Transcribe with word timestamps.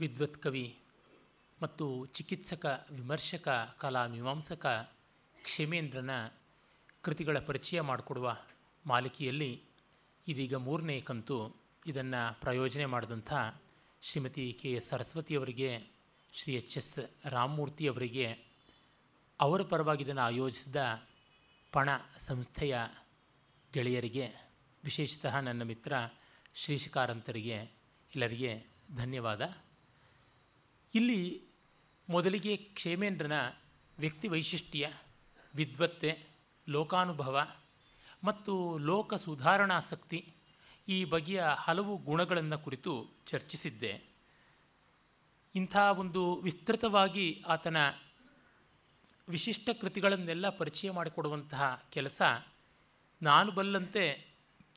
ವಿದ್ವತ್ 0.00 0.38
ಕವಿ 0.38 0.78
ಮತ್ತು 1.62 2.06
ಚಿಕಿತ್ಸಕ, 2.06 2.86
ವಿಮರ್ಶಕ, 2.90 3.48
ಕಲಾ 3.80 4.06
ಮೀಮಾಂಸಕ 4.06 4.66
ಕ್ಷೇಮೇಂದ್ರನ 5.44 6.10
ಕೃತಿಗಳ 7.02 7.38
ಪರಿಚಯ 7.38 7.80
ಮಾಡಿಕೊಡುವ 7.80 8.36
ಮಾಲಿಕೆಯಲ್ಲಿ 8.86 9.62
ಇದೀಗ 10.28 10.54
ಮೂರನೇ 10.54 11.00
ಕಂತು 11.00 11.38
ಇದನ್ನು 11.86 12.40
ಪ್ರಯೋಜನೆ 12.40 12.86
ಮಾಡಿದಂಥ 12.86 13.32
ಶ್ರೀಮತಿ 14.02 14.52
ಕೆ 14.52 14.72
ಎಸ್ 14.72 14.88
ಸರಸ್ವತಿಯವರಿಗೆ 14.88 15.70
ಶ್ರೀ 16.32 16.54
ಎಚ್ 16.54 16.76
ಎಸ್ 16.76 16.98
ರಾಮಮೂರ್ತಿಯವರಿಗೆ 17.24 18.26
ಅವರ 19.40 19.62
ಪರವಾಗಿ 19.62 20.04
ಇದನ್ನು 20.04 20.22
ಆಯೋಜಿಸಿದ 20.22 20.76
ಪಣ 21.72 21.88
ಸಂಸ್ಥೆಯ 22.18 22.76
ಗೆಳೆಯರಿಗೆ, 23.72 24.26
ವಿಶೇಷತಃ 24.84 25.40
ನನ್ನ 25.40 25.62
ಮಿತ್ರ 25.62 25.92
ಶ್ರೀಶಕಾರಂತರಿಗೆ 26.54 27.58
ಎಲ್ಲರಿಗೆ 28.14 28.52
ಧನ್ಯವಾದ. 28.94 29.42
ಇಲ್ಲಿ 30.94 31.48
ಮೊದಲಿಗೆ 32.08 32.56
ಕ್ಷೇಮೇಂದ್ರನ 32.56 33.32
ವ್ಯಕ್ತಿ 33.98 34.28
ವೈಶಿಷ್ಟ್ಯ 34.28 34.92
ವಿದ್ವತ್ತೆ, 35.54 36.26
ಲೋಕಾನುಭವ 36.68 37.46
ಮತ್ತು 38.24 38.78
ಲೋಕ 38.78 39.14
ಸುಧಾರಣಾಸಕ್ತಿ 39.14 40.34
ಈ 40.88 41.04
ಬಗೆಯ 41.04 41.44
ಹಲವು 41.56 41.96
ಗುಣಗಳನ್ನು 41.96 42.58
ಕುರಿತು 42.58 43.08
ಚರ್ಚಿಸಿದ್ದೆ. 43.26 44.02
ಇಂಥ 45.54 45.76
ಒಂದು 45.76 46.34
ವಿಸ್ತೃತವಾಗಿ 46.34 47.44
ಆತನ 47.46 47.76
ವಿಶಿಷ್ಟ 49.28 49.68
ಕೃತಿಗಳನ್ನೆಲ್ಲ 49.80 50.48
ಪರಿಚಯ 50.48 50.90
ಮಾಡಿಕೊಡುವಂತಹ 50.90 51.88
ಕೆಲಸ 51.92 52.22
ನಾನು 53.22 53.52
ಬಲ್ಲಂತೆ 53.52 54.28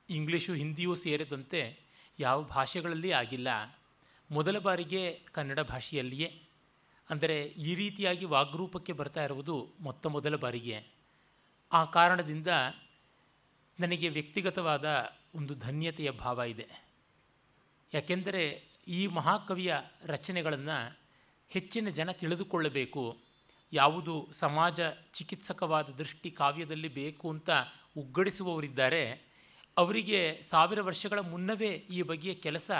ಇಂಗ್ಲೀಷು 0.09 0.53
ಹಿಂದಿಯೂ 0.53 0.95
ಸೇರಿದಂತೆ 0.95 1.79
ಯಾವ 2.19 2.43
ಭಾಷೆಗಳಲ್ಲಿ 2.43 3.11
ಆಗಿಲ್ಲ. 3.11 3.80
ಮೊದಲ 4.31 4.59
ಬಾರಿಗೆ 4.59 5.21
ಕನ್ನಡ 5.31 5.59
ಭಾಷೆಯಲ್ಲಿಯೇ. 5.59 6.41
ಅಂದರೆ 7.09 7.43
ಈ 7.43 7.75
ರೀತಿಯಾಗಿ 7.75 8.25
ವಾಗ್ರೂಪಕ್ಕೆ 8.25 8.93
ಬರ್ತಾ 8.93 9.23
ಇರುವುದು 9.23 9.67
ಮೊತ್ತ 9.79 10.07
ಮೊದಲ 10.07 10.35
ಬಾರಿಗೆ. 10.35 10.87
ಆ 11.71 11.85
ಕಾರಣದಿಂದ 11.85 12.47
ನನಗೆ 13.79 14.09
ವ್ಯಕ್ತಿಗತವಾದ 14.09 15.11
ಒಂದು 15.35 15.55
ಧನ್ಯತೆಯ 15.55 16.11
ಭಾವ 16.11 16.41
ಇದೆ. 16.47 16.67
ಯಾಕೆಂದರೆ 17.93 18.63
ಈ 18.87 19.07
ಮಹಾಕವಿಯ 19.07 19.75
ರಚನೆಗಳನ್ನು 20.05 20.97
ಹೆಚ್ಚಿನ 21.49 21.89
ಜನ 21.89 22.11
ತಿಳಿದುಕೊಳ್ಳಬೇಕು. 22.11 23.17
ಯಾವುದು 23.73 24.29
ಸಮಾಜ 24.33 24.81
ಚಿಕಿತ್ಸಕವಾದ 25.13 25.85
ದೃಷ್ಟಿ 25.85 26.31
ಕಾವ್ಯದಲ್ಲಿ 26.31 26.87
ಬೇಕು 26.87 27.29
ಅಂತ 27.29 27.49
ಉಗ್ಗಡಿಸುವವರಿದ್ದಾರೆ. 27.97 29.21
ಅವರಿಗೆ 29.77 30.41
ಸಾವಿರ 30.49 30.81
ವರ್ಷಗಳ 30.81 31.19
ಮುನ್ನವೇ 31.19 31.69
ಈ 31.69 32.01
ಬಗೆಯ 32.01 32.33
ಕೆಲಸ 32.33 32.71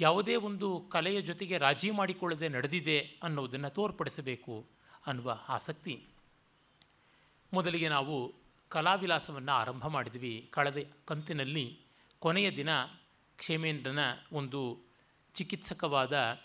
ಯಾವುದೇ 0.00 0.36
ಒಂದು 0.36 0.86
ಕಲೆಯ 0.88 1.22
ಜೊತೆಗೆ 1.22 1.58
ರಾಜಿ 1.58 1.90
ಮಾಡಿಕೊಳ್ಳದೆ 1.90 2.48
ನಡೆದಿದೆ 2.48 3.00
ಅನ್ನೋದನ್ನು 3.22 3.70
ತೋರ್ಪಡಿಸಬೇಕು 3.70 4.66
ಅನ್ನುವ 5.06 5.38
ಆಸಕ್ತಿ. 5.48 6.04
ಮೊದಲಿಗೆ 7.52 7.88
ನಾವು 7.88 8.34
ಕಲಾವಿಲಾಸವನ್ನು 8.68 9.52
ಆರಂಭ 9.52 9.86
ಮಾಡಿದ್ವಿ. 9.86 10.48
ಕಳೆದ 10.50 10.76
ಕಂತಿನಲ್ಲಿ 11.04 11.80
ಕೊನೆಯ 12.18 12.50
ದಿನ 12.50 12.68
ಕ್ಷೇಮೇಂದ್ರನ 13.36 13.98
ಒಂದು 14.32 14.78
ಚಿಕಿತ್ಸಕವಾದ 15.34 16.38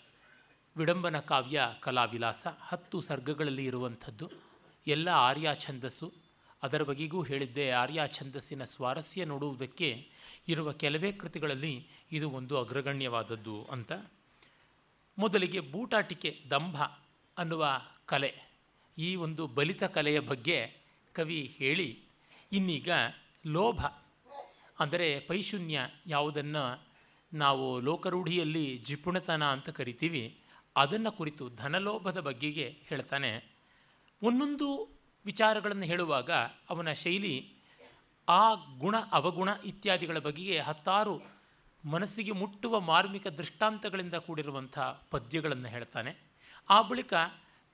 ವಿಡಂಬನ 0.76 1.18
ಕಾವ್ಯ 1.18 1.60
ಕಲಾವಿಲಾಸ 1.80 2.46
ಹತ್ತು 2.60 3.00
ಸರ್ಗಗಳಲ್ಲಿ 3.00 3.64
ಇರುವಂಥದ್ದು. 3.64 4.30
ಎಲ್ಲ 4.86 5.08
ಆರ್ಯ 5.08 5.50
ಛಂದಸ್ಸು. 5.54 6.12
ಅದರ 6.62 6.82
ಬಗೆಗೂ 6.82 7.22
ಹೇಳಿದ್ದೆ 7.22 7.70
ಆರ್ಯ 7.70 8.00
ಛಂದಸ್ಸಿನ 8.06 8.64
ಸ್ವಾರಸ್ಯ 8.64 9.24
ನೋಡುವುದಕ್ಕೆ 9.24 10.10
ಇರುವ 10.48 10.72
ಕೆಲವೇ 10.72 11.12
ಕೃತಿಗಳಲ್ಲಿ 11.12 11.86
ಇದು 12.12 12.30
ಒಂದು 12.30 12.58
ಅಗ್ರಗಣ್ಯವಾದದ್ದು 12.58 13.64
ಅಂತ. 13.64 13.92
ಮೊದಲಿಗೆ 15.18 15.60
ಬೂಟಾಟಿಕೆ, 15.60 16.40
ದಂಭ 16.50 16.82
ಅನ್ನುವ 17.38 17.80
ಕಲೆ. 18.06 18.34
ಈ 18.98 19.14
ಒಂದು 19.16 19.46
ಬಲಿತ 19.46 19.84
ಕಲೆಯ 19.84 20.20
ಬಗ್ಗೆ 20.20 20.72
ಕವಿ 21.12 21.54
ಹೇಳಿ, 21.58 22.02
ಇನ್ನೀಗ 22.52 22.88
ಲೋಭ 23.46 23.80
ಅಂದರೆ 24.78 25.20
ಪೈಶೂನ್ಯ 25.20 25.80
ಯಾವುದನ್ನು 26.06 26.86
ನಾವು 27.32 27.80
ಲೋಕರೂಢಿಯಲ್ಲಿ 27.80 28.78
ಜಿಪುಣತನ 28.78 29.44
ಅಂತ 29.44 29.68
ಕರಿತೀವಿ, 29.68 30.38
ಅದನ್ನು 30.76 31.12
ಕುರಿತು 31.12 31.48
ಧನಲೋಭದ 31.48 32.20
ಬಗ್ಗೆಗೆ 32.20 32.78
ಹೇಳ್ತಾನೆ. 32.86 33.44
ಒಂದೊಂದು 34.22 34.98
ವಿಚಾರಗಳನ್ನು 35.24 35.86
ಹೇಳುವಾಗ 35.86 36.30
ಅವನ 36.70 36.92
ಶೈಲಿ 36.92 37.55
ಆ 38.28 38.54
ಗುಣ, 38.54 38.96
ಅವಗುಣ 39.12 39.48
ಇತ್ಯಾದಿಗಳ 39.64 40.18
ಬಗೆಗೆ 40.18 40.58
ಹತ್ತಾರು 40.58 41.22
ಮನಸ್ಸಿಗೆ 41.84 42.32
ಮುಟ್ಟುವ 42.32 42.80
ಮಾರ್ಮಿಕ 42.80 43.26
ದೃಷ್ಟಾಂತಗಳಿಂದ 43.26 44.14
ಕೂಡಿರುವಂಥ 44.14 44.78
ಪದ್ಯಗಳನ್ನು 45.10 45.68
ಹೇಳ್ತಾನೆ. 45.68 46.16
ಆ 46.68 46.82
ಬಳಿಕ 46.82 47.14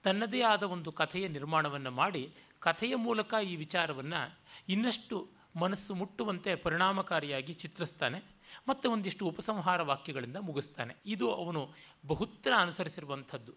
ತನ್ನದೇ 0.02 0.42
ಆದ 0.42 0.62
ಒಂದು 0.62 0.92
ಕಥೆಯ 0.92 1.28
ನಿರ್ಮಾಣವನ್ನು 1.28 1.90
ಮಾಡಿ 1.90 2.32
ಕಥೆಯ 2.60 2.94
ಮೂಲಕ 2.94 3.34
ಈ 3.44 3.56
ವಿಚಾರವನ್ನು 3.56 4.38
ಇನ್ನಷ್ಟು 4.68 5.28
ಮನಸ್ಸು 5.56 5.94
ಮುಟ್ಟುವಂತೆ 5.94 6.54
ಪರಿಣಾಮಕಾರಿಯಾಗಿ 6.54 7.52
ಚಿತ್ರಿಸ್ತಾನೆ 7.52 8.22
ಮತ್ತು 8.68 8.92
ಒಂದಿಷ್ಟು 8.92 9.26
ಉಪಸಂಹಾರ 9.26 9.82
ವಾಕ್ಯಗಳಿಂದ 9.82 10.36
ಮುಗಿಸ್ತಾನೆ. 10.36 10.96
ಇದು 11.06 11.34
ಅವನು 11.34 11.70
ಬಹುತ್ರ 12.06 12.52
ಅನುಸರಿಸಿರುವಂಥದ್ದು. 12.58 13.54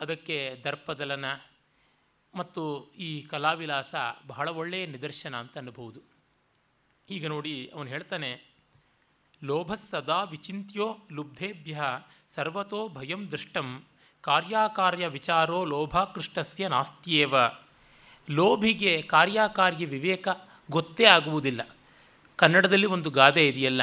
ಅದಕ್ಕೆ 0.00 0.60
ದರ್ಪದಲನ 0.64 1.24
ಮತ್ತು 2.34 2.92
ಈ 2.92 3.22
ಕಲಾವಿಲಾಸ 3.22 3.94
ಬಹಳ 4.26 4.48
ಒಳ್ಳೆಯ 4.48 4.86
ನಿದರ್ಶನ 4.86 5.36
ಅಂತ 5.36 5.58
ಅನ್ನಬಹುದು. 5.58 6.13
ಈಗ 7.10 7.26
ನೋಡಿ 7.26 7.70
ಅವನು 7.74 7.88
ಹೇಳ್ತಾನೆ, 7.88 8.30
ಲೋಭ 9.44 9.74
ಸದಾ 9.74 10.22
ವಿಚಿತ್ಯೋ 10.22 10.86
ಲುಬ್ಧೇಭ್ಯ 11.12 11.80
ಸರ್ವತೋ 12.34 12.88
ಭಯಂ 12.88 13.28
ದೃಷ್ಟಂ 13.30 13.84
ಕಾರ್ಯಾಕಾರ್ಯ 14.24 15.06
ವಿಚಾರೋ 15.06 15.64
ಲೋಭಾಕೃಷ್ಟಸ್ಯ 15.64 16.68
ನಾಸ್ತಿಯೇವ. 16.68 17.34
ಲೋಭಿಗೆ 18.30 19.02
ಕಾರ್ಯಕಾರ್ಯ 19.02 19.86
ವಿವೇಕ 19.86 20.28
ಗೊತ್ತೇ 20.70 21.04
ಆಗುವುದಿಲ್ಲ. 21.04 21.62
ಕನ್ನಡದಲ್ಲಿ 22.36 22.86
ಒಂದು 22.86 23.10
ಗಾದೆ 23.10 23.48
ಇದೆಯಲ್ಲ, 23.48 23.82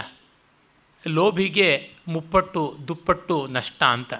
ಲೋಭಿಗೆ 1.07 1.69
ಮುಪ್ಪಟ್ಟು, 2.07 2.77
ದುಪ್ಪಟ್ಟು 2.87 3.47
ನಷ್ಟ 3.47 3.83
ಅಂತ. 3.83 4.13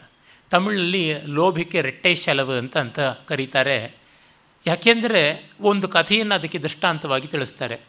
ತಮಿಳಲ್ಲಿ 0.52 1.04
ಲೋಭಿಗೆ 1.28 1.82
ರೆಟ್ಟೆ 1.82 2.16
ಶಲವು 2.16 2.52
ಅಂತ 2.52 2.78
ಅಂತ 2.78 3.00
ಕರೀತಾರೆ. 3.00 3.96
ಯಾಕೆಂದರೆ 4.66 5.52
ಒಂದು 5.62 5.88
ಕಥೆಯನ್ನು 5.88 6.36
ಅದಕ್ಕೆ 6.36 6.60
ದೃಷ್ಟಾಂತವಾಗಿ 6.60 7.28
ತಿಳಿಸ್ತಾರೆ. 7.28 7.80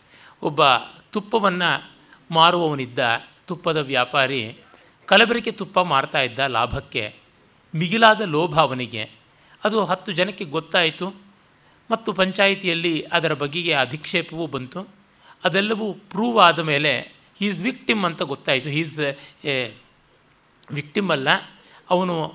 ಒಬ್ಬ 0.43 0.62
ತುಪ್ಪವನ್ನು 1.12 1.93
ಮಾರುವವನಿದ್ದ 2.31 2.99
ತುಪ್ಪದ 3.47 3.77
ವ್ಯಾಪಾರಿ 3.77 4.56
ಕಲಬೆರಕೆ 5.06 5.50
ತುಪ್ಪ 5.50 5.81
ಮಾರ್ತಾ 5.81 6.21
ಇದ್ದ 6.21 6.39
ಲಾಭಕ್ಕೆ 6.39 7.15
ಮಿಗಿಲಾದ 7.75 8.21
ಲೋಭ 8.21 8.61
ಅವನಿಗೆ. 8.61 9.11
ಅದು 9.65 9.84
ಹತ್ತು 9.84 10.12
ಜನಕ್ಕೆ 10.12 10.45
ಗೊತ್ತಾಯಿತು. 10.45 11.33
ಮತ್ತು 11.91 12.12
ಪಂಚಾಯಿತಿಯಲ್ಲಿ 12.12 13.03
ಅದರ 13.03 13.34
ಬಗೆಗೆ 13.34 13.73
ಅಧಿಕ್ಷೇಪವೂ 13.73 14.47
ಬಂತು. 14.47 14.89
ಅದೆಲ್ಲವೂ 15.45 15.93
ಪ್ರೂವ್ 15.93 16.39
ಆದ 16.39 16.59
ಮೇಲೆ 16.59 17.12
ಈಸ್ 17.41 17.62
ವಿಕ್ಟಿಮ್ 17.62 18.05
ಅಂತ 18.05 18.23
ಗೊತ್ತಾಯಿತು. 18.23 18.71
ಈಸ್ 18.71 19.00
ಎ 19.44 19.75
ವಿಕ್ಟಿಮ್ 20.71 21.11
ಅಲ್ಲ. 21.11 21.29
ಅವನು 21.91 22.34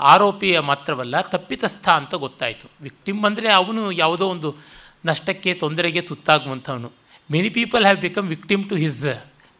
ಆರೋಪಿಯ 0.00 0.60
ಮಾತ್ರವಲ್ಲ, 0.60 1.20
ತಪ್ಪಿತಸ್ಥ 1.20 1.88
ಅಂತ 1.88 2.14
ಗೊತ್ತಾಯಿತು. 2.14 2.70
ವಿಕ್ಟಿಮ್ 2.80 3.24
ಅಂದರೆ 3.24 3.48
ಅವನು 3.48 3.92
ಯಾವುದೋ 3.92 4.28
ಒಂದು 4.28 4.56
ನಷ್ಟಕ್ಕೆ, 5.04 5.54
ತೊಂದರೆಗೆ 5.54 6.00
ತುತ್ತಾಗುವಂಥವನು. 6.00 7.03
Many 7.30 7.48
people 7.48 7.82
have 7.82 8.00
become 8.00 8.28
victim 8.28 8.68
to 8.68 8.76
his 8.76 9.04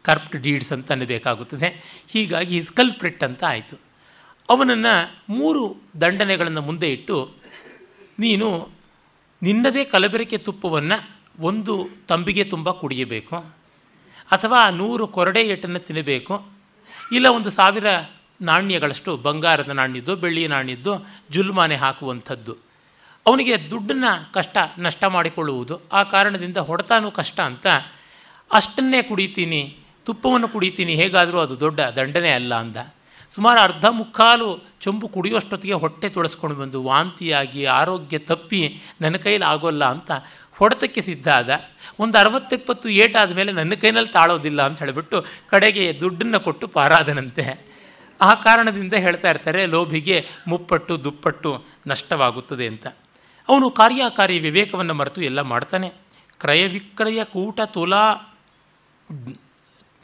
corrupt 0.01 0.35
deeds 0.35 0.71
ಅಂತ 0.71 0.91
ಅನ್ನಬೇಕಾಗುತ್ತದೆ 0.91 1.69
ಹೀಗಾಗಿ 2.07 2.55
ಹಿಸ್ 2.55 2.71
ಕಲ್ಪ್ರಿಟ್ 2.71 3.23
ಅಂತ 3.23 3.43
ಆಯಿತು. 3.43 3.79
ಅವನನ್ನು 4.49 4.93
ಮೂರು 5.29 5.75
ದಂಡನೆಗಳನ್ನು 6.01 6.61
ಮುಂದೆ 6.61 6.91
ಇಟ್ಟು, 6.91 7.31
ನೀನು 8.19 8.69
ನಿನ್ನದೇ 9.41 9.83
ಕಲಬೆರಕೆ 9.83 10.37
ತುಪ್ಪವನ್ನು 10.37 10.97
ಒಂದು 11.39 11.89
ತಂಬಿಗೆ 12.07 12.43
ತುಂಬ 12.43 12.71
ಕುಡಿಯಬೇಕು, 12.71 13.37
ಅಥವಾ 14.31 14.69
ನೂರು 14.69 15.07
ಕೊರಡೆ 15.07 15.41
ಏಟನ್ನು 15.41 15.79
ತಿನ್ನಬೇಕು, 15.79 16.47
ಇಲ್ಲ 17.11 17.27
ಒಂದು 17.27 17.49
ಸಾವಿರ 17.49 17.85
ನಾಣ್ಯಗಳಷ್ಟು 18.41 19.17
ಬಂಗಾರದ 19.17 19.69
ನಾಣ್ಯದ್ದು, 19.69 20.15
ಬೆಳ್ಳಿಯ 20.15 20.47
ನಾಣ್ಯದ್ದು, 20.47 20.93
ಜುಲ್ಮಾನೆ 21.31 21.75
ಹಾಕುವಂಥದ್ದು. 21.75 22.64
ಅವನಿಗೆ 23.27 23.69
ದುಡ್ಡನ್ನು 23.69 24.33
ಕಷ್ಟ 24.33 24.57
ನಷ್ಟ 24.79 25.03
ಮಾಡಿಕೊಳ್ಳುವುದು. 25.03 25.81
ಆ 25.93 26.03
ಕಾರಣದಿಂದ 26.03 26.57
ಹೊಡೆತಾನು 26.57 27.11
ಕಷ್ಟ 27.11 27.39
ಅಂತ, 27.39 27.67
ಅಷ್ಟನ್ನೇ 28.51 29.01
ಕುಡಿತೀನಿ, 29.01 29.77
ತುಪ್ಪವನ್ನು 30.05 30.47
ಕುಡಿತೀನಿ, 30.47 30.93
ಹೇಗಾದರೂ 30.95 31.39
ಅದು 31.39 31.59
ದೊಡ್ಡ 31.59 31.79
ದಂಡನೆ 31.81 32.31
ಅಲ್ಲ 32.31 32.55
ಅಂದ. 32.55 32.77
ಸುಮಾರು 33.35 33.59
ಅರ್ಧ 33.59 33.85
ಮುಕ್ಕಾಲು 33.89 34.49
ಚೊಂಬು 34.81 35.07
ಕುಡಿಯೋಷ್ಟೊತ್ತಿಗೆ 35.07 35.73
ಹೊಟ್ಟೆ 35.73 36.09
ತುಳಸ್ಕೊಂಡು 36.09 36.55
ಬಂದು 36.55 36.83
ವಾಂತಿಯಾಗಿ 36.83 37.65
ಆರೋಗ್ಯ 37.65 38.17
ತಪ್ಪಿ 38.17 38.81
ನನ್ನ 39.01 39.15
ಕೈಲಿ 39.15 39.45
ಆಗೋಲ್ಲ 39.45 39.85
ಅಂತ 39.85 40.11
ಹೊಡೆತಕ್ಕೆ 40.57 41.01
ಸಿದ್ಧ 41.01 41.27
ಆದ 41.29 41.49
ಒಂದು 41.99 42.17
ಅರವತ್ತೆಪ್ಪತ್ತು 42.17 42.89
ಏಟಾದ 42.89 43.31
ಮೇಲೆ 43.35 43.51
ನನ್ನ 43.51 43.73
ಕೈನಲ್ಲಿ 43.73 44.11
ತಾಳೋದಿಲ್ಲ 44.11 44.61
ಅಂತ 44.65 44.79
ಹೇಳಿಬಿಟ್ಟು 44.79 45.25
ಕಡೆಗೆ 45.49 45.99
ದುಡ್ಡನ್ನು 45.99 46.39
ಕೊಟ್ಟು 46.39 46.67
ಪಾರಾದನಂತೆ. 46.67 47.45
ಆ 48.21 48.33
ಕಾರಣದಿಂದ 48.33 48.93
ಹೇಳ್ತಾ 48.93 49.29
ಇರ್ತಾರೆ, 49.29 49.65
ಲೋಭಿಗೆ 49.65 50.25
ಮುಪ್ಪಟ್ಟು 50.47 51.03
ದುಪ್ಪಟ್ಟು 51.03 51.51
ನಷ್ಟವಾಗುತ್ತದೆ 51.87 52.67
ಅಂತ. 52.67 52.87
ಅವನು 53.49 53.69
ಕಾರ್ಯಕಾರಿ 53.71 54.39
ವಿವೇಕವನ್ನು 54.39 54.93
ಮರೆತು 54.93 55.21
ಎಲ್ಲ 55.21 55.41
ಮಾಡ್ತಾನೆ. 55.41 55.89
ಕ್ರಯ 56.39 56.67
ವಿಕ್ರಯ 56.67 57.23
ಕೂಟ 57.23 57.61
ತುಲಾ, 57.61 58.13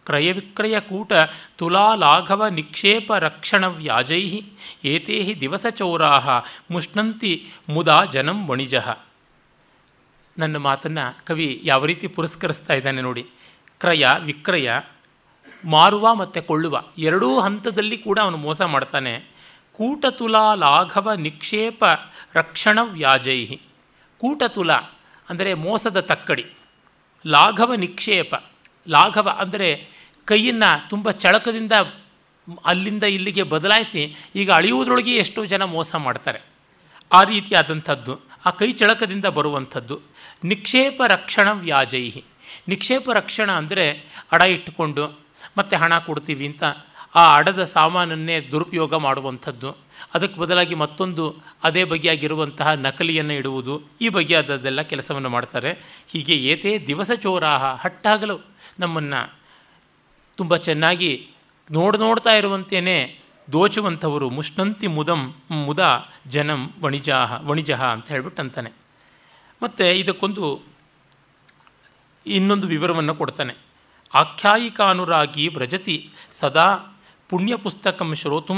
ಕ್ರಯ 0.05 0.31
ವಿಕ್ರಯ 0.31 0.79
ಕೂಟ 0.79 1.13
ತುಲಾ 1.57 1.95
ಲಾಘವ 1.95 2.47
ನಿಕ್ಷೇಪ 2.47 3.13
ರಕ್ಷಣ 3.13 3.65
ವ್ಯಾಜೈ 3.65 4.41
ಏತೇ 4.83 5.35
ದಿವಸಚೌರಾ 5.41 6.41
ಮುಷ್ಣಂತಿ 6.71 7.33
ಮುದಾ 7.69 8.05
ಜನಂ 8.05 8.47
ವಣಿಜ. 8.47 8.75
ನನ್ನ 10.38 10.57
ಮಾತನ್ನು 10.57 11.25
ಕವಿ 11.25 11.61
ಯಾವ 11.63 11.85
ರೀತಿ 11.85 12.07
ಪುರಸ್ಕರಿಸ್ತಾ 12.07 12.73
ಇದ್ದಾನೆ 12.73 13.01
ನೋಡಿ. 13.01 13.25
ಕ್ರಯ 13.79 14.07
ವಿಕ್ರಯ, 14.19 14.71
ಮಾರುವ 15.65 16.15
ಮತ್ತು 16.15 16.41
ಕೊಳ್ಳುವ 16.41 16.81
ಎರಡೂ 16.97 17.39
ಹಂತದಲ್ಲಿ 17.39 17.97
ಕೂಡ 17.97 18.19
ಅವನು 18.19 18.38
ಮೋಸ 18.38 18.61
ಮಾಡ್ತಾನೆ. 18.61 19.13
ಕೂಟತುಲಾ 19.73 20.55
ಲಾಘವ 20.55 21.11
ನಿಕ್ಷೇಪ 21.13 21.83
ರಕ್ಷಣ 22.35 22.79
ವ್ಯಾಜೈಹಿ 22.81 23.57
ಕೂಟತುಲ 24.21 24.71
ಅಂದರೆ 25.29 25.53
ಮೋಸದ 25.65 25.99
ತಕ್ಕಡಿ. 25.99 26.45
ಲಾಘವ 27.25 27.73
ನಿಕ್ಷೇಪ. 27.73 28.33
ಲಾಘವ 28.87 29.29
ಅಂದರೆ 29.39 29.69
ಕೈಯನ್ನು 30.27 30.89
ತುಂಬ 30.89 31.11
ಚಳಕದಿಂದ 31.23 31.71
ಅಲ್ಲಿಂದ 32.65 33.03
ಇಲ್ಲಿಗೆ 33.03 33.43
ಬದಲಾಯಿಸಿ 33.43 34.01
ಈಗ 34.35 34.49
ಅಳೆಯುವುದರೊಳಗೆ 34.51 35.13
ಎಷ್ಟೋ 35.15 35.41
ಜನ 35.45 35.63
ಮೋಸ 35.75 35.95
ಮಾಡ್ತಾರೆ. 35.95 36.39
ಆ 37.11 37.23
ರೀತಿಯಾದಂಥದ್ದು, 37.23 38.13
ಆ 38.45 38.49
ಕೈ 38.49 38.69
ಚಳಕದಿಂದ 38.71 39.25
ಬರುವಂಥದ್ದು. 39.37 39.95
ನಿಕ್ಷೇಪ 40.43 41.01
ರಕ್ಷಣ 41.07 41.47
ವ್ಯಾಜೈಹಿ 41.51 42.23
ನಿಕ್ಷೇಪ 42.67 43.09
ರಕ್ಷಣ 43.13 43.49
ಅಂದರೆ 43.51 43.85
ಅಡ 44.31 44.41
ಇಟ್ಟುಕೊಂಡು 44.41 45.03
ಮತ್ತೆ 45.57 45.75
ಹಣ 45.75 45.93
ಕೊಡ್ತೀವಿ 45.97 46.45
ಅಂತ 46.47 46.63
ಆ 47.15 47.35
ಅಡದ 47.35 47.63
ಸಾಮಾನನ್ನೇ 47.63 48.39
ದುರುಪಯೋಗ 48.39 48.95
ಮಾಡುವಂಥದ್ದು. 48.95 49.77
ಅದಕ್ಕೆ 50.13 50.39
ಬದಲಾಗಿ 50.39 50.75
ಮತ್ತೊಂದು 50.75 51.35
ಅದೇ 51.63 51.83
ಬಗೆಯಾಗಿರುವಂತಹ 51.83 52.71
ನಕಲಿಯನ್ನು 52.71 53.33
ಇಡುವುದು 53.33 53.81
ಈ 54.01 54.09
ಬಗೆಯಾದದ್ದೆಲ್ಲ 54.09 54.81
ಕೆಲಸವನ್ನು 54.81 55.29
ಮಾಡ್ತಾರೆ. 55.29 55.71
ಹೀಗೆ 56.07 56.35
ಏತೇ 56.35 56.83
ದಿವಸ 56.87 57.11
ಚೋರಾಹ 57.15 57.63
ಹಟ್ಟಾಗಲು 57.63 58.39
ನಮ್ಮನ್ನು 58.79 59.39
ತುಂಬ 60.37 60.55
ಚೆನ್ನಾಗಿ 60.55 61.29
ನೋಡ್ 61.71 61.97
ನೋಡ್ತಾ 61.97 62.29
ಇರುವಂತೆಯೇ 62.29 63.19
ದೋಚುವಂಥವರು 63.51 64.29
ಮುಷ್ಣಂತಿ 64.29 64.87
ಮುದಂ 64.87 65.35
ಮುದ 65.51 65.79
ಜನಂ 66.27 66.73
ವಣಿಜಾಹ 66.81 67.47
ವಣಿಜಃ 67.47 67.83
ಅಂತ 67.83 68.09
ಹೇಳ್ಬಿಟ್ಟು 68.09 68.41
ಅಂತಾನೆ. 68.41 68.71
ಮತ್ತು 69.63 69.97
ಇದಕ್ಕೊಂದು 69.97 70.61
ಇನ್ನೊಂದು 72.25 72.67
ವಿವರವನ್ನು 72.67 73.15
ಕೊಡ್ತಾನೆ. 73.15 73.53
ಆಖ್ಯಾಯಿಕಾನುರಾಗಿ 74.15 75.47
ವ್ರಜತಿ 75.47 76.09
ಸದಾ 76.31 76.90
ಪುಣ್ಯಪುಸ್ತಕಂ 77.31 78.15
ಶ್ರೋತು 78.15 78.53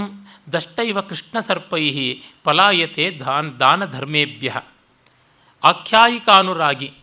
ದಷ್ಟೈವ 0.52 1.02
ಕೃಷ್ಣಸರ್ಪೈ 1.02 2.22
ಪಲಾಯತೆ 2.44 3.20
ದಾನ್ 3.20 3.60
ದಾನಧರ್ಮೇಭ್ಯ 3.60 4.62
ಆಖ್ಯಾಯಿಕಾನುರಾಗಿ 5.64 6.94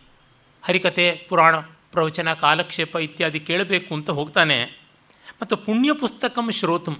ಹರಿಕತೆ 0.63 1.25
ಪುರಾಣ, 1.29 1.57
ಪ್ರವಚನ, 1.91 2.33
ಕಾಲಕ್ಷೇಪ 2.33 2.95
ಇತ್ಯಾದಿ 2.95 3.39
ಕೇಳಬೇಕು 3.39 3.95
ಅಂತ 3.95 4.09
ಹೋಗ್ತಾನೆ. 4.09 4.63
ಮತ್ತು 5.41 5.57
ಪುಣ್ಯ 5.57 5.93
ಪುಸ್ತಕಂ 5.93 6.51
ಶ್ರೋತುಂ 6.51 6.97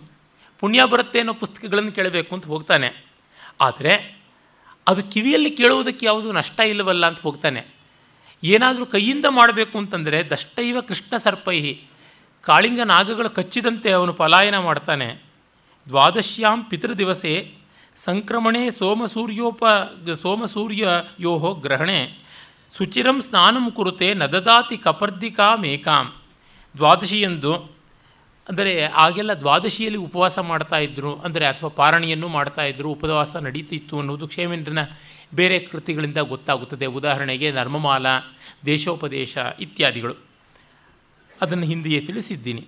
ಪುಣ್ಯ 0.60 0.86
ಬರುತ್ತೆ 0.86 1.20
ಅನ್ನೋ 1.20 1.34
ಪುಸ್ತಕಗಳನ್ನು 1.34 1.92
ಕೇಳಬೇಕು 1.92 2.36
ಅಂತ 2.36 2.48
ಹೋಗ್ತಾನೆ. 2.48 3.06
ಆದರೆ 3.62 4.22
ಅದು 4.88 5.04
ಕಿವಿಯಲ್ಲಿ 5.04 5.52
ಕೇಳುವುದಕ್ಕೆ 5.52 6.06
ಯಾವುದು 6.06 6.32
ನಷ್ಟ 6.32 6.60
ಇಲ್ಲವಲ್ಲ 6.60 7.06
ಅಂತ 7.06 7.22
ಹೋಗ್ತಾನೆ. 7.22 7.68
ಏನಾದರೂ 8.44 8.86
ಕೈಯಿಂದ 8.86 9.26
ಮಾಡಬೇಕು 9.30 9.78
ಅಂತಂದರೆ 9.78 10.30
ದಷ್ಟೈವ 10.30 10.82
ಕೃಷ್ಣ 10.82 11.18
ಸರ್ಪೈಹಿ 11.18 11.88
ಕಾಳಿಂಗ 12.44 12.82
ನಾಗಗಳು 12.94 13.30
ಕಚ್ಚಿದಂತೆ 13.30 13.90
ಅವನು 13.98 14.14
ಪಲಾಯನ 14.22 14.58
ಮಾಡ್ತಾನೆ. 14.68 15.08
ದ್ವಾದಶ್ಯಾಂ 15.88 16.60
ಪಿತೃದಿವಸೆ, 16.70 17.34
ಸಂಕ್ರಮಣೆ 17.98 18.64
ಸೋಮಸೂರ್ಯೋಪ 18.72 19.64
ಸೋಮಸೂರ್ಯಯೋ 20.22 21.34
ಗ್ರಹಣೆ, 21.66 22.00
ಸುಚಿರಂ 22.76 23.18
ಸ್ನಾನಂ 23.28 23.66
ಕುರುತೆ 23.78 24.10
ನದದಾತಿ 24.14 24.78
ಕಪರ್ದಿಕಾಮೇಕಾಂ 24.78 26.08
ದ್ವಾದಶಿಯಂದು, 26.76 27.54
ಅಂದರೆ 28.50 28.74
ಆಗೆಲ್ಲ 29.04 29.34
ದ್ವಾದಶಿಯಲ್ಲಿ 29.42 30.00
ಉಪವಾಸ 30.08 30.38
ಮಾಡ್ತಾ 30.52 30.78
ಇದ್ದರು 30.86 31.12
ಅಂದರೆ 31.26 31.46
ಅಥವಾ 31.46 31.70
ಪಾರಣಿಯನ್ನು 31.80 32.28
ಮಾಡ್ತಾ 32.38 32.64
ಇದ್ರು, 32.72 32.88
ಉಪವಾಸ 32.96 33.36
ನಡೀತಿತ್ತು 33.48 33.96
ಅನ್ನೋದು 34.00 34.28
ಕ್ಷೇಮೇಂದ್ರನ 34.32 34.84
ಬೇರೆ 35.36 35.58
ಕೃತಿಗಳಿಂದ 35.70 36.20
ಗೊತ್ತಾಗುತ್ತದೆ. 36.32 36.88
ಉದಾಹರಣೆಗೆ 37.00 37.50
ನರ್ಮಮಾಲ 37.60 38.06
ದೇಶೋಪದೇಶ 38.66 39.38
ಇತ್ಯಾದಿಗಳು. 39.66 40.16
ಅದನ್ನು 41.42 41.66
ಹಿಂದೆಯೇ 41.66 42.00
ತಿಳಿಸಿದ್ದೀನಿ. 42.02 42.68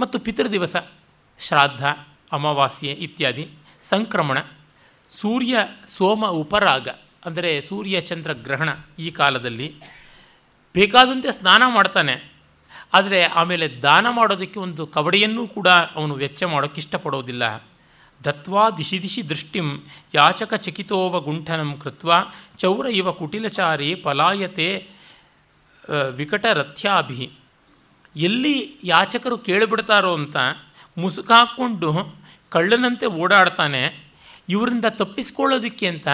ಮತ್ತು 0.00 0.18
ಪಿತೃದಿವಸ, 0.18 0.76
ಶ್ರಾದ್ದ, 1.38 1.84
ಅಮಾವಾಸ್ಯೆ 2.32 2.92
ಇತ್ಯಾದಿ, 2.92 3.50
ಸಂಕ್ರಮಣ, 3.82 4.38
ಸೂರ್ಯ 5.10 5.56
ಸೋಮ 5.88 6.26
ಉಪರಾಗ, 6.26 6.88
ಅಂದರೆ 7.24 7.60
ಸೂರ್ಯ 7.60 8.00
ಚಂದ್ರ 8.00 8.32
ಗ್ರಹಣ 8.32 8.68
ಈ 8.98 9.10
ಕಾಲದಲ್ಲಿ 9.10 9.74
ಬೇಕಾದಂತೆ 10.74 11.32
ಸ್ನಾನ 11.32 11.62
ಮಾಡ್ತಾನೆ. 11.66 12.32
ಆದರೆ 12.94 13.24
ಆಮೇಲೆ 13.24 13.68
ದಾನ 13.68 14.06
ಮಾಡೋದಕ್ಕೆ 14.10 14.58
ಒಂದು 14.60 14.86
ಕವಡೆಯನ್ನೂ 14.86 15.46
ಕೂಡ 15.46 15.68
ಅವನು 15.68 16.14
ವೆಚ್ಚ 16.14 16.42
ಮಾಡೋಕ್ಕೆ 16.42 16.80
ಇಷ್ಟಪಡೋದಿಲ್ಲ. 16.80 17.64
ದತ್ವಾ 18.24 18.70
ದಿಶಿ 18.70 19.02
ದಿಶಿ 19.02 19.28
ದೃಷ್ಟಿಂ 19.28 19.66
ಯಾಚಕ 20.14 20.54
ಚಕಿತೋವ 20.54 21.20
ಗುಂಠನಂ 21.20 21.76
ಕೃತ್ವ 21.82 22.12
ಚೌರ 22.58 22.86
ಇವ 22.86 23.12
ಕುಟಿಲಚಾರಿ 23.12 23.94
ಪಲಾಯತೆ 23.94 24.88
ವಿಕಟರಥ್ಯಾಭಿ 26.10 27.32
ಎಲ್ಲಿ 28.16 28.76
ಯಾಚಕರು 28.84 29.38
ಕೇಳಿಬಿಡ್ತಾರೋ 29.38 30.14
ಅಂತ 30.14 30.36
ಮುಸುಕಾಕ್ಕೊಂಡು 30.98 32.16
ಕಳ್ಳನಂತೆ 32.48 33.06
ಓಡಾಡ್ತಾನೆ. 33.06 34.06
ಇವರಿಂದ 34.48 34.84
ತಪ್ಪಿಸ್ಕೊಳ್ಳೋದಕ್ಕೆ 34.88 35.86
ಅಂತ 35.86 36.08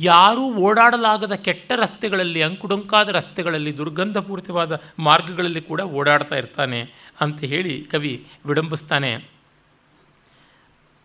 ಯಾರೂ 0.00 0.54
ಓಡಾಡಲಾಗದ 0.54 1.32
ಕೆಟ್ಟ 1.32 1.72
ರಸ್ತೆಗಳಲ್ಲಿ, 1.76 2.42
ಅಂಕುಡೊಂಕಾದ 2.42 3.08
ರಸ್ತೆಗಳಲ್ಲಿ, 3.08 3.78
ದುರ್ಗಂಧಪೂರಿತವಾದ 3.78 4.80
ಮಾರ್ಗಗಳಲ್ಲಿ 4.98 5.60
ಕೂಡ 5.60 5.80
ಓಡಾಡ್ತಾ 5.80 6.36
ಇರ್ತಾನೆ 6.36 6.80
ಅಂತ 7.20 7.40
ಹೇಳಿ 7.40 7.84
ಕವಿ 7.84 8.26
ವಿಡಂಬಿಸ್ತಾನೆ. 8.46 9.28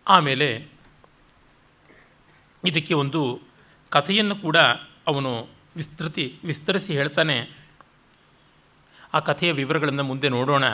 ಆಮೇಲೆ 0.08 0.68
ಇದಕ್ಕೆ 2.66 2.94
ಒಂದು 2.94 3.40
ಕಥೆಯನ್ನು 3.90 4.36
ಕೂಡ 4.36 4.56
ಅವನು 5.06 5.48
ವಿಸ್ತೃತಿ, 5.76 6.38
ವಿಸ್ತರಿಸಿ 6.44 6.92
ಹೇಳ್ತಾನೆ. 6.92 7.61
ಆ 9.14 9.18
ಕಥೆಯ 9.20 9.52
ವಿವರಗಳನ್ನು 9.52 10.04
ಮುಂದೆ 10.04 10.28
ನೋಡೋಣ. 10.28 10.64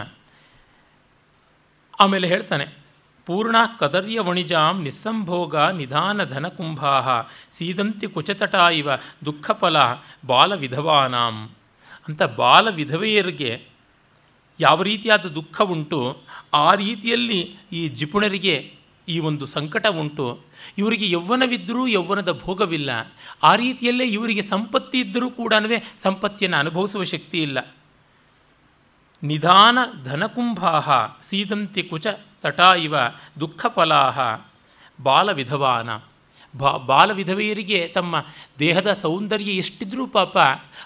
ಆಮೇಲೆ 2.00 2.26
ಹೇಳ್ತಾನೆ, 2.28 2.66
ಪೂರ್ಣ 3.26 3.56
ಕದರ್ಯ 3.78 4.20
ವಣಿಜಾಂ 4.20 4.82
ನಿಸ್ಸಂಭೋಗ 4.82 5.56
ನಿಧಾನ 5.56 6.24
ಧನಕುಂಭಾ 6.24 6.92
ಸೀದಂತಿ 7.52 8.06
ಕುಚತಟ 8.06 8.54
ಇವ 8.54 8.88
ದುಃಖಫಲ 9.24 9.76
ಬಾಲ 10.26 10.54
ವಿಧವಾನಾಂ. 10.54 11.36
ಅಂತ 12.08 12.22
ಬಾಲ 12.22 12.70
ವಿಧವೆಯರಿಗೆ 12.70 13.50
ಯಾವ 14.60 14.82
ರೀತಿಯಾದ 14.82 15.26
ದುಃಖ 15.28 15.60
ಉಂಟು, 15.62 16.00
ಆ 16.54 16.74
ರೀತಿಯಲ್ಲಿ 16.74 17.40
ಈ 17.72 17.88
ಜಿಪುಣರಿಗೆ 17.88 18.74
ಈ 19.08 19.18
ಒಂದು 19.18 19.46
ಸಂಕಟ 19.46 19.86
ಉಂಟು. 19.86 20.24
ಇವರಿಗೆ 20.78 21.06
ಯೌವನವಿದ್ದರೂ 21.10 21.86
ಯೌವನದ 21.86 22.32
ಭೋಗವಿಲ್ಲ. 22.40 22.90
ಆ 23.42 23.52
ರೀತಿಯಲ್ಲೇ 23.54 24.06
ಇವರಿಗೆ 24.06 24.42
ಸಂಪತ್ತಿ 24.42 25.00
ಇದ್ದರೂ 25.00 25.28
ಕೂಡ 25.30 25.54
ಸಂಪತ್ತಿಯನ್ನು 25.98 26.56
ಅನುಭವಿಸುವ 26.56 27.04
ಶಕ್ತಿ 27.04 27.38
ಇಲ್ಲ. 27.42 27.58
ನಿಧಾನ 29.22 29.78
ಧನಕುಂಭಾ 30.04 31.06
ಸೀದಂತಿ 31.22 31.82
ಕುಚ 31.82 32.06
ತಟ 32.42 32.60
ಇವ 32.60 32.94
ದುಃಖಫಲಾ 33.40 34.12
ಬಾಲವಿಧವಾನ 35.02 35.88
ಬಾ 36.58 36.76
ಬಾಲವಿಧವೆಯರಿಗೆ 36.76 37.88
ತಮ್ಮ 37.88 38.26
ದೇಹದ 38.58 38.92
ಸೌಂದರ್ಯ 38.92 39.52
ಎಷ್ಟಿದ್ರೂ 39.52 40.06
ಪಾಪ 40.06 40.38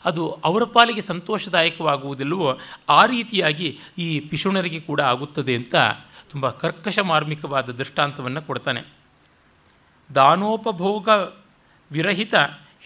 ಅದು 0.05 0.31
ಅವರ 0.31 0.65
ಪಾಲಿಗೆ 0.65 1.01
ಸಂತೋಷದಾಯಕವಾಗುವುದಿಲ್ಲವೋ 1.01 2.59
ಆ 2.89 3.07
ರೀತಿಯಾಗಿ 3.07 3.79
ಈ 3.99 4.21
ಪಿಶುಣರಿಗೆ 4.21 4.81
ಕೂಡ 4.81 5.01
ಆಗುತ್ತದೆ 5.01 5.57
ಅಂತ 5.57 5.75
ತುಂಬ 6.31 6.51
ಕರ್ಕಶ 6.51 6.99
ಮಾರ್ಮಿಕವಾದ 6.99 7.71
ದೃಷ್ಟಾಂತವನ್ನು 7.71 8.43
ಕೊಡ್ತಾನೆ. 8.43 8.83
ದಾನೋಪಭೋಗ 10.15 11.09
ವಿರಹಿತ 11.91 12.35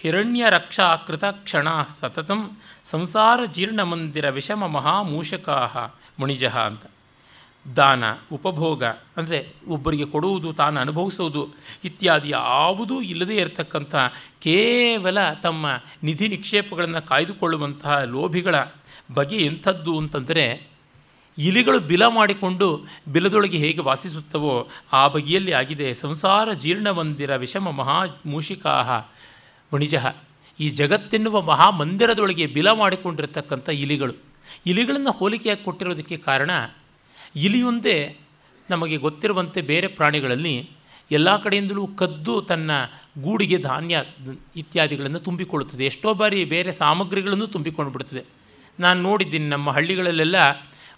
ಹಿರಣ್ಯ 0.03 0.45
ರಕ್ಷಾ 0.51 0.97
ಕೃತ 0.97 1.25
ಕ್ಷಣ 1.25 1.69
ಸತತಂ 2.01 2.51
ಸಂಸಾರ 2.85 3.41
ಜೀರ್ಣ 3.55 3.81
ಮಂದಿರ 3.83 4.31
ವಿಷಮ 4.31 4.67
ಮಹಾಮೂಷಕಾ 4.67 5.57
ಮುಣಿಜಃ 6.19 6.59
ಅಂತ. 6.59 6.85
ದಾನ, 7.77 8.05
ಉಪಭೋಗ, 8.33 8.85
ಅಂದರೆ 9.17 9.39
ಒಬ್ಬರಿಗೆ 9.69 10.05
ಕೊಡುವುದು, 10.05 10.53
ತಾನು 10.53 10.81
ಅನುಭವಿಸೋದು 10.81 11.49
ಇತ್ಯಾದಿ 11.85 12.31
ಯಾವುದೂ 12.31 13.01
ಇಲ್ಲದೇ 13.03 13.37
ಇರತಕ್ಕಂಥ 13.37 13.95
ಕೇವಲ 14.43 15.19
ತಮ್ಮ 15.43 15.67
ನಿಧಿ 16.03 16.29
ನಿಕ್ಷೇಪಗಳನ್ನು 16.29 17.07
ಕಾಯ್ದುಕೊಳ್ಳುವಂತಹ 17.07 17.99
ಲೋಭಿಗಳ 17.99 18.55
ಬಗೆ 19.15 19.37
ಎಂಥದ್ದು 19.37 19.99
ಅಂತಂದರೆ 19.99 20.69
ಇಲಿಗಳು 21.39 21.79
ಬಿಲ 21.81 22.07
ಮಾಡಿಕೊಂಡು 22.07 22.87
ಬಿಲದೊಳಗೆ 23.13 23.59
ಹೇಗೆ 23.59 23.81
ವಾಸಿಸುತ್ತವೋ 23.81 24.69
ಆ 24.93 25.09
ಬಗೆಯಲ್ಲಿ 25.09 25.53
ಆಗಿದೆ 25.53 25.95
ಸಂಸಾರ 25.95 26.53
ಜೀರ್ಣ 26.53 26.91
ಮಂದಿರ 26.91 27.37
ವಿಷಮ 27.37 27.71
ಮಹಾ 27.71 28.05
ಮೂಷಿಕಾ 28.27 28.75
ವಣಿಜ 29.75 29.95
ಈ 30.61 30.69
ಜಗತ್ತೆನ್ನುವ 30.69 31.41
ಮಹಾಮಂದಿರದೊಳಗೆ 31.43 32.47
ಬಿಲ 32.47 32.69
ಮಾಡಿಕೊಂಡಿರತಕ್ಕಂಥ 32.71 33.69
ಇಲಿಗಳು. 33.69 34.15
ಇಲಿಗಳನ್ನು 34.67 35.11
ಹೋಲಿಕೆಯಾಗಿ 35.11 35.65
ಕೊಟ್ಟಿರೋದಕ್ಕೆ 35.65 36.17
ಕಾರಣ, 36.17 36.51
ಇಲಿಯೊಂದೇ 37.37 38.17
ನಮಗೆ 38.71 38.97
ಗೊತ್ತಿರುವಂತೆ 38.97 39.63
ಬೇರೆ 39.63 39.87
ಪ್ರಾಣಿಗಳಲ್ಲಿ 39.87 40.71
ಎಲ್ಲ 41.11 41.37
ಕಡೆಯಿಂದಲೂ 41.37 41.87
ಕದ್ದು 41.87 42.43
ತನ್ನ 42.43 42.71
ಗೂಡಿಗೆ 43.23 43.59
ಧಾನ್ಯ 43.59 44.05
ಇತ್ಯಾದಿಗಳನ್ನು 44.57 45.19
ತುಂಬಿಕೊಳ್ಳುತ್ತದೆ. 45.19 45.87
ಎಷ್ಟೋ 45.87 46.15
ಬಾರಿ 46.15 46.45
ಬೇರೆ 46.45 46.73
ಸಾಮಗ್ರಿಗಳನ್ನು 46.73 47.47
ತುಂಬಿಕೊಂಡು 47.47 47.93
ಬಿಡ್ತದೆ 47.93 48.25
ನಾನು 48.81 49.03
ನೋಡಿದ್ದೀನಿ 49.03 49.49
ನಮ್ಮ 49.49 49.71
ಹಳ್ಳಿಗಳಲ್ಲೆಲ್ಲ 49.71 50.37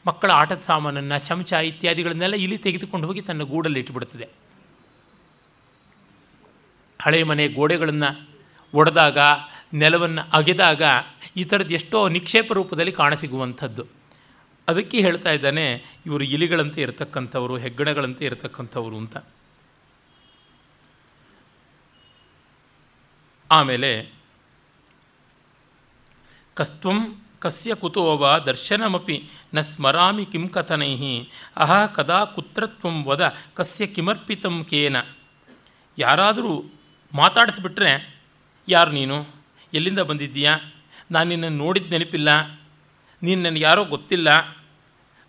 ಮಕ್ಕಳ 0.07 0.31
ಆಟದ 0.31 0.61
ಸಾಮಾನನ್ನು, 0.65 1.19
ಚಮಚ 1.19 1.53
ಇತ್ಯಾದಿಗಳನ್ನೆಲ್ಲ 1.53 2.35
ಇಲಿ 2.35 2.59
ತೆಗೆದುಕೊಂಡು 2.59 3.07
ಹೋಗಿ 3.07 3.21
ತನ್ನ 3.21 3.43
ಗೂಡಲ್ಲಿ 3.43 3.81
ಇಟ್ಬಿಡ್ತದೆ 3.81 4.29
ಹಳೆ 7.03 7.23
ಮನೆ 7.23 7.49
ಗೋಡೆಗಳನ್ನು 7.49 8.38
ಒಡೆದಾಗ, 8.75 9.19
ನೆಲವನ್ನು 9.75 10.37
ಅಗೆದಾಗ 10.37 10.83
ಈ 11.37 11.45
ಥರದ್ದು 11.45 11.75
ಎಷ್ಟೋ 11.75 12.09
ನಿಕ್ಷೇಪ 12.09 12.53
ರೂಪದಲ್ಲಿ 12.53 12.93
ಕಾಣಸಿಗುವಂಥದ್ದು. 12.93 13.87
ಅದಕ್ಕೆ 14.69 15.01
ಹೇಳ್ತಾ 15.01 15.31
ಇದ್ದಾನೆ, 15.31 15.85
ಇವರು 16.07 16.25
ಇಲಿಗಳಂತೆ 16.25 16.83
ಇರತಕ್ಕಂಥವರು, 16.83 17.57
ಹೆಗ್ಗಣಗಳಂತೆ 17.57 18.25
ಇರತಕ್ಕಂಥವರು 18.25 18.97
ಅಂತ. 18.97 19.17
ಆಮೇಲೆ, 23.51 24.13
ಕಸ್ತ್ವಂ 26.55 27.23
ಕಸ್ಯ 27.39 27.75
ಕುತೋವ 27.75 28.39
ದರ್ಶನಮಿ 28.39 29.31
ನ 29.55 29.61
ಸ್ಮರಾಮಿ 29.61 30.27
ಕಿಂ 30.27 30.49
ಕಥನೈ 30.49 31.23
ಅಹ 31.57 31.87
ಕದಾ 31.87 32.25
ಕುತ್ರತ್ವಂ 32.25 33.05
ವದ 33.05 33.35
ಕಸ್ಯ 33.55 33.87
ಕಿಮರ್ಪಿತಂ 33.87 34.65
ಕೇನ. 34.65 34.97
ಯಾರಾದರೂ 35.99 36.65
ಮಾತಾಡಿಸ್ಬಿಟ್ರೆ 37.13 38.18
ಯಾರು 38.73 38.91
ನೀನು? 38.91 39.27
ಎಲ್ಲಿಂದ 39.75 39.99
ಬಂದಿದ್ದೀಯಾ? 39.99 40.59
ನಾನು 41.11 41.29
ನಿನ್ನನ್ನು 41.29 41.59
ನೋಡಿದ 41.59 41.93
ನೆನಪಿಲ್ಲ. 41.93 42.61
ನೀನು 43.23 43.43
ನನಗೆ 43.43 43.61
ಯಾರೋ 43.61 43.85
ಗೊತ್ತಿಲ್ಲ. 43.85 44.57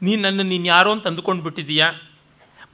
ನೀನು 0.01 0.21
ನನ್ನ 0.21 0.41
ನೀನು 0.41 0.65
ಯಾರೋ 0.65 0.91
ಅಂತ 0.91 1.07
ಅಂದುಕೊಂಡು 1.07 1.43
ಬಿಟ್ಟಿದ್ದೀಯಾ? 1.43 1.93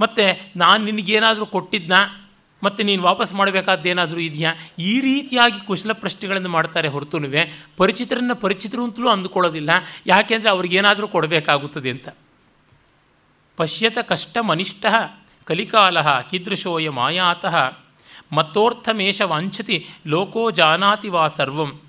ಮತ್ತು 0.01 0.51
ನಾನು 0.60 0.86
ನಿನಗೇನಾದರೂ 0.86 1.45
ಕೊಟ್ಟಿದ್ನಾ? 1.45 2.31
ಮತ್ತು 2.63 2.84
ನೀನು 2.84 3.03
ವಾಪಸ್ 3.03 3.34
ಮಾಡಬೇಕಾದ್ದೇನಾದರೂ 3.34 4.19
ಇದೆಯಾ? 4.19 4.53
ಈ 4.79 5.01
ರೀತಿಯಾಗಿ 5.01 5.60
ಕುಶಲ 5.60 5.91
ಪ್ರಶ್ನೆಗಳನ್ನು 5.91 6.50
ಮಾಡ್ತಾರೆ 6.50 6.88
ಹೊರತುನುವೆ 6.88 7.51
ಪರಿಚಿತರನ್ನು 7.77 8.36
ಪರಿಚಿತರು 8.36 8.84
ಅಂತಲೂ 8.84 9.10
ಅಂದುಕೊಳ್ಳೋದಿಲ್ಲ. 9.10 9.69
ಯಾಕೆಂದರೆ 10.07 10.50
ಅವ್ರಿಗೇನಾದರೂ 10.50 11.07
ಕೊಡಬೇಕಾಗುತ್ತದೆ 11.07 11.89
ಅಂತ. 11.89 12.10
ಪಶ್ಯತ 13.57 13.98
ಕಷ್ಟ 13.98 14.38
ಮನಿಷ್ಠ 14.38 14.86
ಕಲಿಕಾಲ 15.43 16.01
ಕೀದೃಶೋಯ 16.22 16.89
ಮಾಯಾತಃ 16.89 17.85
ಮತ್ತೋರ್ಥಮೇಷ 18.32 19.22
ವಾಂಛತಿ 19.22 19.86
ಲೋಕೋ 20.08 20.51
ಜಾನಾತಿ 20.51 21.10
ವಾ 21.10 21.27
ಸರ್ವಂ. 21.27 21.82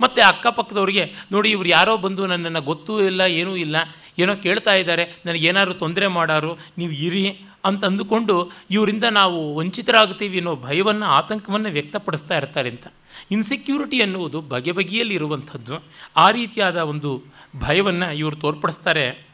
ಮತ್ತು 0.00 0.28
ಅಕ್ಕಪಕ್ಕದವ್ರಿಗೆ, 0.28 1.14
ನೋಡಿ 1.32 1.50
ಇವ್ರು 1.50 1.68
ಯಾರೋ 1.68 1.96
ಬಂದು 1.96 2.26
ನನ್ನನ್ನು 2.26 2.62
ಗೊತ್ತೂ 2.62 3.00
ಇಲ್ಲ, 3.00 3.20
ಏನೂ 3.20 3.56
ಇಲ್ಲ, 3.56 3.76
ಏನೋ 4.18 4.34
ಕೇಳ್ತಾ 4.34 4.74
ಇದ್ದಾರೆ, 4.74 5.22
ನನಗೇನಾದ್ರು 5.26 5.74
ತೊಂದರೆ 5.74 6.06
ಮಾಡಾರು, 6.06 6.58
ನೀವು 6.78 6.92
ಇರಿ 6.92 7.40
ಅಂತ 7.64 7.84
ಅಂದುಕೊಂಡು 7.84 8.52
ಇವರಿಂದ 8.70 9.04
ನಾವು 9.04 9.56
ವಂಚಿತರಾಗ್ತೀವಿ 9.56 10.38
ಅನ್ನೋ 10.38 10.56
ಭಯವನ್ನು, 10.56 11.06
ಆತಂಕವನ್ನು 11.06 11.68
ವ್ಯಕ್ತಪಡಿಸ್ತಾ 11.68 12.36
ಇರ್ತಾರೆ 12.36 12.68
ಅಂತ. 12.68 12.86
ಇನ್ಸೆಕ್ಯೂರಿಟಿ 13.30 14.00
ಅನ್ನುವುದು 14.00 14.40
ಬಗೆ 14.40 14.72
ಬಗೆಯಲ್ಲಿ 14.72 15.14
ಇರುವಂಥದ್ದು 15.14 15.82
ಆ 16.16 16.30
ರೀತಿಯಾದ 16.30 16.76
ಒಂದು 16.76 17.22
ಭಯವನ್ನು 17.60 18.18
ಇವರು 18.18 18.36
ತೋರ್ಪಡಿಸ್ತಾರೆ. 18.36 19.25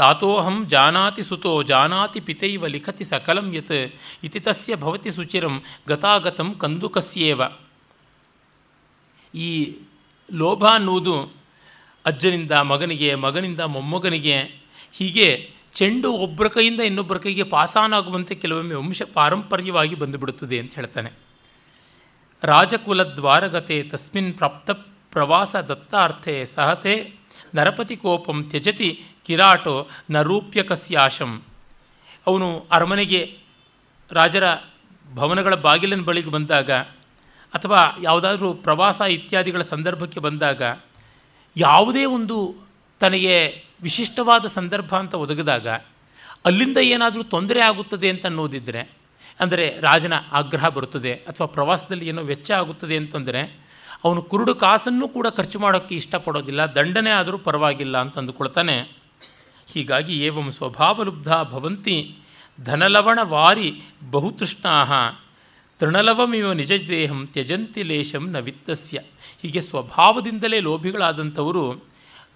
ತಾತೋಹಂ 0.00 0.56
ಜಾನಾತಿ 0.68 1.22
ಸುತೋ 1.22 1.52
ಜಾನಾತಿ 1.62 2.20
ಪಿತೈವ 2.20 2.66
ಲಿಖತಿ 2.66 3.04
ಸಕಲಂ 3.04 3.46
ಯತ್ 3.54 3.76
ಇತಿ 4.24 4.40
ತಸ್ಯ 4.40 4.76
ಭವತಿ 4.76 5.10
ಸುಚಿರಂ 5.10 5.54
ಗತಾಗತಂ 5.88 6.48
ಕಂದುಕಸ್ಯೇವ 6.54 7.40
ಈ 9.34 9.50
ಲೋಭ 10.32 10.62
ಅನ್ನುವುದು 10.64 11.14
ಅಜ್ಜನಿಂದ 12.04 12.52
ಮಗನಿಗೆ 12.70 13.14
ಮಗನಿಂದ 13.14 13.60
ಮೊಮ್ಮಗನಿಗೆ 13.60 14.36
ಹೀಗೆ 14.92 15.28
ಚೆಂಡು 15.74 16.08
ಒಬ್ಬರ 16.24 16.46
ಕೈಯಿಂದ 16.48 16.80
ಇನ್ನೊಬ್ಬರ 16.80 17.18
ಕೈಗೆ 17.18 17.44
ಪಾಸಾನಾಗುವಂತೆ 17.54 18.34
ಕೆಲವೊಮ್ಮೆ 18.34 18.74
ವಂಶ 18.74 19.02
ಪಾರಂಪರ್ಯವಾಗಿ 19.14 19.94
ಬಂದುಬಿಡುತ್ತದೆ 19.94 20.56
ಅಂತ 20.58 20.74
ಹೇಳ್ತಾನೆ. 20.74 21.10
ರಾಜಕುಲದ್ವಾರಗತೆ 22.42 23.76
ತಸ್ಮಿನ್ 23.82 24.32
ಪ್ರಾಪ್ತ 24.34 24.70
ಪ್ರವಾಸ 25.12 25.56
ದತ್ತಾರ್ಥೆ 25.68 26.34
ಸಹತೆ 26.54 26.94
ನರಪತಿ 27.54 27.96
ಕೋಪಂ 27.96 28.38
ತ್ಯಜತಿ 28.50 28.88
ಕಿರಾಟೋ 29.30 29.88
ನರೂಪ್ಯಕಸ್ಯಾಶಂ 30.10 31.42
ಅವನು 32.26 32.66
ಅರಮನೆಗೆ 32.70 33.20
ರಾಜರ 34.12 34.46
ಭವನಗಳ 35.14 35.54
ಬಾಗಿಲಿನ 35.54 36.02
ಬಳಿಗೆ 36.02 36.30
ಬಂದಾಗ 36.30 36.70
ಅಥವಾ 37.54 37.80
ಯಾವುದಾದ್ರೂ 38.02 38.54
ಪ್ರವಾಸ 38.54 39.00
ಇತ್ಯಾದಿಗಳ 39.00 39.62
ಸಂದರ್ಭಕ್ಕೆ 39.62 40.20
ಬಂದಾಗ 40.20 40.62
ಯಾವುದೇ 41.56 42.04
ಒಂದು 42.04 42.36
ತನಗೆ 43.00 43.64
ವಿಶಿಷ್ಟವಾದ 43.82 44.46
ಸಂದರ್ಭ 44.46 44.94
ಅಂತ 44.94 45.14
ಒದಗಿದಾಗ 45.14 45.68
ಅಲ್ಲಿಂದ 46.44 46.76
ಏನಾದರೂ 46.76 47.22
ತೊಂದರೆ 47.22 47.60
ಆಗುತ್ತದೆ 47.60 48.08
ಅಂತ 48.10 48.26
ಅನ್ನೋದಿದ್ದರೆ 48.26 48.82
ಅಂದರೆ 49.40 49.80
ರಾಜನ 49.80 50.14
ಆಗ್ರಹ 50.32 50.68
ಬರುತ್ತದೆ 50.68 51.12
ಅಥವಾ 51.12 51.46
ಪ್ರವಾಸದಲ್ಲಿ 51.46 52.08
ಏನೋ 52.08 52.22
ವೆಚ್ಚ 52.22 52.50
ಆಗುತ್ತದೆ 52.50 52.96
ಅಂತಂದರೆ 52.96 53.42
ಅವನು 54.04 54.22
ಕುರುಡು 54.22 54.54
ಕಾಸನ್ನು 54.54 55.08
ಕೂಡ 55.08 55.26
ಖರ್ಚು 55.28 55.58
ಮಾಡೋಕ್ಕೆ 55.58 55.94
ಇಷ್ಟಪಡೋದಿಲ್ಲ, 55.94 56.74
ದಂಡನೆ 56.74 57.10
ಆದರೂ 57.10 57.38
ಪರವಾಗಿಲ್ಲ 57.38 57.98
ಅಂತ 57.98 58.18
ಅಂದುಕೊಳ್ತಾನೆ. 58.18 58.99
ಹೀಗಾಗಿ 59.72 60.24
ಏವಂ 60.26 60.50
ಸ್ವಭಾವಲುಬ್ಧ 60.50 61.32
ಭವಂತಿ 61.32 62.16
ಧನಲವಣ 62.64 63.18
ವಾರಿ 63.22 63.82
ಬಹುತೃಷ್ಣಾ 64.10 64.74
ತೃಣಲವಮಿವ 65.80 66.52
ನಿಜ 66.52 66.72
ದೇಹಂ 66.72 67.26
ತ್ಯಜಂತಿ 67.26 67.82
ಲೇಷಂ 67.82 68.30
ನ 68.30 68.38
ವಿತ್ತಸ್ಯ. 68.38 68.98
ಹೀಗೆ 69.42 69.60
ಸ್ವಭಾವದಿಂದಲೇ 69.60 70.60
ಲೋಭಿಗಳಾದಂಥವರು, 70.60 71.84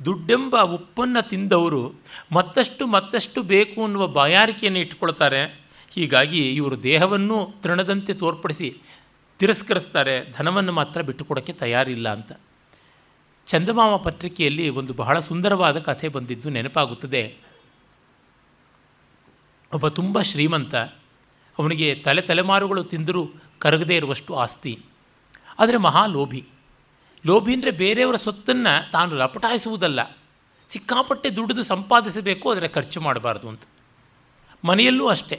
ದುಡ್ಡೆಂಬ 0.04 0.60
ಉಪ್ಪನ್ನು 0.60 1.28
ತಿಂದವರು, 1.28 1.94
ಮತ್ತಷ್ಟು 2.32 2.86
ಮತ್ತಷ್ಟು 2.86 3.42
ಬೇಕು 3.42 3.84
ಅನ್ನುವ 3.84 4.06
ಬಾಯಾರಿಕೆಯನ್ನು 4.06 4.80
ಇಟ್ಕೊಳ್ತಾರೆ 4.80 5.64
ಹೀಗಾಗಿ 5.94 6.54
ಇವರು 6.54 6.82
ದೇಹವನ್ನು 6.82 7.54
ತೃಣದಂತೆ 7.62 8.14
ತೋರ್ಪಡಿಸಿ 8.14 8.76
ತಿರಸ್ಕರಿಸ್ತಾರೆ, 9.38 10.32
ಧನವನ್ನು 10.38 10.72
ಮಾತ್ರ 10.72 11.02
ಬಿಟ್ಟುಕೊಡೋಕ್ಕೆ 11.02 11.52
ತಯಾರಿಲ್ಲ 11.52 12.08
ಅಂತ. 12.12 12.32
ಚಂದಮಾಮ 13.48 13.94
ಪತ್ರಿಕೆಯಲ್ಲಿ 13.96 14.66
ಒಂದು 14.80 14.92
ಬಹಳ 14.94 15.16
ಸುಂದರವಾದ 15.18 15.78
ಕಥೆ 15.78 16.08
ಬಂದಿದ್ದು 16.08 16.48
ನೆನಪಾಗುತ್ತದೆ. 16.50 17.22
ಒಬ್ಬ 19.72 19.86
ತುಂಬ 19.88 20.20
ಶ್ರೀಮಂತ, 20.20 20.74
ಅವನಿಗೆ 21.58 21.88
ತಲೆ 22.04 22.22
ತಲೆಮಾರುಗಳು 22.22 22.82
ತಿಂದರೂ 22.84 23.22
ಕರಗದೇ 23.58 23.94
ಇರುವಷ್ಟು 23.96 24.32
ಆಸ್ತಿ, 24.34 24.72
ಆದರೆ 25.58 25.78
ಮಹಾ 25.86 26.04
ಲೋಭಿ. 26.06 26.42
ಅಂದರೆ 27.24 27.72
ಬೇರೆಯವರ 27.82 28.16
ಸೊತ್ತನ್ನು 28.16 28.74
ತಾನು 28.92 29.12
ಲಪಟಾಯಿಸುವುದಲ್ಲ, 29.16 30.00
ಸಿಕ್ಕಾಪಟ್ಟೆ 30.68 31.28
ದುಡಿದು 31.30 31.62
ಸಂಪಾದಿಸಬೇಕು 31.62 32.46
ಅದರ 32.50 32.66
ಖರ್ಚು 32.66 32.98
ಮಾಡಬಾರ್ದು 33.00 33.46
ಅಂತ. 33.48 33.64
ಮನೆಯಲ್ಲೂ 34.64 35.06
ಅಷ್ಟೇ, 35.06 35.36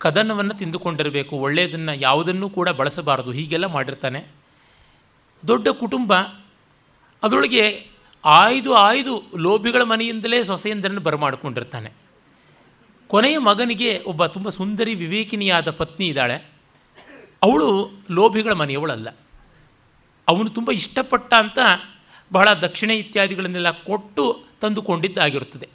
ಕದನವನ್ನು 0.00 0.54
ತಿಂದುಕೊಂಡಿರಬೇಕು, 0.54 1.34
ಒಳ್ಳೆಯದನ್ನು 1.36 1.94
ಯಾವುದನ್ನೂ 2.00 2.46
ಕೂಡ 2.50 2.68
ಬಳಸಬಾರದು, 2.80 3.32
ಹೀಗೆಲ್ಲ 3.32 3.66
ಮಾಡಿರ್ತಾನೆ. 3.66 4.22
ದೊಡ್ಡ 5.42 5.68
ಕುಟುಂಬ 5.82 6.12
ಅದರೊಳಗೆ 7.22 7.86
ಆಯ್ದು 8.24 8.74
ಆಯ್ದು 8.74 9.22
ಲೋಭಿಗಳ 9.36 9.82
ಮನೆಯಿಂದಲೇ 9.82 10.44
ಸೊಸೆಯಂದರನ್ನು 10.44 11.00
ಬರಮಾಡಿಕೊಂಡಿರ್ತಾನೆ. 11.00 11.92
ಕೊನೆಯ 13.08 13.38
ಮಗನಿಗೆ 13.38 14.02
ಒಬ್ಬ 14.06 14.26
ತುಂಬ 14.26 14.48
ಸುಂದರಿ 14.48 14.94
ವಿವೇಕಿನಿಯಾದ 14.94 15.70
ಪತ್ನಿ 15.70 16.06
ಇದ್ದಾಳೆ. 16.06 16.34
ಅವಳು 17.42 17.90
ಲೋಭಿಗಳ 18.10 18.52
ಮನೆಯವಳಲ್ಲ. 18.52 19.08
ಅವನು 20.28 20.50
ತುಂಬ 20.50 20.70
ಇಷ್ಟಪಟ್ಟ 20.70 21.34
ಅಂತ 21.34 21.58
ಬಹಳ 22.32 22.52
ದಕ್ಷಿಣೆ 22.52 22.96
ಇತ್ಯಾದಿಗಳನ್ನೆಲ್ಲ 22.96 23.70
ಕೊಟ್ಟು 23.70 24.44
ತಂದುಕೊಂಡಿದ್ದಾಗಿರುತ್ತದೆ. 24.60 25.68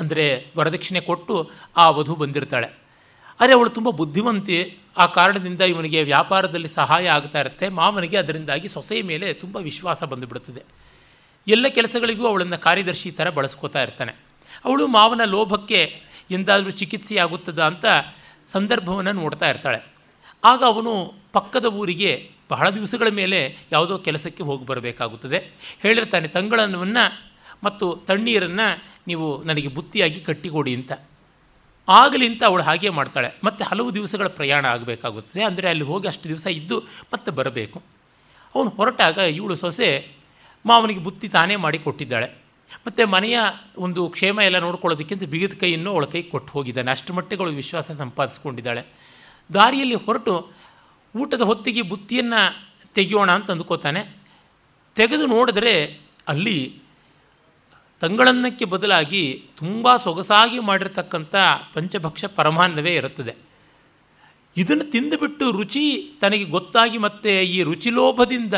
ಅಂದರೆ 0.00 0.52
ವರದಕ್ಷಿಣೆ 0.56 1.00
ಕೊಟ್ಟು 1.00 1.50
ಆ 1.76 1.90
ವಧು 1.90 2.14
ಬಂದಿರ್ತಾಳೆ. 2.14 2.66
ಆದರೆ 3.40 3.54
ಅವಳು 3.54 3.70
ತುಂಬ 3.70 3.90
ಬುದ್ಧಿವಂತೆ 3.90 4.78
ಆ 4.96 5.06
ಕಾರಣದಿಂದ 5.06 5.60
ಇವನಿಗೆ 5.60 6.02
ವ್ಯಾಪಾರದಲ್ಲಿ 6.02 6.68
ಸಹಾಯ 6.68 7.08
ಆಗ್ತಾ 7.08 7.40
ಇರುತ್ತೆ. 7.40 7.68
ಮಾವನಿಗೆ 7.68 8.16
ಅದರಿಂದಾಗಿ 8.16 8.68
ಸೊಸೆಯ 8.68 9.02
ಮೇಲೆ 9.02 9.32
ತುಂಬ 9.32 9.56
ವಿಶ್ವಾಸ 9.56 10.04
ಬಂದುಬಿಡುತ್ತದೆ. 10.04 10.62
ಎಲ್ಲ 11.48 11.66
ಕೆಲಸಗಳಿಗೂ 11.68 12.26
ಅವಳನ್ನು 12.26 12.58
ಕಾರ್ಯದರ್ಶಿ 12.58 13.10
ಥರ 13.10 13.30
ಬಳಸ್ಕೋತಾ 13.30 13.82
ಇರ್ತಾನೆ. 13.82 14.12
ಅವಳು 14.64 14.86
ಮಾವನ 14.86 15.20
ಲೋಭಕ್ಕೆ 15.24 16.02
ಎಂದಾದರೂ 16.30 16.70
ಚಿಕಿತ್ಸೆ 16.70 17.16
ಆಗುತ್ತದ 17.16 17.62
ಅಂತ 17.62 17.84
ಸಂದರ್ಭವನ್ನು 18.52 19.12
ನೋಡ್ತಾ 19.12 19.50
ಇರ್ತಾಳೆ. 19.50 19.86
ಆಗ 20.44 20.62
ಅವನು 20.64 21.14
ಪಕ್ಕದ 21.32 21.64
ಊರಿಗೆ 21.64 22.30
ಬಹಳ 22.50 22.70
ದಿವಸಗಳ 22.70 23.08
ಮೇಲೆ 23.08 23.58
ಯಾವುದೋ 23.72 23.98
ಕೆಲಸಕ್ಕೆ 23.98 24.42
ಹೋಗಿ 24.42 24.66
ಬರಬೇಕಾಗುತ್ತದೆ. 24.66 25.52
ಹೇಳಿರ್ತಾನೆ, 25.82 26.28
ತಂಗಳನ್ನವನ್ನು 26.28 27.34
ಮತ್ತು 27.64 27.96
ತಣ್ಣೀರನ್ನು 28.06 28.84
ನೀವು 29.06 29.44
ನನಗೆ 29.44 29.68
ಬುತ್ತಿಯಾಗಿ 29.68 30.20
ಕಟ್ಟಿಕೊಡಿ 30.20 30.74
ಅಂತ. 30.74 30.92
ಆಗಲಿ 31.88 32.26
ಅಂತ 32.26 32.44
ಅವಳು 32.44 32.62
ಹಾಗೆ 32.62 32.88
ಮಾಡ್ತಾಳೆ. 32.88 33.30
ಮತ್ತು 33.44 33.64
ಹಲವು 33.64 33.94
ದಿವಸಗಳ 33.94 34.28
ಪ್ರಯಾಣ 34.28 34.66
ಆಗಬೇಕಾಗುತ್ತದೆ. 34.66 35.42
ಅಂದರೆ 35.42 35.68
ಅಲ್ಲಿ 35.68 35.84
ಹೋಗಿ 35.84 36.08
ಅಷ್ಟು 36.08 36.28
ದಿವಸ 36.28 36.46
ಇದ್ದು 36.46 36.80
ಮತ್ತೆ 37.12 37.30
ಬರಬೇಕು. 37.30 37.82
ಅವನು 38.54 38.70
ಹೊರಟಾಗ 38.70 39.18
ಇವಳು 39.18 39.54
ಸೊಸೆ 39.54 40.08
ಮಾವನಿಗೆ 40.66 41.00
ಬುತ್ತಿ 41.00 41.28
ತಾನೇ 41.28 41.56
ಮಾಡಿ 41.56 41.78
ಕೊಟ್ಟಿದ್ದಾಳೆ. 41.78 42.46
ಮತ್ತು 42.86 43.06
ಮನೆಯ 43.06 43.38
ಒಂದು 43.78 44.08
ಕ್ಷೇಮ 44.08 44.40
ಎಲ್ಲ 44.40 44.58
ನೋಡ್ಕೊಳ್ಳೋದಕ್ಕಿಂತ 44.58 45.24
ಬಿಗಿದ 45.24 45.52
ಕೈಯನ್ನು 45.60 45.90
ಅವಳ 45.90 46.04
ಕೈ 46.04 46.22
ಕೊಟ್ಟು 46.22 46.52
ಹೋಗಿದ್ದಾನೆ. 46.52 46.90
ಅಷ್ಟು 46.90 47.14
ಮಟ್ಟಿಗೆ 47.14 47.44
ವಿಶ್ವಾಸ 47.44 47.90
ಸಂಪಾದಿಸ್ಕೊಂಡಿದ್ದಾಳೆ. 47.90 48.84
ದಾರಿಯಲ್ಲಿ 49.54 49.94
ಹೊರಟು 49.94 50.52
ಊಟದ 51.16 51.40
ಹೊತ್ತಿಗೆ 51.40 51.82
ಬುತ್ತಿಯನ್ನು 51.82 52.70
ತೆಗೆಯೋಣ 52.94 53.30
ಅಂತ 53.30 53.50
ಅಂದ್ಕೋತಾನೆ 53.50 54.16
ತೆಗೆದು 54.94 55.26
ನೋಡಿದ್ರೆ 55.26 56.00
ಅಲ್ಲಿ 56.28 56.82
ತಂಗಳನ್ನಕ್ಕೆ 58.00 58.64
ಬದಲಾಗಿ 58.64 59.44
ತುಂಬ 59.58 59.96
ಸೊಗಸಾಗಿ 59.96 60.58
ಮಾಡಿರ್ತಕ್ಕಂಥ 60.58 61.34
ಪಂಚಭಕ್ಷ 61.74 62.24
ಪರಮಾನ್ನವೇ 62.24 62.94
ಇರುತ್ತದೆ. 62.94 63.34
ಇದನ್ನು 64.56 64.90
ತಿಂದುಬಿಟ್ಟು 64.90 65.50
ರುಚಿ 65.50 66.12
ತನಗೆ 66.20 66.44
ಗೊತ್ತಾಗಿ 66.44 66.98
ಮತ್ತೆ 66.98 67.44
ಈ 67.44 67.62
ರುಚಿಲೋಭದಿಂದ 67.62 68.54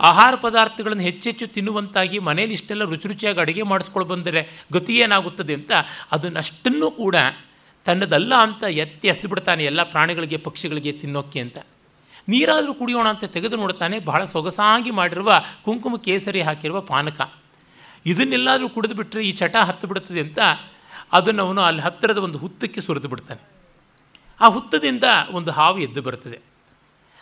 ಆಹಾರ 0.00 0.34
ಪದಾರ್ಥಗಳನ್ನು 0.34 1.02
ಹೆಚ್ಚೆಚ್ಚು 1.02 1.46
ತಿನ್ನುವಂತಾಗಿ 1.46 2.18
ಮನೇಲಿ 2.18 2.52
ಇಷ್ಟೆಲ್ಲ 2.52 2.84
ರುಚಿ 2.84 3.08
ರುಚಿಯಾಗಿ 3.08 3.40
ಅಡುಗೆ 3.40 3.62
ಮಾಡಿಸ್ಕೊಂಡು 3.62 4.08
ಬಂದರೆ 4.08 4.64
ಗತಿ 4.72 4.96
ಏನಾಗುತ್ತದೆ 4.96 5.54
ಅಂತ 5.54 5.72
ಅದನ್ನಷ್ಟನ್ನು 6.12 6.90
ಕೂಡ 6.90 7.16
ತನ್ನದಲ್ಲ 7.84 8.34
ಅಂತ 8.34 8.62
ಎತ್ತಿ 8.62 9.08
ಎಸ್ದು 9.08 9.28
ಬಿಡ್ತಾನೆ 9.28 9.64
ಎಲ್ಲ 9.64 9.82
ಪ್ರಾಣಿಗಳಿಗೆ, 9.82 10.36
ಪಕ್ಷಿಗಳಿಗೆ 10.36 10.92
ತಿನ್ನೋಕ್ಕೆ 10.92 11.40
ಅಂತ. 11.40 11.58
ನೀರಾದರೂ 12.28 12.74
ಕುಡಿಯೋಣ 12.74 13.08
ಅಂತ 13.08 13.24
ತೆಗೆದು 13.24 13.56
ನೋಡ್ತಾನೆ, 13.56 13.98
ಬಹಳ 13.98 14.24
ಸೊಗಸಾಗಿ 14.24 14.90
ಮಾಡಿರುವ 14.90 15.32
ಕುಂಕುಮ 15.64 15.96
ಕೇಸರಿ 15.96 16.40
ಹಾಕಿರುವ 16.40 16.80
ಪಾನಕ. 16.80 17.20
ಇದನ್ನೆಲ್ಲಾದರೂ 18.06 18.68
ಕುಡಿದು 18.68 18.94
ಬಿಟ್ಟರೆ 18.94 19.24
ಈ 19.24 19.32
ಚಟ 19.32 19.56
ಹತ್ತು 19.56 19.86
ಬಿಡುತ್ತದೆ 19.86 20.20
ಅಂತ 20.20 20.38
ಅದನ್ನು 21.12 21.46
ಅವನು 21.46 21.60
ಅಲ್ಲಿ 21.60 21.82
ಹತ್ತಿರದ 21.82 22.18
ಒಂದು 22.18 22.38
ಹುತ್ತಕ್ಕೆ 22.38 22.80
ಸುರಿದು 22.80 23.08
ಬಿಡ್ತಾನೆ. 23.08 23.48
ಆ 24.40 24.46
ಹುತ್ತದಿಂದ 24.46 25.04
ಒಂದು 25.30 25.50
ಹಾವು 25.50 25.78
ಎದ್ದು 25.78 26.02
ಬರ್ತದೆ. 26.02 26.40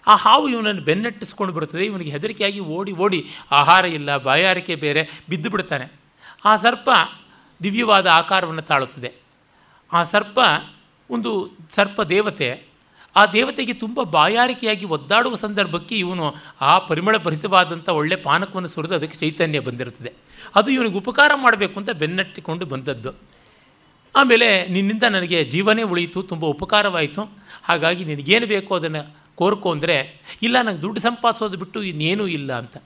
ಆ 0.06 0.16
ಹಾವು 0.16 0.48
ಇವನನ್ನು 0.48 0.82
ಬೆನ್ನಟ್ಟಿಸ್ಕೊಂಡು 0.82 1.54
ಬರ್ತದೆ. 1.54 1.84
ಇವನಿಗೆ 1.84 2.10
ಹೆದರಿಕೆಯಾಗಿ 2.10 2.60
ಓಡಿ 2.60 2.92
ಓಡಿ 2.92 3.28
ಆಹಾರ 3.50 3.84
ಇಲ್ಲ, 3.84 4.16
ಬಾಯಾರಿಕೆ 4.16 4.74
ಬೇರೆ 4.74 5.08
ಬಿದ್ದು 5.28 5.50
ಬಿಡ್ತಾನೆ. 5.50 5.92
ಆ 6.44 6.56
ಸರ್ಪ 6.56 6.90
ದಿವ್ಯವಾದ 7.62 8.06
ಆಕಾರವನ್ನು 8.06 8.62
ತಾಳುತ್ತದೆ. 8.62 9.12
ಆ 9.92 10.02
ಸರ್ಪ 10.02 10.38
ಒಂದು 11.10 11.50
ಸರ್ಪ 11.74 12.02
ದೇವತೆ. 12.02 12.67
ಆ 13.18 13.22
ದೇವತೆಗೆ 13.34 13.74
ತುಂಬ 13.82 14.02
ಬಾಯಾರಿಕೆಯಾಗಿ 14.16 14.86
ಒದ್ದಾಡುವ 14.96 15.34
ಸಂದರ್ಭಕ್ಕೆ 15.44 15.94
ಇವನು 16.04 16.24
ಆ 16.70 16.72
ಪರಿಮಳ 16.88 17.16
ಭರಿತವಾದಂಥ 17.26 17.88
ಒಳ್ಳೆ 18.00 18.16
ಪಾನಕವನ್ನು 18.26 18.70
ಸುರಿದು 18.74 18.94
ಅದಕ್ಕೆ 18.94 19.16
ಚೈತನ್ಯ 19.18 19.60
ಬಂದಿರುತ್ತದೆ. 19.68 20.10
ಅದು 20.56 20.68
ಇವನಿಗೆ 20.70 20.98
ಉಪಕಾರ 21.02 21.30
ಮಾಡಬೇಕು 21.44 21.76
ಅಂತ 21.80 21.90
ಬೆನ್ನಟ್ಟಿಕೊಂಡು 22.02 22.66
ಬಂದದ್ದು. 22.66 23.12
ಆಮೇಲೆ 24.14 24.48
ನಿನ್ನಿಂದ 24.68 25.04
ನನಗೆ 25.16 25.38
ಜೀವನೇ 25.44 25.82
ಉಳಿಯಿತು, 25.82 26.22
ತುಂಬ 26.22 26.44
ಉಪಕಾರವಾಯಿತು. 26.46 27.22
ಹಾಗಾಗಿ 27.62 28.02
ನಿನಗೇನು 28.04 28.46
ಬೇಕೋ 28.46 28.74
ಅದನ್ನು 28.74 29.02
ಕೋರ್ಕೊ 29.34 29.68
ಅಂದರೆ, 29.72 29.96
ಇಲ್ಲ 30.42 30.56
ನನಗೆ 30.62 30.80
ದುಡ್ಡು 30.82 31.00
ಸಂಪಾದಿಸೋದು 31.00 31.56
ಬಿಟ್ಟು 31.58 31.78
ಇನ್ನೇನೂ 31.82 32.24
ಇಲ್ಲ 32.38 32.50
ಅಂತ. 32.52 32.76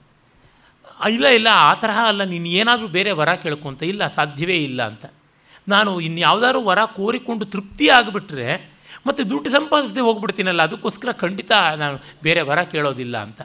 ಇಲ್ಲ 1.09 1.27
ಇಲ್ಲ, 1.37 1.49
ಆ 1.67 1.71
ತರಹ 1.73 1.99
ಅಲ್ಲ, 2.07 2.23
ನೀನು 2.23 2.49
ಏನಾದರೂ 2.59 2.87
ಬೇರೆ 2.87 3.11
ವರ 3.11 3.31
ಕೇಳ್ಕೊಂತ 3.35 3.83
ಇಲ್ಲ, 3.83 4.07
ಸಾಧ್ಯವೇ 4.07 4.57
ಇಲ್ಲ 4.63 4.81
ಅಂತ. 4.83 5.05
ನಾನು 5.67 5.91
ಇನ್ಯಾವುದಾದ್ರೂ 5.99 6.61
ವರ 6.61 6.79
ಕೋರಿಕೊಂಡು 6.97 7.45
ತೃಪ್ತಿ 7.45 7.85
ಆಗಿಬಿಟ್ರೆ 7.89 8.47
ಮತ್ತು 9.07 9.29
ದುಡ್ಡು 9.29 9.49
ಸಂಪಾದಿಸದೆ 9.49 9.99
ಹೋಗ್ಬಿಡ್ತೀನಲ್ಲ, 9.99 10.61
ಅದಕ್ಕೋಸ್ಕರ 10.63 11.11
ಖಂಡಿತ 11.11 11.51
ನಾನು 11.77 11.99
ಬೇರೆ 12.23 12.41
ವರ 12.41 12.63
ಕೇಳೋದಿಲ್ಲ 12.63 13.17
ಅಂತ. 13.17 13.41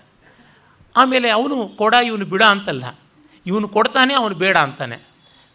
ಆಮೇಲೆ 0.96 1.30
ಅವನು 1.30 1.68
ಕೊಡ, 1.68 1.94
ಇವನು 2.06 2.24
ಬಿಡ 2.24 2.42
ಅಂತಲ್ಲ. 2.42 2.98
ಇವನು 3.46 3.68
ಕೊಡ್ತಾನೆ, 3.68 4.14
ಅವನು 4.14 4.34
ಬೇಡ 4.34 4.56
ಅಂತಾನೆ. 4.56 5.08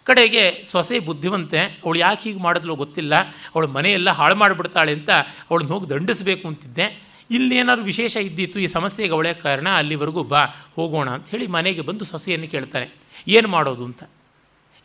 ಕಡೆಗೆ 0.03 0.65
ಸೊಸೆ 0.71 0.99
ಬುದ್ಧಿವಂತೆ, 0.99 1.59
ಅವಳು 1.59 1.99
ಯಾಕೆ 1.99 2.29
ಹೀಗೆ 2.29 2.41
ಮಾಡಿದ್ಲು 2.41 2.75
ಗೊತ್ತಿಲ್ಲ. 2.75 3.15
ಅವಳು 3.21 3.67
ಮನೆಯೆಲ್ಲ 3.67 4.09
ಹಾಳು 4.09 4.35
ಮಾಡಿಬಿಡ್ತಾಳೆ 4.35 4.91
ಅಂತ 4.91 5.09
ಅವಳನ್ನ 5.51 5.69
ಹೋಗಿ 5.69 5.89
ದಂಡಿಸಬೇಕು 5.89 6.47
ಅಂತಿದ್ದೆ. 6.47 7.13
ಇಲ್ಲೇನಾದ್ರು 7.31 7.85
ವಿಶೇಷ 7.85 8.17
ಇದ್ದಿತ್ತು 8.17 8.59
ಈ 8.59 8.67
ಸಮಸ್ಯೆಗೆ 8.67 9.13
ಅವಳೇ 9.13 9.33
ಕಾರಣ, 9.33 9.69
ಅಲ್ಲಿವರೆಗೂ 9.69 10.23
ಬಾ, 10.23 10.45
ಹೋಗೋಣ 10.75 11.09
ಅಂತ 11.09 11.29
ಹೇಳಿ 11.29 11.47
ಮನೆಗೆ 11.47 11.81
ಬಂದು 11.81 12.05
ಸೊಸೆಯನ್ನು 12.05 12.47
ಕೇಳ್ತಾನೆ. 12.47 12.91
ಏನು 13.27 13.47
ಮಾಡೋದು 13.47 13.85
ಅಂತ? 13.85 14.03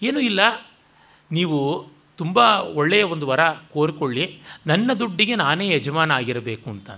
ಏನೂ 0.02 0.20
ಇಲ್ಲ. 0.20 0.70
ನೀವು 1.32 1.88
ತುಂಬ 2.18 2.38
ಒಳ್ಳೆಯ 2.74 3.02
ಒಂದು 3.02 3.26
ವರ 3.26 3.40
ಕೋರಿಕೊಳ್ಳಿ. 3.72 4.38
ನನ್ನ 4.66 4.92
ದುಡ್ಡಿಗೆ 4.92 5.34
ನಾನೇ 5.34 5.74
ಯಜಮಾನ 5.74 6.10
ಆಗಿರಬೇಕು 6.10 6.70
ಅಂತ 6.70 6.90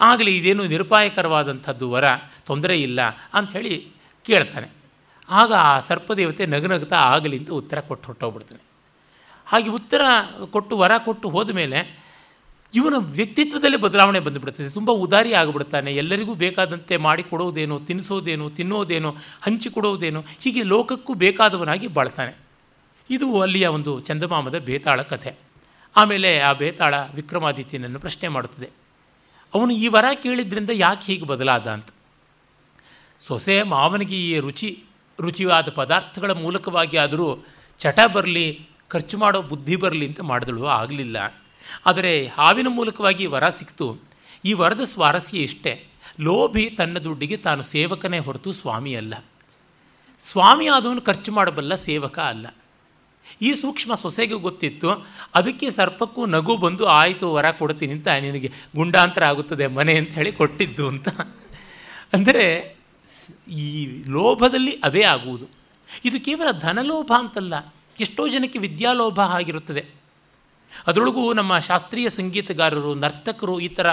ಆಗಲಿ 0.00 0.36
ಇದೇನು 0.36 0.64
ನಿರುಪಾಯಕರವಾದಂಥದ್ದು 0.64 1.90
ವರ 1.90 2.04
ತೊಂದರೆ 2.46 2.82
ಇಲ್ಲ 2.82 3.00
ಅಂಥೇಳಿ 3.34 3.88
ಕೇಳ್ತಾನೆ. 4.26 4.68
ಆಗ 5.30 5.52
ಆ 5.52 5.80
ಸರ್ಪದೇವತೆ 5.80 6.46
ನಗುನಗ್ತಾ 6.46 6.96
ಆಗಲಿ 6.96 7.38
ಅಂತ 7.38 7.50
ಉತ್ತರ 7.50 7.80
ಕೊಟ್ಟು 7.80 8.06
ಹೊಟ್ಟೋಗ್ಬಿಡ್ತಾನೆ 8.06 8.62
ಹಾಗೆ 9.46 9.70
ಉತ್ತರ 9.70 10.02
ಕೊಟ್ಟು, 10.50 10.78
ವರ 10.78 10.92
ಕೊಟ್ಟು 10.98 11.28
ಹೋದ 11.28 11.50
ಮೇಲೆ 11.50 12.00
ಇವನ 12.74 12.94
ವ್ಯಕ್ತಿತ್ವದಲ್ಲಿ 12.98 13.76
ಬದಲಾವಣೆ 13.76 14.20
ಬಂದುಬಿಡ್ತದೆ 14.20 14.68
ತುಂಬ 14.68 14.90
ಉದಾರಿ 14.90 15.32
ಆಗಿಬಿಡ್ತಾನೆ. 15.32 15.94
ಎಲ್ಲರಿಗೂ 15.94 16.34
ಬೇಕಾದಂತೆ 16.34 16.96
ಮಾಡಿಕೊಡೋದೇನು 16.96 17.78
ತಿನ್ನಿಸೋದೇನು, 17.78 18.50
ತಿನ್ನೋದೇನು 18.50 19.16
ಹಂಚಿಕೊಡೋದೇನು 19.42 20.24
ಹೀಗೆ 20.40 20.62
ಲೋಕಕ್ಕೂ 20.62 21.14
ಬೇಕಾದವನಾಗಿ 21.14 21.86
ಬಾಳ್ತಾನೆ. 21.86 22.49
ಇದು 23.10 23.40
ಅಲ್ಲಿಯ 23.40 23.66
ಒಂದು 23.66 24.00
ಚಂದಮಾಮದ 24.00 24.58
ಬೇತಾಳ 24.58 25.02
ಕಥೆ. 25.02 25.34
ಆಮೇಲೆ 25.96 26.40
ಆ 26.40 26.52
ಬೇತಾಳ 26.52 26.94
ವಿಕ್ರಮಾದಿತ್ಯನನ್ನು 27.14 28.00
ಪ್ರಶ್ನೆ 28.00 28.28
ಮಾಡುತ್ತದೆ. 28.28 28.70
ಅವನು 29.54 29.72
ಈ 29.72 29.88
ವರ 29.88 30.04
ಕೇಳಿದ್ರಿಂದ 30.22 30.70
ಯಾಕೆ 30.72 31.12
ಹೀಗೆ 31.12 31.24
ಬದಲಾದ 31.24 31.66
ಅಂತ. 31.66 31.86
ಸೊಸೆ 33.20 33.62
ಮಾವನಿಗೆ 33.62 34.16
ಈ 34.16 34.38
ರುಚಿ 34.38 34.84
ರುಚಿಯಾದ 35.20 35.68
ಪದಾರ್ಥಗಳ 35.68 36.30
ಮೂಲಕವಾಗಿ 36.30 36.96
ಆದರೂ 36.96 37.46
ಚಟ 37.78 37.98
ಬರಲಿ, 38.12 38.68
ಖರ್ಚು 38.88 39.18
ಮಾಡೋ 39.18 39.42
ಬುದ್ಧಿ 39.42 39.76
ಬರಲಿ 39.76 40.06
ಅಂತ 40.06 40.20
ಮಾಡಿದಳು 40.20 40.66
ಆಗಲಿಲ್ಲ. 40.66 41.34
ಆದರೆ 41.86 42.26
ಹಾವಿನ 42.26 42.66
ಮೂಲಕವಾಗಿ 42.70 43.26
ವರ 43.26 43.48
ಸಿಕ್ತು. 43.48 43.98
ಈ 44.44 44.52
ವರದ 44.52 44.80
ಸ್ವಾರಸ್ಯ 44.84 45.38
ಇಷ್ಟೇ. 45.38 45.86
ಲೋಭಿ 46.20 46.70
ತನ್ನ 46.70 46.98
ದುಡ್ಡಿಗೆ 46.98 47.36
ತಾನು 47.36 47.62
ಸೇವಕನೇ 47.62 48.18
ಹೊರತು 48.18 48.52
ಸ್ವಾಮಿ 48.52 48.94
ಅಲ್ಲ 48.94 49.14
ಸ್ವಾಮಿ 50.20 50.68
ಆದವನು 50.68 51.00
ಖರ್ಚು 51.00 51.32
ಮಾಡಬಲ್ಲ 51.32 51.74
ಸೇವಕ 51.74 52.18
ಅಲ್ಲ. 52.18 52.46
ಈ 53.40 53.50
ಸೂಕ್ಷ್ಮ 53.60 53.92
ಸೊಸೆಗೂ 54.02 54.38
ಗೊತ್ತಿತ್ತು, 54.46 54.90
ಅದಕ್ಕೆ 55.38 55.66
ಸರ್ಪಕ್ಕೂ 55.78 56.22
ನಗು 56.36 56.54
ಬಂದು, 56.64 56.84
ಆಯಿತು, 57.00 57.26
ವರ 57.36 57.46
ಕೊಡ್ತೀನಿ 57.60 57.94
ಅಂತ 57.98 58.08
ನಿನಗೆ 58.26 58.48
ಗುಂಡಾಂತರ 58.78 59.22
ಆಗುತ್ತದೆ, 59.32 59.66
ಮನೆ 59.78 59.94
ಅಂತ 60.00 60.12
ಹೇಳಿ 60.20 60.32
ಕೊಟ್ಟಿದ್ದು 60.40 60.84
ಅಂತ. 60.92 61.08
ಅಂದರೆ 62.16 62.44
ಈ 63.62 63.66
ಲೋಭದಲ್ಲಿ 64.16 64.74
ಅದೇ 64.88 65.02
ಆಗುವುದು. 65.14 65.46
ಇದು 66.08 66.18
ಕೇವಲ 66.26 66.48
ಧನಲೋಭ 66.66 67.10
ಅಂತಲ್ಲ, 67.22 67.54
ಎಷ್ಟೋ 68.04 68.22
ಜನಕ್ಕೆ 68.34 68.58
ವಿದ್ಯಾಲೋಭ 68.66 69.18
ಆಗಿರುತ್ತದೆ. 69.38 69.82
ಅದರೊಳಗೂ 70.88 71.22
ನಮ್ಮ 71.40 71.52
ಶಾಸ್ತ್ರೀಯ 71.68 72.08
ಸಂಗೀತಗಾರರು, 72.16 72.92
ನರ್ತಕರು 73.04 73.54
ಈ 73.60 73.68
ಥರ 73.78 73.88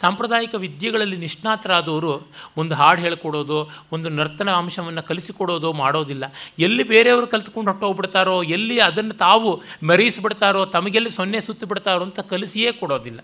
ಸಾಂಪ್ರದಾಯಿಕ 0.00 0.54
ವಿದ್ಯೆಗಳಲ್ಲಿ 0.54 1.16
ನಿಷ್ಣಾತರಾದವರು 1.16 2.28
ಒಂದು 2.56 2.74
ಹಾಡು 2.74 3.00
ಹೇಳ್ಕೊಡೋದು, 3.00 3.70
ಒಂದು 3.92 4.08
ನರ್ತನ 4.08 4.50
ಅಂಶವನ್ನು 4.50 5.02
ಕಲಿಸಿಕೊಡೋದು 5.02 5.72
ಮಾಡೋದಿಲ್ಲ. 5.72 6.24
ಎಲ್ಲಿ 6.58 6.82
ಬೇರೆಯವರು 6.82 7.26
ಕಲ್ತ್ಕೊಂಡು 7.26 7.70
ಹೊಟ್ಟೋಗ್ಬಿಡ್ತಾರೋ 7.70 8.42
ಎಲ್ಲಿ 8.42 8.80
ಅದನ್ನು 8.80 9.14
ತಾವು 9.14 9.62
ಮೆರೆಯಿಸ್ಬಿಡ್ತಾರೋ, 9.82 10.66
ತಮಗೆಲ್ಲಿ 10.66 11.10
ಸೊನ್ನೆ 11.10 11.40
ಸುತ್ತಿಬಿಡ್ತಾರೋ 11.40 12.02
ಅಂತ 12.02 12.20
ಕಲಿಸಿಯೇ 12.20 12.72
ಕೊಡೋದಿಲ್ಲ. 12.72 13.20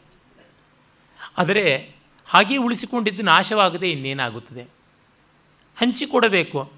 ಆದರೆ 1.38 1.94
ಹಾಗೇ 2.28 2.56
ಉಳಿಸಿಕೊಂಡಿದ್ದು 2.56 3.22
ನಾಶವಾಗದೆ 3.22 3.88
ಇನ್ನೇನಾಗುತ್ತದೆ? 3.88 4.62
ಹಂಚಿಕೊಡಬೇಕು 5.80 6.72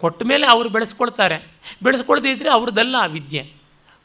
ಕೊಟ್ಟ 0.00 0.22
ಮೇಲೆ 0.22 0.46
ಅವರು 0.46 0.68
ಬೆಳೆಸ್ಕೊಳ್ತಾರೆ. 0.68 1.36
ಬೆಳೆಸ್ಕೊಳ್ದೇ 1.82 2.30
ಇದ್ದರೆ 2.30 2.50
ಅವ್ರದ್ದಲ್ಲ 2.50 2.96
ಆ 3.00 3.06
ವಿದ್ಯೆ. 3.06 3.52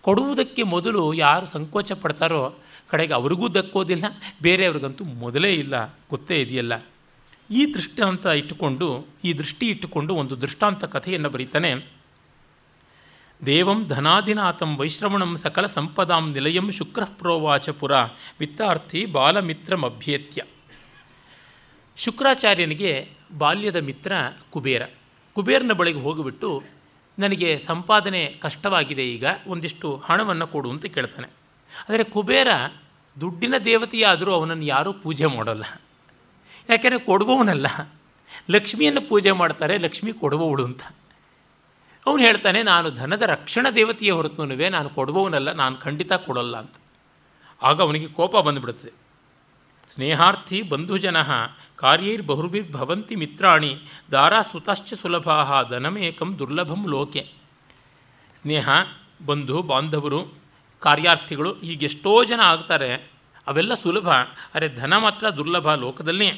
ಕೊಡುವುದಕ್ಕೆ 0.01 0.63
ಮೊದಲು 0.63 1.13
ಯಾರು 1.13 1.45
ಸಂಕೋಚ 1.45 1.91
ಪಡ್ತಾರೋ 1.91 2.55
ಕಡೆಗೆ 2.89 3.13
ಅವ್ರಿಗೂ 3.19 3.45
ದಕ್ಕೋದಿಲ್ಲ, 3.57 4.05
ಬೇರೆಯವ್ರಿಗಂತೂ 4.41 5.03
ಮೊದಲೇ 5.23 5.51
ಇಲ್ಲ, 5.63 5.75
ಗೊತ್ತೇ 6.09 6.37
ಇದೆಯಲ್ಲ? 6.41 6.73
ಈ 7.49 7.61
ದೃಷ್ಟಾಂತ 7.73 8.25
ಇಟ್ಟುಕೊಂಡು, 8.41 8.87
ಈ 9.27 9.31
ದೃಷ್ಟಿ 9.41 9.65
ಇಟ್ಟುಕೊಂಡು 9.73 10.11
ಒಂದು 10.21 10.35
ದೃಷ್ಟಾಂತ 10.43 10.83
ಕಥೆಯನ್ನು 10.95 11.29
ಬರೀತಾನೆ. 11.35 11.71
ದೇವಂ 13.41 13.79
ಧನಾಧಿನಾಥಂ 13.93 14.71
ವೈಶ್ರವಣಂ 14.79 15.31
ಸಕಲ 15.43 15.65
ಸಂಪದಾಂ 15.77 16.25
ನಿಲಯಂ 16.35 16.67
ಶುಕ್ರ 16.77 17.03
ಪ್ರೋವಾಚ 17.19 17.69
ಪುರ 17.79 17.93
ವಿತ್ತಾರ್ಥಿ 18.39 19.01
ಬಾಲಮಿತ್ರಮಭ್ಯೇತ್ಯ 19.15 20.41
ಶುಕ್ರಾಚಾರ್ಯನಿಗೆ 21.97 22.91
ಬಾಲ್ಯದ 23.41 23.79
ಮಿತ್ರ 23.89 24.13
ಕುಬೇರ. 24.53 24.83
ಕುಬೇರನ 25.35 25.73
ಬಳಿಗೆ 25.79 26.01
ಹೋಗಿಬಿಟ್ಟು, 26.05 26.49
ನನಗೆ 27.17 27.49
ಸಂಪಾದನೆ 27.69 28.21
ಕಷ್ಟವಾಗಿದೆ 28.41 29.05
ಈಗ, 29.15 29.25
ಒಂದಿಷ್ಟು 29.47 29.89
ಹಣವನ್ನು 30.07 30.47
ಕೊಡು 30.53 30.69
ಅಂತ 30.73 30.85
ಕೇಳ್ತಾನೆ. 30.95 31.27
ಆದರೆ 31.89 32.03
ಕುಬೇರ 32.03 32.47
ದುಡ್ಡಿನ 33.21 33.53
ದೇವತೆಯಾದರೂ 33.65 34.33
ಅವನನ್ನು 34.33 34.65
ಯಾರೂ 34.65 34.93
ಪೂಜೆ 34.93 35.25
ಮಾಡೋಲ್ಲ. 35.25 35.63
ಯಾಕೆಂದರೆ 36.69 36.99
ಕೊಡುವವನಲ್ಲ. 36.99 37.67
ಲಕ್ಷ್ಮಿಯನ್ನು 38.49 39.01
ಪೂಜೆ 39.01 39.31
ಮಾಡ್ತಾರೆ, 39.31 39.77
ಲಕ್ಷ್ಮಿ 39.77 40.13
ಕೊಡುವವಳು 40.13 40.65
ಅಂತ. 40.65 40.81
ಅವನು 42.05 42.23
ಹೇಳ್ತಾನೆ, 42.23 42.63
ನಾನು 42.63 42.89
ಧನದ 42.89 43.21
ರಕ್ಷಣ 43.21 43.67
ದೇವತೆಯ 43.75 44.11
ಹೊರತುನುವೆ 44.11 44.69
ನಾನು 44.69 44.89
ಕೊಡುವವನಲ್ಲ, 44.89 45.51
ನಾನು 45.51 45.77
ಖಂಡಿತ 45.77 46.13
ಕೊಡೋಲ್ಲ 46.13 46.57
ಅಂತ. 46.57 46.75
ಆಗ 47.63 47.81
ಅವನಿಗೆ 47.81 48.07
ಕೋಪ 48.07 48.37
ಬಂದುಬಿಡುತ್ತದೆ 48.37 48.91
ಸ್ನೇಹಾರ್ಥಿ 49.89 50.61
ಬಂಧುಜನ 50.61 51.17
ಕಾರ್ಯೈರ್ಬಹುರ್ಭಿರ್ಭವಂತಿ 51.75 53.15
ಮಿತ್ರಾಣಿ, 53.15 53.77
ದಾರಾ 54.11 54.41
ಸುತಶ್ಚ 54.41 54.93
ಸುಲಭಾ 54.93 55.63
ಧನಮೇಕಂ 55.69 56.39
ದುರ್ಲಭಂ 56.39 56.87
ಲೋಕೆ. 56.87 57.31
ಸ್ನೇಹ, 58.35 58.69
ಬಂಧು, 59.25 59.61
ಬಾಂಧವರು 59.61 60.44
ಕಾರ್ಯಾರ್ಥಿಗಳು 60.85 61.51
ಹೀಗೆಷ್ಟೋ 61.53 62.23
ಜನ 62.23 62.39
ಆಗ್ತಾರೆ, 62.39 62.89
ಅವೆಲ್ಲ 63.47 63.73
ಸುಲಭ, 63.73 64.09
ಅರೆ 64.55 64.67
ಧನ 64.75 64.97
ಮಾತ್ರ 64.97 65.29
ದುರ್ಲಭ 65.29 65.67
ಲೋಕದಲ್ಲಿ. 65.73 66.29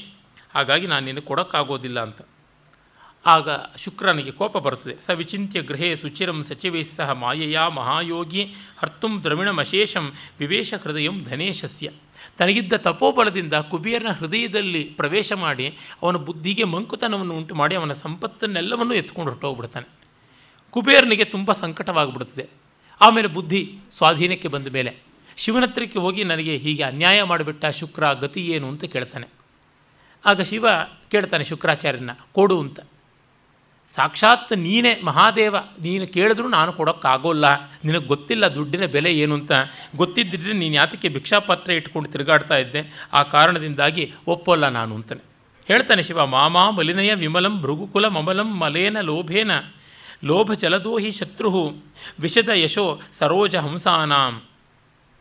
ಹಾಗಾಗಿ 0.55 0.87
ನಾನು 0.87 1.05
ನಿನಗೆ 1.05 1.25
ಕೊಡೋಕ್ಕಾಗೋದಿಲ್ಲ 1.25 1.99
ಅಂತ. 1.99 2.21
ಆಗ 3.25 3.49
ಶುಕ್ರನಿಗೆ 3.77 4.31
ಕೋಪ 4.31 4.57
ಬರುತ್ತದೆ. 4.57 4.95
ಸ 5.05 5.09
ವಿಚಿತ್ಯ 5.09 5.61
ಗೃಹೇ 5.61 5.95
ಸುಚಿರಂ 5.95 6.39
ಸಚಿವೈ 6.43 6.83
ಸಹ 6.83 7.09
ಮಾಯೆಯ 7.11 7.59
ಮಹಾಯೋಗಿ 7.75 8.43
ಹರ್ತುಂ 8.79 9.13
ದ್ರವಿಣಮಶೇಷಂ 9.23 10.05
ವಿವೇಶ 10.39 10.73
ಹೃದಯಂ 10.83 11.23
ಧನೇಶಸ್ಯ. 11.23 11.89
ತನಗಿದ್ದ 12.37 12.73
ತಪೋಬಲದಿಂದ 12.73 13.53
ಕುಬೇರನ 13.71 14.11
ಹೃದಯದಲ್ಲಿ 14.11 14.83
ಪ್ರವೇಶ 14.83 15.33
ಮಾಡಿ 15.33 15.77
ಅವನ 16.03 16.15
ಬುದ್ಧಿಗೆ 16.27 16.63
ಮಂಕುತನವನ್ನು 16.63 17.33
ಉಂಟು 17.37 17.55
ಮಾಡಿ 17.55 17.75
ಅವನ 17.75 17.91
ಸಂಪತ್ತನ್ನೆಲ್ಲವನ್ನೂ 17.91 18.93
ಎತ್ಕೊಂಡು 18.93 19.31
ಹೊರಟೋಗ್ಬಿಡ್ತಾನೆ. 19.31 19.87
ಕುಬೇರನಿಗೆ 20.71 21.25
ತುಂಬ 21.35 21.51
ಸಂಕಟವಾಗಿಬಿಡುತ್ತದೆ 21.63 22.45
ಆಮೇಲೆ 23.01 23.27
ಬುದ್ಧಿ 23.27 23.61
ಸ್ವಾಧೀನಕ್ಕೆ 23.97 24.47
ಬಂದ 24.47 24.67
ಮೇಲೆ 24.67 24.91
ಶಿವನತ್ರಕ್ಕೆ 25.37 25.99
ಹೋಗಿ 25.99 26.23
ನನಗೆ 26.23 26.57
ಹೀಗೆ 26.57 26.83
ಅನ್ಯಾಯ 26.83 27.23
ಮಾಡಿಬಿಟ್ಟ 27.23 27.65
ಶುಕ್ರ 27.65 28.13
ಗತಿ 28.13 28.41
ಏನು 28.41 28.67
ಅಂತ 28.67 28.85
ಕೇಳ್ತಾನೆ. 28.85 29.27
ಆಗ 30.25 30.41
ಶಿವ 30.41 30.67
ಕೇಳ್ತಾನೆ 31.11 31.43
ಶುಕ್ರಾಚಾರ್ಯನ 31.43 32.13
ಕೊಡು 32.31 32.61
ಅಂತ. 32.61 32.79
ಸಾಕ್ಷಾತ್ 33.91 34.53
ನೀನೇ 34.57 34.99
ಮಹಾದೇವ, 35.03 35.55
ನೀನು 35.57 36.07
ಕೇಳಿದ್ರೂ 36.07 36.47
ನಾನು 36.47 36.73
ಕೊಡೋಕ್ಕಾಗೋಲ್ಲ, 36.73 37.45
ನಿನಗೆ 37.85 38.05
ಗೊತ್ತಿಲ್ಲ 38.05 38.45
ದುಡ್ಡಿನ 38.47 38.85
ಬೆಲೆ 38.85 39.11
ಏನು 39.13 39.35
ಅಂತ. 39.35 39.51
ಗೊತ್ತಿದ್ದರೆ 39.95 40.53
ನೀನು 40.53 40.75
ಯಾತಕ್ಕೆ 40.75 41.09
ಭಿಕ್ಷಾಪತ್ರ 41.09 41.71
ಇಟ್ಕೊಂಡು 41.71 42.09
ತಿರುಗಾಡ್ತಾ 42.09 42.57
ಇದ್ದೆ, 42.57 42.81
ಆ 43.13 43.23
ಕಾರಣದಿಂದಾಗಿ 43.23 44.13
ಒಪ್ಪೋಲ್ಲ 44.27 44.69
ನಾನು 44.69 44.95
ಅಂತಾನೆ. 44.95 45.23
ಹೇಳ್ತಾನೆ 45.67 46.01
ಶಿವ, 46.01 46.25
ಮಾಮಾ 46.25 46.69
ಮಲಿನಯ 46.69 47.13
ವಿಮಲಂ 47.13 47.61
ಭೃಗುಕುಲ 47.61 48.07
ಮಮಲಂ 48.07 48.59
ಮಲೇನ 48.59 49.01
ಲೋಭೇನ. 49.01 49.51
ಲೋಭ 50.23 50.51
ಹಿ 50.99 51.11
ಶತ್ರು 51.11 51.51
ವಿಷದ 52.19 52.49
ಯಶೋ 52.55 52.85
ಸರೋಜ 53.13 53.55
ಹಂಸಾನಾಂ 53.55 54.41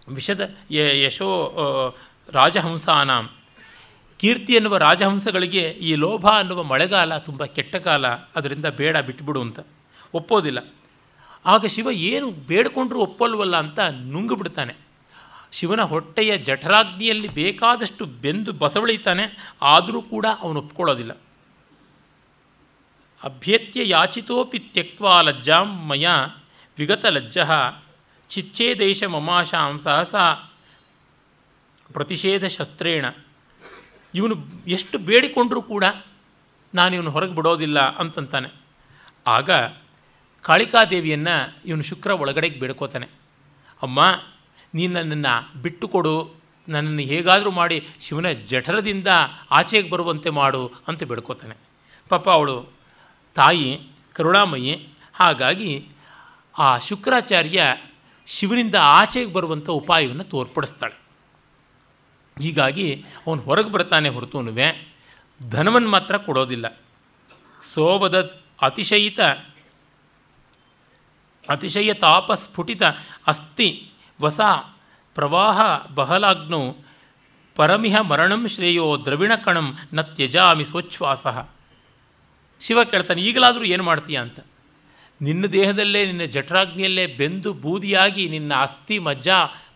ವಿಷದ 0.09 0.43
ಯಶೋ 1.05 1.31
ರಾಜಹಂಸಾನಾಂ. 2.33 3.25
ಕೀರ್ತಿ 4.21 4.53
ಎನ್ನುವ 4.53 4.77
ರಾಜಹಂಸಗಳಿಗೆ 4.77 5.65
ಈ 5.69 5.95
ಲೋಭ 5.95 6.27
ಅನ್ನುವ 6.27 6.63
ಮಳೆಗಾಲ 6.63 7.19
ತುಂಬ 7.19 7.45
ಕೆಟ್ಟ 7.45 7.77
ಕಾಲ, 7.77 8.07
ಅದರಿಂದ 8.07 8.67
ಬೇಡ 8.67 8.97
ಬಿಟ್ಟುಬಿಡು 8.97 9.41
ಅಂತ. 9.41 9.59
ಒಪ್ಪೋದಿಲ್ಲ. 10.15 10.61
ಆಗ 11.47 11.67
ಶಿವ 11.67 11.89
ಏನು 11.91 12.31
ಬೇಡಿಕೊಂಡ್ರೂ 12.31 12.99
ಒಪ್ಪಲ್ವಲ್ಲ 13.01 13.57
ಅಂತ 13.57 13.79
ನುಂಗ್ಬಿಡ್ತಾನೆ. 14.13 14.75
ಶಿವನ 15.53 15.83
ಹೊಟ್ಟೆಯ 15.83 16.39
ಜಠರಾಗ್ನಿಯಲ್ಲಿ 16.39 17.29
ಬೇಕಾದಷ್ಟು 17.29 18.05
ಬೆಂದು 18.05 18.53
ಬಸವಳಿತಾನೆ, 18.53 19.57
ಆದರೂ 19.63 20.03
ಕೂಡ 20.03 20.27
ಅವನು 20.41 20.59
ಒಪ್ಕೊಳ್ಳೋದಿಲ್ಲ. 20.61 21.13
ಅಭ್ಯತ್ಯ 23.23 23.89
ಯಾಚಿತೋಪಿ 23.89 24.59
ತ್ಯಕ್ವಾ 24.59 25.21
ಲಜ್ಜಾಂ 25.23 25.69
ಮಯ 25.89 26.09
ವಿಗತ 26.79 27.05
ಲಜ್ಜ 27.07 27.39
ಚಿಚ್ಚೇದೇಶ 28.29 29.05
ಮಮಾಶಾಂ 29.05 29.79
ಸಹಸಾ 29.79 30.53
ಪ್ರತಿಷೇಧ 31.93 32.45
ಶಸ್ತ್ರೇಣ. 32.45 33.05
ಇವನು 34.15 34.35
ಎಷ್ಟು 34.67 34.99
ಬೇಡಿಕೊಂಡರೂ 34.99 35.63
ಕೂಡ 35.63 35.85
ನಾನು 36.75 36.95
ಇವನು 36.95 37.11
ಹೊರಗೆ 37.11 37.35
ಬಿಡೋದಿಲ್ಲ 37.35 37.99
ಅಂತಂತಾನೆ. 37.99 38.49
ಆಗ 39.27 39.51
ಕಾಳಿಕಾದೇವಿಯನ್ನು 40.43 41.37
ಇವನು 41.67 41.83
ಶುಕ್ರ 41.83 42.11
ಒಳಗಡೆಗೆ 42.11 42.59
ಬೇಡ್ಕೋತಾನೆ. 42.61 43.07
ಅಮ್ಮ, 43.83 44.01
ನೀನು 44.75 44.93
ನನ್ನನ್ನು 44.95 45.63
ಬಿಟ್ಟು 45.63 45.89
ಕೊಡು 45.89 46.15
ನನ್ನನ್ನು 46.69 47.03
ಹೇಗಾದರೂ 47.03 47.51
ಮಾಡಿ 47.51 47.87
ಶಿವನ 48.01 48.33
ಜಠರದಿಂದ 48.33 49.09
ಆಚೆಗೆ 49.51 49.91
ಬರುವಂತೆ 49.91 50.31
ಮಾಡು 50.31 50.73
ಅಂತ 50.89 51.03
ಬೇಡ್ಕೋತಾನೆ. 51.05 51.57
ಪಾಪ 52.09 52.29
ಅವಳು 52.31 52.76
ತಾಯಿ 53.37 53.91
ಕರುಣಾಮಯಿ. 54.13 54.89
ಹಾಗಾಗಿ 55.15 55.89
ಆ 56.59 56.79
ಶುಕ್ರಾಚಾರ್ಯ 56.79 57.77
ಶಿವನಿಂದ 58.27 58.75
ಆಚೆಗೆ 58.75 59.33
ಬರುವಂಥ 59.33 59.69
ಉಪಾಯವನ್ನು 59.69 60.25
ತೋರ್ಪಡಿಸ್ತಾಳೆ. 60.25 60.97
ಹೀಗಾಗಿ 62.43 63.05
ಅವನು 63.27 63.43
ಹೊರಗೆ 63.43 63.71
ಬರ್ತಾನೆ 63.71 64.09
ಹೊರತುನುವೆ 64.09 64.97
ಧನವನ್ನು 65.51 65.89
ಮಾತ್ರ 65.89 66.17
ಕೊಡೋದಿಲ್ಲ. 66.17 66.81
ಸೋವದ 67.75 68.41
ಅತಿಶಯಿತ, 68.63 69.21
ಅತಿಶಯ 71.49 71.93
ತಾಪ 71.95 72.33
ಸ್ಫುಟಿತ 72.33 72.83
ಅಸ್ತಿ 73.27 73.91
ವಸ 74.21 74.41
ಪ್ರವಾಹ 75.15 75.87
ಬಹಲಾಗ್ನೋ 75.95 76.77
ಪರಮಿಹ 77.57 78.01
ಮರಣಂ 78.01 78.49
ಶ್ರೇಯೋ 78.49 78.97
ದ್ರವಿಣಕಣಂ 79.05 79.77
ನ 79.95 80.01
ತ್ಯಜಾಮಿ 80.01 80.65
ಸ್ವಚ್ಛ್ವಾಸ. 80.65 81.27
ಶಿವ 82.61 82.79
ಕೇಳ್ತಾನೆ, 82.85 83.23
ಈಗಲಾದರೂ 83.23 83.65
ಏನು 83.65 83.83
ಮಾಡ್ತೀಯ 83.83 84.19
ಅಂತ. 84.19 84.39
ನಿನ್ನ 85.21 85.45
ದೇಹದಲ್ಲೇ, 85.47 86.07
ನಿನ್ನ 86.07 86.25
ಜಠರಾಗ್ನಿಯಲ್ಲೇ 86.25 87.07
ಬೆಂದು 87.07 87.53
ಬೂದಿಯಾಗಿ 87.55 88.29
ನಿನ್ನ 88.29 88.53
ಅಸ್ಥಿ, 88.63 88.99
ಮಜ್ಜ, 88.99 89.29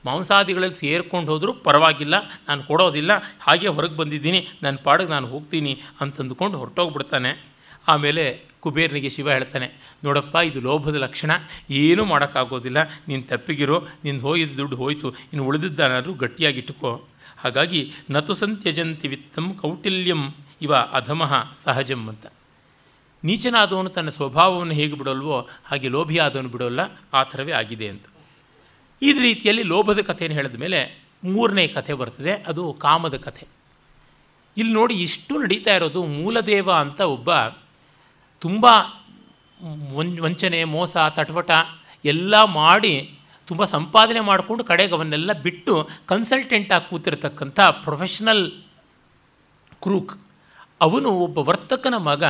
ಮಾಂಸಾದಿಗಳಲ್ಲಿ 0.05 0.75
ಸೇರ್ಕೊಂಡು 0.75 1.33
ಹೋದರೂ 1.33 1.53
ಪರವಾಗಿಲ್ಲ, 1.53 2.15
ನಾನು 2.49 2.63
ಕೊಡೋದಿಲ್ಲ, 2.63 3.13
ಹಾಗೆ 3.41 3.69
ಹೊರಗೆ 3.69 3.97
ಬಂದಿದ್ದೀನಿ 3.97 4.49
ನನ್ನ 4.63 4.77
ಪಾಡಿಗೆ 4.85 5.11
ನಾನು 5.11 5.27
ಹೋಗ್ತೀನಿ 5.27 5.73
ಅಂತಂದುಕೊಂಡು 6.01 6.59
ಹೊರಟೋಗ್ಬಿಡ್ತಾನೆ. 6.59 7.33
ಆಮೇಲೆ 7.89 8.25
ಕುಬೇರನಿಗೆ 8.61 9.09
ಶಿವ 9.09 9.29
ಹೇಳ್ತಾನೆ, 9.31 9.69
ನೋಡಪ್ಪ, 10.05 10.37
ಇದು 10.49 10.61
ಲೋಭದ 10.61 10.95
ಲಕ್ಷಣ, 10.95 11.31
ಏನೂ 11.71 12.05
ಮಾಡೋಕ್ಕಾಗೋದಿಲ್ಲ, 12.05 12.79
ನೀನು 13.09 13.23
ತಪ್ಪಿಗಿರೋ 13.23 13.79
ನಿನ್ನ 14.05 14.21
ಹೋಗಿದ್ದ 14.21 14.57
ದುಡ್ಡು 14.57 14.77
ಹೋಯಿತು, 14.77 15.11
ಇನ್ನು 15.33 15.45
ಉಳಿದಿದ್ದಾನಾದರೂ 15.45 16.15
ಗಟ್ಟಿಯಾಗಿಟ್ಟುಕೋ 16.15 16.93
ಹಾಗಾಗಿ 17.39 17.81
ನತು 18.11 18.35
ಸಂತ್ಯಜಂತಿ 18.35 19.09
ವಿತ್ತಂ 19.09 19.47
ಕೌಟಿಲ್ಯಂ 19.55 20.23
ಇವ 20.63 20.75
ಅಧಮಃ 20.75 21.33
ಸಹಜಂ 21.65 22.09
ಅಂತ. 22.09 22.27
ನೀಚನಾದವನು 23.29 23.91
ತನ್ನ 23.97 24.11
ಸ್ವಭಾವವನ್ನು 24.19 24.75
ಹೇಗೆ 24.81 24.97
ಬಿಡೋಲ್ವೋ 25.01 25.39
ಹಾಗೆ 25.69 25.89
ಲೋಭಿಯಾದವನು 25.97 26.51
ಬಿಡೋಲ್ಲ, 26.55 26.81
ಆ 27.19 27.21
ಥರವೇ 27.31 27.53
ಆಗಿದೆ 27.61 27.87
ಅಂತ. 27.93 28.05
ಈ 29.03 29.11
ರೀತಿಯಲ್ಲಿ 29.27 29.65
ಲೋಭದ 29.73 30.01
ಕಥೆಯನ್ನು 30.11 30.37
ಹೇಳಿದ 30.39 30.59
ಮೇಲೆ 30.65 30.81
ಮೂರನೇ 31.33 31.65
ಕಥೆ 31.77 31.95
ಬರ್ತದೆ, 32.01 32.33
ಅದು 32.51 32.63
ಕಾಮದ 32.85 33.17
ಕಥೆ. 33.27 33.45
ಇಲ್ಲಿ 34.57 34.73
ನೋಡಿ 34.79 34.95
ಇಷ್ಟು 35.07 35.35
ನಡೀತಾ 35.43 35.73
ಇರೋದು 35.79 36.01
ಮೂಲದೇವ 36.19 36.69
ಅಂತ 36.85 37.01
ಒಬ್ಬ 37.17 37.31
ತುಂಬ 38.43 38.65
ವಂಚನೆ, 40.25 40.61
ಮೋಸ, 40.75 40.95
ತಟವಟ 41.17 41.51
ಎಲ್ಲ 42.05 42.35
ಮಾಡಿ 42.61 42.95
ತುಂಬ 43.49 43.63
ಸಂಪಾದನೆ 43.75 44.21
ಮಾಡಿಕೊಂಡು 44.29 44.63
ಕಡೆಗೆ 44.71 44.95
ಅವನ್ನೆಲ್ಲ 44.97 45.33
ಬಿಟ್ಟು 45.47 45.73
ಕನ್ಸಲ್ಟೆಂಟ್ 46.11 46.73
ಆಗಿ 46.77 46.87
ಕೂತಿರ್ತಕ್ಕಂಥ 46.91 47.61
ಪ್ರೊಫೆಷ್ನಲ್ 47.85 48.45
ಕ್ರೂಕ್ 49.85 50.15
ಅವನು 50.81 51.11
ಒಬ್ಬ 51.27 51.39
ವರ್ತಕನ 51.49 51.97
ಮಗ. 52.11 52.25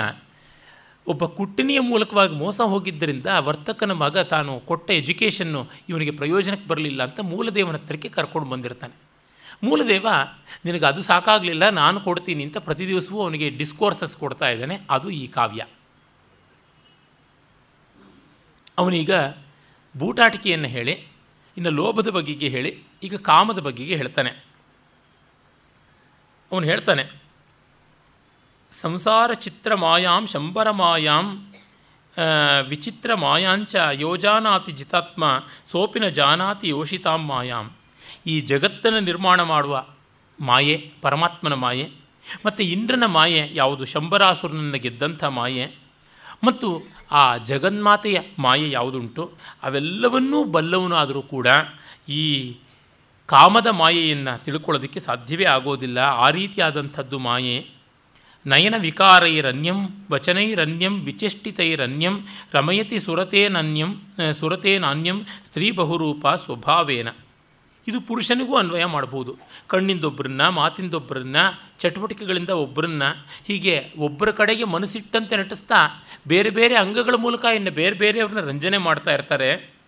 ಒಬ್ಬ 1.06 1.24
ಕುಟ್ಟಿನಿಯ 1.24 1.80
ಮೂಲಕವಾಗಿ 1.80 2.34
ಮೋಸ 2.34 2.60
ಹೋಗಿದ್ದರಿಂದ 2.60 3.26
ವರ್ತಕನ 3.26 3.92
ಮಗ 3.92 4.18
ತಾನು 4.18 4.60
ಕೊಟ್ಟ 4.60 4.90
ಎಜುಕೇಷನ್ನು 4.90 5.70
ಇವನಿಗೆ 5.88 6.10
ಪ್ರಯೋಜನಕ್ಕೆ 6.10 6.68
ಬರಲಿಲ್ಲ 6.68 7.02
ಅಂತ 7.02 7.20
ಮೂಲದೇವನ 7.20 7.74
ಹತ್ರಕ್ಕೆ 7.74 8.08
ಕರ್ಕೊಂಡು 8.08 8.48
ಬಂದಿರ್ತಾನೆ. 8.48 8.94
ಮೂಲದೇವ, 9.62 10.06
ನಿನಗೆ 10.64 10.86
ಅದು 10.86 11.02
ಸಾಕಾಗಲಿಲ್ಲ, 11.02 11.70
ನಾನು 11.70 12.00
ಕೊಡ್ತೀನಿ 12.00 12.44
ಅಂತ 12.44 12.58
ಪ್ರತಿ 12.58 12.88
ದಿವಸವೂ 12.88 13.22
ಅವನಿಗೆ 13.22 13.50
ಡಿಸ್ಕೋರ್ಸಸ್ 13.50 14.16
ಕೊಡ್ತಾ 14.16 14.48
ಇದ್ದಾನೆ. 14.50 14.80
ಅದು 14.90 15.10
ಈ 15.10 15.26
ಕಾವ್ಯ. 15.26 15.66
ಅವನೀಗ 18.78 19.10
ಬೂಟಾಟಿಕೆಯನ್ನು 19.98 20.68
ಹೇಳಿ, 20.68 20.92
ಇನ್ನು 21.56 21.70
ಲೋಭದ 21.70 22.08
ಬಗೆಗೆ 22.08 22.48
ಹೇಳಿ, 22.48 22.82
ಈಗ 23.02 23.14
ಕಾಮದ 23.14 23.58
ಬಗೆಗೆ 23.58 23.96
ಹೇಳ್ತಾನೆ. 23.96 24.30
ಅವನು 26.52 26.66
ಹೇಳ್ತಾನೆ 26.66 27.19
ಸಂಸಾರ 28.70 29.32
ಚಿತ್ರ 29.32 29.74
ಮಾಯಾಂ 29.74 30.26
ಶಂಬರ 30.26 30.70
ಮಾಯಾಂ 30.70 31.52
ವಿಚಿತ್ರ 32.68 33.14
ಮಾಯಾಂಚ 33.14 33.74
ಯೋಜಾನಾತಿ 33.92 34.72
ಜಿತಾತ್ಮ, 34.72 35.42
ಸೋಪಿನ 35.64 36.08
ಜಾನಾತಿ 36.08 36.68
ಯೋಷಿತಾಂ 36.68 37.26
ಮಾಯಾಂ. 37.26 37.70
ಈ 38.26 38.40
ಜಗತ್ತನ್ನು 38.40 39.00
ನಿರ್ಮಾಣ 39.00 39.42
ಮಾಡುವ 39.42 39.84
ಮಾಯೆ, 40.40 40.92
ಪರಮಾತ್ಮನ 41.02 41.54
ಮಾಯೆ, 41.54 41.90
ಮತ್ತು 42.46 42.62
ಇಂದ್ರನ 42.62 43.04
ಮಾಯೆ 43.06 43.50
ಯಾವುದು? 43.52 43.84
ಶಂಬರಾಸುರನನ್ನು 43.84 44.78
ಗೆದ್ದಂಥ 44.78 45.24
ಮಾಯೆ. 45.24 45.74
ಮತ್ತು 46.44 46.82
ಆ 47.10 47.36
ಜಗನ್ಮಾತೆಯ 47.36 48.20
ಮಾಯೆ 48.38 48.70
ಯಾವುದುಂಟು? 48.70 49.32
ಅವೆಲ್ಲವನ್ನೂ 49.62 50.44
ಬಲ್ಲವನಾದರೂ 50.44 51.22
ಕೂಡ 51.22 51.46
ಈ 52.08 52.56
ಕಾಮದ 53.26 53.66
ಮಾಯೆಯನ್ನು 53.66 54.44
ತಿಳ್ಕೊಳ್ಳೋದಕ್ಕೆ 54.44 55.00
ಸಾಧ್ಯವೇ 55.00 55.44
ಆಗೋದಿಲ್ಲ. 55.44 55.98
ಆ 55.98 56.30
ರೀತಿಯಾದಂಥದ್ದು 56.30 57.18
ಮಾಯೆ. 57.18 57.79
ನಯನ 58.46 58.74
ವಿಕಾರೈರನ್ಯಂ, 58.78 60.06
ವಚನೈರನ್ಯಂ, 60.10 61.00
ವಿಚೇಷ್ಟಿತೈರನ್ಯಂ, 61.00 62.26
ರಮಯತಿ 62.52 63.00
ಸುರತೇನನ್ಯಂ 63.00 64.02
ಸುರತೇನಾನ್ಯಂ 64.40 65.24
ಸ್ತ್ರೀ 65.24 65.70
ಬಹುರೂಪ 65.70 66.28
ಸ್ವಭಾವೇನ. 66.28 67.08
ಇದು 67.88 68.00
ಪುರುಷನಿಗೂ 68.00 68.56
ಅನ್ವಯ 68.56 68.84
ಮಾಡ್ಬೋದು 68.84 69.36
ಕಣ್ಣಿಂದೊಬ್ಬರನ್ನ 69.66 70.48
ಮಾತಿಂದೊಬ್ಬರನ್ನ 70.48 71.36
ಚಟುವಟಿಕೆಗಳಿಂದ 71.78 72.50
ಒಬ್ಬರನ್ನ 72.50 73.02
ಹೀಗೆ 73.46 73.92
ಒಬ್ಬರ 73.98 74.30
ಕಡೆಗೆ 74.30 74.64
ಮನಸ್ಸಿಟ್ಟಂತೆ 74.64 75.36
ನಟಿಸ್ತಾ 75.36 76.04
ಬೇರೆ 76.28 76.50
ಬೇರೆ 76.50 76.76
ಅಂಗಗಳ 76.76 77.14
ಮೂಲಕ 77.16 77.44
ಇನ್ನು 77.44 77.70
ಬೇರೆ 77.70 77.96
ಬೇರೆಯವ್ರನ್ನ 77.96 78.48
ರಂಜನೆ 78.48 78.78
ಮಾಡ್ತಾ 78.78 79.14
ಇರ್ತಾರೆ. 79.14 79.80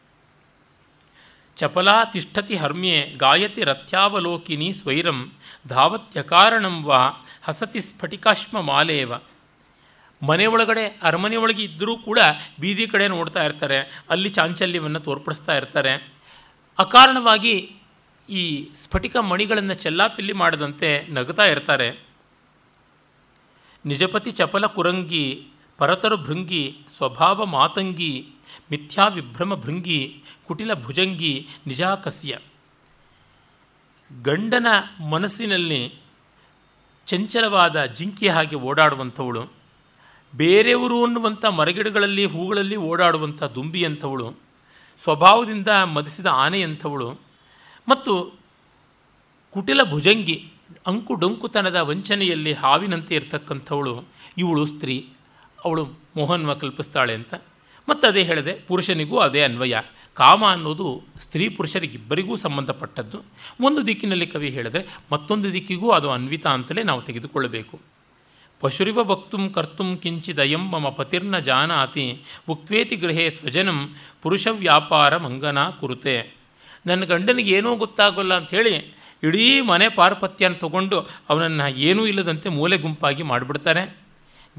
ಚಪಲಾ 1.57 2.05
ತಿಷ್ಠತಿ 2.05 2.57
ಹರ್ಮ್ಯೆ 2.57 3.15
ಗಾಯತಿ 3.17 3.63
ರಥ್ಯಾವಲೋಕಿನಿ 3.65 4.73
ಸ್ವೈರಂ 4.73 5.33
ಧಾವತ್ಯಕಾರಣಂ 5.69 6.85
ವಾ 6.85 7.22
ಹಸತಿ 7.43 7.81
ಸ್ಫಟಿಕಾಶ್ಮ 7.81 8.61
ಮಾಲೇವ. 8.61 9.13
ಮನೆ 10.27 10.47
ಒಳಗಡೆ, 10.47 11.01
ಅರಮನೆ 11.03 11.37
ಒಳಗೆ 11.37 11.63
ಇದ್ದರೂ 11.63 11.99
ಕೂಡ 11.99 12.19
ಬೀದಿ 12.61 12.87
ಕಡೆ 12.87 13.09
ನೋಡ್ತಾ 13.09 13.45
ಇರ್ತಾರೆ, 13.45 14.05
ಅಲ್ಲಿ 14.11 14.29
ಚಾಂಚಲ್ಯವನ್ನು 14.29 15.01
ತೋರ್ಪಡಿಸ್ತಾ 15.01 15.57
ಇರ್ತಾರೆ. 15.57 16.13
ಅಕಾರಣವಾಗಿ 16.79 17.77
ಈ 18.29 18.69
ಸ್ಫಟಿಕ 18.83 19.17
ಮಣಿಗಳನ್ನು 19.17 19.75
ಚೆಲ್ಲಾಪಿಲ್ಲಿ 19.75 20.33
ಮಾಡದಂತೆ 20.33 21.07
ನಗುತ್ತಾ 21.11 21.45
ಇರ್ತಾರೆ. 21.45 22.07
ನಿಜಪತಿ 23.87 24.31
ಚಪಲ 24.31 24.67
ಕುರಂಗಿ, 24.67 25.47
ಪರತರು 25.79 26.17
ಭೃಂಗಿ, 26.17 26.79
ಸ್ವಭಾವ 26.97 27.47
ಮಾತಂಗಿ, 27.47 28.29
ಮಿಥ್ಯಾ 28.71 29.09
ವಿಭ್ರಮ 29.09 29.55
ಭೃಂಗಿ, 29.55 30.23
ಕುಟಿಲ 30.47 30.75
ಭುಜಂಗಿ, 30.75 31.49
ನಿಜಾಕಸ್ಯ. 31.67 32.39
ಗಂಡನ 34.23 34.67
ಮನಸ್ಸಿನಲ್ಲಿ 35.11 36.02
ಚಂಚಲವಾದ 37.07 37.85
ಜಿಂಕೆ 37.85 38.29
ಹಾಗೆ 38.29 38.57
ಓಡಾಡುವಂಥವಳು, 38.57 39.43
ಬೇರೆಯವರು 40.37 41.05
ಅನ್ನುವಂಥ 41.05 41.45
ಮರಗಿಡಗಳಲ್ಲಿ, 41.45 42.25
ಹೂಗಳಲ್ಲಿ 42.25 42.77
ಓಡಾಡುವಂಥ 42.77 43.43
ದುಂಬಿಯಂಥವಳು 43.43 44.35
ಸ್ವಭಾವದಿಂದ 44.99 45.69
ಮದಿಸಿದ 45.69 46.27
ಆನೆಯಂಥವಳು 46.27 47.11
ಮತ್ತು 47.89 48.39
ಕುಟಿಲ 49.51 49.83
ಭುಜಂಗಿ, 49.83 50.53
ಅಂಕು 50.87 51.15
ಡೊಂಕುತನದ 51.15 51.77
ವಂಚನೆಯಲ್ಲಿ 51.77 52.53
ಹಾವಿನಂತೆ 52.53 53.15
ಇರತಕ್ಕಂಥವಳು, 53.15 54.05
ಇವಳು 54.39 54.67
ಸ್ತ್ರೀ, 54.67 55.09
ಅವಳು 55.65 55.85
ಮೋಹನ್ವ 56.17 56.55
ಕಲ್ಪಿಸ್ತಾಳೆ 56.55 57.15
ಅಂತ. 57.15 57.35
ಮತ್ತು 57.89 58.09
ಅದೇ 58.09 58.23
ಹೇಳಿದೆ, 58.23 58.53
ಪುರುಷನಿಗೂ 58.53 59.19
ಅದೇ 59.19 59.43
ಅನ್ವಯ. 59.43 59.75
ಕಾಮ 60.15 60.45
ಅನ್ನೋದು 60.47 61.03
ಸ್ತ್ರೀ 61.21 61.49
ಪುರುಷರಿಗಿಬ್ಬರಿಗೂ 61.49 62.37
ಸಂಬಂಧಪಟ್ಟದ್ದು. 62.37 63.19
ಒಂದು 63.61 63.87
ದಿಕ್ಕಿನಲ್ಲಿ 63.87 64.27
ಕವಿ 64.27 64.49
ಹೇಳಿದರೆ 64.49 64.99
ಮತ್ತೊಂದು 65.13 65.53
ದಿಕ್ಕಿಗೂ 65.53 65.91
ಅದು 65.91 66.11
ಅನ್ವಿತ 66.11 66.47
ಅಂತಲೇ 66.47 66.83
ನಾವು 66.83 67.03
ತೆಗೆದುಕೊಳ್ಳಬೇಕು. 67.03 67.81
ಪಶುರಿವ 68.61 68.99
ವಕ್ತುಂ 69.05 69.51
ಕರ್ತುಂ 69.51 69.97
ಕಿಂಚಿದಯಂ 69.97 70.65
ಮಮ 70.71 70.89
ಪತಿರ್ನ 70.89 71.39
ಜಾನಾತಿ 71.39 72.23
ಉಕ್ವೇತಿ 72.49 72.97
ಗೃಹೇ 72.97 73.31
ಸ್ವಜನಂ 73.31 73.95
ಪುರುಷ 74.23 74.47
ವ್ಯಾಪಾರ 74.47 75.17
ಮಂಗನ 75.17 75.69
ಕುರುತೆ. 75.69 76.35
ನನ್ನ 76.87 77.05
ಗಂಡನಿಗೆ 77.05 77.51
ಏನೂ 77.51 77.77
ಗೊತ್ತಾಗೋಲ್ಲ 77.77 78.35
ಅಂಥೇಳಿ 78.35 78.95
ಇಡೀ 79.23 79.61
ಮನೆ 79.61 79.89
ಪಾರ್ಪತ್ಯನ 79.89 80.53
ತಗೊಂಡು 80.53 81.01
ಅವನನ್ನು 81.01 81.69
ಏನೂ 81.69 82.07
ಇಲ್ಲದಂತೆ 82.07 82.49
ಮೂಲೆ 82.49 82.79
ಗುಂಪಾಗಿ 82.79 83.23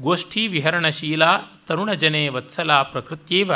ಗೋಷ್ಠಿ 0.00 0.46
ವಿಹರಣಶೀಲ 0.46 1.22
ತರುಣ 1.66 1.92
ಜನೇ 1.92 2.28
ವತ್ಸಲ 2.28 2.82
ಪ್ರಕೃತ್ಯೇವ 2.82 3.52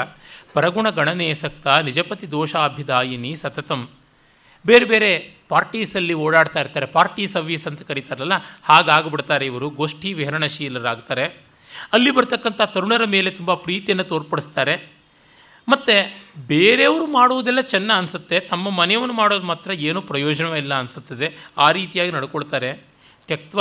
ಪರಗುಣ 0.52 0.90
ಗಣನೆ 0.90 1.34
ಸಕ್ತ 1.34 1.66
ನಿಜಪತಿ 1.66 2.30
ದೋಷಾಭಿದಾಯಿನಿ 2.30 3.36
ಸತತಂ. 3.36 3.88
ಬೇರೆ 4.66 4.84
ಬೇರೆ 4.84 5.34
ಪಾರ್ಟೀಸಲ್ಲಿ 5.48 6.14
ಓಡಾಡ್ತಾ 6.14 6.60
ಇರ್ತಾರೆ 6.60 6.86
ಪಾರ್ಟಿ 6.86 7.26
ಸರ್ವೀಸ್ 7.26 7.66
ಅಂತ 7.66 7.82
ಕರೀತಾರಲ್ಲ, 7.82 8.32
ಹಾಗಾಗ್ಬಿಡ್ತಾರೆ 8.62 9.46
ಇವರು, 9.46 9.70
ಗೋಷ್ಠಿ 9.70 10.12
ವಿಹರಣಶೀಲರಾಗ್ತಾರೆ. 10.12 11.24
ಅಲ್ಲಿ 11.92 12.10
ಬರ್ತಕ್ಕಂಥ 12.10 12.60
ತರುಣರ 12.60 13.04
ಮೇಲೆ 13.04 13.30
ತುಂಬ 13.30 13.54
ಪ್ರೀತಿಯನ್ನು 13.54 14.04
ತೋರ್ಪಡಿಸ್ತಾರೆ. 14.04 14.92
ಮತ್ತು 15.68 15.94
ಬೇರೆಯವರು 16.46 17.06
ಮಾಡುವುದೆಲ್ಲ 17.06 17.60
ಚೆನ್ನ 17.60 17.92
ಅನಿಸುತ್ತೆ, 17.92 18.40
ತಮ್ಮ 18.40 18.70
ಮನೆಯವನು 18.70 19.12
ಮಾಡೋದು 19.12 19.46
ಮಾತ್ರ 19.46 19.70
ಏನೂ 19.70 20.02
ಪ್ರಯೋಜನವೇ 20.02 20.58
ಇಲ್ಲ 20.58 20.78
ಅನಿಸುತ್ತದೆ, 20.78 21.36
ಆ 21.58 21.70
ರೀತಿಯಾಗಿ 21.70 22.10
ನಡ್ಕೊಳ್ತಾರೆ. 22.10 22.72
ತ್ಯಕ್ತ 23.26 23.56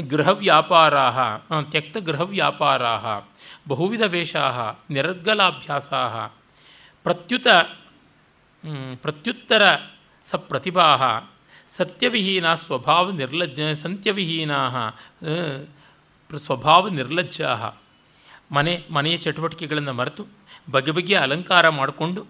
ಗೃಹವ್ಯಾಪಾರಾ 0.00 1.36
ತ್ಯಕ್ತ 1.62 1.96
ಗೃಹವ್ಯಾಪಾರಾ 1.96 3.30
ಬಹುವಿಧ 3.68 4.02
ವೇಷಾ 4.02 4.72
ನಿರರ್ಗಲಾಭ್ಯಾಸ 4.90 5.92
ಪ್ರತ್ಯುತ 7.02 7.46
ಪ್ರತ್ಯುತ್ತರ 9.02 9.76
ಸಪ್ರತಿಭಾ 10.22 11.20
ಸತ್ಯವಿಹೀನ 11.68 12.54
ಸ್ವಭಾವ 12.54 13.10
ನಿರ್ಲಜ್ಜ 13.10 13.60
ಸಂತ್ಯವಿಹೀನಾ 13.60 14.98
ಸ್ವಭಾವ 16.36 16.88
ನಿರ್ಲಜ್ಜ 16.88 17.42
ಮನೆ, 18.52 18.84
ಮನೆಯ 18.90 19.16
ಚಟುವಟಿಕೆಗಳನ್ನು 19.16 19.92
ಮರೆತು, 19.92 20.26
ಬಗೆ 20.70 20.90
ಬಗೆಯ 20.90 21.16
ಅಲಂಕಾರ 21.16 21.68
ಮಾಡಿಕೊಂಡು, 21.68 22.26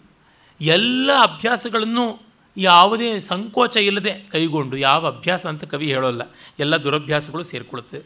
ಎಲ್ಲ 0.60 1.10
ಅಭ್ಯಾಸಗಳನ್ನು 1.22 2.27
ಯಾವುದೇ 2.58 3.18
ಸಂಕೋಚ 3.18 3.76
ಇಲ್ಲದೆ 3.76 4.12
ಕೈಗೊಂಡು, 4.32 4.76
ಯಾವ 4.76 5.06
ಅಭ್ಯಾಸ 5.06 5.46
ಅಂತ 5.46 5.64
ಕವಿ 5.64 5.86
ಹೇಳೋಲ್ಲ, 5.86 6.22
ಎಲ್ಲ 6.60 6.76
ದುರಭ್ಯಾಸಗಳು 6.76 7.42
ಸೇರಿಕೊಳ್ಳುತ್ತೆ. 7.42 7.98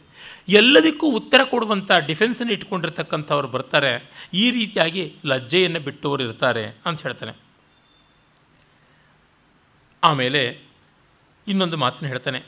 ಎಲ್ಲದಕ್ಕೂ 0.49 1.07
ಉತ್ತರ 1.07 1.41
ಕೊಡುವಂಥ 1.43 1.91
ಡಿಫೆನ್ಸನ್ನು 1.91 2.53
ಇಟ್ಕೊಂಡಿರ್ತಕ್ಕಂಥವ್ರು 2.53 3.47
ಬರ್ತಾರೆ, 3.47 3.93
ಈ 4.33 4.51
ರೀತಿಯಾಗಿ 4.51 5.03
ಲಜ್ಜೆಯನ್ನು 5.25 5.79
ಬಿಟ್ಟವರು 5.79 6.23
ಇರ್ತಾರೆ 6.23 6.65
ಅಂತ 6.85 7.01
ಹೇಳ್ತಾನೆ. 7.01 7.33
ಆಮೇಲೆ 10.03 10.43
ಇನ್ನೊಂದು 11.47 11.77
ಮಾತನ್ನು 11.77 12.09
ಹೇಳ್ತಾನೆ. 12.09 12.41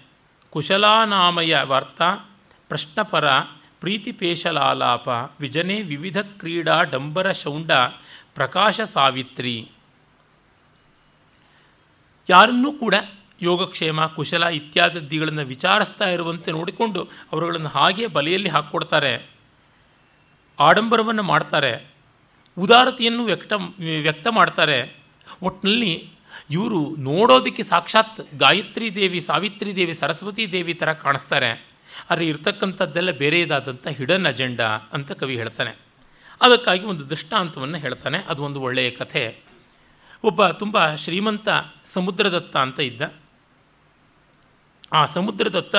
ಕುಶಲಾನಾಮಯ 0.49 1.55
ವಾರ್ತಾ, 1.63 2.09
ಪ್ರಶ್ನಪರ 2.69 3.25
ಪ್ರೀತಿಪೇಶಲಾಲಾಪ 3.79 5.07
ವಿಜನೆ 5.39 5.81
ವಿವಿಧ 5.81 6.17
ಕ್ರೀಡಾ 6.17 6.81
ಡಂಬರ 6.83 7.31
ಶೌಂಡ, 7.31 7.71
ಪ್ರಕಾಶ 8.35 8.81
ಸಾವಿತ್ರಿ. 8.81 9.71
ಯಾರನ್ನೂ 12.29 12.71
ಕೂಡ 12.71 12.95
ಯೋಗಕ್ಷೇಮ, 13.41 14.05
ಕುಶಲ 14.05 14.43
ಇತ್ಯಾದಿಗಳನ್ನು 14.43 15.45
ವಿಚಾರಿಸ್ತಾ 15.45 16.09
ಇರುವಂತೆ 16.09 16.51
ನೋಡಿಕೊಂಡು 16.51 17.03
ಅವರುಗಳನ್ನು 17.03 17.67
ಹಾಗೆ 17.67 18.07
ಬಲೆಯಲ್ಲಿ 18.07 18.49
ಹಾಕ್ಕೊಡ್ತಾರೆ. 18.49 19.29
ಆಡಂಬರವನ್ನು 20.59 21.23
ಮಾಡ್ತಾರೆ. 21.23 21.87
ಉದಾರತೆಯನ್ನು 22.57 23.25
ವ್ಯಕ್ತ 23.25 23.53
ವ್ಯಕ್ತ 24.01 24.27
ಮಾಡ್ತಾರೆ. 24.27 24.95
ಒಟ್ಟಿನಲ್ಲಿ 25.41 26.09
ಇವರು 26.51 26.95
ನೋಡೋದಕ್ಕೆ 26.95 27.63
ಸಾಕ್ಷಾತ್ 27.63 28.21
ಗಾಯತ್ರಿ 28.37 28.95
ದೇವಿ, 28.95 29.21
ಸಾವಿತ್ರಿ 29.21 29.75
ದೇವಿ, 29.75 29.93
ಸರಸ್ವತಿ 29.93 30.51
ದೇವಿ 30.51 30.73
ಥರ 30.73 30.93
ಕಾಣಿಸ್ತಾರೆ. 30.93 31.67
ಆದರೆ 32.09 32.27
ಇರ್ತಕ್ಕಂಥದ್ದೆಲ್ಲ 32.27 33.11
ಬೇರೆಯದಾದಂಥ 33.11 33.87
ಹಿಡನ್ 33.87 34.25
ಅಜೆಂಡಾ 34.25 34.65
ಅಂತ 34.65 35.11
ಕವಿ 35.11 35.35
ಹೇಳ್ತಾನೆ. 35.35 35.77
ಅದಕ್ಕಾಗಿ 36.41 36.83
ಒಂದು 36.83 37.09
ದೃಷ್ಟಾಂತವನ್ನು 37.09 37.77
ಹೇಳ್ತಾನೆ. 37.77 38.17
ಅದು 38.17 38.43
ಒಂದು 38.43 38.61
ಒಳ್ಳೆಯ 38.61 38.91
ಕಥೆ. 38.91 39.44
ಒಬ್ಬ 40.25 40.47
ತುಂಬ 40.47 40.77
ಶ್ರೀಮಂತ 40.95 41.47
ಸಮುದ್ರದತ್ತ 41.85 42.55
ಅಂತ 42.57 42.79
ಇದ್ದ. 42.79 43.01
ಆ 44.93 45.05
ಸಮುದ್ರದತ್ತ 45.05 45.75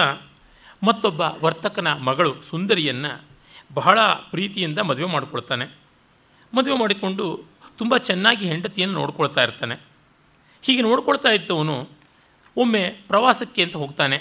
ಮತ್ತೊಬ್ಬ 0.83 1.21
ವರ್ತಕನ 1.21 1.89
ಮಗಳು 1.93 2.33
ಸುಂದರಿಯನ್ನು 2.43 3.13
ಬಹಳ 3.75 3.99
ಪ್ರೀತಿಯಿಂದ 4.31 4.79
ಮದುವೆ 4.79 5.13
ಮಾಡಿಕೊಳ್ತಾನೆ. 5.13 5.67
ಮದುವೆ 6.55 6.79
ಮಾಡಿಕೊಂಡು 6.79 7.45
ತುಂಬ 7.79 7.97
ಚೆನ್ನಾಗಿ 7.97 8.45
ಹೆಂಡತಿಯನ್ನು 8.49 8.95
ನೋಡ್ಕೊಳ್ತಾ 8.95 9.43
ಇರ್ತಾನೆ. 9.43 9.77
ಹೀಗೆ 10.63 10.83
ನೋಡ್ಕೊಳ್ತಾ 10.83 11.29
ಇದ್ದವನು 11.29 11.89
ಒಮ್ಮೆ 12.57 12.85
ಪ್ರವಾಸಕ್ಕೆ 13.09 13.63
ಅಂತ 13.63 13.77
ಹೋಗ್ತಾನೆ. 13.77 14.17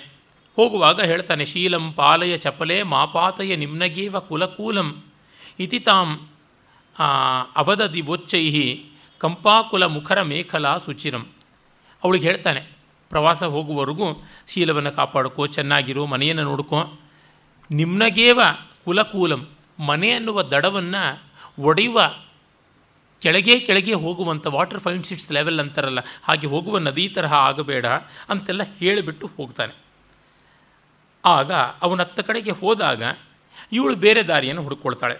ಹೋಗುವಾಗ 0.55 1.01
ಹೇಳ್ತಾನೆ, 1.01 1.45
ಶೀಲಂ 1.45 1.93
ಪಾಲಯ 1.93 2.37
ಚಪಲೆ 2.37 2.83
ಮಾಪಾತಯ 2.83 3.55
ನಿಮ್ನಗೇವ 3.55 4.19
ಕುಲಕೂಲಂ. 4.19 5.03
ಇತಿ 5.59 5.79
ತಾಂ 5.79 6.09
ಅವಧದಿ 7.55 8.01
ವೋಚ್ಚೈಹಿ 8.01 8.67
ಕಂಪಾಕುಲ 9.25 9.83
ಮುಖರ 9.85 10.19
ಮೇಖಲಾ 10.21 10.71
ಸುಚಿರಂ. 10.77 11.23
ಅವಳಿಗೆ 12.03 12.25
ಹೇಳ್ತಾನೆ, 12.27 12.61
ಪ್ರವಾಸ 13.11 13.43
ಹೋಗುವವರೆಗೂ 13.43 14.07
ಶೀಲವನ್ನು 14.47 14.91
ಕಾಪಾಡ್ಕೋ, 14.91 15.43
ಚೆನ್ನಾಗಿರು 15.47 16.03
ಮನೆಯನ್ನು 16.05 16.43
ನೋಡ್ಕೋ. 16.43 16.79
ನಿಮ್ನಗೇವ 17.71 18.39
ಕುಲಕೂಲಂ, 18.85 19.41
ಮನೆ 19.79 20.09
ಅನ್ನುವ 20.11 20.43
ದಡವನ್ನು 20.43 21.03
ಒಡೆಯುವ 21.59 21.99
ಕೆಳಗೆ 23.21 23.55
ಕೆಳಗೆ 23.59 23.93
ಹೋಗುವಂಥ 23.93 24.47
ವಾಟರ್ 24.47 24.79
ಫೈಂಡ್ 24.79 25.05
ಸಿಟ್ಸ್ 25.05 25.31
ಲೆವೆಲ್ 25.31 25.59
ಅಂತಾರಲ್ಲ, 25.59 26.01
ಹಾಗೆ 26.23 26.47
ಹೋಗುವ 26.47 26.77
ನದಿ 26.77 27.05
ತರಹ 27.09 27.33
ಆಗಬೇಡ 27.33 27.85
ಅಂತೆಲ್ಲ 28.29 28.63
ಹೇಳಿಬಿಟ್ಟು 28.77 29.25
ಹೋಗ್ತಾನೆ. 29.37 29.73
ಆಗ 31.25 31.51
ಅವನತ್ತ 31.81 32.19
ಕಡೆಗೆ 32.19 32.51
ಹೋದಾಗ 32.51 33.03
ಇವಳು 33.71 33.95
ಬೇರೆ 33.95 34.23
ದಾರಿಯನ್ನು 34.23 34.63
ಹುಡುಕೊಳ್ತಾಳೆ. 34.63 35.17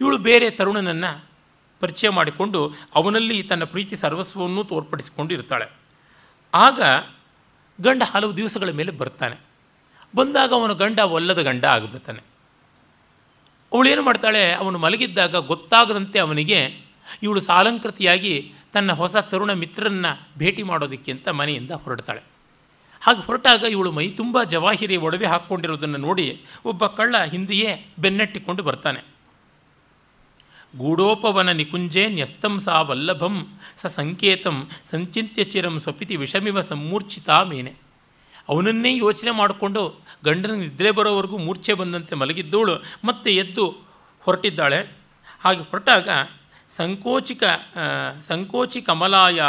ಇವಳು 0.00 0.18
ಬೇರೆ 0.18 0.50
ತರುಣನನ್ನು 0.50 1.10
ಪರಿಚಯ 1.82 2.08
ಮಾಡಿಕೊಂಡು 2.08 2.60
ಅವನಲ್ಲಿ 2.94 3.42
ತನ್ನ 3.42 3.64
ಪ್ರೀತಿ 3.64 3.96
ಸರ್ವಸ್ವವನ್ನು 3.96 4.64
ತೋರ್ಪಡಿಸಿಕೊಂಡು 4.64 5.34
ಇರ್ತಾಳೆ 5.34 5.66
ಆಗ 6.54 6.80
ಗಂಡ 7.80 8.02
ಹಲವು 8.12 8.36
ದಿವಸಗಳ 8.36 8.70
ಮೇಲೆ 8.70 8.92
ಬರ್ತಾನೆ. 8.92 9.36
ಬಂದಾಗ 10.16 10.52
ಅವನ 10.52 10.72
ಗಂಡ 10.72 10.98
ಒಲ್ಲದ 10.98 11.42
ಗಂಡ 11.42 11.64
ಆಗಿಬಿಡ್ತಾನೆ. 11.64 12.20
ಅವಳೇನು 13.72 14.02
ಮಾಡ್ತಾಳೆ, 14.02 14.52
ಅವನು 14.52 14.78
ಮಲಗಿದ್ದಾಗ 14.78 15.36
ಗೊತ್ತಾಗದಂತೆ 15.36 16.18
ಅವನಿಗೆ 16.18 16.58
ಇವಳು 17.22 17.40
ಸಾಲಂಕೃತಿಯಾಗಿ 17.40 18.54
ತನ್ನ 18.72 18.92
ಹೊಸ 18.92 19.16
ತರುಣ 19.16 19.52
ಮಿತ್ರರನ್ನು 19.52 20.10
ಭೇಟಿ 20.38 20.62
ಮಾಡೋದಕ್ಕೆ 20.62 21.12
ಅಂತ 21.12 21.28
ಮನೆಯಿಂದ 21.28 21.70
ಹೊರಡ್ತಾಳೆ. 21.70 22.22
ಹಾಗೆ 23.00 23.22
ಹೊರಟಾಗ 23.26 23.62
ಇವಳು 23.62 23.90
ಮೈ 23.92 24.08
ತುಂಬ 24.10 24.42
ಜವಾಹಿರಿ 24.42 24.96
ಒಡವೆ 24.96 25.26
ಹಾಕ್ಕೊಂಡಿರೋದನ್ನು 25.26 25.98
ನೋಡಿ 25.98 26.26
ಒಬ್ಬ 26.64 26.86
ಕಳ್ಳ 26.86 27.16
ಹಿಂದೆಯೇ 27.24 27.70
ಬೆನ್ನಟ್ಟಿಕೊಂಡು 27.98 28.62
ಬರ್ತಾನೆ. 28.62 29.11
ಗೂಢೋಪವನ 30.76 31.50
ನಿಕುಂಜೇ 31.52 32.04
ನ್ಯಸ್ತಂ 32.08 32.54
ಸಾ 32.58 32.80
ವಲ್ಲಭಂ, 32.80 33.34
ಸ 33.76 33.86
ಸಂಕೇತಂ, 33.86 34.56
ಸಂಚಿತ್ಯ 34.84 35.44
ಚಿರಂ 35.44 35.74
ಸ್ವಪಿತಿ 35.80 36.16
ವಿಷಮಿವ 36.16 36.60
ಸಂಮೂರ್ಛಿತ 36.60 37.30
ಮೇನೆ. 37.50 37.72
ಅವನನ್ನೇ 38.48 38.92
ಯೋಚನೆ 38.96 39.30
ಮಾಡಿಕೊಂಡು 39.30 39.82
ಗಂಡನ 40.24 40.54
ನಿದ್ರೆ 40.54 40.90
ಬರೋವರೆಗೂ 40.90 41.38
ಮೂರ್ಛೆ 41.38 41.72
ಬಂದಂತೆ 41.74 42.14
ಮಲಗಿದ್ದವಳು, 42.14 42.74
ಮತ್ತೆ 43.04 43.30
ಎದ್ದು 43.34 43.66
ಹೊರಟಿದ್ದಾಳೆ. 44.22 44.80
ಹಾಗೆ 45.44 45.62
ಹೊರಟಾಗ 45.70 46.08
ಸಂಕೋಚಿಕ 46.70 47.42
ಸಂಕೋಚಿ 48.20 48.80
ಕಮಲಾಯ 48.80 49.40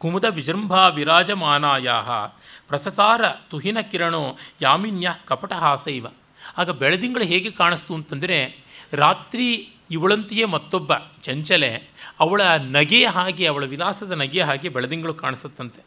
ಕುಮುದ 0.00 0.26
ವಿಜೃಂಭಾ 0.28 0.88
ವಿರಾಜಮಾನಾಯ 0.88 1.88
ಪ್ರಸಸಾರ 2.68 3.22
ತುಹಿನ 3.50 3.78
ಕಿರಣೋ 3.80 4.22
ಯಾಮಿನ್ಯ 4.62 5.14
ಕಪಟಹಾಸೈವ. 5.26 6.06
ಆಗ 6.58 6.70
ಬೆಳದಿಂಗಳು 6.70 7.24
ಹೇಗೆ 7.24 7.50
ಕಾಣಿಸ್ತು 7.50 7.92
ಅಂತಂದರೆ 7.94 8.38
ರಾತ್ರಿ 8.92 9.72
ಇವಳಂತೆಯೇ 9.90 10.44
ಮತ್ತೊಬ್ಬ 10.44 10.92
ಚಂಚಲೆ, 11.22 11.90
ಅವಳ 12.20 12.40
ನಗೆ 12.58 13.06
ಹಾಗೆ, 13.06 13.46
ಅವಳ 13.46 13.64
ವಿಲಾಸದ 13.64 14.12
ನಗೆ 14.12 14.40
ಹಾಗೆ 14.40 14.68
ಬೆಳದಿಂಗಳು 14.68 15.14
ಕಾಣಿಸುತ್ತಂತೆ. 15.14 15.84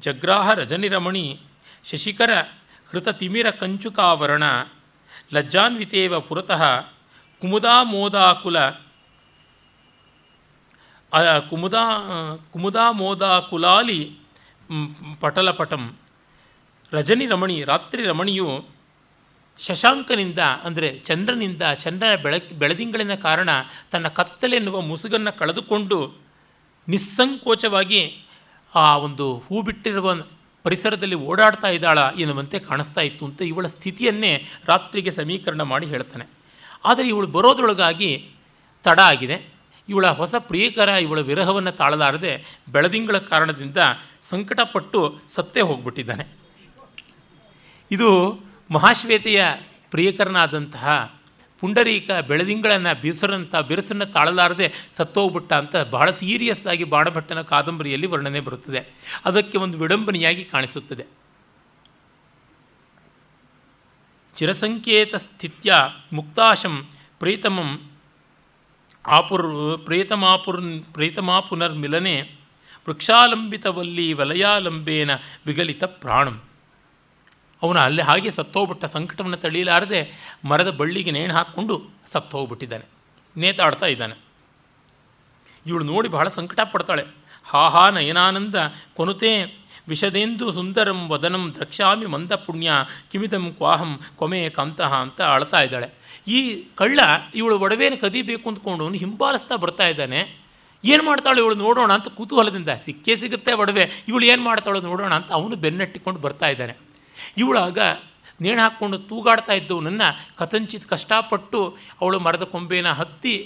ಜಗ್ರಾಹ 0.00 0.52
ರಜನಿರಮಣಿ, 0.54 1.40
ಶಶಿಕರ 1.84 2.30
ಹೃತ 2.90 3.08
ತಿಮಿರ 3.08 3.50
ಕಂಚುಕಾವರಣ, 3.50 4.42
ಲಜ್ಜಾನ್ವಿತೇವ 5.32 6.20
ಪುರತಃ 6.20 6.62
ಕುಮುದಾಮೋದಾಕುಲ 7.40 8.68
ಕುಮುದಾ 11.50 11.84
ಕುಮುದಾಮೋದಾಕುಲಾಲಿ 12.52 14.18
ಪಟಲಪಟಂ. 15.20 15.96
ರಜನಿ 16.92 17.26
ರಮಣಿ 17.26 17.64
ರಾತ್ರಿ 17.64 18.04
ರಮಣಿಯು 18.04 18.75
ಶಶಾಂಕನಿಂದ, 19.58 20.38
ಅಂದರೆ 20.38 20.98
ಚಂದ್ರನಿಂದ, 20.98 21.62
ಚಂದ್ರನ 21.74 22.22
ಬೆಳ, 22.22 22.34
ಬೆಳದಿಂಗಳಿನ 22.58 23.14
ಕಾರಣ 23.14 23.48
ತನ್ನ 23.90 24.08
ಕತ್ತಲೆನ್ನುವ 24.08 24.80
ಮುಸುಗನ್ನು 24.80 25.38
ಕಳೆದುಕೊಂಡು 25.38 26.14
ನಿಸ್ಸಂಕೋಚವಾಗಿ 26.88 28.26
ಆ 28.74 28.96
ಒಂದು 28.96 29.38
ಹೂ 29.38 29.62
ಬಿಟ್ಟಿರುವ 29.62 30.14
ಪರಿಸರದಲ್ಲಿ 30.62 31.14
ಓಡಾಡ್ತಾ 31.14 31.68
ಇದ್ದಾಳ 31.68 31.98
ಎನ್ನುವಂತೆ 31.98 32.58
ಕಾಣಿಸ್ತಾ 32.58 33.00
ಇತ್ತು 33.00 33.24
ಅಂತ 33.24 33.42
ಇವಳ 33.42 33.66
ಸ್ಥಿತಿಯನ್ನೇ 33.66 34.44
ರಾತ್ರಿಗೆ 34.64 35.10
ಸಮೀಕರಣ 35.10 35.62
ಮಾಡಿ 35.62 35.86
ಹೇಳ್ತಾನೆ. 35.86 36.24
ಆದರೆ 36.84 37.08
ಇವಳು 37.08 37.26
ಬರೋದ್ರೊಳಗಾಗಿ 37.26 38.30
ತಡ 38.82 39.00
ಆಗಿದೆ. 39.00 39.48
ಇವಳ 39.88 40.06
ಹೊಸ 40.06 40.34
ಪ್ರಿಯಕರ 40.38 40.88
ಇವಳ 40.88 41.20
ವಿರಹವನ್ನು 41.20 41.72
ತಾಳಲಾರದೆ 41.72 42.58
ಬೆಳದಿಂಗಳ 42.72 43.18
ಕಾರಣದಿಂದ 43.18 43.76
ಸಂಕಟಪಟ್ಟು 44.22 45.18
ಸತ್ತೇ 45.28 45.60
ಹೋಗ್ಬಿಟ್ಟಿದ್ದಾನೆ. 45.60 46.26
ಇದು 47.90 48.40
ಮಹಾಶ್ವೇತೆಯ 48.70 49.44
ಪ್ರಿಯಕರನಾದಂತಹ 49.90 51.16
ಪುಂಡರೀಕ 51.60 52.10
ಬೆಳದಿಂಗಳನ್ನು 52.10 53.00
ಬಿರುಸರಂಥ 53.00 53.56
ಬಿರುಸನ್ನು 53.56 54.06
ತಾಳಲಾರದೆ 54.06 54.72
ಸತ್ತೋಗ್ಬಿಟ್ಟ 54.90 55.52
ಅಂತ 55.52 55.76
ಬಹಳ 55.76 56.10
ಸೀರಿಯಸ್ 56.10 56.66
ಆಗಿ 56.66 56.84
ಬಾಣಭಟ್ಟನ 56.84 57.42
ಕಾದಂಬರಿಯಲ್ಲಿ 57.42 58.06
ವರ್ಣನೆ 58.06 58.40
ಬರುತ್ತದೆ. 58.40 58.94
ಅದಕ್ಕೆ 59.24 59.58
ಒಂದು 59.58 59.78
ವಿಡಂಬನೆಯಾಗಿ 59.78 60.44
ಕಾಣಿಸುತ್ತದೆ. 60.44 61.06
ಚಿರಸಂಕೇತ 64.36 65.14
ಸ್ಥಿತ್ಯ 65.14 65.74
ಮುಕ್ತಾಶಂ 66.12 66.88
ಪ್ರೀತಮಂ 67.18 67.90
ಆಪುರ್ 69.06 69.80
ಪ್ರೇತಮಾಪುರ್ 69.84 70.62
ಪ್ರೇತಮಾಪುನರ್ಮಿಲನೆ 70.92 72.22
ವೃಕ್ಷಾಲಂಬಿತವಲ್ಲಿ 72.88 74.12
ವಲಯಾಲಂಬೇನ 74.12 75.10
ವಿಗಲಿತ 75.46 75.84
ಪ್ರಾಣಂ. 75.84 76.42
ಅವನು 77.62 77.80
ಅಲ್ಲಿ 77.80 78.02
ಹಾಗೆ 78.02 78.30
ಸತ್ತೋಗ್ಬಿಟ್ಟ 78.30 78.84
ಸಂಕಟವನ್ನು 78.84 79.36
ತಳೀಲಾರದೆ 79.36 80.12
ಮರದ 80.44 80.70
ಬಳ್ಳಿಗೆ 80.70 81.10
ನೇಣು 81.10 81.34
ಹಾಕ್ಕೊಂಡು 81.34 81.82
ಸತ್ತೋಗ್ಬಿಟ್ಟಿದ್ದಾನೆ. 82.12 82.84
ನೇತಾಡ್ತಾ 83.36 83.86
ಇದ್ದಾನೆ. 83.86 84.14
ಇವಳು 85.66 85.84
ನೋಡಿ 85.84 86.08
ಬಹಳ 86.08 86.28
ಸಂಕಟ 86.28 86.60
ಪಡ್ತಾಳೆ 86.72 87.04
ಹಾ 87.44 87.68
ಹಾ, 87.68 87.90
ನಯನಾನಂದ, 87.90 88.54
ಕೊನುತೆ, 88.96 89.44
ವಿಷದೆಂದು 89.88 90.52
ಸುಂದರಂ 90.52 91.08
ವದನಂ 91.08 91.52
ದ್ರಕ್ಷಾಮಿ 91.54 92.06
ಮಂದ 92.06 92.32
ಪುಣ್ಯ 92.32 92.70
ಕಿಮಿದಂ 93.12 93.52
ಕ್ವಾಹಂ, 93.52 94.00
ಕೊಮೆ 94.16 94.48
ಕಂತಹ 94.48 94.94
ಅಂತ 94.94 95.20
ಅಳ್ತಾ 95.22 95.62
ಇದ್ದಾಳೆ. 95.62 95.88
ಈ 96.28 96.64
ಕಳ್ಳ 96.74 97.00
ಇವಳು 97.34 97.58
ಒಡವೇನು 97.58 97.96
ಕದಿಬೇಕು 98.00 98.48
ಅಂದ್ಕೊಂಡು 98.48 98.84
ಅವನು 98.84 98.96
ಹಿಂಬಾಲಿಸ್ತಾ 98.96 99.56
ಬರ್ತಾ 99.56 99.88
ಇದ್ದಾನೆ. 99.88 100.40
ಏನು 100.84 101.02
ಮಾಡ್ತಾಳೆ 101.02 101.40
ಇವಳು 101.40 101.54
ನೋಡೋಣ 101.54 101.92
ಅಂತ 101.92 102.08
ಕುತೂಹಲದಿಂದ 102.08 102.68
ಸಿಕ್ಕೇ 102.84 103.16
ಸಿಗುತ್ತೆ 103.16 103.52
ಒಡವೆ. 103.52 104.04
ಇವಳು 104.08 104.26
ಏನು 104.26 104.42
ಮಾಡ್ತಾಳೋ 104.42 104.80
ನೋಡೋಣ 104.80 105.14
ಅಂತ 105.14 105.32
ಅವನು 105.32 105.56
ಬೆನ್ನಟ್ಟಿಕೊಂಡು 105.56 106.20
ಬರ್ತಾ 106.20 106.48
ಇದ್ದಾನೆ. 106.48 106.85
ಇವಳಾಗ 107.36 107.78
ನೇಣು 108.40 108.60
ಹಾಕ್ಕೊಂಡು 108.62 108.98
ತೂಗಾಡ್ತಾ 108.98 109.52
ಇದ್ದವನನ್ನು 109.52 110.08
ಕಥಂಚಿತ್ 110.36 110.86
ಕಷ್ಟಪಟ್ಟು 110.86 111.60
ಅವಳು 112.00 112.18
ಮರದ 112.20 112.42
ಕೊಂಬೆನ 112.42 112.92
ಹತ್ತಿ 112.92 113.36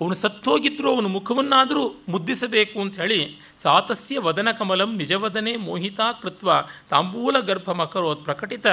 ಅವನು 0.00 0.14
ಸತ್ತೋಗಿದ್ದರೂ 0.14 0.94
ಅವನ 0.94 1.06
ಮುಖವನ್ನಾದರೂ 1.06 1.84
ಮುದ್ದಿಸಬೇಕು 2.08 2.80
ಅಂತ 2.80 3.00
ಹೇಳಿ 3.00 3.38
ಸಾತಸ್ಯ 3.62 4.18
ವದನ 4.18 4.50
ಕಮಲಂ 4.50 4.96
ನಿಜವದನೆ 4.96 5.56
ಮೋಹಿತಾ 5.56 6.12
ಕೃತ್ವ 6.12 6.50
ತಾಂಬೂಲ 6.90 7.40
ಗರ್ಭ 7.40 7.70
ಮಕರೋತ್ 7.70 8.24
ಪ್ರಕಟಿತ 8.24 8.66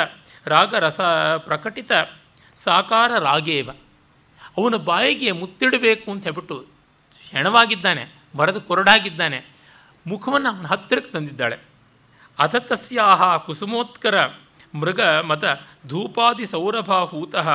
ರಾಗ 0.45 0.75
ರಸ 0.75 1.01
ಪ್ರಕಟಿತ 1.37 1.91
ಸಾಕಾರ 2.55 3.11
ರಾಗೇವ. 3.19 3.69
ಅವನ 4.57 4.75
ಬಾಯಿಗೆ 4.75 5.31
ಮುತ್ತಿಡಬೇಕು 5.31 6.11
ಅಂತ 6.11 6.23
ಹೇಳ್ಬಿಟ್ಟು 6.23 6.65
ಹೆಣವಾಗಿದ್ದಾನೆ, 7.31 8.03
ಮರದ 8.35 8.57
ಕೊರಡಾಗಿದ್ದಾನೆ, 8.57 9.39
ಮುಖವನ್ನು 10.07 10.49
ಅವನ 10.49 10.65
ಹತ್ತಿರಕ್ಕೆ 10.65 11.11
ತಂದಿದ್ದಾಳೆ. 11.11 11.57
ಅಥ 12.39 12.55
ತಸ್ಯಾಹ 12.55 13.37
ಕುಸುಮೋತ್ಕರ 13.37 14.17
ಮೃಗ 14.81 15.01
ಮತ 15.29 15.43
ಧೂಪಾದಿ 15.91 16.45
ಸೌರಭಾಹೂತಃ 16.53 17.47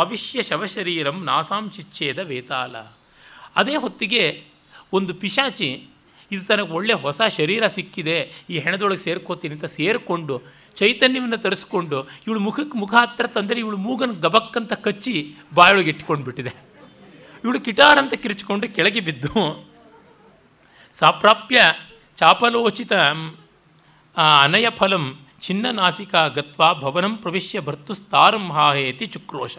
ಆವಿಶ್ಯ 0.00 0.42
ಶವಶರೀರಂ 0.50 1.16
ನಾಸಾಂ 1.28 1.64
ಚಿಚ್ಛೇದ 1.76 2.18
ವೇತಾಲ. 2.30 2.74
ಅದೇ 3.60 3.76
ಹೊತ್ತಿಗೆ 3.84 4.24
ಒಂದು 4.98 5.12
ಪಿಶಾಚಿ, 5.22 5.70
ಇದು 6.30 6.42
ತನಗೆ 6.48 6.72
ಒಳ್ಳೆಯ 6.78 6.96
ಹೊಸ 7.04 7.20
ಶರೀರ 7.36 7.62
ಸಿಕ್ಕಿದೆ, 7.76 8.16
ಈ 8.50 8.56
ಹೆಣದೊಳಗೆ 8.64 9.02
ಸೇರ್ಕೋತೀನಿ 9.06 9.54
ಅಂತ 9.56 9.68
ಸೇರಿಕೊಂಡು 9.78 10.34
ಚೈತನ್ಯವನ್ನು 10.80 11.38
ತರಿಸ್ಕೊಂಡು 11.44 11.98
ಇವಳು 12.26 12.40
ಮುಖಕ್ಕೆ 12.46 12.76
ಮುಖ 12.82 12.94
ಹತ್ರ 13.02 13.26
ತಂದರೆ 13.36 13.58
ಇವಳು 13.64 13.78
ಮೂಗನ 13.86 14.12
ಗಬಕ್ಕಂತ 14.24 14.72
ಕಚ್ಚಿ 14.86 15.14
ಬಾಯೊಳಗೆ 15.58 15.90
ಇಟ್ಕೊಂಡು 15.94 16.24
ಬಿಟ್ಟಿದೆ 16.28 16.52
ಇವಳು 17.44 17.58
ಕಿಟಾರ್ 17.66 17.98
ಅಂತ 18.02 18.14
ಕಿರಿಚಿಕೊಂಡು 18.22 18.66
ಕೆಳಗೆ 18.76 19.00
ಬಿದ್ದು, 19.08 19.34
ಸಾಪ್ರಾಪ್ಯ 20.96 21.58
ಚಾಪಲೋಚಿತ 22.20 22.92
ಅನಯ 24.44 24.66
ಫಲಂ 24.78 25.04
ಚಿನ್ನ 25.40 25.66
ನಾಸಿಕಾ 25.70 26.22
ಗತ್ವ 26.28 26.62
ಭವನಂ 26.74 27.16
ಪ್ರವಿಶ್ಯ 27.16 27.60
ಭರ್ತುಸ್ತಾರಂ 27.60 28.46
ಹಾಹೇತಿ 28.52 29.06
ಚುಕ್ರೋಶ. 29.06 29.56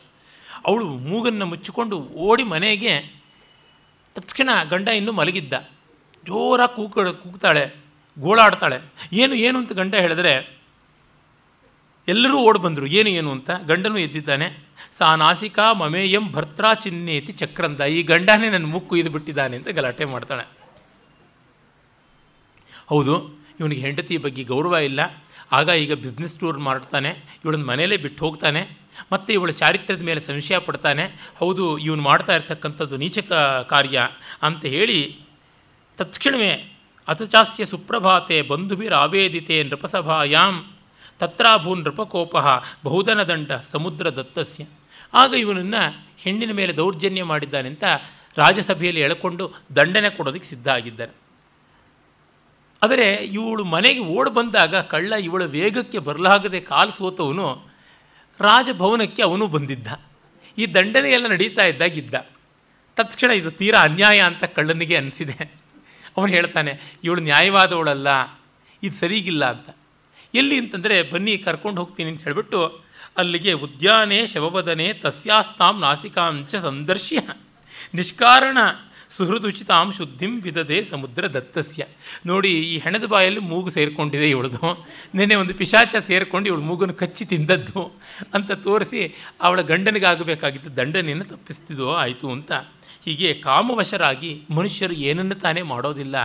ಅವಳು 0.65 0.86
ಮೂಗನ್ನು 0.86 1.46
ಮುಚ್ಚಿಕೊಂಡು 1.46 1.98
ಓಡಿ 2.28 2.44
ಮನೆಗೆ 2.44 2.94
ತಕ್ಷಣ 4.15 4.50
ಗಂಡ 4.70 4.88
ಇನ್ನೂ 4.88 5.12
ಮಲಗಿದ್ದ. 5.12 5.54
ಜೋರಾಗಿ 6.24 6.76
ಕೂಕ 6.76 7.00
ಕೂಗ್ತಾಳೆ, 7.22 7.63
ಗೋಳಾಡ್ತಾಳೆ. 8.17 8.78
ಏನು 9.13 9.36
ಏನು 9.36 9.58
ಅಂತ 9.60 9.72
ಗಂಡ 9.72 9.94
ಹೇಳಿದ್ರೆ, 9.96 10.34
ಎಲ್ಲರೂ 12.08 12.38
ಓಡಿ 12.39 12.60
ಬಂದರು. 12.60 12.86
ಏನು 13.00 13.10
ಏನು 13.10 13.32
ಅಂತ 13.32 13.50
ಗಂಡನೂ 13.67 13.98
ಎದ್ದಿದ್ದಾನೆ. 13.98 14.48
ಸಾ 14.91 15.15
ನಾಸಿಕಾ 15.15 15.65
ಮಮೇಯಂ 15.74 16.26
ಭರ್ತ್ರಾ 16.32 16.74
ಚಿನ್ನೇತಿ 16.74 17.32
ಚಕ್ರಂದ. 17.32 17.82
ಈ 17.82 18.00
ಗಂಡನೇ 18.04 18.48
ನನ್ನ 18.50 18.67
ಮುಕ್ಕು 18.67 18.94
ಇದು 18.96 19.10
ಬಿಟ್ಟಿದ್ದಾನೆ 19.10 19.56
ಅಂತ 19.58 19.70
ಗಲಾಟೆ 19.70 20.06
ಮಾಡ್ತಾಳೆ. 20.06 20.46
ಹೌದು, 22.89 23.15
ಇವನಿಗೆ 23.60 23.82
ಹೆಂಡತಿ 23.82 24.17
ಬಗ್ಗೆ 24.17 24.44
ಗೌರವ 24.44 24.76
ಇಲ್ಲ. 24.89 25.02
ಆಗ 25.52 25.68
ಈಗ 25.84 25.94
ಬಿಸ್ನೆಸ್ 26.04 26.36
ಟೂರ್ 26.36 26.60
ಮಾಡ್ತಾನೆ, 26.70 27.12
ಇವಳನ್ನ 27.44 27.66
ಮನೇಲೇ 27.72 27.98
ಬಿಟ್ಟು 27.98 28.22
ಹೋಗ್ತಾನೆ, 28.26 28.62
ಮತ್ತು 29.12 29.30
ಇವಳ 29.34 29.52
ಚಾರಿತ್ರ್ಯದ 29.52 30.04
ಮೇಲೆ 30.10 30.20
ಸಂಶಯ 30.20 30.58
ಪಡ್ತಾನೆ, 30.68 31.06
ಹೌದು, 31.40 31.66
ಇವನು 31.78 32.02
ಮಾಡ್ತಾ 32.02 32.36
ಇರ್ತಕ್ಕಂಥದ್ದು 32.36 32.98
ನೀಚಕ 32.98 33.32
ಕಾರ್ಯ 33.74 34.00
ಅಂತ 34.48 34.64
ಹೇಳಿ 34.76 35.00
ತತ್ಕ್ಷಣವೇ 36.00 36.54
ಅತಚಾಸ್ಯ 37.08 37.66
ಸುಪ್ರಭಾತೆ 37.66 38.38
ಬಂಧುಭಿರಾವೇದಿತೆ 38.42 39.64
ನೃಪಸಭಾಯಾಂ 39.64 40.56
ತತ್ರಾಭೂ 41.22 41.72
ನೃಪಕೋಪ 41.76 42.36
ಬಹುಧನ 42.86 43.24
ದಂಡ 43.24 43.52
ಸಮುದ್ರ 43.74 44.06
ದತ್ತಸ್ಯ. 44.20 44.64
ಆಗ 45.14 45.32
ಇವನನ್ನು 45.34 45.82
ಹೆಣ್ಣಿನ 46.24 46.52
ಮೇಲೆ 46.60 46.74
ದೌರ್ಜನ್ಯ 46.78 47.24
ಮಾಡಿದ್ದಾನೆ 47.32 47.68
ಅಂತ 47.74 47.84
ರಾಜಸಭೆಯಲ್ಲಿ 48.38 49.02
ಎಳ್ಕೊಂಡು 49.02 49.46
ದಂಡನೆ 49.78 50.10
ಕೊಡೋದಕ್ಕೆ 50.10 50.48
ಸಿದ್ಧ 50.48 50.68
ಆಗಿದ್ದಾನೆ. 50.68 51.14
ಆದರೆ 52.84 53.08
ಇವಳು 53.13 53.63
ಮನೆಗೆ 53.63 54.00
ಓಡಿ 54.00 54.32
ಬಂದಾಗ 54.34 54.76
ಕಳ್ಳ 54.76 55.13
ಇವಳ 55.13 55.44
ವೇಗಕ್ಕೆ 55.46 56.00
ಬರಲಾಗದೆ 56.00 56.60
ಕಾಲು 56.60 56.91
ಸೋತವನು 56.91 57.48
ರಾಜಭವನಕ್ಕೆ 58.39 59.22
ಅವನು 59.24 59.48
ಬಂದಿದ್ದ. 59.48 59.88
ಈ 60.58 60.65
ದಂಡನೆಯೆಲ್ಲ 60.74 61.28
ನಡೀತಾ 61.28 61.65
ಇದ್ದಾಗಿದ್ದ. 61.65 62.15
ತತ್ಕ್ಷಣ 62.98 63.32
ಇದು 63.32 63.52
ತೀರಾ 63.52 63.80
ಅನ್ಯಾಯ 63.80 64.20
ಅಂತ 64.20 64.44
ಕಳ್ಳನಿಗೆ 64.44 64.96
ಅನಿಸಿದೆ. 64.96 65.38
ಅವನು 66.17 66.32
ಹೇಳ್ತಾನೆ, 66.32 66.72
ಇವಳು 67.04 67.22
ನ್ಯಾಯವಾದವಳಲ್ಲ, 67.22 68.08
ಇದು 68.84 68.96
ಸರಿಗಿಲ್ಲ 68.96 69.46
ಅಂತ. 69.50 69.70
ಎಲ್ಲಿ 70.34 70.58
ಅಂತಂದರೆ 70.58 71.04
ಬನ್ನಿ 71.04 71.38
ಕರ್ಕೊಂಡು 71.38 71.82
ಹೋಗ್ತೀನಿ 71.82 72.10
ಅಂತ 72.12 72.24
ಹೇಳಿಬಿಟ್ಟು 72.24 72.82
ಅಲ್ಲಿಗೆ 73.17 73.54
ಉದ್ಯಾನೆ 73.54 74.26
ಶವವದನೆ 74.26 74.94
ತಸ್ಯಾಸ್ತಾಂ 74.94 75.80
ನಾಸಿಕಾಂಚ 75.80 76.56
ಸಂದರ್ಶ್ಯ. 76.56 77.20
ನಿಷ್ಕಾರಣ. 77.94 78.58
ಸುಹೃದುಚಿತಾಂ 79.17 79.91
ಶುದ್ಧಿಂ 79.91 80.41
ವಿದದೆ 80.41 80.84
ಸಮುದ್ರ 80.84 81.28
ದತ್ತಸ್ಯ. 81.28 81.86
ನೋಡಿ, 82.26 82.52
ಈ 82.60 82.78
ಹೆಣದ 82.78 83.06
ಬಾಯಲ್ಲಿ 83.06 83.39
ಮೂಗು 83.39 83.69
ಸೇರಿಕೊಂಡಿದೆ 83.69 84.30
ಇವಳದು. 84.30 84.88
ನಿನ್ನೆ 85.15 85.36
ಒಂದು 85.36 85.54
ಪಿಶಾಚ 85.54 85.95
ಸೇರಿಕೊಂಡು 86.08 86.47
ಇವಳು 86.47 86.62
ಮೂಗನ್ನು 86.62 86.93
ಕಚ್ಚಿ 86.93 87.26
ತಿಂದದ್ದು 87.26 88.00
ಅಂತ 88.34 88.52
ತೋರಿಸಿ 88.52 89.15
ಅವಳ 89.41 89.62
ಗಂಡನಿಗಾಗಬೇಕಾಗಿದ್ದ 89.62 90.67
ದಂಡನೆಯನ್ನು 90.67 91.26
ತಪ್ಪಿಸ್ತಿದೋ 91.26 91.93
ಆಯಿತು 91.93 92.32
ಅಂತ. 92.32 92.52
ಹೀಗೆ 93.06 93.34
ಕಾಮವಶರಾಗಿ 93.34 94.41
ಮನುಷ್ಯರು 94.52 94.93
ಏನನ್ನು 94.93 95.36
ತಾನೇ 95.36 95.62
ಮಾಡೋದಿಲ್ಲ. 95.62 96.17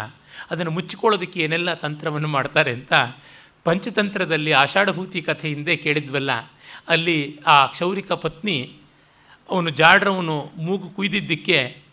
ಅದನ್ನು 0.50 0.70
ಮುಚ್ಚಿಕೊಳ್ಳೋದಕ್ಕೆ 0.70 1.40
ಏನೆಲ್ಲ 1.40 1.74
ತಂತ್ರವನ್ನು 1.74 2.28
ಮಾಡ್ತಾರೆ 2.28 2.72
ಅಂತ 2.72 2.92
ಪಂಚತಂತ್ರದಲ್ಲಿ 3.64 4.52
ಆಷಾಢಭೂತಿ 4.52 5.22
ಕಥೆ 5.22 5.48
ಹಿಂದೆ 5.48 5.76
ಕೇಳಿದ್ವಲ್ಲ. 5.76 6.30
ಅಲ್ಲಿ 6.88 7.38
ಆ 7.46 7.66
ಕ್ಷೌರಿಕ 7.66 8.12
ಪತ್ನಿ 8.12 8.72
ಅವನು 9.50 9.70
ಜಾಡ್ರವನು 9.70 10.50
ಮೂಗು 10.56 10.88
ಕುಯ್ದಿದ್ದಕ್ಕೆ 10.88 11.85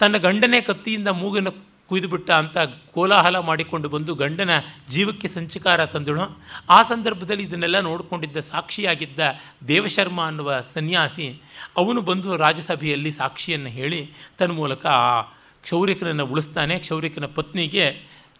ತನ್ನ 0.00 0.16
ಗಂಡನೇ 0.16 0.60
ಕತ್ತಿಯಿಂದ 0.60 1.08
ಮೂಗನ್ನು 1.08 1.52
ಕುಯ್ದುಬಿಟ್ಟ 1.88 2.30
ಅಂತ 2.30 2.58
ಕೋಲಾಹಲ 2.94 3.38
ಮಾಡಿಕೊಂಡು 3.38 3.88
ಬಂದು 3.88 4.14
ಗಂಡನ 4.14 4.50
ಜೀವಕ್ಕೆ 4.88 5.28
ಸಂಚಿಕಾರ 5.28 5.84
ತಂದಳು. 5.84 6.38
ಆ 6.68 6.82
ಸಂದರ್ಭದಲ್ಲಿ 6.82 7.42
ಇದನ್ನೆಲ್ಲ 7.42 7.80
ನೋಡಿಕೊಂಡಿದ್ದ 7.80 8.36
ಸಾಕ್ಷಿಯಾಗಿದ್ದ 8.36 9.20
ದೇವಶರ್ಮ 9.68 10.24
ಅನ್ನುವ 10.24 10.60
ಸನ್ಯಾಸಿ 10.60 11.42
ಅವನು 11.76 12.02
ಬಂದು 12.02 12.36
ರಾಜಸಭೆಯಲ್ಲಿ 12.36 13.10
ಸಾಕ್ಷಿಯನ್ನು 13.10 13.68
ಹೇಳಿ 13.68 14.12
ತನ್ನ 14.38 14.52
ಮೂಲಕ 14.52 14.86
ಆ 14.86 15.22
ಕ್ಷೌರಿಕನನ್ನು 15.62 16.26
ಉಳಿಸ್ತಾನೆ. 16.26 16.78
ಕ್ಷೌರಿಕನ 16.78 17.26
ಪತ್ನಿಗೆ 17.26 17.86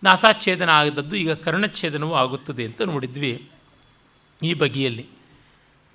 ನಾಸಾಚ್ಛೇದನ 0.03 0.69
ಆಗದದ್ದು 0.69 1.17
ಈಗ 1.17 1.33
ಕರ್ಣಚ್ಛೇದನವೂ 1.33 2.15
ಆಗುತ್ತದೆ 2.15 2.65
ಅಂತ 2.65 2.83
ನೋಡಿದ್ವಿ 2.83 3.51
ಈ 4.45 4.55
ಬಗೆಯಲ್ಲಿ. 4.55 5.07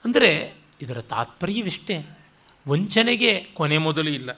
ಅಂದರೆ 0.06 0.54
ಇದರ 0.82 1.02
ತಾತ್ಪರ್ಯವಿಷ್ಟೇ. 1.02 2.18
ವಂಚನೆಗೆ 2.68 3.48
ಕೊನೆ 3.54 3.78
ಮೊದಲು 3.78 4.10
ಇಲ್ಲ. 4.10 4.30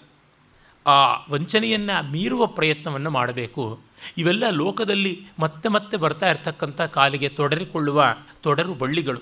ಆ 0.88 1.26
ವಂಚನೆಯನ್ನು 1.30 2.12
ಮೀರುವ 2.12 2.46
ಪ್ರಯತ್ನವನ್ನು 2.46 3.10
ಮಾಡಬೇಕು. 3.10 3.80
ಇವೆಲ್ಲ 4.18 4.50
ಲೋಕದಲ್ಲಿ 4.50 5.22
ಮತ್ತೆ 5.40 5.70
ಮತ್ತೆ 5.70 5.98
ಬರ್ತಾ 5.98 6.30
ಇರತಕ್ಕಂಥ 6.30 6.82
ಕಾಲಿಗೆ 6.82 7.30
ತೊಡರಿಕೊಳ್ಳುವ 7.30 8.16
ತೊಡರು 8.42 8.74
ಬಳ್ಳಿಗಳು. 8.74 9.20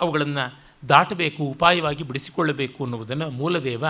ಅವುಗಳನ್ನು 0.00 0.66
ದಾಟಬೇಕು, 0.88 1.42
ಉಪಾಯವಾಗಿ 1.42 2.04
ಬಿಡಿಸಿಕೊಳ್ಳಬೇಕು 2.04 2.84
ಅನ್ನುವುದನ್ನು 2.84 3.30
ಮೂಲದೇವ 3.30 3.84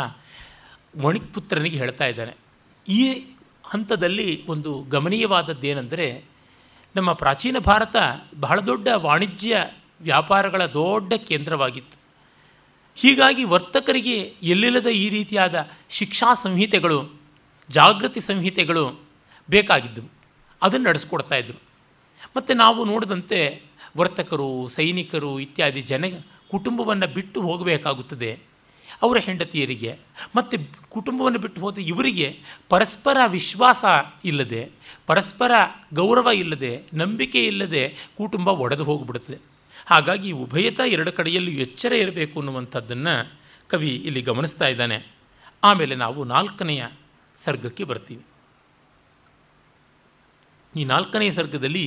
ಮಣಿಪುತ್ರನಿಗೆ 1.05 1.79
ಹೇಳ್ತಾ 1.79 2.07
ಇದ್ದಾನೆ. 2.07 2.35
ಈ 2.93 3.25
ಹಂತದಲ್ಲಿ 3.65 4.47
ಒಂದು 4.47 4.85
ಗಮನೀಯವಾದದ್ದೇನೆಂದರೆ, 4.89 6.25
ನಮ್ಮ 6.97 7.13
ಪ್ರಾಚೀನ 7.13 7.59
ಭಾರತ 7.59 7.97
ಬಹಳ 8.41 8.61
ದೊಡ್ಡ 8.61 8.89
ವಾಣಿಜ್ಯ 8.95 9.67
ವ್ಯಾಪಾರಗಳ 10.01 10.67
ದೊಡ್ಡ 10.67 11.15
ಕೇಂದ್ರವಾಗಿತ್ತು. 11.15 11.99
ಹೀಗಾಗಿ 12.95 13.45
ವರ್ತಕರಿಗೆ 13.45 14.35
ಎಲ್ಲಿಲ್ಲದ 14.43 14.87
ಈ 14.87 15.09
ರೀತಿಯಾದ 15.09 15.69
ಶಿಕ್ಷಾ 15.89 16.35
ಸಂಹಿತೆಗಳು 16.35 17.16
ಜಾಗೃತಿ 17.71 18.21
ಸಂಹಿತೆಗಳು 18.21 19.01
ಬೇಕಾಗಿದ್ದವು 19.51 20.11
ಅದನ್ನು 20.63 20.89
ನಡೆಸ್ಕೊಡ್ತಾ 20.89 21.35
ಇದ್ದರು 21.35 21.63
ಮತ್ತು 22.37 22.55
ನಾವು 22.55 22.85
ನೋಡಿದಂತೆ 22.85 23.63
ವರ್ತಕರು, 23.97 24.69
ಸೈನಿಕರು 24.69 25.41
ಇತ್ಯಾದಿ 25.41 25.81
ಜನ 25.81 26.05
ಕುಟುಂಬವನ್ನು 26.51 27.07
ಬಿಟ್ಟು 27.07 27.43
ಹೋಗಬೇಕಾಗುತ್ತದೆ. 27.43 28.39
ಅವರ 29.03 29.19
ಹೆಂಡತಿಯರಿಗೆ, 29.19 29.99
ಮತ್ತು 30.37 30.59
ಕುಟುಂಬವನ್ನು 30.91 31.39
ಬಿಟ್ಟು 31.39 31.61
ಹೋದ 31.61 31.79
ಇವರಿಗೆ 31.79 32.41
ಪರಸ್ಪರ 32.69 33.17
ವಿಶ್ವಾಸ 33.27 33.85
ಇಲ್ಲದೆ, 34.25 34.71
ಪರಸ್ಪರ 35.07 35.51
ಗೌರವ 35.95 36.29
ಇಲ್ಲದೆ, 36.35 36.83
ನಂಬಿಕೆ 36.95 37.47
ಇಲ್ಲದೆ 37.47 37.97
ಕುಟುಂಬ 38.17 38.49
ಒಡೆದು 38.49 38.85
ಹೋಗಿಬಿಡುತ್ತದೆ. 38.85 39.39
ಹಾಗಾಗಿ 39.87 40.33
ಉಭಯತ 40.33 40.81
ಎರಡು 40.87 41.13
ಕಡೆಯಲ್ಲೂ 41.13 41.51
ಎಚ್ಚರ 41.51 41.93
ಇರಬೇಕು 41.93 42.39
ಅನ್ನುವಂಥದ್ದನ್ನು 42.39 43.33
ಕವಿ 43.69 43.91
ಇಲ್ಲಿ 43.91 44.21
ಗಮನಿಸ್ತಾ 44.21 44.67
ಇದ್ದಾನೆ. 44.67 45.07
ಆಮೇಲೆ 45.65 45.95
ನಾವು 45.95 46.25
ನಾಲ್ಕನೆಯ 46.25 46.87
ಸರ್ಗಕ್ಕೆ 47.47 47.85
ಬರ್ತೀವಿ. 47.91 48.25
ಈ 50.75 50.85
ನಾಲ್ಕನೇ 50.85 51.29
ಸರ್ಗದಲ್ಲಿ 51.31 51.85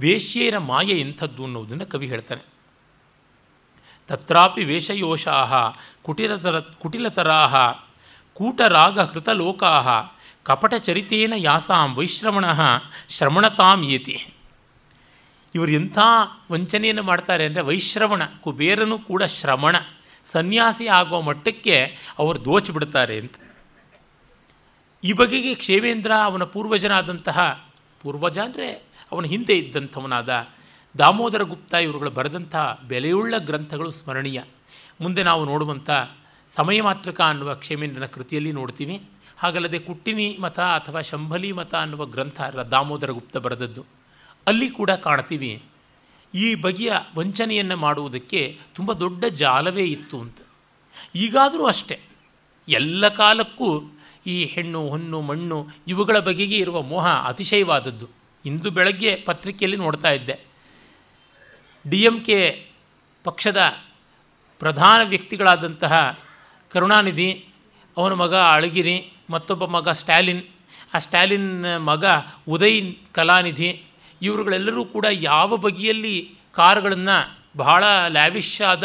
ವೇಶ್ಯೆಯರ 0.00 0.56
ಮಾಯೆ 0.70 0.96
ಎಂಥದ್ದು 1.00 1.42
ಅನ್ನೋದನ್ನು 1.44 1.86
ಕವಿ 1.92 2.06
ಹೇಳ್ತಾನೆ. 2.06 2.42
ತತ್ರಾಪಿ 4.08 4.62
ವೇಷಯೋಷಾ 4.64 5.36
ಕುಟಿಲತರ 6.02 6.56
ಕುಟಿಲತರಾ 6.82 7.40
ಕೂಟರಾಗ 8.36 8.98
ಹೃತಲೋಕಾ 9.10 9.72
ಕಪಟಚರಿತೇನ 10.48 11.34
ಯಾಸಾಂ 11.36 11.88
ವೈಶ್ರವಣ 11.98 12.46
ಶ್ರವಣತಾಂ 13.08 13.80
ಏತಿ 13.96 14.16
ಇವರು 15.54 15.70
ಎಂಥ 15.70 15.98
ವಂಚನೆಯನ್ನು 16.52 17.02
ಮಾಡ್ತಾರೆ 17.02 17.44
ಅಂದರೆ 17.48 17.62
ವೈಶ್ರವಣ, 17.68 18.22
ಕುಬೇರನು 18.42 18.96
ಕೂಡ 19.08 19.22
ಶ್ರವಣ, 19.38 19.76
ಸನ್ಯಾಸಿ 20.32 20.86
ಆಗೋ 20.98 21.18
ಮಟ್ಟಕ್ಕೆ 21.28 21.76
ಅವರು 22.18 22.38
ದೋಚಿಬಿಡ್ತಾರೆ 22.44 23.16
ಅಂತ. 23.22 23.36
ಈ 25.04 25.12
ಬಗೆಗೆ 25.12 25.54
ಕ್ಷೇಮೇಂದ್ರ 25.54 26.12
ಅವನ 26.24 26.44
ಪೂರ್ವಜನಾದಂತಹ, 26.44 27.70
ಪೂರ್ವಜ 28.02 28.38
ಅಂದರೆ 28.38 28.82
ಅವನ 29.12 29.24
ಹಿಂದೆ 29.24 29.58
ಇದ್ದಂಥವನಾದ 29.58 30.46
ದಾಮೋದರ 30.98 31.42
ಗುಪ್ತ 31.42 31.74
ಇವರುಗಳು 31.74 32.10
ಬರೆದಂಥ 32.10 32.56
ಬೆಲೆಯುಳ್ಳ 32.88 33.34
ಗ್ರಂಥಗಳು 33.38 33.90
ಸ್ಮರಣೀಯ. 33.90 34.42
ಮುಂದೆ 35.00 35.22
ನಾವು 35.22 35.44
ನೋಡುವಂಥ 35.44 35.90
ಸಮಯ 36.48 36.82
ಮಾತ್ರಕ 36.82 37.20
ಅನ್ನುವ 37.20 37.54
ಕ್ಷೇಮೇಂದ್ರನ 37.54 38.06
ಕೃತಿಯಲ್ಲಿ 38.06 38.52
ನೋಡ್ತೀವಿ. 38.52 39.02
ಹಾಗಲ್ಲದೆ 39.36 39.78
ಕುಟ್ಟಿನಿ 39.78 40.36
ಮತ 40.40 40.60
ಅಥವಾ 40.60 41.00
ಶಂಭಲಿ 41.00 41.52
ಮತ 41.52 41.74
ಅನ್ನುವ 41.74 42.06
ಗ್ರಂಥ 42.06 42.42
ದಾಮೋದರ 42.42 43.10
ಗುಪ್ತ 43.10 43.36
ಬರೆದದ್ದು. 43.36 43.84
ಅಲ್ಲಿ 44.46 44.70
ಕೂಡ 44.70 44.90
ಕಾಣ್ತೀವಿ. 44.90 45.62
ಈ 46.34 46.54
ಬಗೆಯ 46.54 46.92
ವಂಚನೆಯನ್ನು 47.16 47.76
ಮಾಡುವುದಕ್ಕೆ 47.76 48.58
ತುಂಬ 48.74 48.92
ದೊಡ್ಡ 48.92 49.24
ಜಾಲವೇ 49.24 49.82
ಇತ್ತು 49.82 50.20
ಅಂತ. 50.20 50.36
ಈಗಾದರೂ 51.14 51.66
ಅಷ್ಟೆ. 51.66 52.00
ಎಲ್ಲ 52.68 53.08
ಕಾಲಕ್ಕೂ 53.08 53.80
ಈ 54.26 54.44
ಹೆಣ್ಣು 54.44 54.88
ಹೊನ್ನು 54.88 55.20
ಮಣ್ಣು 55.20 55.68
ಇವುಗಳ 55.88 56.18
ಬಗೆಗೆ 56.18 56.56
ಇರುವ 56.56 56.82
ಮೋಹ 56.82 57.08
ಅತಿಶಯವಾದದ್ದು. 57.08 58.08
ಇಂದು 58.44 58.70
ಬೆಳಗ್ಗೆ 58.70 59.16
ಪತ್ರಿಕೆಯಲ್ಲಿ 59.16 59.76
ನೋಡ್ತಾ 59.76 60.10
ಇದ್ದೆ. 60.10 60.40
ಡಿ 61.90 62.02
ಎಂ 62.02 62.20
ಕೆ 62.20 62.66
ಪಕ್ಷದ 63.24 63.78
ಪ್ರಧಾನ 64.58 65.08
ವ್ಯಕ್ತಿಗಳಾದಂತಹ 65.08 66.20
ಕರುಣಾನಿಧಿ, 66.70 67.44
ಅವನ 67.96 68.12
ಮಗ 68.12 68.34
ಅಳಗಿರಿ, 68.34 69.12
ಮತ್ತೊಬ್ಬ 69.30 69.64
ಮಗ 69.64 69.88
ಸ್ಟ್ಯಾಲಿನ್ 69.88 70.42
ಆ 70.94 70.98
ಸ್ಟ್ಯಾಲಿನ್ 70.98 71.64
ಮಗ 71.78 72.04
ಉದಯ್ 72.48 72.96
ಕಲಾನಿಧಿ, 73.14 73.82
ಇವರುಗಳೆಲ್ಲರೂ 74.22 74.84
ಕೂಡ 74.84 75.06
ಯಾವ 75.10 75.56
ಬಗೆಯಲ್ಲಿ 75.56 76.34
ಕಾರುಗಳನ್ನು 76.52 77.36
ಬಹಳ 77.56 77.84
ಲ್ಯಾವಿಶ್ 78.08 78.62
ಆದ 78.62 78.84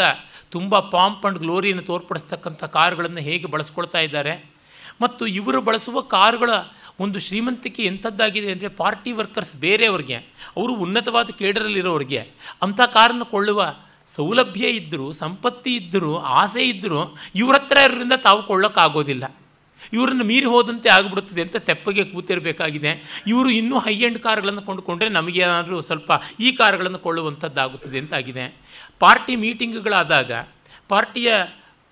ತುಂಬ 0.50 0.80
ಪಾಂಪ್ 0.80 1.26
ಆ್ಯಂಡ್ 1.26 1.40
ಗ್ಲೋರಿಯನ್ನು 1.40 1.84
ತೋರ್ಪಡಿಸ್ತಕ್ಕಂಥ 1.84 2.64
ಕಾರುಗಳನ್ನು 2.64 3.20
ಹೇಗೆ 3.20 3.48
ಬಳಸ್ಕೊಳ್ತಾ 3.48 4.00
ಇದ್ದಾರೆ. 4.00 4.55
ಮತ್ತು 5.02 5.28
ಇವರು 5.28 5.62
ಬಳಸುವ 5.62 6.02
ಕಾರುಗಳ 6.02 6.50
ಒಂದು 7.00 7.20
ಶ್ರೀಮಂತಿಕೆ 7.20 7.84
ಎಂಥದ್ದಾಗಿದೆ 7.84 8.52
ಅಂದರೆ 8.52 8.68
ಪಾರ್ಟಿ 8.68 9.12
ವರ್ಕರ್ಸ್ 9.12 9.56
ಬೇರೆಯವ್ರಿಗೆ, 9.56 10.16
ಅವರು 10.58 10.74
ಉನ್ನತವಾದ 10.74 11.30
ಕೇಡರಲ್ಲಿರೋರಿಗೆ, 11.40 12.20
ಅಂಥ 12.62 12.82
ಕಾರನ್ನು 12.82 13.26
ಕೊಳ್ಳುವ 13.26 13.76
ಸೌಲಭ್ಯ 14.08 14.68
ಇದ್ದರೂ, 14.68 15.12
ಸಂಪತ್ತಿ 15.12 15.76
ಇದ್ದರೂ, 15.76 16.18
ಆಸೆ 16.18 16.64
ಇದ್ದರೂ 16.64 17.18
ಇವ್ರ 17.36 17.56
ಹತ್ರ 17.56 17.78
ಇರೋದ್ರಿಂದ 17.78 18.14
ತಾವು 18.14 18.44
ಕೊಳ್ಳೋಕ್ಕಾಗೋದಿಲ್ಲ. 18.44 19.36
ಇವರನ್ನು 19.94 20.24
ಮೀರಿ 20.24 20.46
ಹೋದಂತೆ 20.46 20.90
ಆಗಿಬಿಡುತ್ತದೆ 20.90 21.42
ಅಂತ 21.42 21.56
ತೆಪ್ಪಗೆ 21.56 22.04
ಕೂತಿರಬೇಕಾಗಿದೆ. 22.06 23.22
ಇವರು 23.28 23.50
ಇನ್ನೂ 23.50 23.80
ಹೈ 23.80 23.96
ಎಂಡ್ 24.00 24.20
ಕಾರ್ಗಳನ್ನು 24.20 24.62
ಕೊಂಡುಕೊಂಡ್ರೆ 24.62 25.10
ನಮಗೇನಾದರೂ 25.10 25.82
ಸ್ವಲ್ಪ 25.82 26.12
ಈ 26.40 26.52
ಕಾರ್ಗಳನ್ನು 26.52 27.00
ಕೊಳ್ಳುವಂಥದ್ದಾಗುತ್ತದೆ 27.00 28.00
ಅಂತಾಗಿದೆ 28.00 28.62
ಪಾರ್ಟಿ 29.00 29.36
ಮೀಟಿಂಗ್ಗಳಾದಾಗ 29.36 30.32
ಪಾರ್ಟಿಯ 30.88 31.34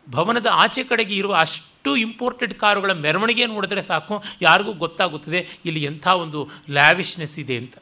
ಭವನದ 0.10 0.47
ಆಚೆ 0.51 0.84
ಕಡೆಗೆ 0.84 1.16
ಇರುವ 1.16 1.34
ಅಷ್ಟು 1.36 1.73
ಇಂಪೋರ್ಟೆಡ್ 1.96 2.54
ಕಾರುಗಳ 2.54 2.92
ಮೆರವಣಿಗೆ 2.92 3.46
ನೋಡಿದ್ರೆ 3.46 3.82
ಸಾಕು. 3.82 4.24
ಯಾರಿಗೂ 4.42 4.74
ಗೊತ್ತಾಗುತ್ತದೆ 4.74 5.48
ಇಲ್ಲಿ 5.66 5.84
ಎಂಥ 5.84 6.08
ಒಂದು 6.08 6.50
ಲ್ಯಾವಿಶ್ನೆಸ್ 6.70 7.40
ಇದೆ 7.40 7.58
ಅಂತ. 7.58 7.74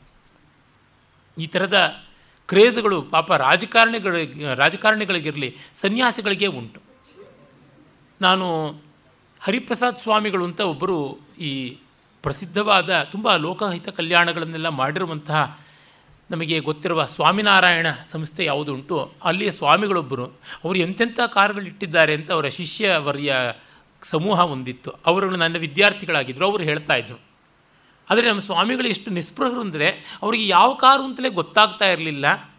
ಈ 1.38 1.48
ಥರದ 1.48 2.04
ಕ್ರೇಜ್ಗಳು 2.48 3.02
ಪಾಪ 3.02 3.34
ರಾಜಕಾರಣಿಗಳ, 3.34 4.16
ರಾಜಕಾರಣಿಗಳಿಗಿರಲಿ, 4.56 5.58
ಸನ್ಯಾಸಿಗಳಿಗೆ 5.76 6.46
ಉಂಟು. 6.46 6.82
ನಾನು 8.22 8.76
ಹರಿಪ್ರಸಾದ್ 9.40 9.98
ಸ್ವಾಮಿಗಳು 9.98 10.46
ಅಂತ 10.46 10.60
ಒಬ್ಬರು 10.60 11.20
ಈ 11.40 11.78
ಪ್ರಸಿದ್ಧವಾದ, 12.24 13.04
ತುಂಬ 13.04 13.36
ಲೋಕಹಿತ 13.36 13.90
ಕಲ್ಯಾಣಗಳನ್ನೆಲ್ಲ 13.90 14.68
ಮಾಡಿರುವಂತಹ 14.68 15.60
ನಮಗೆ 16.32 16.60
ಗೊತ್ತಿರುವ 16.60 17.06
ಸ್ವಾಮಿನಾರಾಯಣ 17.06 17.88
ಸಂಸ್ಥೆ 18.12 18.46
ಯಾವುದು 18.46 18.74
ಉಂಟು, 18.74 19.14
ಅಲ್ಲಿಯ 19.24 19.52
ಸ್ವಾಮಿಗಳೊಬ್ಬರು. 19.52 20.26
ಅವರು 20.26 20.76
ಎಂತೆಂಥ 20.76 21.20
ಕಾರುಗಳು 21.34 21.66
ಇಟ್ಟಿದ್ದಾರೆ 21.66 22.14
ಅಂತ 22.14 22.32
ಅವರ 22.32 22.48
ಶಿಷ್ಯವರ್ಯ 22.48 23.36
ಸಮೂಹ 24.04 24.40
ಒಂದಿತ್ತು 24.40 24.92
ಅವರು 25.06 25.36
ನನ್ನ 25.36 25.58
ವಿದ್ಯಾರ್ಥಿಗಳಾಗಿದ್ದರು 25.58 26.46
ಅವರು 26.46 26.64
ಹೇಳ್ತಾ 26.64 26.96
ಇದ್ರು. 26.96 27.22
ಆದರೆ 28.10 28.28
ನಮ್ಮ 28.28 28.40
ಸ್ವಾಮಿಗಳು 28.40 28.88
ಎಷ್ಟು 28.88 29.12
ನಿಸ್ಪೃಹರು 29.12 29.62
ಅಂದರೆ, 29.62 30.20
ಅವರಿಗೆ 30.22 30.48
ಯಾವ 30.48 30.74
ಕಾರು 30.74 31.04
ಅಂತಲೇ 31.04 31.30
ಗೊತ್ತಾಗ್ತಾ 31.30 31.92
ಇರಲಿಲ್ಲ. 31.92 32.52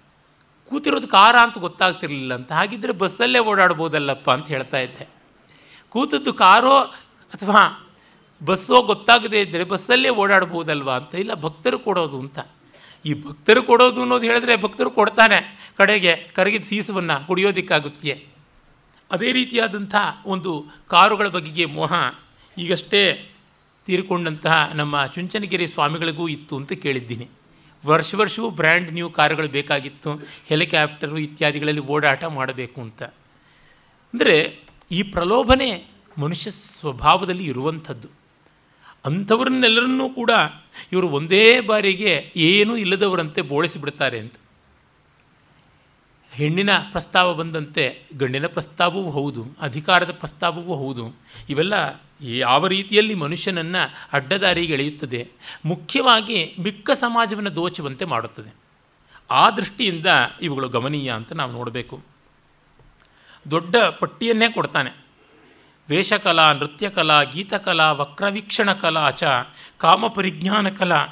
ಕೂತಿರೋದು 0.66 1.08
ಕಾರ 1.08 1.36
ಅಂತ 1.36 1.58
ಗೊತ್ತಾಗ್ತಿರಲಿಲ್ಲ 1.58 2.34
ಅಂತ. 2.34 2.52
ಹಾಗಿದ್ದರೆ 2.52 2.92
ಬಸ್ಸಲ್ಲೇ 2.92 3.38
ಓಡಾಡ್ಬೋದಲ್ಲಪ್ಪ 3.38 4.30
ಅಂತ 4.30 4.48
ಹೇಳ್ತಾ 4.48 4.78
ಇದ್ದೆ. 4.78 5.08
ಕೂತದ್ದು 5.88 6.32
ಕಾರೋ 6.32 6.78
ಅಥವಾ 7.32 7.90
ಬಸ್ಸೋ 8.44 8.82
ಗೊತ್ತಾಗದೇ 8.82 9.40
ಇದ್ದರೆ 9.40 9.64
ಬಸ್ಸಲ್ಲೇ 9.64 10.08
ಓಡಾಡ್ಬೋದಲ್ವಾ 10.08 10.96
ಅಂತ. 10.96 11.14
ಇಲ್ಲ, 11.14 11.34
ಭಕ್ತರು 11.34 11.78
ಕೊಡೋದು 11.78 12.18
ಅಂತ. 12.18 12.38
ಈ 13.04 13.14
ಭಕ್ತರು 13.14 13.62
ಕೊಡೋದು 13.62 14.00
ಅನ್ನೋದು 14.00 14.26
ಹೇಳಿದ್ರೆ 14.26 14.56
ಭಕ್ತರು 14.56 14.90
ಕೊಡ್ತಾನೆ. 14.90 15.72
ಕಡೆಗೆ 15.78 16.16
ಕರಗಿದ 16.16 16.64
ಸೀಸವನ್ನು 16.64 17.26
ಕುಡಿಯೋದಕ್ಕಾಗುತ್ತೆ 17.26 18.31
ಅದೇ 19.12 19.32
ರೀತಿಯಾದಂಥ 19.32 19.94
ಒಂದು 20.26 20.66
ಕಾರುಗಳ 20.88 21.28
ಬಗೆಗೆ 21.28 21.64
ಮೋಹ 21.64 21.92
ಈಗಷ್ಟೇ 22.58 23.28
ತೀರಿಕೊಂಡಂತಹ 23.86 24.70
ನಮ್ಮ 24.74 25.06
ಚುಂಚನಗಿರಿ 25.06 25.66
ಸ್ವಾಮಿಗಳಿಗೂ 25.66 26.28
ಇತ್ತು 26.28 26.56
ಅಂತ 26.56 26.72
ಕೇಳಿದ್ದೀನಿ. 26.72 27.28
ವರ್ಷ 27.86 28.14
ವರ್ಷವೂ 28.14 28.50
ಬ್ರ್ಯಾಂಡ್ 28.50 28.92
ನ್ಯೂ 28.92 29.10
ಕಾರುಗಳು 29.10 29.48
ಬೇಕಾಗಿತ್ತು, 29.48 30.10
ಹೆಲಿಕಾಪ್ಟರು 30.46 31.18
ಇತ್ಯಾದಿಗಳಲ್ಲಿ 31.18 31.80
ಓಡಾಟ 31.80 32.24
ಮಾಡಬೇಕು 32.24 32.80
ಅಂತ. 32.80 33.02
ಅಂದರೆ 34.14 34.58
ಈ 34.90 35.02
ಪ್ರಲೋಭನೆ 35.02 35.84
ಮನುಷ್ಯ 36.18 36.50
ಸ್ವಭಾವದಲ್ಲಿ 36.50 37.44
ಇರುವಂಥದ್ದು. 37.44 38.08
ಅಂಥವ್ರನ್ನೆಲ್ಲರನ್ನೂ 39.04 40.08
ಕೂಡ 40.08 40.30
ಇವರು 40.92 41.08
ಒಂದೇ 41.08 41.60
ಬಾರಿಗೆ 41.60 42.32
ಏನೂ 42.36 42.76
ಇಲ್ಲದವರಂತೆ 42.76 43.42
ಬೋಳಿಸಿಬಿಡ್ತಾರೆ 43.42 44.18
ಅಂತ. 44.18 44.34
ಹೆಣ್ಣಿನ 46.32 46.70
ಪ್ರಸ್ತಾವ 46.78 47.34
ಬಂದಂತೆ 47.34 48.02
ಗಂಡಿನ 48.16 48.46
ಪ್ರಸ್ತಾವವೂ 48.46 49.10
ಹೌದು, 49.10 49.44
ಅಧಿಕಾರದ 49.60 50.10
ಪ್ರಸ್ತಾವವೂ 50.10 50.76
ಹೌದು. 50.76 51.16
ಇವೆಲ್ಲ 51.48 52.02
ಯಾವ 52.20 52.66
ರೀತಿಯಲ್ಲಿ 52.66 53.14
ಮನುಷ್ಯನನ್ನು 53.14 53.94
ಅಡ್ಡದಾರಿಗೆ 54.12 54.72
ಎಳೆಯುತ್ತದೆ? 54.72 55.28
ಮುಖ್ಯವಾಗಿ 55.64 56.56
ಮಿಕ್ಕ 56.60 56.90
ಸಮಾಜವನ್ನು 56.90 57.54
ದೋಚುವಂತೆ 57.54 58.04
ಮಾಡುತ್ತದೆ. 58.04 58.54
ಆ 59.30 59.50
ದೃಷ್ಟಿಯಿಂದ 59.50 60.06
ಇವುಗಳು 60.42 60.68
ಗಮನೀಯ 60.68 61.12
ಅಂತ 61.12 61.32
ನಾವು 61.32 61.52
ನೋಡಬೇಕು. 61.52 62.02
ದೊಡ್ಡ 63.50 63.76
ಪಟ್ಟಿಯನ್ನೇ 63.76 64.48
ಕೊಡ್ತಾನೆ. 64.48 65.02
ವೇಷಕಲಾ, 65.90 66.52
ನೃತ್ಯಕಲಾ, 66.52 67.22
ಗೀತಕಲಾ 67.22 67.92
ವಕ್ರವೀಕ್ಷಣ 67.92 68.72
ಕಲಾ 68.72 69.10
ಚ 69.10 69.22
ಕಾಮಪರಿಜ್ಞಾನ 69.78 70.68
ಕಲಾ 70.68 71.06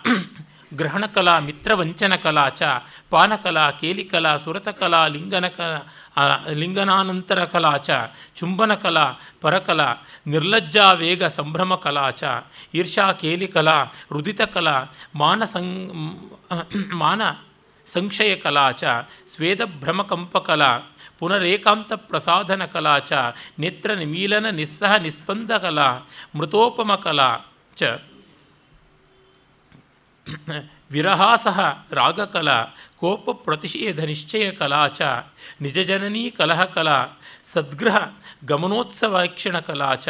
ಗ್ರಹಣಕಲಾ 0.75 1.39
ಮಿತ್ರವಂಚನ 1.39 2.15
ಕಲಾ 2.15 2.49
ಚ, 2.49 2.63
ಪಾನಕಲಾ, 3.11 3.65
ಕೇಲಿಕಲಾ, 3.71 4.33
ಸುರತಕಲಾ 4.37 5.07
ಲಿಂಗನ 5.07 5.49
ಕಲಾ 5.49 6.37
ಲಿಂಗನಾನಂತರ 6.53 7.45
ಕಲಾ 7.45 7.77
ಚ 7.77 7.91
ಚುಂಬನ 8.37 8.75
ಕಲಾ 8.75 9.07
ಪರಕಲಾ, 9.41 9.89
ನಿರ್ಲಜ್ಜಾ 10.27 10.93
ವೇಗ 10.93 11.25
ಸಂಭ್ರಮ 11.25 11.75
ಕಲಾ 11.75 12.11
ಚ 12.11 12.25
ಈರ್ಷಾ 12.75 13.13
ಕೇಲಿಕಲಾ, 13.13 13.79
ರುದಿತಕಲಾ 14.13 14.77
ಮಾನಸಂ 15.17 15.69
ಮಾನ 16.95 17.23
ಸಂಕ್ಷಯ 17.87 18.37
ಕಲಾ 18.37 18.71
ಚ 18.73 18.85
ಸ್ವೇದಭ್ರಮಕಂಪಕಲಾ 19.35 20.69
ಪುನರೇಕಾಂತ 21.19 21.93
ಪ್ರಸಾಧನ 21.93 22.65
ಕಲಾ 22.65 22.99
ಚ, 22.99 23.13
ನೇತ್ರ 23.59 23.91
ನಿಮೀಲನ 23.93 24.47
ನಿಸ್ಸಹ 24.51 24.93
ನಿಸ್ಪಂದ 24.97 25.51
ಕಲಾ 25.51 25.89
ಮೃತೋಪಮ 26.37 26.95
ಕಲಾ 26.95 27.31
ಚ. 27.77 27.85
ವಿರಹಾಸಹ 30.91 31.59
ರಾಗಕಲಾ 31.93 32.59
ಕೋಪ 32.97 33.31
ಪ್ರತಿಷೇಧ 33.45 34.01
ನಿಶ್ಚಯ 34.05 34.51
ಕಲಾ 34.51 34.87
ಚ 34.89 35.01
ನಿಜಜನನೀ 35.61 36.31
ಕಲಹ 36.31 36.65
ಕಲಾ 36.65 36.99
ಸದ್ಗೃಹ 37.45 37.97
ಗಮನೋತ್ಸವಕ್ಷಣ 38.45 39.59
ಕಲಾ 39.61 39.95
ಚ 39.95 40.09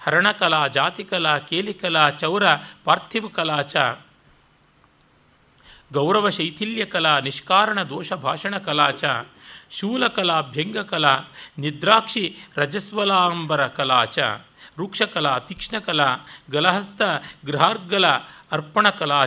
ಹರಣಕಲಾ 0.00 0.66
ಜಾತಿಕಲಾ 0.68 1.38
ಕೇಲಿಕಲಾ 1.38 2.10
ಚೌರ 2.10 2.44
ಪಾರ್ಥಿವ 2.84 3.28
ಕಲಾ 3.28 3.60
ಚ 3.62 3.76
ಗೌರವ 5.92 6.28
ಶೈಥಿಲ್ಯ 6.28 6.84
ಕಲಾ 6.84 7.20
ನಿಷ್ಕಾರಣ 7.20 7.78
ದೋಷ 7.82 8.12
ಭಾಷಣ 8.12 8.54
ಕಲಾ 8.58 8.90
ಚ 8.90 9.04
ಶೂಲಕಲಾ 9.70 10.40
ಭ್ಯಂಗಕಲಾ 10.52 11.14
ನಿದ್ರಾಕ್ಷಿ 11.58 12.24
ರಜಸ್ವಲಾಂಬರ 12.56 13.62
ಕಲಾ 13.68 14.04
ಚ 14.04 14.18
ರೂಕ್ಷಕಲಾ 14.78 15.38
ತೀಕ್ಷ್ಣಕಲಾ 15.38 16.08
ಗಲಹಸ್ತ 16.50 17.02
ಗೃಹಾರ್ಗಲ 17.46 18.06
ಅರ್ಪಣ 18.52 18.90
ಕಲಾ 18.90 19.24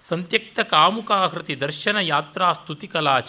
ಸಂತ್ಯಕ್ತ 0.00 0.60
ಕಾಮುಕಾಹೃತಿ 0.60 1.60
ದರ್ಶನ 1.60 1.96
ಯಾತ್ರಾ 1.96 2.52
ಸ್ತುತಿ 2.52 2.86
ಕಲಾ 2.86 3.20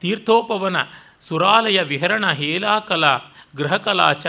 ತೀರ್ಥೋಪವನ, 0.00 0.76
ಸುರಾಲಯ 1.20 1.82
ವಿಹರಣ 1.82 2.32
ಹೇಲಾಕಲಾ, 2.32 3.18
ಗೃಹಕಲಾಚ 3.56 4.26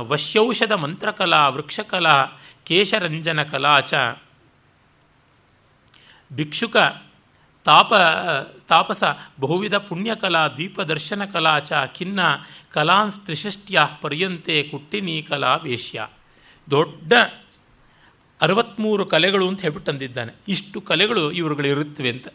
ವಶ್ಯೌಷಧ 0.00 0.72
ಮಂತ್ರಕಲಾ, 0.72 1.48
ವೃಕ್ಷಕಲಾ 1.48 2.16
ಕೇಶರಂಜನ 2.64 3.42
ಕಲಾಚ 3.42 3.94
ಭಿಕ್ಷುಕ, 6.32 6.76
ತಾಪ, 7.64 7.94
ತಾಪಸ, 8.68 9.04
ಬಹುವಿಧ 9.40 9.74
ಪುಣ್ಯಕಲಾ 9.74 10.48
ದ್ವೀಪದರ್ಶನ 10.48 11.24
ಕಲಾಚ 11.24 11.72
ಖಿನ್ನ 11.98 12.20
ಕಲಾಂಸ್ 12.72 13.20
ತ್ರಿಷಷ್ಟ್ಯ 13.20 13.88
ಪರ್ಯಂತೆ 14.00 14.62
ಕುಟ್ಟಿನಿ 14.62 15.22
ಕಲಾ 15.22 15.56
ವೇಶ್ಯ 15.56 16.06
ದೊಡ್ಡ 16.70 17.12
ಅರವತ್ತ್ಮೂರು 18.40 19.06
ಕಲೆಗಳು 19.06 19.48
ಅಂತ 19.48 19.62
ಹೇಳ್ಬಿಟ್ಟು 19.62 19.92
ತಂದಿದ್ದಾನೆ. 19.92 20.32
ಇಷ್ಟು 20.48 20.80
ಕಲೆಗಳು 20.80 21.32
ಇವರುಗಳಿರುತ್ತವೆ 21.32 22.08
ಅಂತ. 22.08 22.28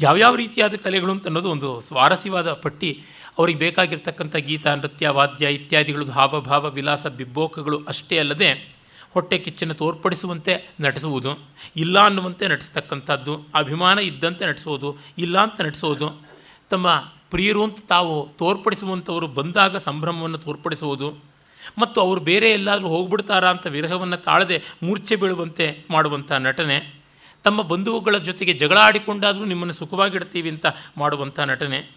ಯಾವ್ಯಾವ 0.00 0.36
ರೀತಿಯಾದ 0.36 0.74
ಕಲೆಗಳು 0.74 1.12
ಅಂತ 1.12 1.26
ಅನ್ನೋದು 1.26 1.50
ಒಂದು 1.50 1.80
ಸ್ವಾರಸ್ಯವಾದ 1.80 2.52
ಪಟ್ಟಿ. 2.52 3.02
ಅವ್ರಿಗೆ 3.38 3.58
ಬೇಕಾಗಿರ್ತಕ್ಕಂಥ 3.58 4.36
ಗೀತ, 4.36 4.66
ನೃತ್ಯ, 4.66 5.08
ವಾದ್ಯ 5.08 5.54
ಇತ್ಯಾದಿಗಳು 5.54 6.06
ಹಾವಭಾವ 6.06 6.70
ವಿಲಾಸ, 6.70 7.06
ಬಿಬ್ಬೋಕಗಳು 7.06 7.84
ಅಷ್ಟೇ 7.84 8.18
ಅಲ್ಲದೆ 8.18 8.80
ಹೊಟ್ಟೆ 9.10 9.38
ಕಿಚ್ಚನ್ನು 9.38 9.74
ತೋರ್ಪಡಿಸುವಂತೆ 9.74 10.74
ನಟಿಸುವುದು, 10.80 11.48
ಇಲ್ಲ 11.76 11.98
ಅನ್ನುವಂತೆ 11.98 12.48
ನಟಿಸ್ತಕ್ಕಂಥದ್ದು, 12.48 13.46
ಅಭಿಮಾನ 13.54 13.98
ಇದ್ದಂತೆ 13.98 14.46
ನಟಿಸೋದು, 14.46 14.96
ಇಲ್ಲ 15.18 15.38
ಅಂತ 15.38 15.60
ನಟಿಸೋದು, 15.60 16.22
ತಮ್ಮ 16.70 17.04
ಪ್ರಿಯರು 17.30 17.64
ಅಂತ 17.64 17.78
ತಾವು 17.88 18.28
ತೋರ್ಪಡಿಸುವಂಥವರು 18.38 19.26
ಬಂದಾಗ 19.26 19.76
ಸಂಭ್ರಮವನ್ನು 19.76 20.38
ತೋರ್ಪಡಿಸುವುದು 20.38 21.29
ಮತ್ತು 21.78 22.00
ಅವರು 22.00 22.20
ಬೇರೆ 22.20 22.50
ಎಲ್ಲಾದರೂ 22.50 22.88
ಹೋಗ್ಬಿಡ್ತಾರಾ 22.88 23.50
ಅಂತ 23.50 23.66
ವಿರಹವನ್ನು 23.66 24.16
ತಾಳದೆ 24.16 24.62
ಮೂರ್ಛೆ 24.82 25.16
ಬೀಳುವಂತೆ 25.16 25.84
ಮಾಡುವಂಥ 25.90 26.32
ನಟನೆ, 26.32 27.00
ತಮ್ಮ 27.44 27.62
ಬಂಧುಗಳ 27.62 28.18
ಜೊತೆಗೆ 28.18 28.52
ಜಗಳ 28.52 28.78
ಆಡಿಕೊಂಡಾದರೂ 28.78 29.44
ನಿಮ್ಮನ್ನು 29.44 29.74
ಸುಖವಾಗಿಡ್ತೀವಿ 29.74 30.50
ಅಂತ 30.50 30.66
ಮಾಡುವಂಥ 30.96 31.40
ನಟನೆ. 31.40 31.90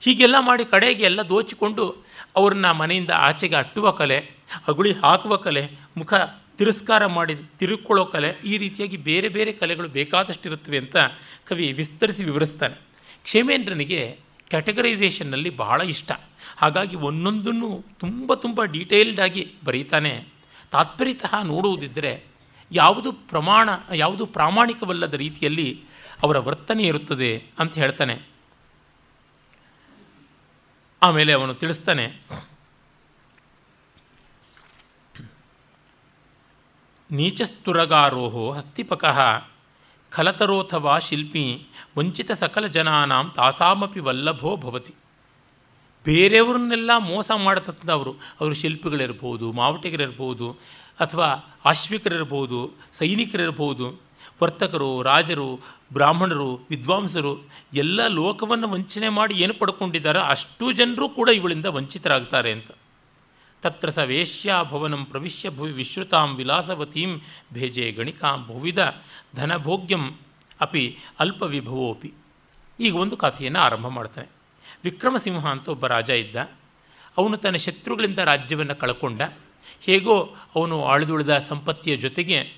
ಹೀಗೆಲ್ಲ 0.00 0.36
ಮಾಡಿ 0.40 0.64
ಕಡೆಗೆ 0.64 1.02
ಎಲ್ಲ 1.02 1.22
ದೋಚಿಕೊಂಡು 1.22 2.04
ಅವ್ರನ್ನ 2.36 2.70
ಮನೆಯಿಂದ 2.70 3.10
ಆಚೆಗೆ 3.10 3.54
ಅಟ್ಟುವ 3.54 3.90
ಕಲೆ, 3.90 4.30
ಅಗುಳಿ 4.68 4.92
ಹಾಕುವ 4.92 5.36
ಕಲೆ, 5.36 5.70
ಮುಖ 5.96 6.14
ತಿರಸ್ಕಾರ 6.58 7.06
ಮಾಡಿ 7.06 7.34
ತಿರುಕೊಳ್ಳೋ 7.58 8.04
ಕಲೆ, 8.04 8.36
ಈ 8.44 8.58
ರೀತಿಯಾಗಿ 8.58 8.96
ಬೇರೆ 8.96 9.28
ಬೇರೆ 9.28 9.52
ಕಲೆಗಳು 9.52 9.88
ಬೇಕಾದಷ್ಟಿರುತ್ತವೆ 9.88 10.78
ಅಂತ 10.78 10.96
ಕವಿ 11.44 11.72
ವಿಸ್ತರಿಸಿ 11.72 12.24
ವಿವರಿಸ್ತಾನೆ. 12.24 12.74
ಕ್ಷೇಮೇಂದ್ರನಿಗೆ 13.24 14.18
ಕ್ಯಾಟಗರೈಸೇಷನ್ನಲ್ಲಿ 14.52 15.50
ಬಹಳ 15.50 15.80
ಇಷ್ಟ. 15.80 16.12
ಹಾಗಾಗಿ 16.56 16.96
ಒಂದೊಂದನ್ನು 16.96 17.84
ತುಂಬ 18.00 18.34
ತುಂಬ 18.34 18.64
ಡೀಟೇಲ್ಡಾಗಿ 18.64 19.54
ಬರೀತಾನೆ. 19.64 20.28
ತಾತ್ಪರ್ಯತಃ 20.70 21.42
ನೋಡುವುದಿದ್ದರೆ 21.42 22.24
ಯಾವುದು 22.72 23.12
ಪ್ರಮಾಣ, 23.12 23.68
ಯಾವುದು 23.94 24.26
ಪ್ರಾಮಾಣಿಕವಲ್ಲದ 24.26 25.14
ರೀತಿಯಲ್ಲಿ 25.14 25.84
ಅವರ 26.22 26.38
ವರ್ತನೆ 26.38 26.82
ಇರುತ್ತದೆ 26.82 27.46
ಅಂತ 27.58 27.74
ಹೇಳ್ತಾನೆ. 27.74 28.22
ಆಮೇಲೆ 31.02 31.32
ಅವನು 31.32 31.54
ತಿಳಿಸ್ತಾನೆ. 31.54 32.20
ನೀಚಸ್ತುರಗಾರೋಹೋ 37.10 38.52
ಹಸ್ತಿಪಕಃ 38.52 39.20
ಖಲತರೋಥವಾ 40.14 40.98
ಶಿಲ್ಪಿ 40.98 41.44
ವಂಚಿತ 41.98 42.30
ಸಕಲ 42.32 42.66
ಜನಾನಾಂ 42.66 43.26
ತಾಸಾಮಪಿ 43.36 44.00
ವಲ್ಲಭೋ 44.00 44.50
ಭವತಿ. 44.56 44.94
ಬೇರೆಯವ್ರನ್ನೆಲ್ಲ 46.06 46.90
ಮೋಸ 47.10 47.30
ಮಾಡತಕ್ಕಂಥವರು 47.46 48.12
ಅವರು 48.40 48.54
ಶಿಲ್ಪಿಗಳಿರ್ಬೋದು, 48.54 49.52
ಮಾವಟಿಗರಿರ್ಬೋದು, 49.52 50.48
ಅಥವಾ 51.00 51.28
ಆಶ್ವಿಕರಿರ್ಬೋದು, 51.64 52.60
ಸೈನಿಕರಿರ್ಬೋದು, 52.98 53.86
ವರ್ತಕರು, 54.42 54.90
ರಾಜರು, 55.02 55.48
ಬ್ರಾಹ್ಮಣರು, 55.92 56.50
ವಿದ್ವಾಂಸರು, 56.70 57.32
ಎಲ್ಲ 57.74 58.06
ಲೋಕವನ್ನು 58.20 58.68
ವಂಚನೆ 58.68 59.08
ಮಾಡಿ 59.18 59.34
ಏನು 59.44 59.54
ಪಡ್ಕೊಂಡಿದ್ದಾರೆ 59.54 60.20
ಅಷ್ಟು 60.34 60.66
ಜನರು 60.72 61.08
ಕೂಡ 61.18 61.28
ಇವಳಿಂದ 61.40 61.68
ವಂಚಿತರಾಗ್ತಾರೆ 61.78 62.52
ಅಂತ. 62.52 62.70
ತತ್ರ 63.62 63.90
ಸ 63.90 63.98
ವೇಶ್ಯಾಭವನಂ 63.98 65.04
ಪ್ರವಿಶ್ಯ 65.04 65.50
ಭುವಿ 65.50 65.72
ವಿಶ್ರುತಾಂ 65.72 66.36
ವಿಲಾಸವತೀಂ 66.36 67.20
ಭೇಜೆ 67.52 67.92
ಗಣಿಕಾಂ 67.92 68.46
ಭುವಿದ 68.46 69.02
ಧನಭೋಗ್ಯಂ 69.36 70.18
ಅಪಿ 70.60 70.98
ಅಲ್ಪ 71.20 71.42
ವಿಭವೋಪಿ 71.42 72.12
ಈಗ 72.80 72.96
ಒಂದು 72.96 73.16
ಕಥೆಯನ್ನು 73.16 73.58
ಆರಂಭ 73.58 73.86
ಮಾಡ್ತಾನೆ. 73.86 74.28
ವಿಕ್ರಮಸಿಂಹ 74.84 75.46
ಅಂತ 75.46 75.68
ಒಬ್ಬ 75.68 75.86
ರಾಜ 75.86 76.10
ಇದ್ದ. 76.10 76.36
ಅವನು 77.18 77.36
ತನ್ನ 77.36 77.56
ಶತ್ರುಗಳಿಂದ 77.56 78.18
ರಾಜ್ಯವನ್ನು 78.18 78.74
ಕಳ್ಕೊಂಡ. 78.74 79.20
ಹೇಗೋ 79.80 80.36
ಅವನು 80.54 80.84
ಆಳಿದುಳಿದ 80.84 81.38
ಸಂಪತ್ತಿಯ 81.38 81.96
ಜೊತೆಗೆ 81.96 82.56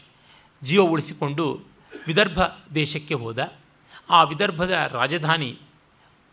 ಜೀವ 0.62 0.82
ಉಳಿಸಿಕೊಂಡು 0.82 1.60
ವಿದರ್ಭ 2.06 2.38
ದೇಶಕ್ಕೆ 2.74 3.14
ಹೋದ. 3.14 3.52
ಆ 4.10 4.22
ವಿದರ್ಭದ 4.22 4.90
ರಾಜಧಾನಿ 4.92 5.58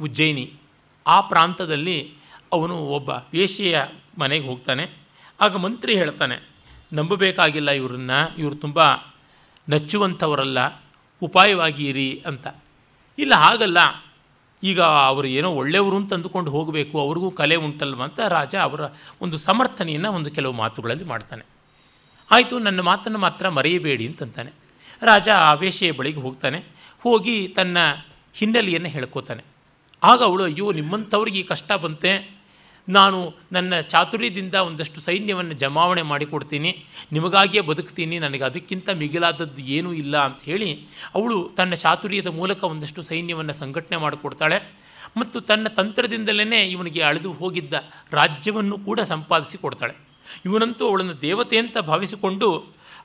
ಉಜ್ಜಯಿನಿ. 0.01 0.53
ಆ 1.07 1.21
ಪ್ರಾಂತದಲ್ಲಿ 1.21 2.13
ಅವನು 2.51 2.77
ಒಬ್ಬ 2.77 3.09
ವೇಶ್ಯೆಯ 3.09 3.81
ಮನೆಗೆ 4.17 4.47
ಹೋಗ್ತಾನೆ. 4.47 4.89
ಆಗ 5.41 5.55
ಮಂತ್ರಿ 5.55 5.95
ಹೇಳ್ತಾನೆ, 5.95 6.35
ನಂಬಬೇಕಾಗಿಲ್ಲ 6.93 7.71
ಇವ್ರನ್ನ, 7.71 8.11
ಇವರು 8.37 8.55
ತುಂಬ 8.55 8.79
ನಚ್ಚುವಂಥವರಲ್ಲ 9.69 10.83
ಉಪಾಯವಾಗಿ 11.21 11.89
ಇರಿ 11.89 12.23
ಅಂತ. 12.25 12.47
ಇಲ್ಲ, 13.19 13.35
ಹಾಗಲ್ಲ. 13.35 13.77
ಈಗ 14.63 14.81
ಅವರು 14.81 15.27
ಏನೋ 15.27 15.49
ಒಳ್ಳೆಯವರು 15.51 15.95
ಅಂತ 15.95 16.13
ಅಂದುಕೊಂಡು 16.13 16.51
ಹೋಗಬೇಕು, 16.51 16.99
ಅವ್ರಿಗೂ 16.99 17.31
ಕಲೆ 17.31 17.55
ಉಂಟಲ್ವ 17.55 18.03
ಅಂತ 18.03 18.19
ರಾಜ 18.19 18.55
ಅವರ 18.55 18.81
ಒಂದು 19.21 19.37
ಸಮರ್ಥನೆಯನ್ನು 19.37 20.11
ಒಂದು 20.11 20.31
ಕೆಲವು 20.31 20.53
ಮಾತುಗಳಲ್ಲಿ 20.53 21.03
ಮಾಡ್ತಾನೆ. 21.03 21.45
ಆಯಿತು, 22.31 22.59
ನನ್ನ 22.59 22.81
ಮಾತನ್ನು 22.81 23.19
ಮಾತ್ರ 23.19 23.49
ಮರೆಯಬೇಡಿ 23.49 24.07
ಅಂತಂತಾನೆ. 24.07 24.51
ರಾಜ 25.01 25.29
ಆ 25.29 25.53
ವೇಶ್ಯೆಯ 25.53 25.91
ಬಳಿಗೆ 25.91 26.19
ಹೋಗ್ತಾನೆ. 26.19 26.63
ಹೋಗಿ 27.01 27.47
ತನ್ನ 27.47 27.77
ಹಿನ್ನೆಲೆಯನ್ನು 28.33 28.89
ಹೇಳ್ಕೋತಾನೆ. 28.89 29.43
ಆಗ 30.03 30.23
ಅವಳು, 30.23 30.43
ಅಯ್ಯೋ, 30.43 30.71
ನಿಮ್ಮಂಥವ್ರಿಗೆ 30.71 31.39
ಈ 31.39 31.43
ಕಷ್ಟ 31.43 31.71
ಬಂತೆ. 31.71 32.40
ನಾನು 32.87 33.19
ನನ್ನ 33.55 33.73
ಚಾತುರ್ಯದಿಂದ 33.93 34.55
ಒಂದಷ್ಟು 34.67 34.99
ಸೈನ್ಯವನ್ನು 35.07 35.55
ಜಮಾವಣೆ 35.63 36.03
ಮಾಡಿಕೊಡ್ತೀನಿ, 36.11 36.71
ನಿಮಗಾಗಿಯೇ 37.15 37.63
ಬದುಕ್ತೀನಿ, 37.69 38.15
ನನಗೆ 38.25 38.43
ಅದಕ್ಕಿಂತ 38.49 38.89
ಮಿಗಿಲಾದದ್ದು 39.01 39.63
ಏನೂ 39.77 39.89
ಇಲ್ಲ 40.03 40.15
ಅಂತ 40.27 40.41
ಹೇಳಿ 40.51 40.69
ಅವಳು 41.17 41.37
ತನ್ನ 41.59 41.73
ಚಾತುರ್ಯದ 41.83 42.31
ಮೂಲಕ 42.39 42.63
ಒಂದಷ್ಟು 42.73 43.03
ಸೈನ್ಯವನ್ನು 43.11 43.55
ಸಂಘಟನೆ 43.63 43.99
ಮಾಡಿಕೊಡ್ತಾಳೆ. 44.05 44.59
ಮತ್ತು 45.19 45.37
ತನ್ನ 45.49 45.67
ತಂತ್ರದಿಂದಲೇ 45.79 46.59
ಇವನಿಗೆ 46.73 47.01
ಅಳೆದು 47.09 47.29
ಹೋಗಿದ್ದ 47.39 47.73
ರಾಜ್ಯವನ್ನು 48.19 48.75
ಕೂಡ 48.87 48.99
ಸಂಪಾದಿಸಿ 49.13 49.57
ಕೊಡ್ತಾಳೆ 49.63 49.95
ಇವನಂತೂ 50.47 50.83
ಅವಳನ್ನು 50.89 51.15
ದೇವತೆ 51.27 51.57
ಅಂತ 51.63 51.77
ಭಾವಿಸಿಕೊಂಡು 51.89 52.47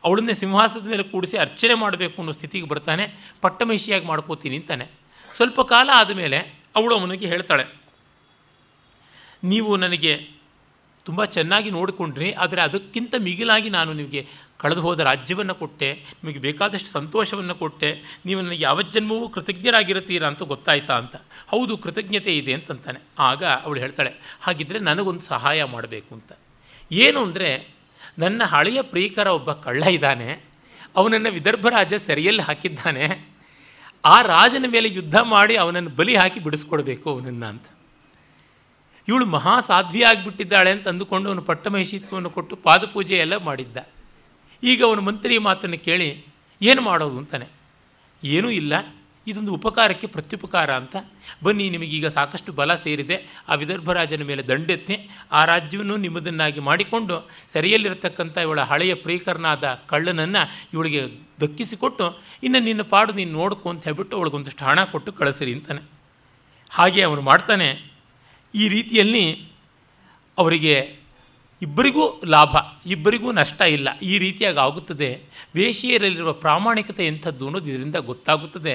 ಅವಳನ್ನೇ 0.07 0.35
ಸಿಂಹಾಸನದ 0.43 0.89
ಮೇಲೆ 0.93 1.05
ಕೂಡಿಸಿ 1.13 1.37
ಅರ್ಚನೆ 1.47 1.75
ಮಾಡಬೇಕು 1.83 2.17
ಅನ್ನೋ 2.23 2.33
ಸ್ಥಿತಿಗೆ 2.39 2.67
ಬರ್ತಾನೆ, 2.73 3.05
ಪಟ್ಟಮಹಿಷಿಯಾಗಿ 3.45 4.07
ಮಾಡ್ಕೋತೀನಿ 4.13 4.57
ಅಂತಾನೆ. 4.61 4.87
ಸ್ವಲ್ಪ 5.31 5.61
ಕಾಲ 5.73 5.89
ಆದಮೇಲೆ 6.01 6.39
ಅವಳು 6.79 6.93
ಅವನಿಗೆ 6.99 7.27
ಹೇಳ್ತಾಳೆ 7.33 7.65
ನೀವು 9.53 9.71
ನನಗೆ 9.85 10.15
ತುಂಬ 11.07 11.25
ಚೆನ್ನಾಗಿ 11.35 11.71
ನೋಡಿಕೊಂಡ್ರಿ, 11.77 12.29
ಆದರೆ 12.43 12.61
ಅದಕ್ಕಿಂತ 12.69 13.15
ಮಿಗಿಲಾಗಿ 13.27 13.69
ನಾನು 13.77 13.91
ನಿಮಗೆ 13.99 14.21
ಕಳೆದು 14.63 14.83
ಹೋದ 14.85 15.01
ರಾಜ್ಯವನ್ನು 15.09 15.55
ಕೊಟ್ಟೆ, 15.61 15.89
ನಿಮಗೆ 16.21 16.41
ಬೇಕಾದಷ್ಟು 16.47 16.91
ಸಂತೋಷವನ್ನು 16.99 17.55
ಕೊಟ್ಟೆ, 17.61 17.91
ನೀವು 18.27 18.41
ನನಗೆ 18.45 18.63
ಯಾವ 18.69 18.83
ಜನ್ಮವೂ 18.95 19.27
ಕೃತಜ್ಞರಾಗಿರುತ್ತೀರಾ 19.35 20.27
ಅಂತ 20.33 20.43
ಗೊತ್ತಾಯ್ತಾ 20.53 20.95
ಅಂತ. 21.03 21.15
ಹೌದು, 21.53 21.73
ಕೃತಜ್ಞತೆ 21.85 22.33
ಇದೆ 22.41 22.53
ಅಂತಂತಾನೆ. 22.59 23.01
ಆಗ 23.29 23.45
ಅವಳು 23.67 23.79
ಹೇಳ್ತಾಳೆ 23.85 24.13
ಹಾಗಿದ್ದರೆ 24.47 24.81
ನನಗೊಂದು 24.89 25.25
ಸಹಾಯ 25.33 25.69
ಮಾಡಬೇಕು 25.75 26.11
ಅಂತ. 26.19 26.33
ಏನು 26.91 27.21
ಅಂದರೆ, 27.27 27.51
ನನ್ನ 28.25 28.43
ಹಳೆಯ 28.55 28.81
ಪ್ರಿಯಕರ 28.93 29.29
ಒಬ್ಬ 29.39 29.53
ಕಳ್ಳ 29.67 29.85
ಇದ್ದಾನೆ, 29.97 30.29
ಅವನನ್ನು 31.01 31.33
ವಿದರ್ಭ 31.39 31.67
ರಾಜ 31.79 31.95
ಸೆರೆಯಲ್ಲಿ 32.09 32.45
ಹಾಕಿದ್ದಾನೆ, 32.51 33.07
ಆ 34.05 34.17
ರಾಜನ 34.35 34.67
ಮೇಲೆ 34.75 34.89
ಯುದ್ಧ 34.99 35.17
ಮಾಡಿ 35.35 35.55
ಅವನನ್ನು 35.63 35.93
ಬಲಿ 36.01 36.15
ಹಾಕಿ 36.23 36.41
ಬಿಡಿಸ್ಕೊಡ್ಬೇಕು 36.47 37.07
ಅವನನ್ನು 37.15 37.47
ಅಂತ. 37.53 37.67
ಇವಳು 39.09 39.27
ಮಹಾ 39.27 39.61
ಸಾಧ್ವಿ 39.61 40.03
ಆಗಿಬಿಟ್ಟಿದ್ದಾಳೆ 40.03 40.71
ಅಂತ 40.71 40.89
ಅಂದುಕೊಂಡು 40.89 41.29
ಅವನು 41.29 41.43
ಪಟ್ಟಮಹಿಷಿತ್ವವನ್ನು 41.43 42.31
ಕೊಟ್ಟು 42.31 42.57
ಪಾದಪೂಜೆ 42.57 43.17
ಎಲ್ಲ 43.17 43.37
ಮಾಡಿದ್ದ. 43.37 43.77
ಈಗ 44.63 44.85
ಅವನು 44.85 45.03
ಮಂತ್ರಿ 45.03 45.39
ಮಾತನ್ನು 45.39 45.79
ಕೇಳಿ, 45.79 46.25
ಏನು 46.63 46.83
ಮಾಡೋದು? 46.83 47.19
ಅಂತಾನೆ. 47.19 47.47
ಏನೂ 48.25 48.51
ಇಲ್ಲ. 48.51 48.95
ಇದೊಂದು 49.29 49.55
ಉಪಕಾರಕ್ಕೆ 49.55 50.07
ಪ್ರತ್ಯುಪಕಾರ 50.07 50.73
ಅಂತ. 50.75 50.97
ಬನ್ನಿ, 51.43 51.71
ನಿಮಗೀಗ 51.71 52.07
ಸಾಕಷ್ಟು 52.07 52.53
ಬಲ 52.53 52.75
ಸೇರಿದೆ. 52.75 53.43
ಆ 53.49 53.55
ವಿದರ್ಭ 53.55 53.93
ರಾಜನ 53.93 54.23
ಮೇಲೆ 54.23 54.49
ದಂಡೆತ್ತಿ, 54.49 55.11
ಆ 55.33 55.45
ರಾಜ್ಯವನ್ನು 55.45 55.97
ನಿಮ್ಮದನ್ನಾಗಿ 55.97 56.61
ಮಾಡಿಕೊಂಡು 56.61 57.29
ಸರಿಯಲ್ಲಿರತಕ್ಕಂಥ 57.53 58.39
ಇವಳ 58.39 58.61
ಹಳೆಯ 58.61 58.95
ಪ್ರಿಯಕರನಾದ 58.95 59.81
ಕಳ್ಳನನ್ನು 59.87 60.69
ಇವಳಿಗೆ 60.73 61.03
ದಕ್ಕಿಸಿಕೊಟ್ಟು, 61.41 62.23
ಇನ್ನು 62.43 62.59
ನಿನ್ನ 62.59 62.83
ಪಾಡು 62.83 63.13
ನೀನು 63.13 63.33
ನೋಡ್ಕೊ 63.33 63.71
ಅಂತ 63.71 63.85
ಹೇಳ್ಬಿಟ್ಟು 63.85 64.17
ಅವಳಿಗೊಂದಷ್ಟು 64.17 64.65
ಹಣ 64.65 64.85
ಕೊಟ್ಟು 64.85 65.13
ಕಳಿಸಿರಿ 65.13 65.53
ಅಂತಾನೆ. 65.53 65.81
ಹಾಗೆ 66.71 67.03
ಅವನು 67.03 67.21
ಮಾಡ್ತಾನೆ. 67.21 67.96
ಈ 68.57 68.65
ರೀತಿಯಲ್ಲಿ 68.69 69.25
ಅವರಿಗೆ 70.39 70.75
ಇಬ್ಬರಿಗೂ 71.63 72.05
ಲಾಭ, 72.27 72.55
ಇಬ್ಬರಿಗೂ 72.87 73.29
ನಷ್ಟ 73.33 73.61
ಇಲ್ಲ. 73.77 73.89
ಈ 74.03 74.15
ರೀತಿಯಾಗಿ 74.19 74.59
ಆಗುತ್ತದೆ. 74.59 75.09
ವೇಷಿಯರಲ್ಲಿರುವ 75.55 76.33
ಪ್ರಾಮಾಣಿಕತೆ 76.45 77.05
ಎಂಥದ್ದು 77.07 77.45
ಅನ್ನೋದು 77.47 77.69
ಇದರಿಂದ 77.71 77.99
ಗೊತ್ತಾಗುತ್ತದೆ. 78.11 78.75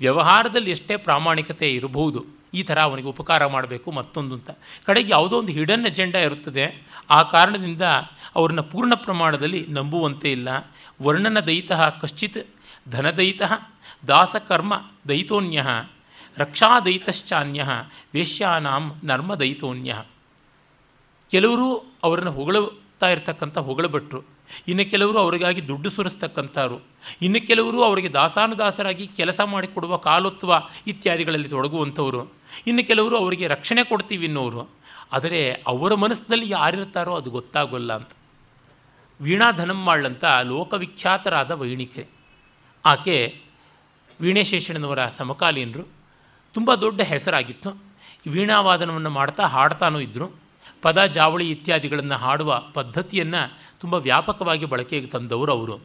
ವ್ಯವಹಾರದಲ್ಲಿ 0.00 0.70
ಎಷ್ಟೇ 0.70 0.96
ಪ್ರಾಮಾಣಿಕತೆ 0.96 1.68
ಇರಬಹುದು, 1.74 2.20
ಈ 2.54 2.62
ಥರ 2.62 2.78
ಅವನಿಗೆ 2.80 3.08
ಉಪಕಾರ 3.08 3.46
ಮಾಡಬೇಕು 3.46 3.88
ಮತ್ತೊಂದು 3.90 4.34
ಅಂತ. 4.34 4.50
ಕಡೆಗೆ 4.86 5.10
ಯಾವುದೋ 5.12 5.34
ಒಂದು 5.38 5.52
ಹಿಡನ್ 5.52 5.86
ಅಜೆಂಡಾ 5.86 6.20
ಇರುತ್ತದೆ. 6.20 6.64
ಆ 7.10 7.20
ಕಾರಣದಿಂದ 7.34 7.84
ಅವ್ರನ್ನ 8.36 8.62
ಪೂರ್ಣ 8.72 8.94
ಪ್ರಮಾಣದಲ್ಲಿ 8.94 9.60
ನಂಬುವಂತೆ 9.68 10.28
ಇಲ್ಲ. 10.32 10.48
ವರ್ಣನ 11.02 11.40
ದಯಿತ 11.40 11.72
ಕಶ್ಚಿತ್, 12.00 12.42
ಧನದಯಿತ 12.90 13.42
ದಾಸಕರ್ಮ 14.08 14.74
ದಯಿತೋನ್ಯ 15.08 15.64
ರಕ್ಷಾದಯಿತಶ್ಚಾನ್ಯ 16.36 17.64
ವೇಶ್ಯಾನಾಂ 18.14 19.00
ನರ್ಮದಯಿತೋನ್ಯ 19.04 20.02
ಕೆಲವರು 21.30 21.94
ಅವರನ್ನು 22.02 22.32
ಹೊಗಳುತ್ತಾ 22.32 23.08
ಇರ್ತಕ್ಕಂಥ 23.10 23.58
ಹೊಗಳಭಟ್ರು. 23.58 24.22
ಇನ್ನು 24.68 24.90
ಕೆಲವರು 24.90 25.18
ಅವರಿಗಾಗಿ 25.18 25.68
ದುಡ್ಡು 25.68 25.90
ಸುರಿಸ್ತಕ್ಕಂಥವ್ರು 25.90 26.80
ಇನ್ನು 27.22 27.46
ಕೆಲವರು 27.46 27.82
ಅವರಿಗೆ 27.82 28.12
ದಾಸಾನುದಾಸರಾಗಿ 28.12 29.06
ಕೆಲಸ 29.06 29.40
ಮಾಡಿಕೊಡುವ 29.40 29.96
ಕಾಲೋತ್ವ 29.96 30.52
ಇತ್ಯಾದಿಗಳಲ್ಲಿ 30.86 31.48
ತೊಡಗುವಂಥವರು. 31.48 32.32
ಇನ್ನು 32.66 32.86
ಕೆಲವರು 32.86 33.16
ಅವರಿಗೆ 33.16 33.48
ರಕ್ಷಣೆ 33.48 33.84
ಕೊಡ್ತೀವಿ 33.84 34.26
ಅನ್ನೋರು. 34.26 34.70
ಆದರೆ 35.12 35.62
ಅವರ 35.66 35.94
ಮನಸ್ಸಿನಲ್ಲಿ 35.94 36.50
ಯಾರಿರ್ತಾರೋ 36.50 37.14
ಅದು 37.14 37.30
ಗೊತ್ತಾಗೋಲ್ಲ 37.30 37.92
ಅಂತ. 37.92 38.10
ವೀಣಾ 39.20 39.50
ಧನಮ್ಮಾಳಂತ 39.50 40.24
ಲೋಕವಿಖ್ಯಾತರಾದ 40.24 41.50
ವೈಣಿಕೆ 41.50 42.06
ಆಕೆ 42.84 43.40
ವೀಣೇಶೇಷಣ್ಣನವರ 44.20 45.06
ಸಮಕಾಲೀನರು. 45.06 45.99
ತುಂಬ 46.54 46.74
ದೊಡ್ಡ 46.74 47.00
ಹೆಸರಾಗಿತ್ತು. 47.00 47.82
ವೀಣಾವಾದನವನ್ನು 48.26 49.10
ಮಾಡ್ತಾ 49.10 49.46
ಹಾಡ್ತಾನೂ 49.46 50.00
ಇದ್ದರು 50.00 50.40
ಪದ, 50.82 51.04
ಜಾವಳಿ 51.04 51.50
ಇತ್ಯಾದಿಗಳನ್ನು 51.50 52.14
ಹಾಡುವ 52.14 52.62
ಪದ್ಧತಿಯನ್ನು 52.74 53.58
ತುಂಬ 53.80 53.94
ವ್ಯಾಪಕವಾಗಿ 53.94 54.64
ಬಳಕೆಗೆ 54.64 55.06
ತಂದವರು 55.06 55.52
ಅವರು. 55.52 55.80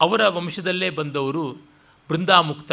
ಅವರ 0.00 0.28
ವಂಶದಲ್ಲೇ 0.28 0.90
ಬಂದವರು 0.90 1.56
ಬೃಂದಾಮುಕ್ತ 2.08 2.72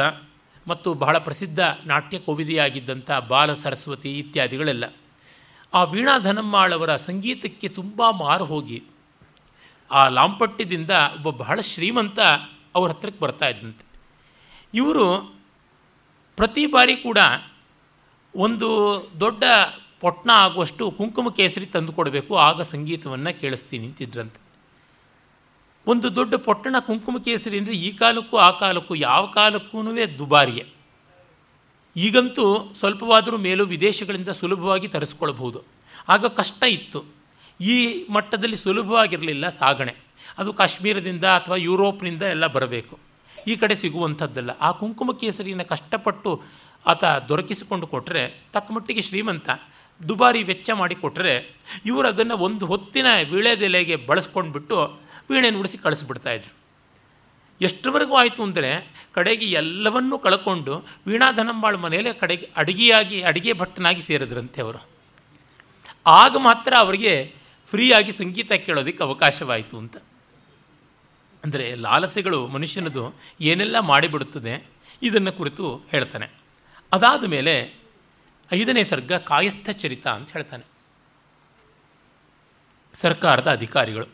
ಮತ್ತು 0.67 0.93
ಬಹಳ 0.93 1.17
ಪ್ರಸಿದ್ಧ 1.17 1.59
ನಾಟ್ಯ 1.85 2.19
ಕೋವಿದೆಯಾಗಿದ್ದಂಥ 2.19 3.11
ಬಾಲ 3.11 3.53
ಸರಸ್ವತಿ 3.53 4.19
ಇತ್ಯಾದಿಗಳೆಲ್ಲ. 4.19 4.93
ಆ 5.73 5.83
ವೀಣಾ 5.83 6.19
ಧನಮ್ಮಾಳವರ 6.19 6.95
ಸಂಗೀತಕ್ಕೆ 6.95 7.67
ತುಂಬ 7.67 8.09
ಮಾರು 8.09 8.45
ಹೋಗಿ. 8.45 8.83
ಆ 9.91 10.07
ಲಾಂಪಟ್ಟಿದಿಂದ 10.07 10.91
ಒಬ್ಬ 11.15 11.29
ಬಹಳ 11.29 11.59
ಶ್ರೀಮಂತ 11.59 12.19
ಅವ್ರ 12.75 12.91
ಹತ್ರಕ್ಕೆ 12.91 13.19
ಬರ್ತಾ 13.19 13.47
ಇದ್ದಂತೆ. 13.47 13.85
ಇವರು 14.73 15.33
ಪ್ರತಿ 16.35 16.65
ಬಾರಿ 16.65 16.95
ಕೂಡ 16.95 17.17
ಒಂದು 18.35 18.69
ದೊಡ್ಡ 19.19 19.43
ಪೊಟ್ಣ 19.99 20.29
ಆಗುವಷ್ಟು 20.33 20.91
ಕುಂಕುಮ 20.91 21.29
ಕೇಸರಿ 21.29 21.65
ತಂದು 21.65 21.93
ಕೊಡಬೇಕು. 21.93 22.35
ಆಗ 22.35 22.61
ಸಂಗೀತವನ್ನು 22.61 23.39
ಕೇಳಿಸ್ತೀನಿ 23.39 23.87
ಅಂತಿದ್ರಂತೆ. 23.87 24.41
ಒಂದು 25.87 26.15
ದೊಡ್ಡ 26.15 26.35
ಪೊಟ್ಟಣ 26.35 26.75
ಕುಂಕುಮ 26.79 27.17
ಕೇಸರಿ 27.17 27.57
ಅಂದರೆ 27.57 27.73
ಈ 27.73 27.91
ಕಾಲಕ್ಕೂ 27.91 28.37
ಆ 28.37 28.51
ಕಾಲಕ್ಕೂ 28.51 28.95
ಯಾವ 28.95 29.25
ಕಾಲಕ್ಕೂ 29.25 29.83
ದುಬಾರಿಯೇ. 30.17 30.67
ಈಗಂತೂ 31.95 32.73
ಸ್ವಲ್ಪವಾದರೂ 32.73 33.37
ಮೇಲೂ 33.37 33.65
ವಿದೇಶಗಳಿಂದ 33.65 34.29
ಸುಲಭವಾಗಿ 34.29 34.87
ತರಿಸ್ಕೊಳ್ಬಹುದು. 34.87 35.63
ಆಗ 36.09 36.25
ಕಷ್ಟ 36.25 36.63
ಇತ್ತು. 36.63 37.03
ಈ 37.61 38.07
ಮಟ್ಟದಲ್ಲಿ 38.09 38.55
ಸುಲಭವಾಗಿರಲಿಲ್ಲ 38.55 39.49
ಸಾಗಣೆ. 39.49 39.95
ಅದು 40.37 40.53
ಕಾಶ್ಮೀರದಿಂದ 40.53 41.23
ಅಥವಾ 41.23 41.55
ಯುರೋಪ್ನಿಂದ 41.55 42.21
ಎಲ್ಲ 42.21 42.47
ಬರಬೇಕು. 42.47 43.10
ಈ 43.47 43.55
ಕಡೆ 43.55 43.75
ಸಿಗುವಂಥದ್ದಲ್ಲ. 43.75 44.51
ಆ 44.67 44.71
ಕುಂಕುಮ 44.71 45.11
ಕೇಸರಿಯನ್ನು 45.21 45.65
ಕಷ್ಟಪಟ್ಟು 45.65 46.31
ಆತ 46.85 47.03
ದೊರಕಿಸಿಕೊಂಡು 47.29 47.87
ಕೊಟ್ಟರೆ 47.87 48.21
ತಕ್ಕಮಟ್ಟಿಗೆ 48.53 49.01
ಶ್ರೀಮಂತ, 49.01 49.49
ದುಬಾರಿ 50.01 50.43
ವೆಚ್ಚ 50.43 50.69
ಮಾಡಿ 50.71 50.95
ಕೊಟ್ಟರೆ 50.95 51.33
ಇವರು 51.85 52.07
ಅದನ್ನು 52.07 52.37
ಒಂದು 52.37 52.65
ಹೊತ್ತಿನ 52.65 53.05
ವೀಳೆದೆಲೆಗೆ 53.31 53.95
ಬಳಸ್ಕೊಂಡ್ಬಿಟ್ಟು 53.95 54.77
ವೀಣೆ 55.29 55.49
ನುಡಿಸಿ 55.49 55.77
ಕಳಿಸ್ಬಿಡ್ತಾಯಿದ್ರು 55.77 56.53
ಎಷ್ಟರವರೆಗೂ 57.61 58.15
ಆಯಿತು 58.15 58.43
ಅಂದರೆ, 58.43 58.69
ಕಡೆಗೆ 59.13 59.45
ಎಲ್ಲವನ್ನೂ 59.45 60.19
ಕಳ್ಕೊಂಡು 60.19 60.73
ವೀಣಾಧನಂಬಾಳ 61.07 61.75
ಮನೆಯಲ್ಲೇ 61.75 62.13
ಕಡೆಗೆ 62.13 62.49
ಅಡುಗೆಯಾಗಿ, 62.55 63.21
ಅಡುಗೆ 63.21 63.53
ಭಟ್ಟನಾಗಿ 63.53 64.01
ಸೇರಿದ್ರಂತೆ 64.01 64.61
ಅವರು. 64.61 64.81
ಆಗ 66.05 66.35
ಮಾತ್ರ 66.37 66.73
ಅವರಿಗೆ 66.77 67.13
ಫ್ರೀಯಾಗಿ 67.69 68.11
ಸಂಗೀತ 68.11 68.51
ಕೇಳೋದಕ್ಕೆ 68.51 69.03
ಅವಕಾಶವಾಯಿತು 69.03 69.77
ಅಂತ. 69.77 69.97
ಅಂದರೆ 71.43 71.75
ಲಾಲಸೆಗಳು 71.75 72.47
ಮನುಷ್ಯನದು 72.47 73.13
ಏನೆಲ್ಲ 73.41 73.79
ಮಾಡಿಬಿಡುತ್ತದೆ 73.79 74.67
ಇದನ್ನು 75.01 75.31
ಕುರಿತು 75.31 75.81
ಹೇಳ್ತಾನೆ. 75.91 76.29
ಅದಾದ 76.93 77.23
ಮೇಲೆ 77.23 77.75
ಐದನೇ 78.53 78.83
ಸರ್ಗ 78.83 79.13
ಕಾಯಸ್ಥ 79.13 79.69
ಚರಿತ 79.69 80.07
ಅಂತ 80.07 80.31
ಹೇಳ್ತಾನೆ. 80.31 80.63
ಸರ್ಕಾರದ 82.93 83.51
ಅಧಿಕಾರಿಗಳು. 83.51 84.05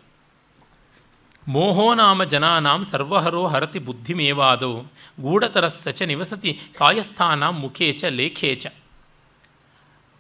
ಮೋಹೋ 1.48 1.94
ನಾಮ 1.94 2.24
ಜನಾನಾಂ 2.24 2.84
ಸರ್ವಹರೋ 2.84 3.48
ಹರತಿ 3.48 3.80
ಬುದ್ಧಿಮೇವಾದವು 3.80 4.84
ಗೂಢತರಸ್ಸ 5.22 5.88
ಚ 5.88 6.02
ನಿವಸತಿ 6.02 6.60
ಕಾಯಸ್ಥಾನ 6.78 7.50
ಮುಖೇಚ 7.50 8.04
ಲೇಖೇಚ 8.04 8.68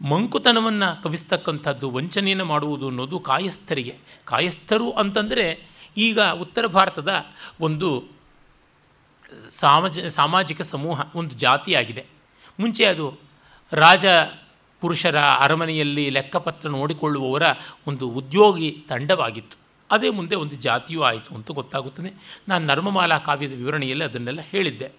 ಮಂಕುತನವನ್ನು 0.01 1.03
ಕವಿಸ್ತಕ್ಕಂಥದ್ದು 1.03 1.89
ವಂಚನೆಯನ್ನು 1.89 2.45
ಮಾಡುವುದು 2.45 2.87
ಅನ್ನೋದು 2.87 3.19
ಕಾಯಸ್ಥರಿಗೆ. 3.19 3.97
ಕಾಯಸ್ಥರು 4.25 4.91
ಅಂತಂದರೆ 4.91 5.66
ಈಗ 5.97 6.19
ಉತ್ತರ 6.19 6.65
ಭಾರತದ 6.67 7.25
ಒಂದು 7.61 8.03
ಸಾಮಾಜ, 9.49 9.99
ಸಾಮಾಜಿಕ 9.99 10.61
ಸಮೂಹ, 10.61 11.15
ಒಂದು 11.15 11.35
ಜಾತಿಯಾಗಿದೆ. 11.35 12.05
ಮುಂಚೆ 12.59 12.85
ಅದು 12.85 13.17
ರಾಜ 13.71 14.05
ಪುರುಷರ 14.81 15.19
ಅರಮನೆಯಲ್ಲಿ 15.19 16.09
ಲೆಕ್ಕಪತ್ರ 16.09 16.69
ನೋಡಿಕೊಳ್ಳುವವರ 16.69 17.43
ಒಂದು 17.87 18.09
ಉದ್ಯೋಗಿ 18.09 18.83
ತಂಡವಾಗಿತ್ತು. 18.89 19.57
ಅದೇ 19.91 20.09
ಮುಂದೆ 20.09 20.35
ಒಂದು 20.35 20.55
ಜಾತಿಯೂ 20.55 21.01
ಆಯಿತು 21.01 21.35
ಅಂತ 21.35 21.51
ಗೊತ್ತಾಗುತ್ತದೆ. 21.51 22.39
ನಾನು 22.47 22.65
ನರ್ಮಮಾಲಾ 22.65 23.17
ಕಾವ್ಯದ 23.17 23.53
ವಿವರಣೆಯಲ್ಲಿ 23.53 24.05
ಅದನ್ನೆಲ್ಲ 24.05 24.41
ಹೇಳಿದ್ದೆ. 24.41 24.91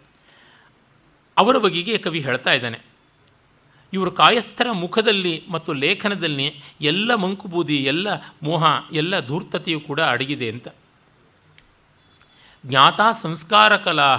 ಅವರ 1.38 1.58
ಬಗೆಗೆ 1.58 1.98
ಕವಿ 1.98 2.20
ಹೇಳ್ತಾ 2.20 2.52
ಇದ್ದಾನೆ. 2.52 2.78
ಇವರು 3.92 4.10
ಕಾಯಸ್ಥರ 4.10 4.66
ಮುಖದಲ್ಲಿ 4.72 5.44
ಮತ್ತು 5.50 5.72
ಲೇಖನದಲ್ಲಿ 5.72 6.62
ಎಲ್ಲ 6.80 7.14
ಮಂಕುಬೂದಿ, 7.14 7.76
ಎಲ್ಲ 7.76 8.08
ಮೋಹ, 8.42 8.64
ಎಲ್ಲ 8.92 9.26
ಧೂರ್ತತೆಯು 9.26 9.80
ಕೂಡ 9.80 10.00
ಅಡಗಿದೆ 10.00 10.50
ಅಂತ. 10.50 10.68
ಜ್ಞಾತ 12.68 13.00
ಸಂಸ್ಕಾರ 13.22 13.76
ಕಲಾ 13.76 14.16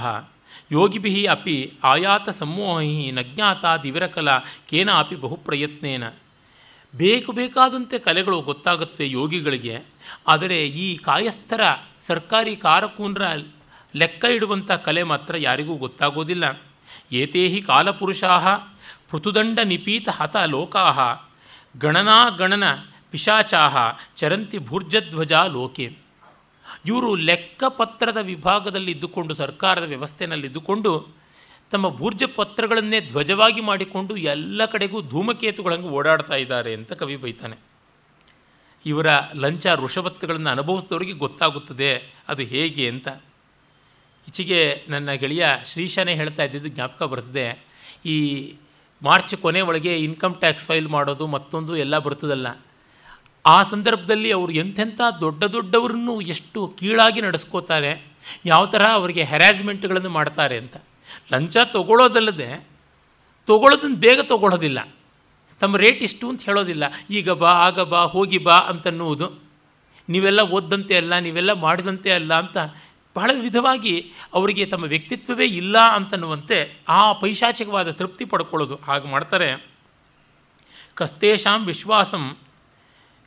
ಯೋಗಿಭಿ 0.72 1.26
ಅಪಿ 1.26 1.74
ಆಯಾತ 1.84 2.30
ಸಮೂಹಿ 2.30 3.12
ನ 3.12 3.22
ಜ್ಞಾತ 3.22 3.66
ದಿವಿರಕಲಾ 3.84 4.40
ಕೇನಾಪಿ 4.70 5.16
ಬಹುಪ್ರಯತ್ನೇನ. 5.16 6.04
ಬೇಕು 6.96 7.32
ಬೇಕಾದಂತೆ 7.32 8.00
ಕಲೆಗಳು 8.00 8.42
ಗೊತ್ತಾಗುತ್ತವೆ 8.42 9.10
ಯೋಗಿಗಳಿಗೆ. 9.10 9.80
ಆದರೆ 10.28 10.68
ಈ 10.68 10.98
ಕಾಯಸ್ಥರ 10.98 11.62
ಸರ್ಕಾರಿ 12.02 12.56
ಕಾರಕೂನ್ರ 12.56 13.22
ಲೆಕ್ಕ 13.96 14.26
ಇಡುವಂಥ 14.26 14.72
ಕಲೆ 14.72 15.04
ಮಾತ್ರ 15.04 15.38
ಯಾರಿಗೂ 15.38 15.76
ಗೊತ್ತಾಗೋದಿಲ್ಲ. 15.76 16.62
ಏತೇ 17.12 17.48
ಹಿ 17.50 17.62
ಕಾಲಪುರುಷಾ 17.62 18.58
ಪೃಥುದಂಡ 19.10 19.60
ನಿಪೀತ 19.60 20.10
ಹತ 20.10 20.36
ಲೋಕಾ 20.38 21.16
ಗಣನಾ 21.78 22.30
ಗಣನ 22.30 22.74
ಪಿಶಾಚಾ 23.12 24.00
ಚರಂತಿ 24.16 24.58
ಭೂರ್ಜಧ್ವಜ 24.58 25.34
ಲೋಕೆ. 25.34 26.09
ಇವರು 26.86 27.16
ಲೆಕ್ಕಪತ್ರದ 27.16 28.18
ವಿಭಾಗದಲ್ಲಿ 28.18 28.92
ಇದ್ದುಕೊಂಡು, 28.92 29.34
ಸರ್ಕಾರದ 29.34 29.84
ವ್ಯವಸ್ಥೆಯಲ್ಲಿದ್ದುಕೊಂಡು 29.84 31.08
ತಮ್ಮ 31.72 31.90
ಭೂರ್ಜ 31.90 32.24
ಪತ್ರಗಳನ್ನೇ 32.36 33.00
ಧ್ವಜವಾಗಿ 33.00 33.62
ಮಾಡಿಕೊಂಡು 33.62 34.18
ಎಲ್ಲ 34.18 34.66
ಕಡೆಗೂ 34.66 35.02
ಧೂಮಕೇತುಗಳಂಗೆ 35.02 35.88
ಓಡಾಡ್ತಾ 35.88 36.36
ಇದ್ದಾರೆ 36.36 36.74
ಅಂತ 36.74 36.94
ಕವಿ 36.94 37.16
ಬೈತಾನೆ. 37.16 37.56
ಇವರ 38.86 39.08
ಲಂಚ 39.36 39.68
ಋಷವತ್ತುಗಳನ್ನು 39.76 40.50
ಅನುಭವಿಸಿದವರಿಗೆ 40.50 41.12
ಗೊತ್ತಾಗುತ್ತದೆ, 41.12 42.14
ಅದು 42.28 42.44
ಹೇಗೆ 42.44 42.90
ಅಂತ. 42.90 43.08
ಈಚೆಗೆ 44.28 44.86
ನನ್ನ 44.90 45.12
ಗೆಳೆಯ 45.12 45.46
ಶ್ರೀಶಾನೇ 45.66 46.16
ಹೇಳ್ತಾ 46.16 46.44
ಇದ್ದಿದ್ದು 46.44 46.70
ಜ್ಞಾಪಕ 46.70 47.04
ಬರ್ತದೆ. 47.04 47.66
ಈ 48.06 48.54
ಮಾರ್ಚ್ 49.02 49.36
ಕೊನೆ 49.36 49.62
ಒಳಗೆ 49.62 49.98
ಇನ್ಕಮ್ 49.98 50.36
ಟ್ಯಾಕ್ಸ್ 50.36 50.66
ಫೈಲ್ 50.66 50.88
ಮಾಡೋದು 50.88 51.28
ಮತ್ತೊಂದು 51.28 51.78
ಎಲ್ಲ 51.78 51.98
ಬರ್ತದಲ್ಲ. 51.98 52.48
ಆ 53.46 53.64
ಸಂದರ್ಭದಲ್ಲಿ 53.64 54.32
ಅವರು 54.32 54.52
ಎಂಥೆಂಥ 54.52 55.02
ದೊಡ್ಡ 55.22 55.44
ದೊಡ್ಡವರನ್ನು 55.44 56.22
ಎಷ್ಟು 56.22 56.68
ಕೀಳಾಗಿ 56.68 57.22
ನಡೆಸ್ಕೋತಾರೆ, 57.22 57.92
ಯಾವ 58.46 58.66
ಥರ 58.66 58.84
ಅವರಿಗೆ 58.86 59.24
ಹೆರಾಸ್ಮೆಂಟ್ಗಳನ್ನು 59.24 60.10
ಮಾಡ್ತಾರೆ 60.10 60.58
ಅಂತ. 60.58 60.78
ಲಂಚ 61.32 61.58
ತಗೊಳ್ಳೋದಲ್ಲದೆ 61.58 62.68
ತೊಗೊಳ್ಳೋದನ್ನು 63.46 63.96
ಬೇಗ 63.96 64.20
ತಗೊಳ್ಳೋದಿಲ್ಲ 64.22 64.80
ತಮ್ಮ 65.62 65.78
ರೇಟ್ 65.78 66.04
ಇಷ್ಟು 66.04 66.30
ಅಂತ 66.30 66.42
ಹೇಳೋದಿಲ್ಲ. 66.44 66.84
ಈಗ 67.10 67.30
ಬಾ, 67.30 67.52
ಆಗ 67.52 67.80
ಬಾ, 67.80 68.02
ಹೋಗಿ 68.06 68.38
ಬಾ 68.38 68.58
ಅಂತನ್ನುವುದು. 68.58 69.28
ನೀವೆಲ್ಲ 70.10 70.42
ಓದ್ದಂತೆ 70.42 70.98
ಅಲ್ಲ, 70.98 71.20
ನೀವೆಲ್ಲ 71.20 71.52
ಮಾಡಿದಂತೆ 71.52 72.12
ಅಲ್ಲ 72.12 72.34
ಅಂತ 72.34 72.58
ಬಹಳ 73.16 73.32
ವಿಧವಾಗಿ 73.34 74.12
ಅವರಿಗೆ 74.34 74.66
ತಮ್ಮ 74.66 74.86
ವ್ಯಕ್ತಿತ್ವವೇ 74.86 75.46
ಇಲ್ಲ 75.46 75.78
ಅಂತನ್ನುವಂತೆ 75.78 76.84
ಆ 76.90 77.14
ಪೈಶಾಚಿಕವಾದ 77.14 77.92
ತೃಪ್ತಿ 77.92 78.26
ಪಡ್ಕೊಳ್ಳೋದು. 78.26 78.76
ಹಾಗೆ 78.76 79.08
ಮಾಡ್ತಾರೆ. 79.08 79.50
ಕಸ್ತೇಶಾಂ 80.96 81.66
ವಿಶ್ವಾಸಂ 81.66 82.38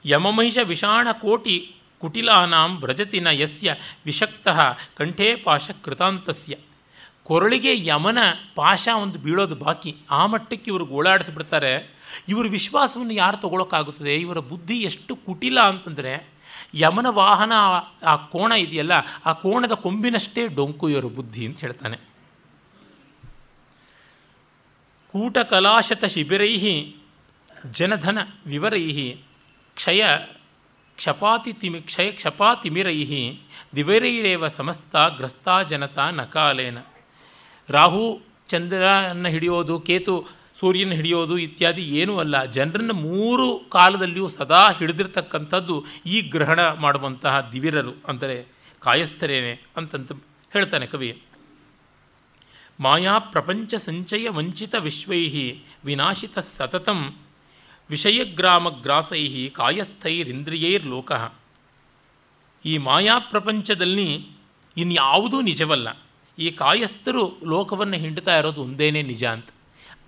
ಯಮಮಹಿಷ 0.04 0.58
ವಿಷಾಣ 0.64 1.08
ಕೋಟಿ 1.12 1.74
ಕುಟಿಲಾನಾಂ 2.00 2.70
ವ್ರಜತಿನ 2.76 3.26
ಯಸ್ಯ 3.26 3.74
ವಿಷಕ್ತಃ 4.04 4.58
ಕಂಠೇ 4.96 5.36
ಪಾಶ 5.36 5.70
ಕೃತಾಂತಸ್ಯ. 5.84 6.54
ಕೊರಳಿಗೆ 7.22 7.86
ಯಮನ 7.86 8.18
ಪಾಶ 8.54 8.88
ಒಂದು 9.02 9.18
ಬೀಳೋದು 9.18 9.56
ಬಾಕಿ. 9.56 9.96
ಆ 10.10 10.26
ಮಟ್ಟಕ್ಕೆ 10.26 10.70
ಇವರು 10.70 10.86
ಓಡಾಡಿಸ್ಬಿಡ್ತಾರೆ 10.86 11.94
ಇವರು 12.28 12.48
ವಿಶ್ವಾಸವನ್ನು 12.48 13.12
ಯಾರು 13.12 13.36
ತಗೊಳಕ್ಕಾಗುತ್ತದೆ? 13.36 14.14
ಇವರ 14.16 14.38
ಬುದ್ಧಿ 14.38 14.76
ಎಷ್ಟು 14.82 15.16
ಕುಟಿಲ 15.16 15.60
ಅಂತಂದರೆ 15.60 16.12
ಯಮನ 16.74 17.06
ವಾಹನ 17.08 17.52
ಆ 18.06 18.16
ಕೋಣ 18.16 18.52
ಇದೆಯಲ್ಲ, 18.52 18.92
ಆ 19.26 19.32
ಕೋಣದ 19.32 19.72
ಕೊಂಬಿನಷ್ಟೇ 19.72 20.46
ಡೊಂಕು 20.46 20.88
ಇವರು 20.88 21.08
ಬುದ್ಧಿ 21.08 21.46
ಅಂತ 21.46 21.60
ಹೇಳ್ತಾನೆ. 21.60 21.98
ಕೂಟಕಲಾಶತ 25.12 26.04
ಶಿಬಿರೈ 26.04 26.54
ಜನಧನ 27.70 28.18
ವಿವರೈ 28.46 28.84
ಕ್ಷಯ 29.76 30.02
ಕ್ಷಪಾತಿ 30.96 31.52
ತಿಮಿ 31.52 31.80
ಕ್ಷಯ 31.80 32.10
ಕ್ಷಪಾತಿಮಿರೈಹಿ 32.10 33.40
ದಿವರೈರೇವ 33.76 34.48
ಸಮಸ್ತ 34.48 34.96
ಗ್ರಸ್ತಾ 35.16 35.62
ಜನತಾ 35.62 36.10
ನಕಾಲೇನ. 36.10 36.78
ರಾಹು 37.68 38.20
ಚಂದ್ರನ 38.48 39.26
ಹಿಡಿಯೋದು, 39.28 39.80
ಕೇತು 39.80 40.14
ಸೂರ್ಯನ 40.60 40.92
ಹಿಡಿಯೋದು 40.92 41.38
ಇತ್ಯಾದಿ 41.38 41.82
ಏನೂ 41.82 42.18
ಅಲ್ಲ. 42.18 42.44
ಜನರನ್ನು 42.44 42.94
ಮೂರು 42.94 43.46
ಕಾಲದಲ್ಲಿಯೂ 43.58 44.28
ಸದಾ 44.28 44.72
ಹಿಡಿದಿರ್ತಕ್ಕಂಥದ್ದು 44.72 45.84
ಈ 46.06 46.20
ಗ್ರಹಣ 46.20 46.60
ಮಾಡುವಂತಹ 46.72 47.50
ದಿವಿರರು 47.52 47.94
ಅಂದರೆ 48.08 48.46
ಕಾಯಸ್ಥರೇನೆ 48.80 49.52
ಅಂತಂತ 49.76 50.12
ಹೇಳ್ತಾನೆ 50.52 50.86
ಕವಿ. 50.86 51.22
ಮಾಯಾ 52.80 53.18
ಪ್ರಪಂಚ 53.18 53.74
ಸಂಚಯ 53.74 54.28
ವಂಚಿತ 54.28 54.74
ವಿಶ್ವೈ 54.74 55.22
ವಿನಾಶಿತ 55.84 56.38
ಸತತಂ 56.38 57.00
ವಿಷಯಗ್ರಾಮಗ್ರಾಸೈ 57.90 59.48
ಕಾಯಸ್ಥೈರಿಂದ್ರಿಯೈರ್ಲೋಕ. 59.48 61.12
ಈ 62.64 62.78
ಮಾಯಾ 62.78 63.18
ಪ್ರಪಂಚದಲ್ಲಿ 63.18 64.26
ಇನ್ಯಾವುದೂ 64.76 65.40
ನಿಜವಲ್ಲ. 65.40 66.02
ಈ 66.38 66.50
ಕಾಯಸ್ಥರು 66.50 67.38
ಲೋಕವನ್ನು 67.44 67.96
ಹಿಂಡ್ತಾ 67.96 68.38
ಇರೋದು 68.38 68.62
ಒಂದೇನೇ 68.62 69.02
ನಿಜ 69.02 69.24
ಅಂತ. 69.24 69.48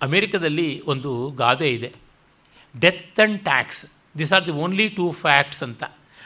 ಅಮೇರಿಕದಲ್ಲಿ 0.03 0.83
ಒಂದು 0.87 1.31
ಗಾದೆ 1.31 1.70
ಇದೆ. 1.70 1.93
Death 2.81 3.20
and 3.20 3.43
tax. 3.43 3.87
This 4.18 4.33
are 4.33 4.47
the 4.47 4.51
only 4.51 4.89
two 4.89 5.12
facts 5.12 5.62
ಅಂತ. 5.62 5.85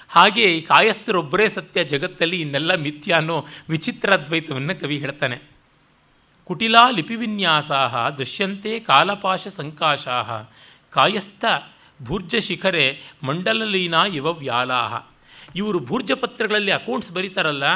ಹಾಗೆ 0.08 0.58
ಈ 0.58 0.60
ಕಾಯಸ್ಥರೊಬ್ಬರೇ 0.60 1.48
ಸತ್ಯ 1.48 1.84
ಜಗತ್ತಲ್ಲಿ 1.84 2.40
ಇನ್ನೆಲ್ಲ 2.40 2.74
ಮಿಥ್ಯ 2.74 3.14
ಅನ್ನೋ 3.14 3.46
ವಿಚಿತ್ರ 3.68 4.14
ಅದ್ವೈತವನ್ನು 4.14 4.80
ಕವಿ 4.80 4.98
ಹೇಳ್ತಾನೆ. 4.98 5.58
ಕುಟಿಲಾ 6.44 6.90
ಲಿಪಿವಿನ್ಯಾಸಾ 6.90 8.10
ದೃಶ್ಯಂತೆ 8.10 8.80
ಕಾಲಪಾಶ 8.80 9.48
ಸಂಕಾಶಾ 9.48 10.50
ಕಾಯಸ್ಥ 10.98 11.44
ಭೂರ್ಜಶಿಖರೆ 12.06 12.84
ಮಂಡಲಲೀನ 13.26 13.96
ಇವ 14.18 14.26
ವ್ಯಾಲಾಹ. 14.42 14.92
ಇವರು 15.56 15.78
ಭೂರ್ಜ 15.88 16.12
ಪತ್ರಗಳಲ್ಲಿ 16.22 16.72
ಅಕೌಂಟ್ಸ್ 16.76 17.12
ಬರೀತಾರಲ್ಲ, 17.16 17.66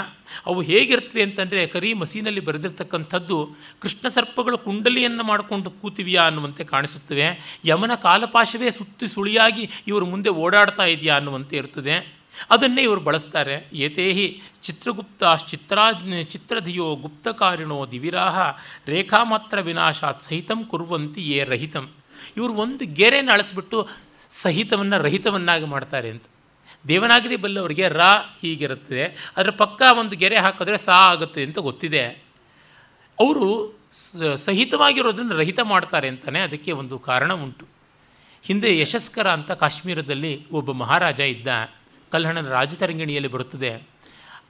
ಅವು 0.47 0.61
ಹೇಗಿರ್ತವೆ 0.69 1.23
ಅಂತಂದರೆ 1.23 1.61
ಕರಿ 1.75 1.91
ಮಸೀನಲ್ಲಿ 2.01 2.43
ಬರೆದಿರ್ತಕ್ಕಂಥದ್ದು, 2.49 3.37
ಕೃಷ್ಣ 3.83 4.09
ಸರ್ಪಗಳು 4.17 4.59
ಕುಂಡಲಿಯನ್ನು 4.67 5.25
ಮಾಡಿಕೊಂಡು 5.31 5.71
ಕೂತಿವೆಯಾ 5.83 6.25
ಅನ್ನುವಂತೆ 6.29 6.65
ಕಾಣಿಸುತ್ತವೆ. 6.73 7.29
ಯಮನ 7.65 7.95
ಕಾಲಪಾಶವೇ 8.03 8.71
ಸುತ್ತಿ 8.79 9.09
ಸುಳಿಯಾಗಿ 9.15 9.65
ಇವರು 9.87 10.09
ಮುಂದೆ 10.13 10.33
ಓಡಾಡ್ತಾ 10.45 10.87
ಇದೆಯಾ 10.95 11.15
ಅನ್ನುವಂತೆ 11.21 11.57
ಇರ್ತದೆ. 11.57 11.97
ಅದನ್ನೇ 12.51 12.83
ಇವರು 12.83 13.03
ಬಳಸ್ತಾರೆ. 13.09 13.57
ಏತೇಹಿ 13.87 14.27
ಚಿತ್ರಗುಪ್ತಾಶ್ಚಿತ್ರಾ 14.67 15.87
ಚಿತ್ರಧಿಯೋ 16.35 16.87
ಗುಪ್ತಕಾರಿಣೋ 17.05 17.81
ದಿವಿರಾಹ, 17.91 18.39
ರೇಖಾಮಾತ್ರ 18.93 19.59
ವಿನಾಶಾತ್ 19.69 20.23
ಸಹಿತಂ 20.29 20.61
ಕುರುವಂತಿ 20.71 21.23
ಯೇ 21.31 21.41
ರಹಿತಂ. 21.55 21.87
ಇವರು 22.37 22.53
ಒಂದು 22.55 22.95
ಗೆರೆಯನ್ನು 22.95 23.33
ಅಳಿಸ್ಬಿಟ್ಟು 23.33 23.89
ಸಹಿತವನ್ನು 24.31 24.99
ರಹಿತವನ್ನಾಗಿ 25.03 25.65
ಮಾಡ್ತಾರೆ 25.65 26.11
ಅಂತ. 26.11 26.25
ದೇವನಾಗರಿ 26.89 27.37
ಬಲ್ಲವರಿಗೆ 27.37 27.89
ರ 27.89 28.01
ಹೀಗಿರುತ್ತದೆ 28.41 29.33
ಅದರ 29.37 29.51
ಪಕ್ಕ 29.51 29.83
ಒಂದು 29.99 30.17
ಗೆರೆ 30.17 30.39
ಹಾಕಿದ್ರೆ 30.39 30.79
ಸಾ 30.79 30.93
ಆಗುತ್ತೆ 30.93 31.43
ಅಂತ 31.43 31.59
ಗೊತ್ತಿದೆ. 31.59 32.05
ಅವರು 33.21 33.47
ಸಹಿತವಾಗಿರೋದನ್ನು 34.37 35.35
ರಹಿತ 35.37 35.61
ಮಾಡ್ತಾರೆ 35.61 36.09
ಅಂತಲೇ 36.09 36.39
ಅದಕ್ಕೆ 36.39 36.73
ಒಂದು 36.73 36.99
ಕಾರಣ 36.99 37.33
ಉಂಟು. 37.33 37.67
ಹಿಂದೆ 38.43 38.81
ಯಶಸ್ಕರ 38.81 39.31
ಅಂತ 39.31 39.51
ಕಾಶ್ಮೀರದಲ್ಲಿ 39.53 40.51
ಒಬ್ಬ 40.51 40.73
ಮಹಾರಾಜ 40.73 41.21
ಇದ್ದ, 41.21 41.49
ಕಲ್ಹಣನ 42.13 42.49
ರಾಜತರಂಗಿಣಿಯಲ್ಲಿ 42.49 43.31
ಬರುತ್ತದೆ. 43.31 43.83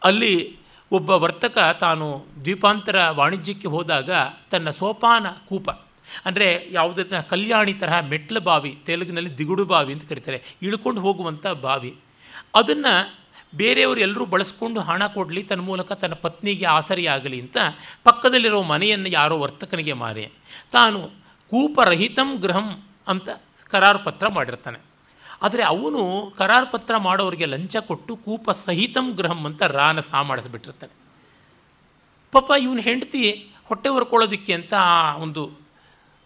ಅಲ್ಲಿ 0.05 0.57
ಒಬ್ಬ 0.93 1.11
ವರ್ತಕ 1.11 1.77
ತಾನು 1.81 2.27
ದ್ವೀಪಾಂತರ 2.45 3.09
ವಾಣಿಜ್ಯಕ್ಕೆ 3.11 3.69
ಹೋದಾಗ 3.69 4.11
ತನ್ನ 4.51 4.71
ಸೋಪಾನ 4.71 5.27
ಕೂಪ 5.49 5.71
ಅಂದರೆ 6.27 6.69
ಯಾವುದನ್ನ 6.71 7.21
ಕಲ್ಯಾಣಿ 7.21 7.75
ತರಹ 7.75 8.01
ಮೆಟ್ಲ 8.01 8.39
ಬಾವಿ, 8.39 8.79
ತೆಲುಗಿನಲ್ಲಿ 8.87 9.39
ದಿಗುಡು 9.39 9.65
ಬಾವಿ 9.65 9.93
ಅಂತ 9.93 10.09
ಕರೀತಾರೆ. 10.09 10.43
ಇಳ್ಕೊಂಡು 10.63 11.01
ಹೋಗುವಂಥ 11.01 11.47
ಬಾವಿ. 11.47 11.97
ಅದನ್ನು 12.55 13.23
ಬೇರೆಯವರು 13.55 14.01
ಎಲ್ಲರೂ 14.01 14.27
ಬಳಸ್ಕೊಂಡು 14.27 14.81
ಹಣ 14.81 15.07
ಕೊಡಲಿ 15.07 15.43
ತನ್ನ 15.43 15.61
ಮೂಲಕ 15.61 15.93
ತನ್ನ 15.93 16.15
ಪತ್ನಿಗೆ 16.15 16.67
ಆಸರೆಯಾಗಲಿ 16.67 17.41
ಅಂತ 17.41 17.57
ಪಕ್ಕದಲ್ಲಿರೋ 18.05 18.63
ಮನೆಯನ್ನು 18.63 19.09
ಯಾರೋ 19.09 19.39
ವರ್ತಕನಿಗೆ 19.39 19.93
ಮಾರಿ. 19.93 20.29
ತಾನು 20.73 21.11
ಕೂಪರಹಿತಂ 21.51 22.37
ಗೃಹಂ 22.37 22.83
ಅಂತ 23.09 23.29
ಕರಾರು 23.71 23.99
ಪತ್ರ 23.99 24.29
ಮಾಡಿರ್ತಾನೆ. 24.29 24.79
ಆದರೆ 25.43 25.63
ಅವನು 25.63 26.33
ಕರಾರು 26.39 26.67
ಪತ್ರ 26.67 26.97
ಮಾಡೋರಿಗೆ 26.97 27.47
ಲಂಚ 27.47 27.77
ಕೊಟ್ಟು 27.77 28.17
ಕೂಪ 28.17 28.51
ಸಹಿತಂ 28.51 29.11
ಗೃಹಂ 29.11 29.45
ಅಂತ 29.45 29.63
ರಾನ 29.63 30.01
ಸಾ 30.01 30.23
ಮಾಡಿಸ್ಬಿಟ್ಟಿರ್ತಾನೆ. 30.23 30.93
ಪಾಪ 32.33 32.51
ಇವನು 32.63 32.81
ಹೆಂಡತಿ 32.81 33.53
ಹೊಟ್ಟೆ 33.65 33.89
ಹೊರ್ಕೊಳ್ಳೋದಕ್ಕೆ 33.89 34.53
ಅಂತ 34.53 34.75
ಒಂದು 35.19 35.62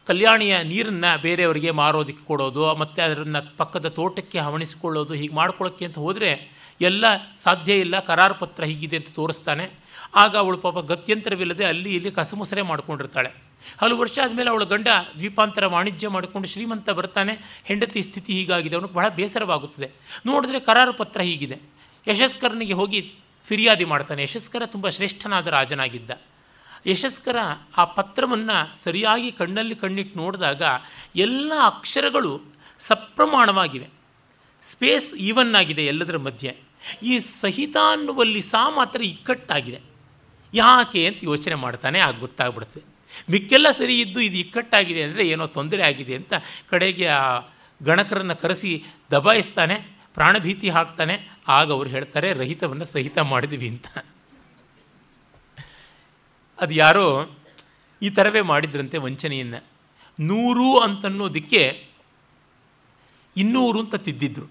ಕಲ್ಯಾಣಿಯ 0.06 0.62
ನೀರನ್ನು 0.62 1.22
ಬೇರೆಯವರಿಗೆ 1.22 1.70
ಮಾರೋದಕ್ಕೆ 1.70 2.24
ಕೊಡೋದು, 2.24 2.74
ಮತ್ತು 2.74 3.02
ಅದನ್ನು 3.02 3.56
ಪಕ್ಕದ 3.56 3.88
ತೋಟಕ್ಕೆ 3.88 4.38
ಹವಣಿಸಿಕೊಳ್ಳೋದು, 4.38 5.14
ಹೀಗೆ 5.14 5.34
ಮಾಡ್ಕೊಳ್ಳೋಕ್ಕೆ 5.34 5.84
ಅಂತ 5.84 5.98
ಹೋದರೆ 5.98 6.30
ಎಲ್ಲ 6.80 7.04
ಸಾಧ್ಯ 7.38 7.74
ಇಲ್ಲ, 7.74 8.00
ಕರಾರು 8.00 8.34
ಪತ್ರ 8.34 8.64
ಹೀಗಿದೆ 8.64 8.96
ಅಂತ 8.96 9.06
ತೋರಿಸ್ತಾನೆ. 9.14 9.70
ಆಗ 10.14 10.36
ಅವಳು 10.36 10.58
ಪಾಪ 10.58 10.78
ಗತ್ಯಂತರವಿಲ್ಲದೆ 10.78 11.64
ಅಲ್ಲಿ 11.64 11.94
ಇಲ್ಲಿ 11.94 12.10
ಕಸಮುಸರೆ 12.10 12.62
ಮಾಡ್ಕೊಂಡಿರ್ತಾಳೆ. 12.62 13.30
ಹಲವು 13.78 13.98
ವರ್ಷ 13.98 14.18
ಆದಮೇಲೆ 14.24 14.50
ಅವಳ 14.50 14.64
ಗಂಡ 14.64 14.88
ದ್ವೀಪಾಂತರ 15.18 15.66
ವಾಣಿಜ್ಯ 15.66 16.08
ಮಾಡಿಕೊಂಡು 16.08 16.48
ಶ್ರೀಮಂತ 16.48 16.90
ಬರ್ತಾನೆ. 16.90 17.62
ಹೆಂಡತಿ 17.64 18.02
ಸ್ಥಿತಿ 18.02 18.32
ಹೀಗಾಗಿದೆ 18.32 18.76
ಅವನು 18.76 18.88
ಬಹಳ 18.88 19.08
ಬೇಸರವಾಗುತ್ತದೆ. 19.08 19.90
ನೋಡಿದ್ರೆ 20.26 20.60
ಕರಾರು 20.60 20.92
ಪತ್ರ 20.92 21.20
ಹೀಗಿದೆ. 21.20 21.58
ಯಶಸ್ಕರನಿಗೆ 22.08 22.72
ಹೋಗಿ 22.72 23.14
ಫಿರ್ಯಾದಿ 23.46 23.84
ಮಾಡ್ತಾನೆ. 23.84 24.22
ಯಶಸ್ಕರ 24.22 24.62
ತುಂಬ 24.66 24.88
ಶ್ರೇಷ್ಠನಾದ 24.88 25.46
ರಾಜನಾಗಿದ್ದ. 25.46 26.10
ಯಶಸ್ಕರ 26.90 27.38
ಆ 27.80 27.84
ಪತ್ರವನ್ನು 27.96 28.56
ಸರಿಯಾಗಿ 28.84 29.30
ಕಣ್ಣಲ್ಲಿ 29.40 29.76
ಕಣ್ಣಿಟ್ಟು 29.82 30.16
ನೋಡಿದಾಗ 30.22 30.62
ಎಲ್ಲ 31.26 31.52
ಅಕ್ಷರಗಳು 31.72 32.32
ಸಪ್ರಮಾಣವಾಗಿವೆ. 32.80 33.88
ಸ್ಪೇಸ್ 34.64 35.08
ಈವನ್ 35.28 35.52
ಆಗಿದೆ 35.60 35.82
ಎಲ್ಲದರ 35.92 36.18
ಮಧ್ಯೆ. 36.28 36.52
ಈ 37.10 37.12
ಸಹಿತ 37.42 37.76
ಅನ್ನುವಲ್ಲಿ 37.94 38.42
ಸಾ 38.52 38.62
ಮಾತ್ರ 38.78 39.00
ಇಕ್ಕಟ್ಟಾಗಿದೆ. 39.14 39.80
ಯಾಕೆ 40.54 41.00
ಅಂತ 41.08 41.20
ಯೋಚನೆ 41.30 41.56
ಮಾಡ್ತಾನೆ, 41.64 41.98
ಆಗ 42.06 42.14
ಗೊತ್ತಾಗ್ಬಿಡುತ್ತೆ. 42.24 42.80
ಮಿಕ್ಕೆಲ್ಲ 43.32 43.68
ಸರಿ 43.78 43.94
ಇದ್ದು 44.04 44.20
ಇದು 44.28 44.38
ಇಕ್ಕಟ್ಟಾಗಿದೆ 44.44 45.02
ಅಂದರೆ 45.06 45.22
ಏನೋ 45.32 45.44
ತೊಂದರೆ 45.58 45.82
ಆಗಿದೆ 45.90 46.14
ಅಂತ 46.20 46.34
ಕಡೆಗೆ 46.70 47.06
ಆ 47.20 47.22
ಗಣಕರನ್ನು 47.80 48.36
ಕರೆಸಿ 48.42 48.72
ದಬಾಯಿಸ್ತಾನೆ, 49.14 49.76
ಪ್ರಾಣಭೀತಿ 50.16 50.68
ಹಾಕ್ತಾನೆ, 50.76 51.16
ಆಗ 51.58 51.68
ಅವ್ರು 51.76 51.90
ಹೇಳ್ತಾರೆ, 51.96 52.28
ರಹಿತವನ್ನು 52.42 52.86
ಸಹಿತ 52.92 53.18
ಮಾಡಿದ್ವಿ 53.32 53.68
ಅಂತ. 53.74 53.88
ಅದು 56.60 56.74
ಯಾರೋ 56.74 57.38
ಈ 58.02 58.10
ಥರವೇ 58.10 58.40
ಮಾಡಿದ್ರಂತೆ 58.40 58.98
ವಂಚನೆಯನ್ನು. 58.98 59.64
ನೂರು 60.20 60.78
ಅಂತನ್ನೋದಕ್ಕೆ 60.78 61.86
ಇನ್ನೂರು 63.36 63.80
ಅಂತ 63.80 63.94
ತಿದ್ದಿದ್ರು. 63.94 64.46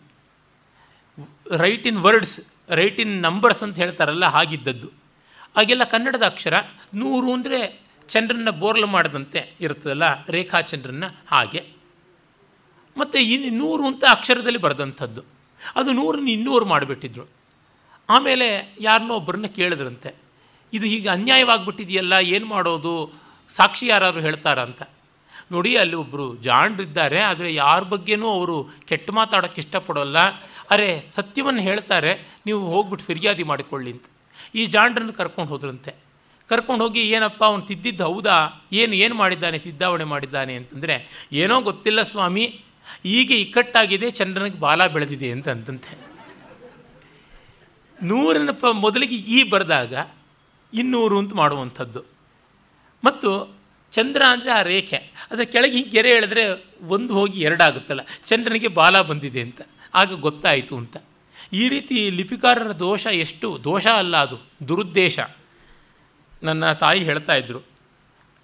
Write 1.57 1.87
in 1.87 1.97
words 1.97 2.39
write 2.69 2.99
in 2.99 3.21
numbers 3.21 3.63
ಅಂತ 3.63 3.79
ಹೇಳ್ತಾರಲ್ಲ, 3.79 4.25
ಹಾಗಿದ್ದದ್ದು. 4.25 4.89
ಹಾಗೆಲ್ಲ 5.55 5.83
ಕನ್ನಡದ 5.83 6.23
ಅಕ್ಷರ 6.23 6.53
ನೂರು 6.93 7.33
ಅಂದರೆ 7.33 7.79
ಚಂದ್ರನ್ನ 8.09 8.49
ಬೋರ್ಲು 8.49 8.87
ಮಾಡಿದಂತೆ 8.87 9.53
ಇರ್ತದಲ್ಲ 9.61 10.25
ರೇಖಾ 10.25 10.61
ಚಂದ್ರನ್ನ 10.61 11.03
ಹಾಗೆ. 11.27 11.67
ಮತ್ತು 12.97 13.19
ಇನ್ನು 13.19 13.57
ನೂರು 13.57 13.87
ಅಂತ 13.87 14.03
ಅಕ್ಷರದಲ್ಲಿ 14.09 14.59
ಬರೆದಂಥದ್ದು. 14.59 15.21
ಅದು 15.75 15.91
ನೂರನ್ನ 15.91 16.27
ಇನ್ನೂರು 16.27 16.65
ಮಾಡಿಬಿಟ್ಟಿದ್ರು. 16.65 17.25
ಆಮೇಲೆ 18.09 18.75
ಯಾರನ್ನೋ 18.79 19.13
ಒಬ್ಬರನ್ನ 19.13 19.45
ಕೇಳಿದ್ರಂತೆ. 19.45 20.24
ಇದು 20.75 20.85
ಹೀಗೆ 20.91 21.09
ಅನ್ಯಾಯವಾಗಿಬಿಟ್ಟಿದೆಯಲ್ಲ, 21.17 22.13
ಏನು 22.35 22.47
ಮಾಡೋದು? 22.53 22.93
ಸಾಕ್ಷಿ 23.57 23.85
ಯಾರಾದ್ರು 23.87 24.21
ಹೇಳ್ತಾರಂತ. 24.27 24.81
ನೋಡಿ, 25.53 25.71
ಅಲ್ಲಿ 25.81 25.97
ಒಬ್ಬರು 26.03 26.25
ಜಾಣರಿದ್ದಾರೆ 26.45 27.19
ಆದರೆ 27.29 27.49
ಯಾರ 27.53 27.81
ಬಗ್ಗೆನೂ 27.91 28.27
ಅವರು 28.37 28.55
ಕೆಟ್ಟ 28.89 29.09
ಮಾತಾಡೋಕ್ಕೆ 29.19 29.59
ಇಷ್ಟಪಡೋಲ್ಲ. 29.63 30.19
ಅರೆ, 30.73 30.89
ಸತ್ಯವನ್ನು 31.15 31.61
ಹೇಳ್ತಾರೆ, 31.69 32.13
ನೀವು 32.45 32.61
ಹೋಗ್ಬಿಟ್ಟು 32.73 33.05
ಫಿರ್ಯಾದಿ 33.09 33.43
ಮಾಡಿಕೊಳ್ಳಿ 33.51 33.91
ಅಂತ. 33.95 34.07
ಈ 34.59 34.63
ಜಾಂಡ್ರನ್ನು 34.75 35.13
ಕರ್ಕೊಂಡು 35.19 35.51
ಹೋದ್ರಂತೆ. 35.53 35.91
ಕರ್ಕೊಂಡು 36.49 36.81
ಹೋಗಿ 36.85 37.01
ಏನಪ್ಪ, 37.15 37.41
ಅವನು 37.43 37.63
ತಿದ್ದಿದ್ದು 37.69 38.03
ಹೌದಾ? 38.09 38.37
ಏನು 38.79 38.93
ಏನು 39.03 39.15
ಮಾಡಿದ್ದಾನೆ, 39.21 39.57
ತಿದ್ದಾವಣೆ 39.67 40.05
ಮಾಡಿದ್ದಾನೆ 40.13 40.55
ಅಂತಂದರೆ, 40.61 40.95
ಏನೋ 41.43 41.55
ಗೊತ್ತಿಲ್ಲ 41.69 42.01
ಸ್ವಾಮಿ 42.11 42.45
ಈಗ 43.19 43.31
ಇಕ್ಕಟ್ಟಾಗಿದೆ, 43.43 44.09
ಚಂದ್ರನಿಗೆ 44.19 44.59
ಬಾಲ 44.65 44.81
ಬೆಳೆದಿದೆ 44.95 45.29
ಅಂತ 45.35 45.47
ಅಂತಂತೆ 45.55 45.93
ಮೊದಲಿಗೆ 48.85 49.17
ಈ 49.35 49.39
ಬರೆದಾಗ 49.49 49.93
ಇನ್ನೂರು 50.75 51.17
ಅಂತ 51.17 51.33
ಮಾಡುವಂಥದ್ದು. 51.33 52.03
ಮತ್ತು 53.03 53.57
ಚಂದ್ರ 53.91 54.21
ಅಂದರೆ 54.29 54.51
ಆ 54.51 54.61
ರೇಖೆ. 54.61 54.97
ಅದರ 55.31 55.43
ಕೆಳಗೆ 55.43 55.71
ಹಿಂಗೆ 55.71 55.89
ಗೆರೆ 55.89 56.09
ಎಳೆದ್ರೆ 56.09 56.65
ಒಂದು 56.87 57.13
ಹೋಗಿ 57.13 57.41
ಎರಡಾಗುತ್ತಲ್ಲ 57.41 58.01
ಚಂದ್ರನಿಗೆ 58.25 58.67
ಬಾಲ 58.67 59.01
ಬಂದಿದೆ 59.01 59.41
ಅಂತ. 59.41 59.61
ಆಗ 59.93 60.13
ಗೊತ್ತಾಯಿತು 60.13 60.77
ಅಂತ. 60.77 60.97
ಈ 61.53 61.69
ರೀತಿ 61.69 62.09
ಲಿಪಿಕಾರರ 62.09 62.71
ದೋಷ 62.71 63.07
ಎಷ್ಟು? 63.07 63.59
ದೋಷ 63.63 63.87
ಅಲ್ಲ 63.87 64.17
ಅದು. 64.17 64.37
ದುರುದ್ದೇಶ. 64.67 65.19
ನನ್ನ 66.43 66.71
ತಾಯಿ 66.71 67.03
ಹೇಳ್ತಾ 67.03 67.35
ಇದ್ದರು 67.35 67.61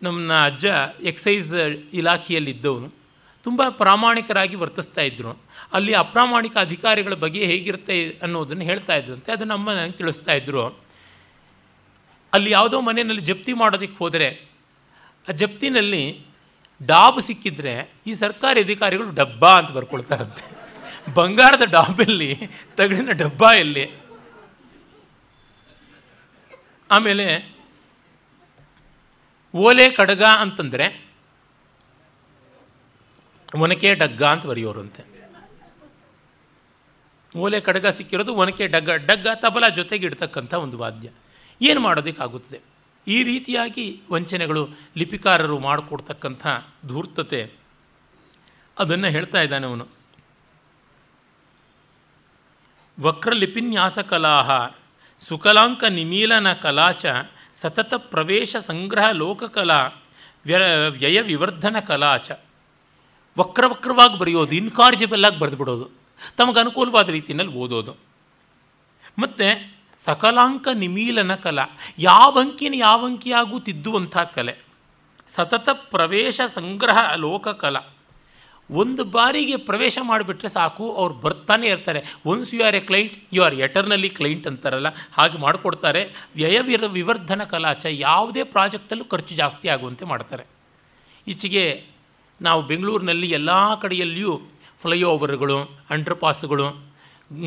ನಮ್ಮ 0.01 0.33
ಅಜ್ಜ 0.33 0.65
ಎಕ್ಸೈಸ್ 1.03 1.53
ಇಲಾಖೆಯಲ್ಲಿದ್ದವನು. 1.93 3.01
ತುಂಬ 3.43 3.61
ಪ್ರಾಮಾಣಿಕರಾಗಿ 3.69 4.55
ವರ್ತಿಸ್ತಾ 4.55 5.01
ಇದ್ದರು 5.01 5.41
ಅಲ್ಲಿ 5.73 5.93
ಅಪ್ರಾಮಾಣಿಕ 5.93 6.57
ಅಧಿಕಾರಿಗಳ 6.57 7.13
ಬಗ್ಗೆ 7.13 7.45
ಹೇಗಿರುತ್ತೆ 7.45 8.19
ಅನ್ನೋದನ್ನು 8.23 8.63
ಹೇಳ್ತಾ 8.63 8.95
ಇದ್ರಂತೆ 8.95 9.31
ಅದು 9.31 9.53
ಅಮ್ಮ 9.53 9.71
ನನಗೆ 9.71 9.91
ತಿಳಿಸ್ತಾ 9.91 10.33
ಇದ್ದರು 10.33 10.90
ಅಲ್ಲಿ 12.33 12.51
ಯಾವುದೋ 12.51 12.81
ಮನೆಯಲ್ಲಿ 12.81 13.21
ಜಪ್ತಿ 13.21 13.53
ಮಾಡೋದಕ್ಕೆ 13.53 13.97
ಹೋದರೆ, 13.97 14.45
ಆ 15.29 15.31
ಜಪ್ತಿನಲ್ಲಿ 15.31 16.25
ಡಾಬ್ 16.85 17.21
ಸಿಕ್ಕಿದ್ರೆ 17.21 17.93
ಈ 18.07 18.13
ಸರ್ಕಾರಿ 18.13 18.61
ಅಧಿಕಾರಿಗಳು 18.61 19.11
ಡಬ್ಬ 19.11 19.45
ಅಂತ 19.45 19.71
ಬರ್ಕೊಳ್ತಾರಂತೆ. 19.71 20.43
ಬಂಗಾರದ 21.13 21.61
ಡಾಬಲ್ಲಿ 21.71 22.39
ತಗಡಿನ 22.77 23.11
ಡಬ್ಬ 23.11 23.43
ಎಲ್ಲಿ 23.43 23.91
ಆಮೇಲೆ 26.91 27.55
ಓಲೆ 29.55 29.89
ಕಡಗ 29.89 30.23
ಅಂತಂದರೆ 30.23 31.05
ಒನಕೆ 33.55 33.95
ಡಗ್ಗ 33.95 34.23
ಅಂತ 34.23 34.45
ಬರೆಯೋರಂತೆ. 34.45 35.03
ಓಲೆ 37.37 37.59
ಕಡಗ 37.59 37.87
ಸಿಕ್ಕಿರೋದು 37.87 38.35
ಒನಕೆ 38.35 38.67
ಡಗ್ಗ 38.67 38.89
ಡಗ್ಗ 38.89 39.27
ತಬಲ 39.35 39.67
ಜೊತೆಗೆ 39.67 40.05
ಇಡ್ತಕ್ಕಂಥ 40.05 40.53
ಒಂದು 40.53 40.77
ವಾದ್ಯ. 40.77 41.09
ಏನು 41.61 41.79
ಮಾಡೋದಕ್ಕಾಗುತ್ತದೆ? 41.79 42.59
ಈ 43.07 43.17
ರೀತಿಯಾಗಿ 43.23 43.85
ವಂಚನೆಗಳು 44.11 44.61
ಲಿಪಿಕಾರರು 44.97 45.57
ಮಾಡಿಕೊಡ್ತಕ್ಕಂಥ 45.59 46.47
ಧೂರ್ತತೆ, 46.87 47.41
ಅದನ್ನು 48.77 49.07
ಹೇಳ್ತಾ 49.07 49.41
ಇದ್ದಾನೆ 49.41 49.65
ಅವನು. 49.67 49.85
ವಕ್ರಲಿಪಿನ್ಯಾಸ 52.97 53.99
ಕಲಾಹ 53.99 54.49
ಸುಕಲಾಂಕ 55.21 55.83
ನಿಮೀಲನ 55.89 56.53
ಕಲಾಚ 56.53 57.05
ಸತತ 57.55 57.93
ಪ್ರವೇಶ 57.93 58.55
ಸಂಗ್ರಹ 58.55 59.07
ಲೋಕಕಲಾ 59.13 59.79
ವ್ಯ, 60.45 60.57
ವ್ಯಯ 60.89 61.21
ವಿವರ್ಧನ 61.21 61.79
ಕಲಾಚ. 61.79 62.31
ವಕ್ರವಕ್ರವಾಗಿ 63.37 64.15
ಬರೆಯೋದು 64.19 64.55
ಇನ್ಕಾರ್ಜಿಬಲ್ 64.55 65.25
ಆಗಿ 65.25 65.39
ಬರೆದುಬಿಡೋದು 65.39 65.85
ತಮಗೆ 66.37 66.59
ಅನುಕೂಲವಾದ 66.59 67.09
ರೀತಿಯಲ್ಲಿ 67.09 67.53
ಓದೋದು. 67.55 67.93
ಮತ್ತು 69.19 69.47
ಸಕಲಾಂಕ 69.97 70.67
ನಿಮೀಲನ 70.73 71.35
ಕಲ 71.35 71.59
ಯಾವ 71.99 72.39
ಅಂಕಿನ 72.39 72.75
ಯಾವ 72.77 73.05
ಅಂಕಿಯಾಗೂ 73.05 73.59
ತಿದ್ದುವಂಥ 73.59 74.17
ಕಲೆ, 74.35 74.53
ಸತತ 75.35 75.69
ಪ್ರವೇಶ 75.69 76.41
ಸಂಗ್ರಹ 76.53 76.99
ಲೋಕ 77.15 77.47
ಕಲಾ 77.47 77.81
ಒಂದು 78.69 79.03
ಬಾರಿಗೆ 79.03 79.55
ಪ್ರವೇಶ 79.55 79.97
ಮಾಡಿಬಿಟ್ರೆ 80.01 80.49
ಸಾಕು, 80.49 80.85
ಅವ್ರು 80.95 81.13
ಬರ್ತಾನೆ 81.13 81.67
ಇರ್ತಾರೆ. 81.67 82.01
Once 82.25 82.53
you 82.53 82.65
are 82.65 82.75
a 82.75 82.79
client 82.79 83.15
you 83.33 83.43
are 83.43 83.55
eternally 83.55 84.09
client 84.09 84.47
ಅಂತಾರಲ್ಲ, 84.47 84.89
ಹಾಗೆ 85.13 85.37
ಮಾಡಿಕೊಡ್ತಾರೆ. 85.37 86.01
ವ್ಯಯ 86.35 86.59
ವಿರ 86.61 86.83
ವಿವರ್ಧನ 86.87 87.43
ಕಲಾಚ 87.43 87.85
ಯಾವುದೇ 87.89 88.43
ಪ್ರಾಜೆಕ್ಟಲ್ಲೂ 88.43 89.05
ಖರ್ಚು 89.05 89.35
ಜಾಸ್ತಿ 89.35 89.67
ಆಗುವಂತೆ 89.67 90.05
ಮಾಡ್ತಾರೆ. 90.05 90.45
ಈಚೆಗೆ 91.27 91.65
ನಾವು 92.41 92.61
ಬೆಂಗಳೂರಿನಲ್ಲಿ 92.61 93.29
ಎಲ್ಲ 93.31 93.51
ಕಡೆಯಲ್ಲಿಯೂ 93.81 94.41
ಫ್ಲೈಓವರ್ಗಳು 94.81 95.57
ಅಂಡರ್ಪಾಸ್ಗಳು 95.89 96.67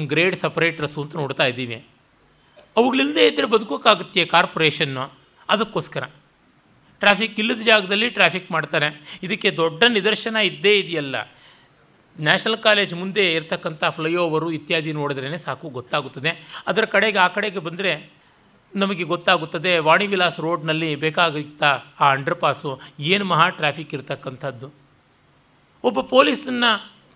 ಗ್ರೇಡ್ 0.07 0.37
ಸಪ್ರೇಟರ್ಸು 0.37 1.03
ಅಂತ 1.03 1.17
ನೋಡ್ತಾ 1.17 1.47
ಇದ್ದೀವಿ. 1.47 1.79
ಅವುಗಳಿಲ್ಲದೆ 2.77 3.27
ಇದ್ದರೆ 3.27 3.47
ಬದುಕೋಕ್ಕಾಗುತ್ತೆ 3.47 4.25
ಕಾರ್ಪೊರೇಷನ್ನು. 4.25 5.13
ಅದಕ್ಕೋಸ್ಕರ. 5.49 6.05
ಟ್ರಾಫಿಕ್ 7.01 7.41
ಇಲ್ಲದ 7.41 7.61
ಜಾಗದಲ್ಲಿ 7.61 8.09
ಟ್ರಾಫಿಕ್ 8.11 8.53
ಮಾಡ್ತಾರೆ. 8.53 9.19
ಇದಕ್ಕೆ 9.23 9.51
ದೊಡ್ಡ 9.51 9.85
ನಿದರ್ಶನ 9.85 10.37
ಇದ್ದೇ 10.37 10.79
ಇದೆಯಲ್ಲ. 10.79 11.23
ನ್ಯಾಷನಲ್ 12.21 12.59
ಕಾಲೇಜ್ 12.59 12.95
ಮುಂದೆ 12.95 13.35
ಇರ್ತಕ್ಕಂಥ 13.35 13.85
ಫ್ಲೈಓವರು 13.85 14.51
ಇತ್ಯಾದಿ 14.51 14.93
ನೋಡಿದ್ರೇ 14.93 15.37
ಸಾಕು 15.37 15.69
ಗೊತ್ತಾಗುತ್ತದೆ. 15.69 16.63
ಅದರ 16.67 16.85
ಕಡೆಗೆ 16.85 17.19
ಆ 17.19 17.29
ಕಡೆಗೆ 17.29 17.59
ಬಂದರೆ 17.59 18.13
ನಮಗೆ 18.77 19.05
ಗೊತ್ತಾಗುತ್ತದೆ 19.05 19.79
ವಾಣಿವಿಲಾಸ್ 19.79 20.41
ರೋಡ್ನಲ್ಲಿ 20.41 20.95
ಬೇಕಾಗಿತ್ತ 20.95 21.63
ಆ 22.01 22.11
ಅಂಡರ್ಪಾಸು, 22.11 22.81
ಏನು 23.01 23.25
ಮಹಾ 23.25 23.49
ಟ್ರಾಫಿಕ್ 23.49 23.95
ಇರತಕ್ಕಂಥದ್ದು. 23.95 24.73
ಒಬ್ಬ 25.85 26.01
ಪೊಲೀಸನ್ನ 26.01 26.65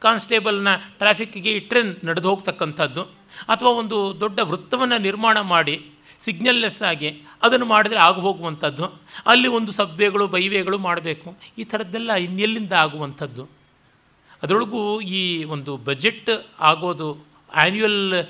ಕಾನ್ಸ್ಟೇಬಲ್ನ 0.01 0.75
ಟ್ರಾಫಿಕ್ಗೆ 0.77 1.51
ಇಟ್ಟರೆ 1.51 2.07
ನಡೆದು 2.07 2.31
ಹೋಗ್ತಕ್ಕಂಥದ್ದು. 2.31 3.03
ಅಥವಾ 3.49 3.71
ಒಂದು 3.71 4.17
ದೊಡ್ಡ 4.21 4.41
ವೃತ್ತವನ್ನು 4.41 4.99
ನಿರ್ಮಾಣ 4.99 5.41
ಮಾಡಿ, 5.41 5.87
ಸಿಗ್ನಲ್ಲೆಸ್ 6.19 6.83
ಆಗಿ 6.83 7.09
ಅದನ್ನು 7.43 7.67
ಮಾಡಿದರೆ 7.67 7.99
ಆಗ 7.99 8.15
ಹೋಗುವಂಥದ್ದು. 8.15 8.85
ಅಲ್ಲಿ 9.27 9.49
ಒಂದು 9.49 9.73
ಸಬ್ವೆಗಳು, 9.73 10.27
ಬೈವೇಗಳು 10.27 10.79
ಮಾಡಬೇಕು. 10.79 11.37
ಈ 11.59 11.65
ಥರದ್ದೆಲ್ಲ 11.65 12.13
ಇನ್ನೆಲ್ಲಿಂದ 12.13 12.73
ಆಗುವಂಥದ್ದು? 12.73 13.49
ಅದರೊಳಗೂ 14.43 15.01
ಈ 15.01 15.45
ಒಂದು 15.45 15.77
ಬಜೆಟ್ 15.77 16.31
ಆಗೋದು 16.61 17.27
ಆ್ಯನ್ಯುಯಲ್ 17.55 18.29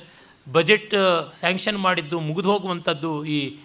ಬಜೆಟ್ 0.53 0.95
ಸ್ಯಾಂಕ್ಷನ್ 1.37 1.79
ಮಾಡಿದ್ದು 1.79 2.21
ಮುಗಿದು 2.21 2.51
ಹೋಗುವಂಥದ್ದು 2.51 3.25
ಈ 3.25 3.57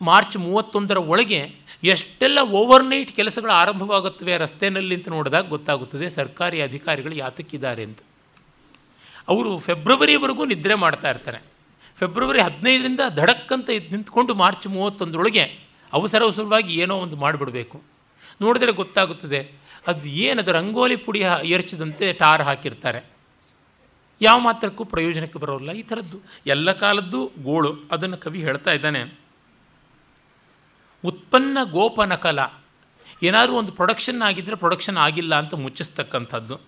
ಮಾರ್ಚ್ 0.00 0.36
ಮೂವತ್ತೊಂದರ 0.36 0.96
ಒಳಗೆ 0.96 1.54
ಎಷ್ಟೆಲ್ಲ 1.84 2.38
ಓವರ್ನೈಟ್ 2.40 3.12
ಕೆಲಸಗಳು 3.12 3.52
ಆರಂಭವಾಗುತ್ತವೆ 3.52 4.36
ರಸ್ತೆಯಲ್ಲಿ 4.36 4.94
ಅಂತ 4.94 5.08
ನೋಡಿದಾಗ 5.08 5.48
ಗೊತ್ತಾಗುತ್ತದೆ, 5.48 6.10
ಸರ್ಕಾರಿ 6.10 6.62
ಅಧಿಕಾರಿಗಳು 6.62 7.14
ಯಾತಕ್ಕಿದ್ದಾರೆ 7.14 7.82
ಅಂತ. 7.82 7.98
ಅವರು 9.28 9.58
ಫೆಬ್ರವರಿವರೆಗೂ 9.58 10.44
ನಿದ್ರೆ 10.44 10.74
ಮಾಡ್ತಾ 10.74 11.10
ಇರ್ತಾರೆ. 11.10 11.38
ಫೆಬ್ರವರಿ 11.98 12.40
ಹದಿನೈದರಿಂದ 12.40 13.00
ಧಡಕ್ಕಂತ 13.14 13.70
ಇದು 13.70 13.90
ನಿಂತ್ಕೊಂಡು 13.90 14.34
ಮಾರ್ಚ್ 14.34 14.66
ಮೂವತ್ತೊಂದರೊಳಗೆ 14.66 15.42
ಅವಸರ 15.92 16.22
ಅವಸರವಾಗಿ 16.22 16.74
ಏನೋ 16.74 16.96
ಒಂದು 16.96 17.16
ಮಾಡಿಬಿಡಬೇಕು. 17.16 17.82
ನೋಡಿದ್ರೆ 18.40 18.72
ಗೊತ್ತಾಗುತ್ತದೆ, 18.72 19.52
ಅದು 19.86 20.08
ಏನದು 20.08 20.52
ರಂಗೋಲಿ 20.52 20.96
ಪುಡಿ 20.96 21.20
ಎರಚಿದಂತೆ 21.44 22.12
ಟಾರ್ 22.12 22.42
ಹಾಕಿರ್ತಾರೆ. 22.42 23.10
ಯಾವ 24.22 24.38
ಮಾತ್ರಕ್ಕೂ 24.38 24.84
ಪ್ರಯೋಜನಕ್ಕೆ 24.84 25.38
ಬರೋಲ್ಲ. 25.38 25.72
ಈ 25.72 25.82
ಥರದ್ದು 25.82 26.18
ಎಲ್ಲ 26.46 26.72
ಕಾಲದ್ದು 26.72 27.30
ಗೋಳು. 27.42 27.76
ಅದನ್ನು 27.92 28.16
ಕವಿ 28.16 28.40
ಹೇಳ್ತಾ 28.40 28.72
ಇದ್ದಾನೆ 28.72 29.29
ಉತ್ಪನ್ನ 31.04 31.58
ಗೋಪನಕಲ. 31.64 32.38
ಏನಾದರೂ 33.22 33.54
ಒಂದು 33.54 33.72
ಪ್ರೊಡಕ್ಷನ್ 33.72 34.22
ಆಗಿದ್ದರೆ 34.22 34.56
ಪ್ರೊಡಕ್ಷನ್ 34.56 34.96
ಆಗಿಲ್ಲ 34.96 35.34
ಅಂತ 35.34 35.54
ಮುಚ್ಚಿಸ್ತಕ್ಕಂಥದ್ದು. 35.54 36.60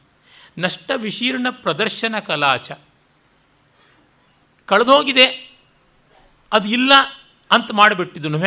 ನಷ್ಟ 0.59 0.91
ವಿಶೀರ್ಣ 0.97 1.47
ಪ್ರದರ್ಶನ 1.51 2.19
ಕಲಾಚ. 2.19 2.73
ಕಳೆದೋಗಿದೆ. 4.67 5.57
ಅದು 6.53 6.69
ಇಲ್ಲ 6.69 6.93
ಅಂತ 7.51 7.71
ಮಾಡಿಬಿಟ್ಟಿದ್ದು 7.73 8.39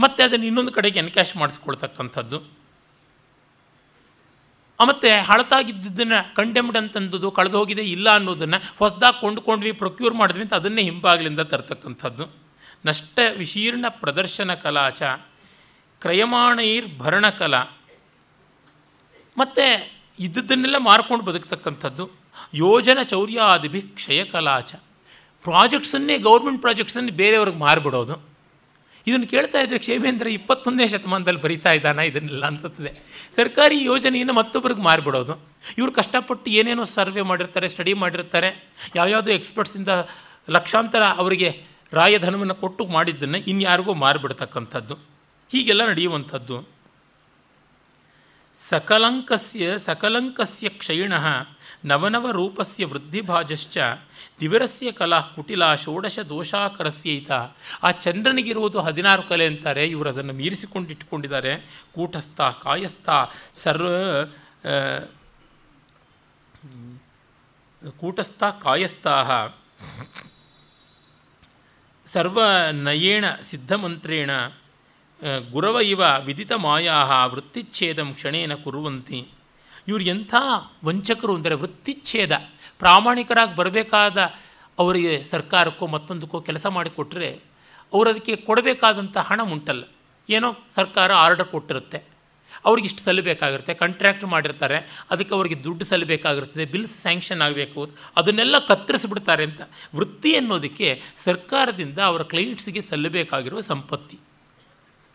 ಮತ್ತು 0.00 0.22
ಅದನ್ನು 0.22 0.46
ಇನ್ನೊಂದು 0.46 0.72
ಕಡೆಗೆ 0.72 0.98
ಎನ್ಕ್ಯಾಶ್ 0.98 1.36
ಮಾಡಿಸ್ಕೊಳ್ತಕ್ಕಂಥದ್ದು. 1.36 2.58
ಮತ್ತು 4.86 5.24
ಹಳತಾಗಿದ್ದನ್ನು 5.24 6.34
ಕಂಡೆಮ್ಡ್ 6.34 6.76
ಅಂತಂದದ್ದು 6.76 7.30
ಕಳೆದು 7.30 7.58
ಹೋಗಿದೆ 7.58 7.82
ಇಲ್ಲ 7.82 8.14
ಅನ್ನೋದನ್ನು 8.14 8.74
ಹೊಸದಾಗಿ 8.78 9.20
ಕೊಂಡುಕೊಂಡ್ವಿ 9.20 9.72
ಪ್ರೊಕ್ಯೂರ್ 9.72 10.14
ಮಾಡಿದ್ವಿ 10.14 10.42
ಅಂತ 10.42 10.54
ಅದನ್ನೇ 10.54 10.82
ಹಿಂಬಾಗಲಿಂದ 10.82 11.40
ತರ್ತಕ್ಕಂಥದ್ದು. 11.40 12.26
ನಷ್ಟ 12.86 13.18
ವಿಶೀರ್ಣ 13.36 13.84
ಪ್ರದರ್ಶನ 13.88 14.54
ಕಲಾಚ. 14.54 15.02
ಕ್ರಯಮಾಣೈರ್ 16.00 16.98
ಭರಣಕಲ. 16.98 17.58
ಮತ್ತು 19.36 19.92
ಇದ್ದದ್ದನ್ನೆಲ್ಲ 20.18 20.76
ಮಾರ್ಕೊಂಡು 20.78 21.24
ಬದುಕ್ತಕ್ಕಂಥದ್ದು 21.24 22.10
ಯೋಜನ 22.54 22.98
ಚೌರ್ಯಾದಿಭಿ 23.02 23.80
ಕ್ಷಯ 23.80 24.24
ಕಲಾಚ 24.24 24.74
ಪ್ರಾಜೆಕ್ಟ್ಸನ್ನೇ, 25.42 26.18
ಗೌರ್ಮೆಂಟ್ 26.18 26.60
ಪ್ರಾಜೆಕ್ಟ್ಸನ್ನೇ 26.60 27.10
ಬೇರೆಯವ್ರಿಗೆ 27.10 27.58
ಮಾರಿಬಿಡೋದು. 27.58 28.28
ಇದನ್ನು 29.06 29.26
ಕೇಳ್ತಾ 29.26 29.60
ಇದ್ದರೆ 29.60 29.78
ಕ್ಷೇಮೇಂದ್ರ 29.78 30.26
ಇಪ್ಪತ್ತೊಂದನೇ 30.26 30.86
ಶತಮಾನದಲ್ಲಿ 30.86 31.40
ಬರೀತಾ 31.40 31.72
ಇದ್ದಾನ 31.72 31.98
ಇದನ್ನೆಲ್ಲ 31.98 32.46
ಅನ್ಸುತ್ತದೆ. 32.46 32.94
ಸರ್ಕಾರಿ 33.36 33.84
ಯೋಜನೆಯನ್ನು 33.84 34.32
ಮತ್ತೊಬ್ಬರಿಗೆ 34.32 34.82
ಮಾರಿಬಿಡೋದು. 34.82 35.48
ಇವರು 35.78 35.92
ಕಷ್ಟಪಟ್ಟು 35.92 36.50
ಏನೇನೋ 36.50 36.84
ಸರ್ವೆ 36.84 37.22
ಮಾಡಿರ್ತಾರೆ, 37.22 37.68
ಸ್ಟಡಿ 37.68 37.92
ಮಾಡಿರ್ತಾರೆ, 37.92 38.72
ಯಾವ್ಯಾವುದೋ 38.96 39.30
ಎಕ್ಸ್ಪರ್ಟ್ಸಿಂದ 39.30 39.88
ಲಕ್ಷಾಂತರ 40.50 41.02
ಅವರಿಗೆ 41.02 41.62
ರಾಯಧನವನ್ನು 41.92 42.54
ಕೊಟ್ಟು 42.54 42.86
ಮಾಡಿದ್ದನ್ನು 42.86 43.38
ಇನ್ಯಾರಿಗೂ 43.38 43.94
ಮಾರಿಬಿಡ್ತಕ್ಕಂಥದ್ದು. 43.94 45.17
ಹೀಗೆಲ್ಲ 45.48 45.86
ನಡೆಯುವಂಥದ್ದು. 45.86 46.78
ಸಕಲಂಕಸ್ಯ 48.54 49.78
ಸಕಲಂಕಸ್ಯ 49.78 50.68
ಕ್ಷಯಿಣ, 50.68 51.12
ನವನವ 51.84 52.30
ರೂಪಸ್ಯ 52.30 52.86
ವೃದ್ಧಿಭಾಜಶ್ಚ, 52.86 53.78
ದಿವರಸ್ಯ 54.40 54.92
ಕಲಾ 54.92 55.20
ಕುಟಿಲ 55.20 55.74
ಷೋಡಶ 55.74 56.18
ದೋಷಾಕರಸ್ಯೈತ. 56.18 57.30
ಆ 57.82 57.90
ಚಂದ್ರನಿಗಿರುವುದು 57.90 58.80
ಹದಿನಾರು 58.80 59.22
ಕಲೆ 59.22 59.46
ಅಂತಾರೆ. 59.46 59.84
ಇವರು 59.86 60.08
ಅದನ್ನು 60.08 60.32
ಮೀರಿಸಿಕೊಂಡು 60.32 60.90
ಇಟ್ಕೊಂಡಿದ್ದಾರೆ 60.90 61.84
ಕೂಟಸ್ಥ, 61.94 62.40
ಕಾಯಸ್ಥ, 62.40 63.08
ಸರ್ವ 63.54 63.86
ಕೂಟಸ್ಥ 67.98 68.44
ಕಾಯಸ್ಥಾ 68.44 69.14
ಸರ್ವನಯೇಣ 72.06 73.24
ಸಿದ್ಧಮಂತ್ರೇಣ. 73.42 74.30
ಗುರವ 75.54 75.76
ಇವ 75.92 76.02
ವಿದಿತ 76.26 76.52
ಮಾಯಾ 76.64 76.96
ವೃತ್ತಿಚ್ಛೇದಂ 77.32 78.08
ಕ್ಷಣೇನ 78.18 78.54
ಕುರುವಂತಿ. 78.64 79.20
ಇವರು 79.88 80.04
ಎಂಥ 80.12 80.34
ವಂಚಕರು 80.88 81.32
ಅಂದರೆ 81.38 81.54
ವೃತ್ತಿಚ್ಛೇದ. 81.62 82.32
ಪ್ರಾಮಾಣಿಕರಾಗಿ 82.82 83.54
ಬರಬೇಕಾದ 83.60 84.18
ಅವರಿಗೆ 84.78 85.14
ಸರ್ಕಾರಕ್ಕೋ 85.30 85.84
ಮತ್ತೊಂದಕ್ಕೋ 85.94 86.38
ಕೆಲಸ 86.48 86.66
ಮಾಡಿಕೊಟ್ರೆ 86.76 87.30
ಅವರು 87.92 88.08
ಅದಕ್ಕೆ 88.12 88.34
ಕೊಡಬೇಕಾದಂಥ 88.48 89.16
ಹಣ 89.28 89.40
ಉಂಟಲ್ಲ. 89.54 89.82
ಏನೋ 90.28 90.48
ಸರ್ಕಾರ 90.76 91.10
ಆರ್ಡರ್ 91.24 91.48
ಕೊಟ್ಟಿರುತ್ತೆ. 91.54 91.98
ಅವ್ರಿಗೆ 92.68 92.86
ಇಷ್ಟು 92.90 93.02
ಸಲ್ಲಬೇಕಾಗಿರುತ್ತೆ 93.06 93.74
ಕಾಂಟ್ರ್ಯಾಕ್ಟ್ 93.82 94.24
ಮಾಡಿರ್ತಾರೆ, 94.34 94.78
ಅದಕ್ಕೆ 95.12 95.32
ಅವರಿಗೆ 95.36 95.56
ದುಡ್ಡು 95.66 95.84
ಸಲ್ಲಬೇಕಾಗಿರ್ತದೆ 95.90 96.64
ಬಿಲ್ಸ್ 96.72 96.96
ಸ್ಯಾಂಕ್ಷನ್ 97.02 97.42
ಆಗಬೇಕು, 97.46 97.82
ಅದನ್ನೆಲ್ಲ 98.20 98.56
ಕತ್ತರಿಸ್ಬಿಡ್ತಾರೆ 98.70 99.44
ಅಂತ. 99.48 99.60
ವೃತ್ತಿ 99.98 100.32
ಅನ್ನೋದಕ್ಕೆ 100.40 100.88
ಸರ್ಕಾರದಿಂದ 101.26 101.98
ಅವರ 102.10 102.22
ಕ್ಲೈಂಟ್ಸಿಗೆ 102.32 102.82
ಸಲ್ಲಬೇಕಾಗಿರುವ 102.90 103.62
ಸಂಪತ್ತಿ. 103.72 104.18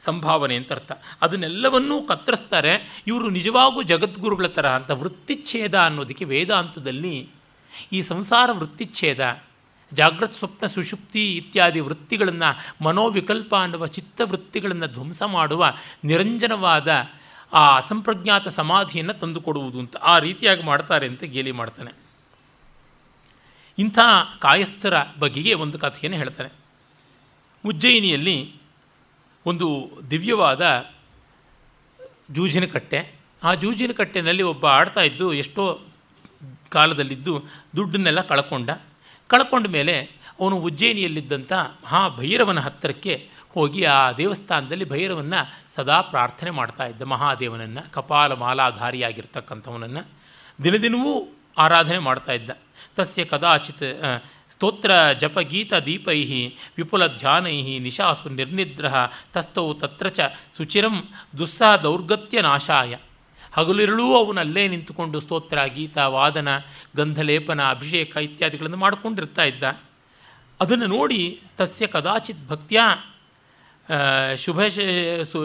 ಸಂಭಾವನೆ 0.04 0.56
ಅಂತ 0.56 0.72
ಅರ್ಥ. 0.72 0.92
ಅದನ್ನೆಲ್ಲವನ್ನೂ 1.22 2.02
ಕತ್ತರಿಸ್ತಾರೆ. 2.02 3.04
ಇವರು 3.08 3.30
ನಿಜವಾಗೂ 3.30 3.84
ಜಗದ್ಗುರುಗಳ 3.84 4.48
ಥರ 4.48 4.70
ಅಂತ 4.70 4.92
ವೃತ್ತಿಚ್ಛೇದ 4.92 5.80
ಅನ್ನೋದಕ್ಕೆ 5.80 6.26
ವೇದಾಂತದಲ್ಲಿ 6.26 7.30
ಈ 7.92 8.02
ಸಂಸಾರ 8.02 8.50
ವೃತ್ತಿಚ್ಛೇದ 8.52 9.42
ಜಾಗೃತ್ 9.94 10.38
ಸ್ವಪ್ನ 10.38 10.68
ಸುಷುಪ್ತಿ 10.68 11.38
ಇತ್ಯಾದಿ 11.38 11.80
ವೃತ್ತಿಗಳನ್ನು, 11.80 12.84
ಮನೋವಿಕಲ್ಪ 12.84 13.56
ಅನ್ನುವ 13.56 13.88
ಚಿತ್ತವೃತ್ತಿಗಳನ್ನು 13.88 14.88
ಧ್ವಂಸ 14.88 15.24
ಮಾಡುವ 15.24 15.74
ನಿರಂಜನವಾದ 16.04 17.10
ಆ 17.54 17.76
ಅಸಂಪ್ರಜ್ಞಾತ 17.76 18.48
ಸಮಾಧಿಯನ್ನು 18.48 19.14
ತಂದುಕೊಡುವುದು 19.14 19.80
ಅಂತ 19.80 19.98
ಆ 19.98 20.20
ರೀತಿಯಾಗಿ 20.20 20.64
ಮಾಡ್ತಾರೆ 20.64 21.08
ಅಂತ 21.08 21.24
ಗೇಲಿ 21.24 21.52
ಮಾಡ್ತಾನೆ. 21.52 21.92
ಇಂಥ 23.80 24.00
ಕಾಯಸ್ಥರ 24.40 24.94
ಬಗೆಗೆ 25.20 25.54
ಒಂದು 25.54 25.80
ಕಥೆಯನ್ನು 25.80 26.18
ಹೇಳ್ತಾನೆ. 26.18 26.50
ಉಜ್ಜಯಿನಿಯಲ್ಲಿ 27.66 28.56
ಒಂದು 29.46 29.92
ದಿವ್ಯವಾದ 30.12 30.86
ಜೂಜಿನ 32.32 32.66
ಕಟ್ಟೆ. 32.66 33.16
ಆ 33.44 33.54
ಜೂಜಿನ 33.54 33.92
ಕಟ್ಟೆನಲ್ಲಿ 33.92 34.44
ಒಬ್ಬ 34.44 34.66
ಆಡ್ತಾ 34.66 35.02
ಇದ್ದು 35.02 35.34
ಎಷ್ಟೋ 35.34 35.80
ಕಾಲದಲ್ಲಿದ್ದು 36.70 37.44
ದುಡ್ಡನ್ನೆಲ್ಲ 37.76 38.22
ಕಳ್ಕೊಂಡ. 38.22 38.70
ಕಳ್ಕೊಂಡ 39.28 39.68
ಮೇಲೆ 39.68 40.24
ಅವನು 40.40 40.58
ಉಜ್ಜಯಿನಿಯಲ್ಲಿದ್ದಂಥ 40.58 41.54
ಮಹಾಭೈರವನ 41.54 42.60
ಹತ್ತಿರಕ್ಕೆ 42.60 43.30
ಹೋಗಿ 43.54 43.84
ಆ 43.84 44.12
ದೇವಸ್ಥಾನದಲ್ಲಿ 44.12 44.90
ಭೈರವನ್ನು 44.90 45.74
ಸದಾ 45.74 46.02
ಪ್ರಾರ್ಥನೆ 46.02 46.50
ಮಾಡ್ತಾ 46.50 46.86
ಇದ್ದ 46.86 47.02
ಮಹಾದೇವನನ್ನು, 47.02 47.92
ಕಪಾಲ 47.92 48.34
ಮಾಲಾಧಾರಿಯಾಗಿರ್ತಕ್ಕಂಥವನನ್ನು. 48.34 50.08
ದಿನದಿನವೂ 50.64 51.36
ಆರಾಧನೆ 51.58 52.00
ಮಾಡ್ತಾ 52.00 52.32
ಇದ್ದ. 52.32 52.50
ತಸ್ಯ 52.96 53.26
ಕದಾಚಿತ್ 53.26 53.84
ಸ್ತೋತ್ರ 54.64 54.92
ಜಪ 55.20 55.40
ಗೀತ 55.40 55.74
ದೀಪೈ 55.86 56.20
ವಿಪುಲ 56.78 57.08
ಧ್ಯಾನೈ 57.08 57.80
ನಿಶಾಸು 57.80 58.30
ನಿರ್ನಿದ್ರ 58.30 58.86
ತಸ್ಥೌ 59.34 59.74
ತತ್ರ 59.74 60.08
ಚ 60.08 60.20
ಸುಚಿರಂ 60.58 60.96
ದುಸ್ಸಹ 61.38 61.72
ದೌರ್ಗತ್ಯ 61.76 62.42
ನಾಶಾಯ. 62.42 62.96
ಹಗಲಿರುಳೂ 63.54 64.06
ಅವನಲ್ಲೇ 64.14 64.64
ನಿಂತುಕೊಂಡು 64.68 65.20
ಸ್ತೋತ್ರ, 65.20 65.66
ಗೀತ, 65.66 65.98
ವಾದನ, 65.98 66.48
ಗಂಧಲೇಪನ, 66.96 67.62
ಅಭಿಷೇಕ 67.70 68.18
ಇತ್ಯಾದಿಗಳನ್ನು 68.18 68.78
ಮಾಡಿಕೊಂಡಿರ್ತಾ 68.78 69.44
ಇದ್ದ. 69.44 69.64
ಅದನ್ನು 70.60 70.88
ನೋಡಿ 70.88 71.22
ತಸ್ಯ 71.58 71.88
ಕದಾಚಿತ್ 71.88 72.48
ಭಕ್ತಿಯ 72.48 72.82
ಶುಭಶ 74.38 74.80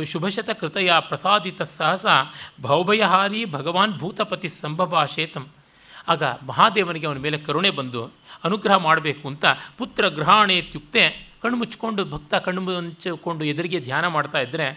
ಶುಭಶತ 0.05 0.51
ಕೃತಯ 0.51 0.93
ಪ್ರಸಾದಿತ 1.01 1.62
ಸಹಸ 1.62 2.07
ಭೌಭಯಹಾರಿ 2.62 3.45
ಭಗವಾನ್ 3.45 3.99
ಭೂತಪತಿ 3.99 4.49
ಸಂಭಭಾಷೇತಂ 4.49 5.49
ಆಗ 6.09 6.25
ಮಹಾದೇವನಿಗೆ 6.25 7.07
ಅವನ 7.07 7.19
ಮೇಲೆ 7.19 7.39
ಕರುಣೆ 7.39 7.71
ಬಂದು 7.71 8.03
ಅನುಗ್ರಹ 8.45 8.77
ಮಾಡಬೇಕು 8.77 9.29
ಅಂತ 9.29 9.45
ಪುತ್ರ 9.79 10.09
ಗ್ರಹಣೆ 10.09 10.59
ಇತ್ಯುಕ್ತೆ 10.59 11.03
ಕಣ್ಣು 11.43 11.57
ಮುಚ್ಚಿಕೊಂಡು 11.57 12.05
ಭಕ್ತ 12.05 12.35
ಕಣ್ಣು 12.35 12.61
ಮುಚ್ಚಿಕೊಂಡು 12.61 13.45
ಎದುರಿಗೆ 13.45 13.81
ಧ್ಯಾನ 13.81 14.07
ಮಾಡ್ತಾ 14.07 14.39
ಇದ್ದರೆ 14.39 14.69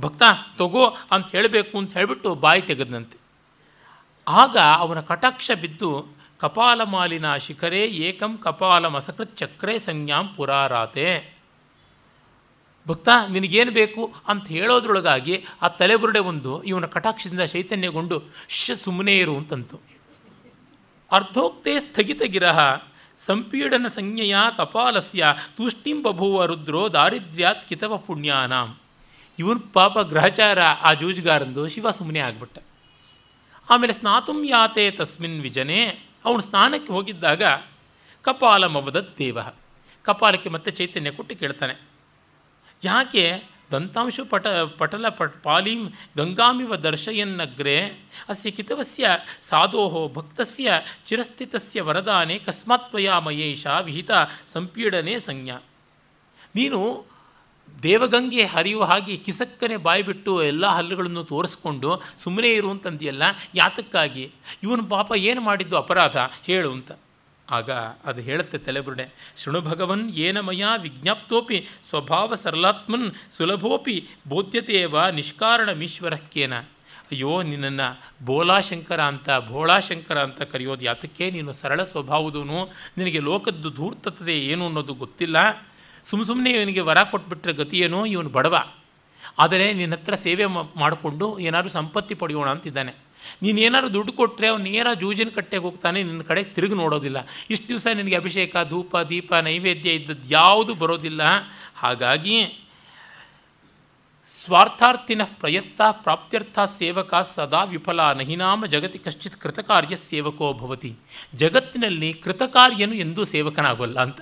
ಭಕ್ತ 0.00 0.22
ತಗೋ 0.58 0.84
ಅಂತ 1.10 1.30
ಹೇಳಬೇಕು 1.30 1.78
ಅಂತ 1.78 1.96
ಹೇಳಿಬಿಟ್ಟು 1.96 2.34
ಬಾಯಿ 2.34 2.62
ತೆಗೆದಂತೆ 2.62 3.18
ಆಗ 4.28 4.56
ಅವನ 4.58 5.00
ಕಟಾಕ್ಷ 5.00 5.50
ಬಿದ್ದು, 5.60 5.90
ಕಪಾಲ 6.38 6.80
ಮಾಲಿನ 6.84 7.36
ಶಿಖರೇ 7.36 7.82
ಏಕಂ 7.84 8.36
ಕಪಾಲ 8.36 8.86
ಮಸಕೃತ್ 8.86 9.36
ಚಕ್ರೇ 9.36 9.78
ಸಂಜ್ಞಾಂ 9.78 10.28
ಪುರಾರಾತೆ. 10.36 11.08
ಭಕ್ತ, 12.88 13.08
ನಿನಗೇನು 13.30 13.72
ಬೇಕು 13.72 14.02
ಅಂತ 14.28 14.48
ಹೇಳೋದ್ರೊಳಗಾಗಿ 14.48 15.44
ಆ 15.62 15.68
ತಲೆಬುರುಡೆ 15.68 16.18
ಒಂದು 16.18 16.62
ಇವನ 16.62 16.86
ಕಟಾಕ್ಷದಿಂದ 16.86 17.40
ಚೈತನ್ಯಗೊಂಡು 17.40 18.22
ಶ 18.48 18.70
ಸುಮ್ಮನೆ 18.84 19.18
ಇರು 19.18 19.36
ಅಂತಂತು. 19.36 19.78
ಅರ್ಧೋಕ್ತೆ 21.12 21.80
ಸ್ಥಗಿತಗಿರಹ, 21.80 22.76
ಸಂಪೀಡನ 23.18 23.86
ಸಂಜ್ಞೆಯ 23.86 24.36
ಕಪಾಲಸ್ಯ 24.56 25.34
ತೂಷ್ಣಿಂ 25.56 26.02
ಬಭೂವ 26.02 26.44
ರುದ್ರೋ 26.44 26.88
ದಾರಿದ್ರ್ಯಾತ್ 26.88 27.68
ಕಿತವ 27.68 27.96
ಪುಣ್ಯಾನಾಂ. 27.96 28.78
ಇವನ್ 29.38 29.72
ಪಾಪ 29.72 29.98
ಗ್ರಹಚಾರ 29.98 30.62
ಆ 30.62 30.92
ಜೂಜುಗಾರಂದು 30.92 31.68
ಶಿವ 31.68 31.90
ಸುಮ್ಮನೆ 31.90 32.18
ಆಗ್ಬಿಟ್ಟ. 32.18 32.58
ಆಮೇಲೆ 33.70 33.92
ಸ್ನಾತುಂ 33.92 34.44
ಯಾತೆ 34.48 34.90
ತಸ್ಮಿನ್ 34.90 35.40
ವಿಜನೆ, 35.40 35.86
ಅವನು 36.24 36.40
ಸ್ನಾನಕ್ಕೆ 36.40 36.92
ಹೋಗಿದ್ದಾಗ 36.92 37.42
ಕಪಾಲಮವದತ್ 38.22 39.18
ದೇವ. 39.18 39.38
ಕಪಾಲಕ್ಕೆ 40.02 40.48
ಮತ್ತೆ 40.48 40.70
ಚೈತನ್ಯ 40.70 41.10
ಕೊಟ್ಟು 41.10 41.36
ಕೇಳ್ತಾನೆ. 41.36 41.80
ಯಾಕೆ? 42.84 43.49
ದಂತಾಂಶು 43.72 44.24
ಪಟ, 44.24 44.46
ಪಟಲ 44.48 45.08
ಪಟ್, 45.08 45.44
ಪಾಲೀಂ 45.44 45.92
ಗಂಗಾಮಿವ 46.16 46.76
ದರ್ಶಯನ್ನಗ್ರೆ, 46.76 47.76
ಅಸ್ಯ 48.28 48.50
ಕಿತವಸ್ಯ 48.50 49.08
ಸಾಧೋಹೋ 49.42 50.08
ಭಕ್ತಸ್ಯ 50.08 50.72
ಚಿರಸ್ಥಿತಸ್ಯ 51.06 51.82
ವರದಾನೆ 51.82 52.38
ಕಸ್ಮಾತ್ವಯ 52.38 53.10
ಮಯೇಶ 53.18 53.66
ವಿಹಿತ 53.82 54.10
ಸಂಪೀಡನೆ 54.52 55.20
ಸಂಜ್ಞಾ. 55.20 55.58
ನೀನು 56.54 56.80
ದೇವಗಂಗೆ 57.82 58.44
ಹರಿಯುವ 58.44 58.84
ಹಾಗೆ 58.84 59.16
ಕಿಸಕ್ಕನೆ 59.16 59.76
ಬಾಯ್ಬಿಟ್ಟು 59.76 60.42
ಎಲ್ಲ 60.42 60.66
ಹಲ್ಲುಗಳನ್ನು 60.66 61.24
ತೋರಿಸ್ಕೊಂಡು 61.24 62.02
ಸುಮ್ಮನೆ 62.18 62.48
ಇರು 62.48 62.70
ಅಂತಂದಿಯಲ್ಲ, 62.70 63.22
ಯಾತಕ್ಕಾಗಿ? 63.54 64.30
ಇವನು 64.62 64.84
ಪಾಪ 64.84 65.12
ಏನು 65.16 65.40
ಮಾಡಿದ್ದು 65.40 65.76
ಅಪರಾಧ? 65.76 66.16
ಹೇಳು 66.46 66.72
ಅಂತ. 66.72 66.92
ಆಗ 67.50 67.70
ಅದು 68.04 68.20
ಹೇಳುತ್ತೆ 68.20 68.58
ತಲೆಬುರುಡೆ, 68.58 69.34
ಶೃಣು 69.36 69.60
ಭಗವನ್ 69.60 70.10
ಏನ 70.10 70.40
ಮಯ 70.40 70.64
ವಿಜ್ಞಾಪ್ತೋಪಿ 70.78 71.68
ಸ್ವಭಾವ 71.84 72.34
ಸರಳಾತ್ಮನ್ 72.34 73.12
ಸುಲಭೋಪಿ 73.30 74.08
ಬೋಧ್ಯತೆಯವ 74.28 75.08
ನಿಷ್ಕಾರಣಮೀಶ್ವರಕ್ಕೇನ? 75.08 76.58
ಅಯ್ಯೋ, 77.12 77.42
ನಿನ್ನನ್ನು 77.42 78.26
ಬೋಲಾಶಂಕರ 78.26 79.00
ಅಂತ, 79.00 79.28
ಭೋಳಾಶಂಕರ 79.48 80.22
ಅಂತ 80.22 80.42
ಕರೆಯೋದು 80.42 80.84
ಯಾತಕ್ಕೆ? 80.84 81.30
ನೀನು 81.30 81.52
ಸರಳ 81.52 81.82
ಸ್ವಭಾವದವನು. 81.82 82.72
ನಿನಗೆ 82.98 83.18
ಲೋಕದ್ದು 83.18 83.70
ಧೂರ್ತತ್ತದೆ 83.70 84.38
ಏನು 84.38 84.66
ಅನ್ನೋದು 84.66 84.94
ಗೊತ್ತಿಲ್ಲ. 84.94 85.36
ಸುಮ್ಮ 86.04 86.24
ಸುಮ್ಮನೆ 86.24 86.50
ಇವನಿಗೆ 86.50 86.80
ವರ 86.80 87.02
ಕೊಟ್ಬಿಟ್ರೆ 87.02 87.52
ಗತಿಯೇನೋ? 87.52 88.04
ಇವನು 88.04 88.28
ಬಡವ. 88.28 88.64
ಆದರೆ 89.38 89.72
ನಿನ್ನ 89.72 89.94
ಹತ್ರ 89.94 90.14
ಸೇವೆ 90.14 90.44
ಮಾಡಿಕೊಂಡು 90.76 91.38
ಏನಾದರೂ 91.38 91.70
ಸಂಪತ್ತಿ 91.70 92.14
ಪಡೆಯೋಣ 92.14 92.48
ಅಂತಿದ್ದಾನೆ. 92.48 92.94
ನೀನು 93.42 93.60
ಏನಾದ್ರು 93.60 93.92
ದುಡ್ಡು 93.92 94.12
ಕೊಟ್ಟರೆ 94.12 94.48
ಅವ್ನು 94.48 94.64
ನೇರ 94.64 94.86
ಜೂಜಿನ 94.94 95.28
ಕಟ್ಟೆಗೆ 95.28 95.62
ಹೋಗ್ತಾನೆ, 95.62 96.02
ನಿನ್ನ 96.02 96.22
ಕಡೆ 96.22 96.42
ತಿರುಗಿ 96.44 96.74
ನೋಡೋದಿಲ್ಲ. 96.74 97.18
ಇಷ್ಟು 97.50 97.68
ದಿವಸ 97.68 97.86
ನಿನಗೆ 97.94 98.16
ಅಭಿಷೇಕ, 98.16 98.56
ಧೂಪ, 98.68 98.96
ದೀಪ, 98.96 99.34
ನೈವೇದ್ಯ 99.34 99.90
ಇದ್ದದ್ದು 99.90 100.28
ಯಾವುದು 100.28 100.74
ಬರೋದಿಲ್ಲ. 100.74 101.22
ಹಾಗಾಗಿ 101.74 102.66
ಸ್ವಾರ್ಥಾರ್ಥಿನ 104.30 105.22
ಪ್ರಯತ್ನ, 105.40 105.82
ಪ್ರಾಪ್ತ್ಯರ್ಥ 105.90 106.58
ಸೇವಕ 106.78 107.14
ಸದಾ 107.14 107.62
ವಿಫಲ. 107.64 108.00
ನಹಿನಾಮ 108.12 108.66
ಜಗತಿ 108.66 108.98
ಕಶ್ಚಿತ್ 108.98 109.36
ಕೃತಕಾರ್ಯ 109.36 109.96
ಸೇವಕೋ 109.96 110.52
ಭವತಿ. 110.52 110.92
ಜಗತ್ತಿನಲ್ಲಿ 111.34 112.12
ಕೃತಕಾರ್ಯನು 112.12 112.94
ಎಂದೂ 112.94 113.24
ಸೇವಕನಾಗೋಲ್ಲ 113.24 113.98
ಅಂತ. 114.00 114.20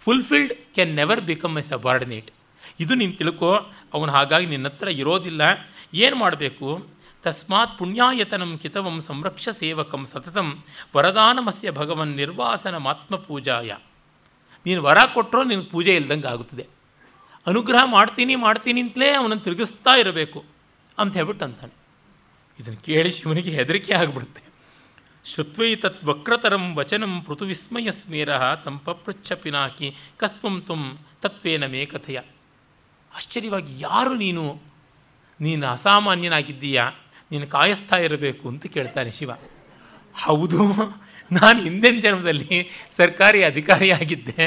Fulfilled 0.00 0.54
can 0.74 0.94
never 0.96 1.20
become 1.20 1.58
a 1.58 1.60
subordinate 1.60 2.30
ಇದು 2.80 2.94
ನೀನು 2.94 3.12
ತಿಳ್ಕೋ, 3.12 3.52
ಅವನು 3.94 4.10
ಹಾಗಾಗಿ 4.12 4.46
ನಿನ್ನ 4.46 4.68
ಹತ್ರ 4.68 4.88
ಇರೋದಿಲ್ಲ. 4.88 5.42
ಏನು 5.94 6.16
ಮಾಡಬೇಕು? 6.16 6.68
ತಸ್ಮಾತ್ 7.22 7.78
ಪುಣ್ಯಾಯತನಂ 7.78 8.58
ಕಿತವಂ 8.58 9.00
ಸಂರಕ್ಷ 9.00 9.48
ಸೇವಕಂ 9.48 10.04
ಸತತಂ 10.04 10.48
ವರದಾನಮಸ್ಯ 10.96 11.70
ಭಗವನ್ 11.70 12.08
ನಿರ್ವಾಸನ 12.08 12.76
ಮಾತ್ಮಪೂಜಾಯ 12.76 13.70
ನೀನು 14.66 14.82
ವರ 14.82 14.98
ಕೊಟ್ಟರೋ 15.14 15.42
ನಿನಗೆ 15.42 15.66
ಪೂಜೆ 15.66 15.96
ಇಲ್ದಂಗೆ 15.96 16.28
ಆಗುತ್ತದೆ. 16.28 16.66
ಅನುಗ್ರಹ 17.46 17.82
ಮಾಡ್ತೀನಿ 17.84 18.34
ಮಾಡ್ತೀನಿ 18.34 18.80
ಅಂತಲೇ 18.80 19.10
ಅವನನ್ನು 19.10 19.44
ತಿರುಗಿಸ್ತಾ 19.44 19.92
ಇರಬೇಕು 19.94 20.44
ಅಂತ 20.98 21.12
ಹೇಳ್ಬಿಟ್ಟು 21.16 21.44
ಅಂತಾನೆ 21.44 21.74
ಇದನ್ನು 22.60 22.80
ಕೇಳಿ 22.84 23.10
ಶಿವನಿಗೆ 23.10 23.50
ಹೆದರಿಕೆ 23.50 23.94
ಆಗಿಬಿಡುತ್ತೆ. 23.94 24.42
ಶುತ್ವೈ 25.24 25.74
ತತ್ 25.74 26.04
ವಕ್ರತರಂ 26.04 26.76
ವಚನಂ 26.76 27.20
ಪೃಥುವಿಸ್ಮಯ 27.20 27.90
ಸ್ಮೇರ 27.90 28.54
ತಂ 28.54 28.78
ಪಪೃಚ್ಛ 28.78 29.32
ಪಿನಾಕಿ 29.32 29.96
ಕಸ್ತ್ವಂ 30.16 30.60
ತ್ವಂ 30.60 30.98
ತತ್ವೇನ 31.22 31.66
ಮೇ 31.66 31.86
ಕಥೆಯ. 31.86 32.20
ಆಶ್ಚರ್ಯವಾಗಿ 33.16 33.72
ಯಾರು 33.80 34.14
ನೀನು? 34.14 34.60
ನೀನು 35.40 35.66
ಅಸಾಮಾನ್ಯನಾಗಿದ್ದೀಯಾ? 35.66 36.84
ನೀನು 37.30 37.46
ಕಾಯಿಸ್ತಾ 37.46 37.96
ಇರಬೇಕು 38.06 38.44
ಅಂತ 38.48 38.64
ಕೇಳ್ತಾನೆ 38.76 39.10
ಶಿವ. 39.18 39.30
ಹೌದು, 40.14 40.60
ನಾನು 41.30 41.58
ಹಿಂದಿನ 41.62 41.96
ಜನ್ಮದಲ್ಲಿ 42.00 42.56
ಸರ್ಕಾರಿ 42.96 43.40
ಅಧಿಕಾರಿಯಾಗಿದ್ದೆ. 43.44 44.46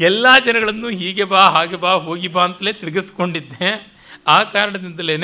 ಎಲ್ಲ 0.00 0.26
ಜನಗಳನ್ನು 0.44 0.88
ಹೀಗೆ 1.00 1.24
ಬಾ, 1.32 1.42
ಹಾಗೆ 1.48 1.78
ಬಾ, 1.84 1.92
ಹೋಗಿ 2.06 2.28
ಬಾ 2.28 2.42
ಅಂತಲೇ 2.44 2.72
ತಿರುಗಿಸ್ಕೊಂಡಿದ್ದೆ. 2.72 3.70
ಆ 4.26 4.38
ಕಾರಣದಿಂದಲೇ 4.54 5.16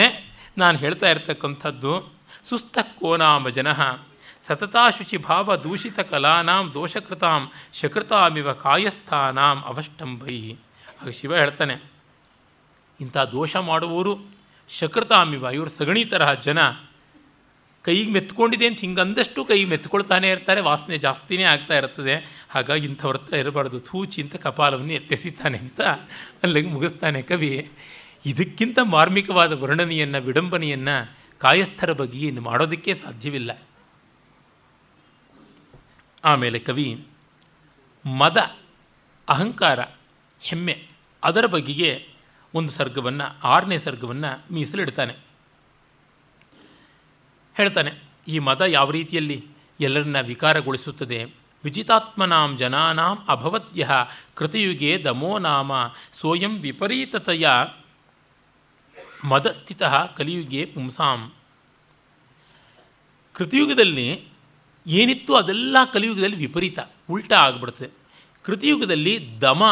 ನಾನು 0.59 0.76
ಹೇಳ್ತಾ 0.78 1.09
ಇರ್ತಕ್ಕಂಥದ್ದು 1.11 1.93
ಸುಸ್ತ 2.49 2.78
ಕೋನಾಮ 2.99 3.49
ಜನಃ 3.59 3.80
ಸತತಾ 4.43 4.82
ಶುಚಿ 4.97 5.16
ಭಾವ 5.26 5.57
ದೂಷಿತ 5.64 6.01
ಕಲಾನಾಂ 6.11 6.66
ದೋಷಕೃತಾಂ 6.74 7.43
ಶಕೃತಾಮಿವ 7.80 8.53
ಕಾಯಸ್ಥಾನಾಂ 8.62 9.59
ಅವಷ್ಟಂಬೈ 9.70 10.38
ಆಗ 11.01 11.11
ಶಿವ 11.18 11.32
ಹೇಳ್ತಾನೆ, 11.36 11.76
ಇಂಥ 13.01 13.16
ದೋಷ 13.32 13.57
ಮಾಡುವವರು 13.70 14.12
ಶಕೃತಾಮಿವ 14.70 15.44
ಇವರು 15.44 15.70
ಸಗಣಿ 15.70 16.04
ತರಹ 16.04 16.34
ಜನ. 16.34 16.58
ಕೈಗೆ 17.82 18.10
ಮೆತ್ಕೊಂಡಿದೆ 18.10 18.66
ಅಂತ 18.66 18.80
ಹಿಂಗೆ 18.80 19.00
ಅಂದಷ್ಟು 19.00 19.44
ಕೈಗೆ 19.44 19.64
ಮೆತ್ಕೊಳ್ತಾನೆ 19.64 20.30
ಇರ್ತಾರೆ, 20.30 20.60
ವಾಸನೆ 20.60 20.98
ಜಾಸ್ತಿನೇ 20.98 21.42
ಆಗ್ತಾ 21.42 21.78
ಇರ್ತದೆ. 21.78 22.44
ಹಾಗಾಗಿ 22.50 22.86
ಇಂಥವ್ರ 22.86 23.16
ಹತ್ರ 23.16 23.36
ಇರಬಾರ್ದು. 23.36 23.80
ಥೂಚಿ 23.80 24.22
ಅಂತ 24.22 24.36
ಕಪಾಲವನ್ನು 24.36 24.92
ಎತ್ತೆಸಿತಾನೆ 24.92 25.58
ಅಂತ 25.58 25.80
ಅಲ್ಲಿಗೆ 26.42 26.68
ಮುಗಿಸ್ತಾನೆ 26.68 27.22
ಕವಿ. 27.22 27.70
ಇದಕ್ಕಿಂತ 28.26 28.78
ಮಾರ್ಮಿಕವಾದ 28.84 29.52
ವರ್ಣನೆಯನ್ನು, 29.52 30.20
ವಿಡಂಬನೆಯನ್ನು 30.20 31.16
ಕಾಯಸ್ಥರ 31.38 31.92
ಬಗ್ಗೆ 31.92 32.26
ಇನ್ನು 32.26 32.40
ಮಾಡೋದಕ್ಕೆ 32.40 32.94
ಸಾಧ್ಯವಿಲ್ಲ. 32.94 33.62
ಆಮೇಲೆ 36.24 36.58
ಕವಿ, 36.58 37.06
ಮದ, 38.06 38.36
ಅಹಂಕಾರ, 39.28 39.80
ಹೆಮ್ಮೆ 40.40 40.86
ಅದರ 41.24 41.46
ಬಗೆಗೆ 41.46 42.09
ಒಂದು 42.55 42.72
ಸರ್ಗವನ್ನು, 42.72 43.26
ಆರನೇ 43.42 43.78
ಸರ್ಗವನ್ನು 43.78 44.55
ಮೀಸಲಿಡ್ತಾನೆ. 44.55 45.14
ಹೇಳ್ತಾನೆ, 47.55 47.90
ಈ 48.28 48.38
ಮದ 48.38 48.61
ಯಾವ 48.61 48.90
ರೀತಿಯಲ್ಲಿ 48.90 49.46
ಎಲ್ಲರನ್ನ 49.80 50.20
ವಿಕಾರಗೊಳಿಸುತ್ತದೆ? 50.20 51.24
ವಿಜಿತಾತ್ಮನಾಂ 51.64 52.57
ಜನಾನಾಂ 52.57 53.16
ಅಭವದ್ಯ 53.28 53.88
ಕೃತಯುಗೆ 54.34 55.05
ದಮೋ 55.05 55.38
ನಾಮ 55.38 55.72
ಸ್ವಯಂ 56.12 56.59
ವಿಪರೀತತೆಯ 56.59 57.48
ಮದಸ್ಥಿತ 59.24 59.82
ಕಲಿಯುಗೆ 60.16 60.64
ಪುಂಸಾಂ. 60.64 61.32
ಕೃತಯುಗದಲ್ಲಿ 63.32 64.24
ಏನಿತ್ತು 64.86 65.34
ಅದೆಲ್ಲ 65.34 65.76
ಕಲಿಯುಗದಲ್ಲಿ 65.92 66.36
ವಿಪರೀತ, 66.36 66.78
ಉಲ್ಟಾ 67.11 67.38
ಆಗಿಬಿಡುತ್ತೆ. 67.38 67.88
ಕೃತಿಯುಗದಲ್ಲಿ 68.42 69.40
ದಮ 69.40 69.62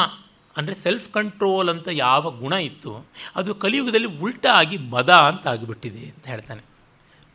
ಅಂದರೆ 0.59 0.75
ಸೆಲ್ಫ್ 0.75 1.09
ಕಂಟ್ರೋಲ್ 1.13 1.69
ಅಂತ 1.71 1.89
ಯಾವ 1.93 2.31
ಗುಣ 2.31 2.53
ಇತ್ತು, 2.53 2.93
ಅದು 3.37 3.51
ಕಲಿಯುಗದಲ್ಲಿ 3.55 4.11
ಉಲ್ಟಾ 4.19 4.53
ಆಗಿ 4.53 4.77
ಮದ 4.95 5.11
ಅಂತ 5.31 5.47
ಆಗಿಬಿಟ್ಟಿದೆ 5.47 6.03
ಅಂತ 6.07 6.27
ಹೇಳ್ತಾನೆ. 6.27 6.63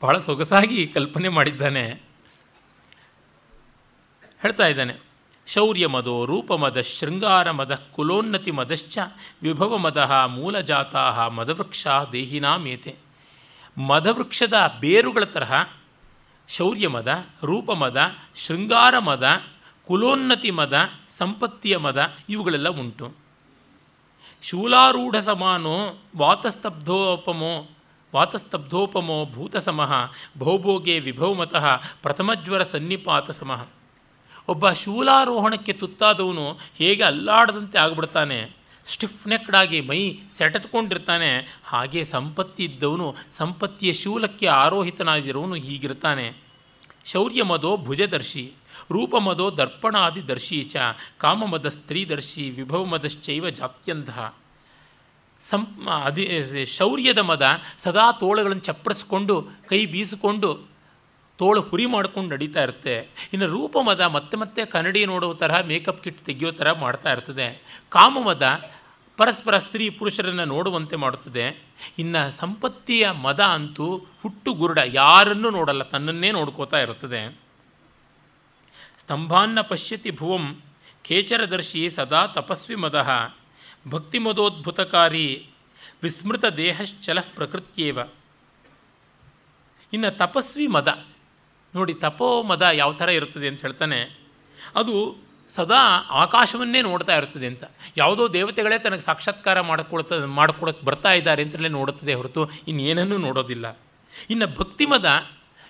ಬಹಳ 0.01 0.17
ಸೊಗಸಾಗಿ 0.17 0.79
ಕಲ್ಪನೆ 0.87 1.29
ಮಾಡಿದ್ದಾನೆ. 1.29 1.85
ಹೇಳ್ತಾ 4.41 4.65
ಇದ್ದಾನೆ, 4.67 4.95
ಶೌರ್ಯ 5.47 5.87
ಮದೋ 5.87 6.15
ರೂಪಮದ 6.25 6.79
ಶೃಂಗಾರ 6.81 7.47
ಮದ, 7.51 7.73
ಕುಲೋನ್ನತಿ 7.95 8.51
ಮದಶ್ಚ, 8.51 8.97
ವಿಭವ 9.41 9.77
ಮದ 9.77 9.97
ಮೂಲಜಾತಾ 10.27 11.27
ಮದವೃಕ್ಷ 11.27 11.87
ದೇಹಿನಾಮೇತೆ 12.11 12.93
ಮದವೃಕ್ಷದ 13.77 14.57
ಬೇರುಗಳ 14.79 15.23
ತರಹ 15.23 15.53
ಶೌರ್ಯ 16.49 16.87
ಮದ 16.87 17.11
ರೂಪಮದ 17.43 17.99
ಶೃಂಗಾರ 18.35 18.95
ಮದ 18.99 19.25
ಕುಲೋನ್ನತಿ 19.87 20.51
ಮದ, 20.51 20.75
ಸಂಪತ್ತಿಯ 21.09 21.77
ಮದ, 21.77 21.99
ಇವುಗಳೆಲ್ಲ 22.29 22.69
ಉಂಟು. 22.69 23.07
ಶೂಲಾರೂಢ 24.43 25.15
ಸಮಾನೋ 25.17 25.77
ವಾತಸ್ತಬ್ಧೋಪಮೋ 26.17 27.53
ವಾತಸ್ತಬ್ಧೋಪಮೋ 28.13 29.17
ಭೂತಸಮಃ, 29.25 29.91
ಭೌಭೋಗೆ 30.37 30.99
ವಿಭವಮತಃ 30.99 31.65
ಪ್ರಥಮಜ್ವರ 32.01 32.63
ಸನ್ನಿಪಾತ 32.63 33.31
ಸಮಃ 33.31 33.61
ಒಬ್ಬ 34.47 34.71
ಶೂಲಾರೋಹಣಕ್ಕೆ 34.71 35.73
ತುತ್ತಾದವನು 35.73 36.45
ಹೇಗೆ 36.77 37.03
ಅಲ್ಲಾಡದಂತೆ 37.03 37.77
ಆಗಿಬಿಡ್ತಾನೆ 37.77 38.39
ಸ್ಟಿಫ್ 38.85 39.27
ನೆಕ್ಡಾಗಿ 39.27 39.81
ಮೈ 39.81 39.99
ಸೆಟತ್ಕೊಂಡಿರ್ತಾನೆ, 40.31 41.29
ಹಾಗೆ 41.65 42.01
ಸಂಪತ್ತಿ 42.05 42.63
ಇದ್ದವನು 42.63 43.07
ಸಂಪತ್ತಿಯ 43.31 43.93
ಶೂಲಕ್ಕೆ 43.93 44.47
ಆರೋಹಿತನಾಗಿರೋನು 44.47 45.55
ಹೀಗಿರ್ತಾನೆ. 45.55 46.25
ಶೌರ್ಯಮದೋ 47.05 47.77
ಭುಜದರ್ಶಿ. 47.77 48.51
ರೂಪಮದೋ 48.91 49.51
ದರ್ಪಣಾದಿ 49.51 50.27
ದರ್ಶಿ 50.27 50.63
ಚ 50.63 50.75
ಕಾಮಮದ 51.17 51.67
ಸ್ತ್ರೀದರ್ಶಿ 51.67 52.49
ವಿಭವಮದಶ್ಚೈವ 52.49 53.49
ಜಾತ್ಯಂತಹ 53.49 54.35
ಸಂ 55.39 55.87
ಅದಿ 56.03 56.65
ಶೌರ್ಯದ 56.65 57.19
ಮದ 57.19 57.45
ಸದಾ 57.77 58.11
ತೋಳುಗಳನ್ನು 58.11 58.61
ಚಪ್ಪಡಿಸ್ಕೊಂಡು 58.61 59.49
ಕೈ 59.69 59.85
ಬೀಸಿಕೊಂಡು 59.85 60.73
ತೋಳು 61.37 61.61
ಹುರಿ 61.61 61.85
ಮಾಡ್ಕೊಂಡು 61.85 62.29
ನಡೀತಾ 62.35 62.63
ಇರುತ್ತೆ. 62.63 63.09
ಇನ್ನು 63.33 63.47
ರೂಪಮದ 63.47 64.01
ಮತ್ತೆ 64.01 64.37
ಮತ್ತೆ 64.37 64.65
ಕನ್ನಡಿ 64.65 65.05
ನೋಡೋ 65.05 65.33
ತರಹ, 65.33 65.61
ಮೇಕಪ್ 65.61 66.03
ಕಿಟ್ 66.03 66.19
ತೆಗೆಯೋ 66.19 66.51
ಥರ 66.51 66.71
ಮಾಡ್ತಾ 66.71 67.11
ಇರ್ತದೆ. 67.11 67.47
ಕಾಮಮದ 67.89 68.71
ಪರಸ್ಪರ 69.17 69.57
ಸ್ತ್ರೀ 69.57 69.89
ಪುರುಷರನ್ನು 69.89 70.45
ನೋಡುವಂತೆ 70.45 70.95
ಮಾಡುತ್ತದೆ. 70.95 71.63
ಇನ್ನು 71.99 72.37
ಸಂಪತ್ತಿಯ 72.37 73.11
ಮದ 73.11 73.39
ಅಂತೂ 73.39 73.97
ಹುಟ್ಟು 73.97 74.53
ಗುರುಡ 74.53 74.79
ಯಾರನ್ನೂ 74.85 75.49
ನೋಡಲ್ಲ, 75.49 75.83
ತನ್ನನ್ನೇ 75.83 76.31
ನೋಡ್ಕೋತಾ 76.31 76.79
ಇರುತ್ತದೆ. 76.79 77.42
ಸ್ತಂಭಾನ್ನ 79.03 79.61
ಪಶ್ಯತಿ 79.61 80.11
ಭುವಂ 80.11 80.61
ಖೇಚರದರ್ಶಿ 81.03 81.89
ಸದಾ 81.89 82.27
ತಪಸ್ವಿ 82.27 82.75
ಮದ 82.75 83.07
ಭಕ್ತಿಮದೋದ್ಭುತಕಾರಿ 83.87 85.49
ವಿಸ್ಮೃತ 86.03 86.45
ದೇಹಶ್ಚಲ 86.45 87.19
ಪ್ರಕೃತ್ಯೇವ. 87.35 87.99
ಇನ್ನು 89.93 90.17
ತಪಸ್ವಿ 90.17 90.67
ಮದ. 90.67 91.05
ನೋಡಿ, 91.75 91.93
ತಪೋ 91.93 92.43
ಮದ 92.43 92.61
ಯಾವ 92.61 92.93
ಥರ 92.93 93.09
ಇರುತ್ತದೆ 93.09 93.47
ಅಂತ 93.47 93.61
ಹೇಳ್ತಾನೆ. 93.61 94.19
ಅದು 94.75 95.15
ಸದಾ 95.49 96.07
ಆಕಾಶವನ್ನೇ 96.09 96.81
ನೋಡ್ತಾ 96.81 97.15
ಇರ್ತದೆ 97.15 97.47
ಅಂತ. 97.47 97.63
ಯಾವುದೋ 97.97 98.27
ದೇವತೆಗಳೇ 98.27 98.79
ತನಗೆ 98.79 99.01
ಸಾಕ್ಷಾತ್ಕಾರ 99.01 99.61
ಮಾಡಿಕೊಳ್ತ 99.61 100.13
ಮಾಡ್ಕೊಳಕ್ಕೆ 100.13 100.85
ಬರ್ತಾ 100.85 101.13
ಇದ್ದಾರೆ 101.13 101.43
ಅಂತಲೇ 101.43 101.69
ನೋಡುತ್ತದೆ 101.69 102.13
ಹೊರತು 102.13 102.49
ಇನ್ನೇನನ್ನೂ 102.67 103.17
ನೋಡೋದಿಲ್ಲ. 103.17 103.79
ಇನ್ನು 104.29 104.47
ಭಕ್ತಿ 104.47 104.85
ಮದ 104.85 105.05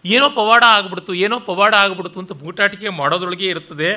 ಏನೋ 0.05 0.29
ಪವಾಡ 0.29 0.63
ಆಗ್ಬಿಡ್ತು, 0.67 1.13
ಏನೋ 1.13 1.39
ಪವಾಡ 1.39 1.75
ಆಗ್ಬಿಡ್ತು 1.75 2.19
ಅಂತ 2.19 2.31
ಬೂಟಾಟಿಕೆ 2.31 2.89
ಮಾಡೋದ್ರೊಳಗೆ 2.89 3.47
ಇರ್ತದೆ 3.47 3.91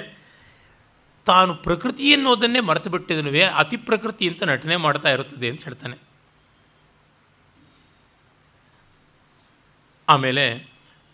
ತಾನು 1.26 1.54
ಪ್ರಕೃತಿ 1.54 2.04
ಎನ್ನುವುದನ್ನೇ 2.10 2.60
ಮರೆತು 2.60 2.90
ಬಿಟ್ಟಿದನುವೆ, 2.90 3.42
ಅತಿ 3.42 3.76
ಪ್ರಕೃತಿ 3.76 4.28
ಅಂತ 4.28 4.42
ನಟನೆ 4.42 4.76
ಮಾಡ್ತಾ 4.76 5.10
ಇರುತ್ತದೆ 5.10 5.50
ಅಂತ 5.50 5.64
ಹೇಳ್ತಾನೆ. 5.64 5.96
ಆಮೇಲೆ 10.08 10.46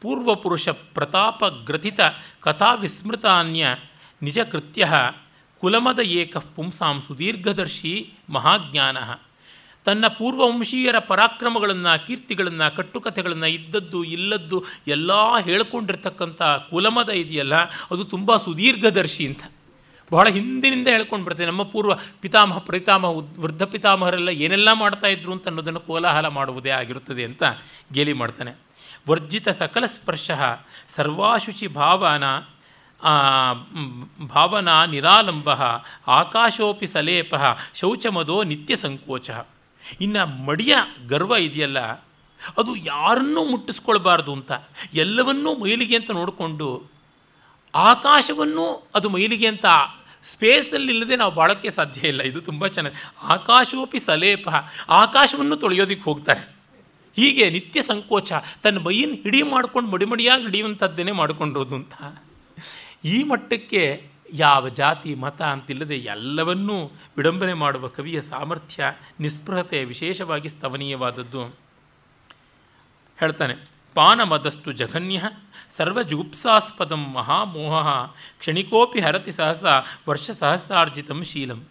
ಪೂರ್ವಪುರುಷ 0.01 0.69
ಪ್ರತಾಪ 0.69 1.45
ಗ್ರಥಿತ 1.45 2.01
ಕಥಾ 2.41 2.75
ವಿಸ್ಮೃತಾನ್ಯ 2.75 3.77
ನಿಜ 4.23 4.39
ಕೃತ್ಯ 4.39 4.89
ಕುಲಮದ 5.61 5.99
ಏಕ 5.99 6.37
ಪುಂಸಾಂ 6.37 7.01
ಸುದೀರ್ಘದರ್ಶಿ 7.01 8.15
ಮಹಾಜ್ಞಾನ. 8.29 8.99
ತನ್ನ 9.85 10.05
ಪೂರ್ವವಂಶೀಯರ 10.09 10.99
ಪರಾಕ್ರಮಗಳನ್ನು, 10.99 12.07
ಕೀರ್ತಿಗಳನ್ನು, 12.07 12.77
ಕಟ್ಟುಕಥೆಗಳನ್ನು 12.77 13.47
ಇದ್ದದ್ದು, 13.47 14.05
ಇಲ್ಲದ್ದು 14.05 14.65
ಎಲ್ಲ 14.87 15.11
ಹೇಳ್ಕೊಂಡಿರ್ತಕ್ಕಂಥ 15.39 16.43
ಕುಲಮದ 16.71 17.09
ಇದೆಯಲ್ಲ, 17.09 17.57
ಅದು 17.91 18.05
ತುಂಬ 18.05 18.37
ಸುದೀರ್ಘದರ್ಶಿ 18.37 19.27
ಅಂತ. 19.27 19.43
ಬಹಳ 20.13 20.29
ಹಿಂದಿನಿಂದ 20.29 20.89
ಹೇಳ್ಕೊಂಡು 20.89 21.25
ಬರ್ತೇವೆ 21.25 21.47
ನಮ್ಮ 21.51 21.63
ಪೂರ್ವ 21.63 21.93
ಪಿತಾಮಹ 22.21 22.59
ಪ್ರಿತಾಮಹ 22.59 23.11
ವೃದ್ಧ 23.39 23.63
ಪಿತಾಮಹರೆಲ್ಲ 23.63 24.29
ಏನೆಲ್ಲ 24.29 24.69
ಮಾಡ್ತಾಯಿದ್ರು 24.73 25.33
ಅಂತ 25.33 25.47
ಅನ್ನೋದನ್ನು 25.49 25.81
ಕೋಲಾಹಲ 25.81 26.27
ಮಾಡುವುದೇ 26.29 26.71
ಆಗಿರುತ್ತದೆ 26.71 27.25
ಅಂತ 27.25 27.43
ಗೇಲಿ 27.93 28.13
ಮಾಡ್ತಾನೆ. 28.13 28.53
ವರ್ಜಿತ 29.09 29.49
ಸಕಲ 29.49 29.85
ಸ್ಪರ್ಶ 29.87 30.31
ಸರ್ವಾಶುಚಿ 30.97 31.67
ಭಾವನ 31.67 32.25
ಭಾವನಾ 34.27 34.87
ನಿರಾಲಂಬ, 34.87 35.49
ಆಕಾಶೋಪಿ 36.09 36.87
ಸಲೇಪ, 36.87 37.35
ಶೌಚಮದೋ 37.75 38.37
ನಿತ್ಯ 38.43 38.77
ಸಂಕೋಚ. 38.77 39.31
ಇನ್ನು 40.01 40.45
ಮಡಿಯ 40.45 40.77
ಗರ್ವ 41.09 41.33
ಇದೆಯಲ್ಲ, 41.33 41.81
ಅದು 42.59 42.77
ಯಾರನ್ನೂ 42.77 43.45
ಮುಟ್ಟಿಸ್ಕೊಳ್ಬಾರ್ದು 43.45 44.33
ಅಂತ, 44.33 44.53
ಎಲ್ಲವನ್ನೂ 44.95 45.55
ಮೈಲಿಗೆ 45.55 45.97
ಅಂತ 45.97 46.11
ನೋಡಿಕೊಂಡು, 46.11 46.83
ಆಕಾಶವನ್ನು 47.75 48.91
ಅದು 48.95 49.09
ಮೈಲಿಗೆ 49.09 49.47
ಅಂತ 49.47 49.67
ಸ್ಪೇಸಲ್ಲಿ 50.25 50.93
ಇಲ್ಲದೆ 50.93 51.17
ನಾವು 51.17 51.33
ಬಾಳೋಕ್ಕೆ 51.33 51.71
ಸಾಧ್ಯ 51.71 52.09
ಇಲ್ಲ. 52.09 52.23
ಇದು 52.23 52.41
ತುಂಬ 52.41 52.67
ಚೆನ್ನಾಗಿ, 52.67 52.99
ಆಕಾಶೋಪಿ 53.23 53.99
ಸಲೇಪ, 53.99 54.49
ಆಕಾಶವನ್ನು 54.89 55.57
ತೊಳೆಯೋದಕ್ಕೆ 55.57 56.03
ಹೋಗ್ತಾರೆ. 56.03 56.43
ಹೀಗೆ 57.17 57.51
ನಿತ್ಯ 57.51 57.83
ಸಂಕೋಚ, 57.83 58.33
ತನ್ನ 58.63 58.79
ಮೈಯನ್ನು 58.79 59.15
ಹಿಡಿ 59.15 59.43
ಮಾಡ್ಕೊಂಡು 59.43 59.91
ಮಡಿಮಡಿಯಾಗಿ 59.91 60.43
ಹಿಡಿಯುವಂಥದ್ದನ್ನೇ 60.43 61.13
ಮಾಡಿಕೊಂಡಿರೋದು 61.13 61.75
ಅಂತ. 61.75 61.95
ಈ 63.05 63.23
ಮಟ್ಟಕ್ಕೆ 63.23 64.12
ಯಾವ 64.33 64.69
ಜಾತಿ, 64.69 65.15
ಮತ 65.15 65.43
ಅಂತಿಲ್ಲದೆ 65.43 65.97
ಎಲ್ಲವನ್ನೂ 65.97 66.91
ವಿಡಂಬನೆ 67.17 67.53
ಮಾಡುವ 67.53 67.89
ಕವಿಯ 67.89 68.21
ಸಾಮರ್ಥ್ಯ, 68.21 68.85
ನಿಸ್ಪೃಹತೆ 69.21 69.85
ವಿಶೇಷವಾಗಿ 69.85 70.49
ಸ್ತವನೀಯವಾದದ್ದು. 70.49 71.57
ಹೇಳ್ತಾನೆ, 73.19 73.55
ಪಾನಮದಸ್ತು 73.95 74.73
ಜಘನ್ಯ 74.73 75.23
ಸರ್ವಜುಗುಪ್ಸಾಸ್ಪದಂ 75.71 77.13
ಮಹಾಮೋಹ 77.13 78.07
ಕ್ಷಣಿಕೋಪಿ 78.39 79.01
ಹರತಿ 79.01 79.33
ಸಹಸ 79.33 79.65
ವರ್ಷ 80.09 80.31
ಸಹಸ್ರಾರ್ಜಿತಂ 80.31 81.25
ಶೀಲಂ. 81.25 81.65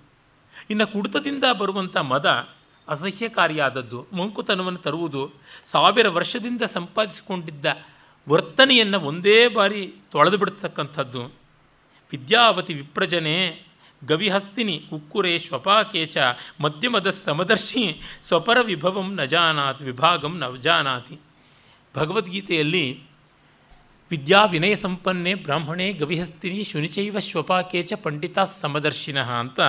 ಇನ್ನು 0.70 0.88
ಕುಡಿತದಿಂದ 0.88 1.44
ಬರುವಂಥ 1.60 1.98
ಮದ 1.98 2.48
ಅಸಹ್ಯಕಾರಿಯಾದದ್ದು, 2.88 4.08
ಮಂಕುತನವನ್ನು 4.14 4.80
ತರುವುದು, 4.80 5.32
ಸಾವಿರ 5.66 6.10
ವರ್ಷದಿಂದ 6.10 6.62
ಸಂಪಾದಿಸಿಕೊಂಡಿದ್ದ 6.62 7.66
ವರ್ತನೆಯನ್ನು 8.30 9.00
ಒಂದೇ 9.00 9.48
ಬಾರಿ 9.48 9.94
ತೊಳೆದು 10.12 10.38
ಬಿಡ್ತಕ್ಕಂಥದ್ದು. 10.38 11.41
ವಿದ್ಯಾವತಿ 12.12 12.74
ವಿಪ್ರಜನೆ 12.74 13.64
ಗವಿಹಸ್ತಿನಿ 14.06 14.84
ಕುಕ್ಕುರೆ 14.90 15.38
ಶ್ವಪಾಕೇಚ 15.38 16.18
ಮಧ್ಯಮದ 16.60 17.10
ಸಮದರ್ಶಿ 17.10 18.02
ಸ್ವಪರ 18.24 18.58
ವಿಭವಂ 18.62 19.16
ನ 19.16 19.24
ಜಾನಾತಿ 19.24 19.84
ವಿಭಾಗಂ 19.84 20.38
ನ 20.40 20.56
ಜಾನಾತಿ. 20.56 21.20
ಭಗವದ್ಗೀತೆಯಲ್ಲಿ 21.96 23.04
ವಿದ್ಯಾ 24.12 24.46
ವಿನಯ 24.46 24.76
ಸಂಪನ್ನೆ 24.76 25.34
ಬ್ರಾಹ್ಮಣೇ 25.34 25.94
ಗವಿಹಸ್ತಿನಿ 25.94 26.64
ಶುನಿಚೈವ 26.64 27.20
ಶ್ವಪಾಕೇಚ 27.20 27.94
ಪಂಡಿತ 27.94 28.40
ಸಮದರ್ಶಿನಃ 28.40 29.32
ಅಂತ 29.32 29.60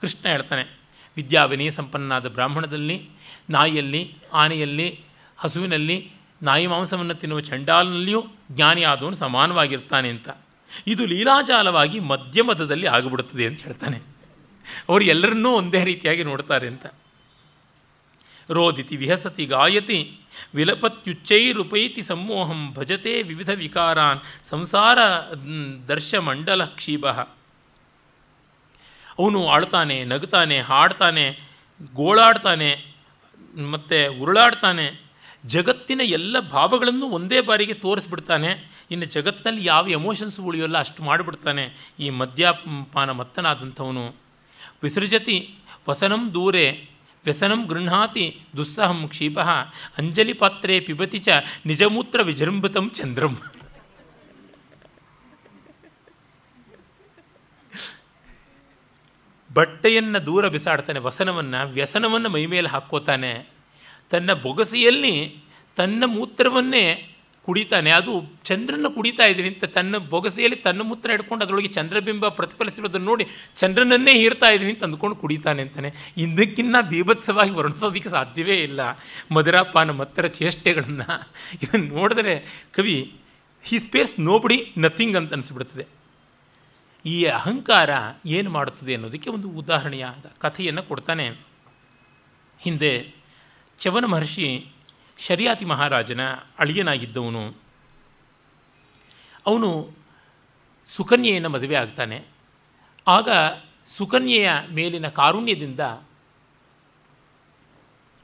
ಕೃಷ್ಣ 0.00 0.28
ಹೇಳ್ತಾನೆ. 0.28 0.78
ವಿದ್ಯಾ 1.16 1.44
ವಿನಯ 1.44 1.70
ಸಂಪನ್ನಾದ 1.70 2.28
ಬ್ರಾಹ್ಮಣದಲ್ಲಿ, 2.28 3.08
ನಾಯಿಯಲ್ಲಿ, 3.50 4.14
ಆನೆಯಲ್ಲಿ, 4.32 5.00
ಹಸುವಿನಲ್ಲಿ, 5.38 6.10
ನಾಯಿ 6.42 6.66
ಮಾಂಸವನ್ನು 6.66 7.14
ತಿನ್ನುವ 7.14 7.40
ಚಂಡಾಲ್ನಲ್ಲಿಯೂ 7.40 8.26
ಜ್ಞಾನಿ 8.52 8.82
ಆದವನು 8.82 9.16
ಸಮಾನವಾಗಿರ್ತಾನೆ 9.16 10.08
ಅಂತ. 10.08 10.28
ಇದು 10.86 11.06
ಲೀಲಾಜಾಲವಾಗಿ 11.06 12.00
ಮಧ್ಯಮದದಲ್ಲಿ 12.00 12.86
ಆಗಿಬಿಡುತ್ತದೆ 12.86 13.46
ಅಂತ 13.46 13.62
ಹೇಳ್ತಾನೆ. 13.62 13.98
ಅವರು 14.88 15.04
ಎಲ್ಲರನ್ನೂ 15.04 15.50
ಒಂದೇ 15.50 15.84
ರೀತಿಯಾಗಿ 15.84 16.24
ನೋಡ್ತಾರೆ 16.24 16.66
ಅಂತ. 16.66 16.86
ರೋದಿತಿ 18.50 18.96
ವಿಹಸತಿ 18.96 19.46
ಗಾಯತಿ 19.46 20.20
ವಿಲಪತ್ಯುಚ್ಚೈರುಪೈತಿ 20.54 22.02
ಸಮೋಹಂ 22.02 22.72
ಭಜತೆ 22.72 23.22
ವಿವಿಧ 23.22 23.50
ವಿಕಾರಾನ್ 23.50 24.20
ಸಂಸಾರ 24.44 24.98
ದರ್ಶಮಂಡಲ 25.88 26.64
ಕ್ಷೀಭ. 26.64 27.06
ಅವನು 29.18 29.48
ಆಳ್ತಾನೆ 29.48 30.04
ನಗ್ತಾನೆ 30.04 30.60
ಹಾಡ್ತಾನೆ, 30.60 31.40
ಗೋಳಾಡ್ತಾನೆ, 31.94 32.94
ಮತ್ತು 33.58 34.20
ಉರುಳಾಡ್ತಾನೆ. 34.22 35.05
ಜಗತ್ತಿನ 35.46 36.00
ಎಲ್ಲ 36.04 36.40
ಭಾವಗಳನ್ನು 36.40 37.06
ಒಂದೇ 37.06 37.40
ಬಾರಿಗೆ 37.40 37.74
ತೋರಿಸ್ಬಿಡ್ತಾನೆ. 37.74 38.50
ಇನ್ನು 38.90 39.06
ಜಗತ್ತಿನಲ್ಲಿ 39.06 39.64
ಯಾವ 39.64 39.88
ಎಮೋಷನ್ಸ್ 39.88 40.40
ಉಳಿಯೋಲ್ಲ 40.40 40.78
ಅಷ್ಟು 40.78 41.02
ಮಾಡಿಬಿಡ್ತಾನೆ. 41.02 41.92
ಈ 42.00 42.10
ಮದ್ಯಪಾನ 42.10 43.10
ಮತ್ತನಾದಂಥವನು. 43.10 44.14
ವಿಸೃಜತಿ 44.82 45.54
ವಸನಂ 45.88 46.34
ದೂರೆ, 46.34 46.88
ವ್ಯಸನಂ 47.24 47.66
ಗೃಹಾತಿ 47.66 48.40
ದುಸ್ಸಹಂ 48.56 49.08
ಕ್ಷೀಪ, 49.08 49.38
ಅಂಜಲಿ 49.98 50.32
ಪಾತ್ರೆ 50.32 50.80
ಪಿಬತಿ 50.80 51.18
ಚ 51.18 51.28
ನಿಜಮೂತ್ರ 51.66 52.22
ವಿಜೃಂಭಿತಂ 52.22 52.90
ಚಂದ್ರಂ. 52.94 53.38
ಬಟ್ಟೆಯನ್ನು 59.54 60.26
ದೂರ 60.26 60.48
ಬಿಸಾಡ್ತಾನೆ, 60.48 60.98
ವಸನವನ್ನು, 60.98 61.72
ವ್ಯಸನವನ್ನು 61.72 62.28
ಮೈಮೇಲೆ 62.28 62.68
ಹಾಕ್ಕೋತಾನೆ. 62.68 63.55
ತನ್ನ 64.10 64.32
ಬೊಗಸೆಯಲ್ಲಿ 64.32 65.44
ತನ್ನ 65.76 66.04
ಮೂತ್ರವನ್ನೇ 66.06 67.12
ಕುಡಿತಾನೆ. 67.42 67.90
ಅದು 67.90 68.32
ಚಂದ್ರನ 68.44 68.86
ಕುಡಿತಾ 68.94 69.24
ಇದ್ದೀನಿ 69.24 69.48
ಅಂತ 69.48 69.64
ತನ್ನ 69.64 69.96
ಬೊಗಸೆಯಲ್ಲಿ 69.96 70.56
ತನ್ನ 70.56 70.82
ಮೂತ್ರ 70.82 71.10
ಹಿಡ್ಕೊಂಡು 71.10 71.44
ಅದರೊಳಗೆ 71.44 71.66
ಚಂದ್ರಬಿಂಬ 71.66 72.28
ಪ್ರತಿಫಲಿಸಿರೋದನ್ನು 72.28 73.06
ನೋಡಿ 73.06 73.26
ಚಂದ್ರನನ್ನೇ 73.56 74.14
ಹೀರ್ತಾ 74.14 74.46
ಇದ್ದೀನಿ 74.46 74.72
ಅಂತ 74.72 74.84
ಅಂದ್ಕೊಂಡು 74.84 75.16
ಕುಡಿತಾನೆ 75.16 75.62
ಅಂತಾನೆ. 75.62 76.14
ಇದಕ್ಕಿನ್ನ 76.16 76.76
ಬೀಭತ್ಸವಾಗಿ 76.80 77.50
ವರ್ಣಿಸೋದಕ್ಕೆ 77.50 78.08
ಸಾಧ್ಯವೇ 78.08 78.62
ಇಲ್ಲ. 78.62 78.80
ಮಧುರಾಪಾನ 79.30 79.90
ಮತ್ತರ 79.90 80.26
ಚೇಷ್ಟೆಗಳನ್ನು 80.26 81.30
ಇದನ್ನು 81.62 81.94
ನೋಡಿದ್ರೆ 81.94 82.66
ಕವಿ 82.72 83.14
ಹಿ 83.62 83.78
ಸ್ಪೇರ್ಸ್ 83.78 84.20
ನೋಬಡಿ 84.20 84.72
ನಥಿಂಗ್ 84.78 85.16
ಅಂತ 85.16 85.32
ಅನಿಸ್ಬಿಡ್ತದೆ. 85.32 85.86
ಈ 87.06 87.24
ಅಹಂಕಾರ 87.24 87.90
ಏನು 88.26 88.50
ಮಾಡುತ್ತದೆ 88.50 88.94
ಅನ್ನೋದಕ್ಕೆ 88.94 89.30
ಒಂದು 89.30 89.48
ಉದಾಹರಣೆಯಾದ 89.48 90.26
ಕಥೆಯನ್ನು 90.38 90.82
ಕೊಡ್ತಾನೆ. 90.82 91.28
ಹಿಂದೆ 92.60 93.15
ಚವನ 93.78 94.04
ಮಹರ್ಷಿ 94.04 94.70
ಶರಿಯಾತಿ 95.18 95.64
ಮಹಾರಾಜನ 95.64 96.20
ಅಳಿಯನಾಗಿದ್ದವನು. 96.58 97.54
ಅವನು 99.46 99.90
ಸುಕನ್ಯೆಯನ್ನು 100.84 101.48
ಮದುವೆ 101.48 101.74
ಆಗ್ತಾನೆ. 101.74 102.24
ಆಗ 103.06 103.28
ಸುಕನ್ಯೆಯ 103.86 104.50
ಮೇಲಿನ 104.72 105.08
ಕಾರುಣ್ಯದಿಂದ 105.08 105.80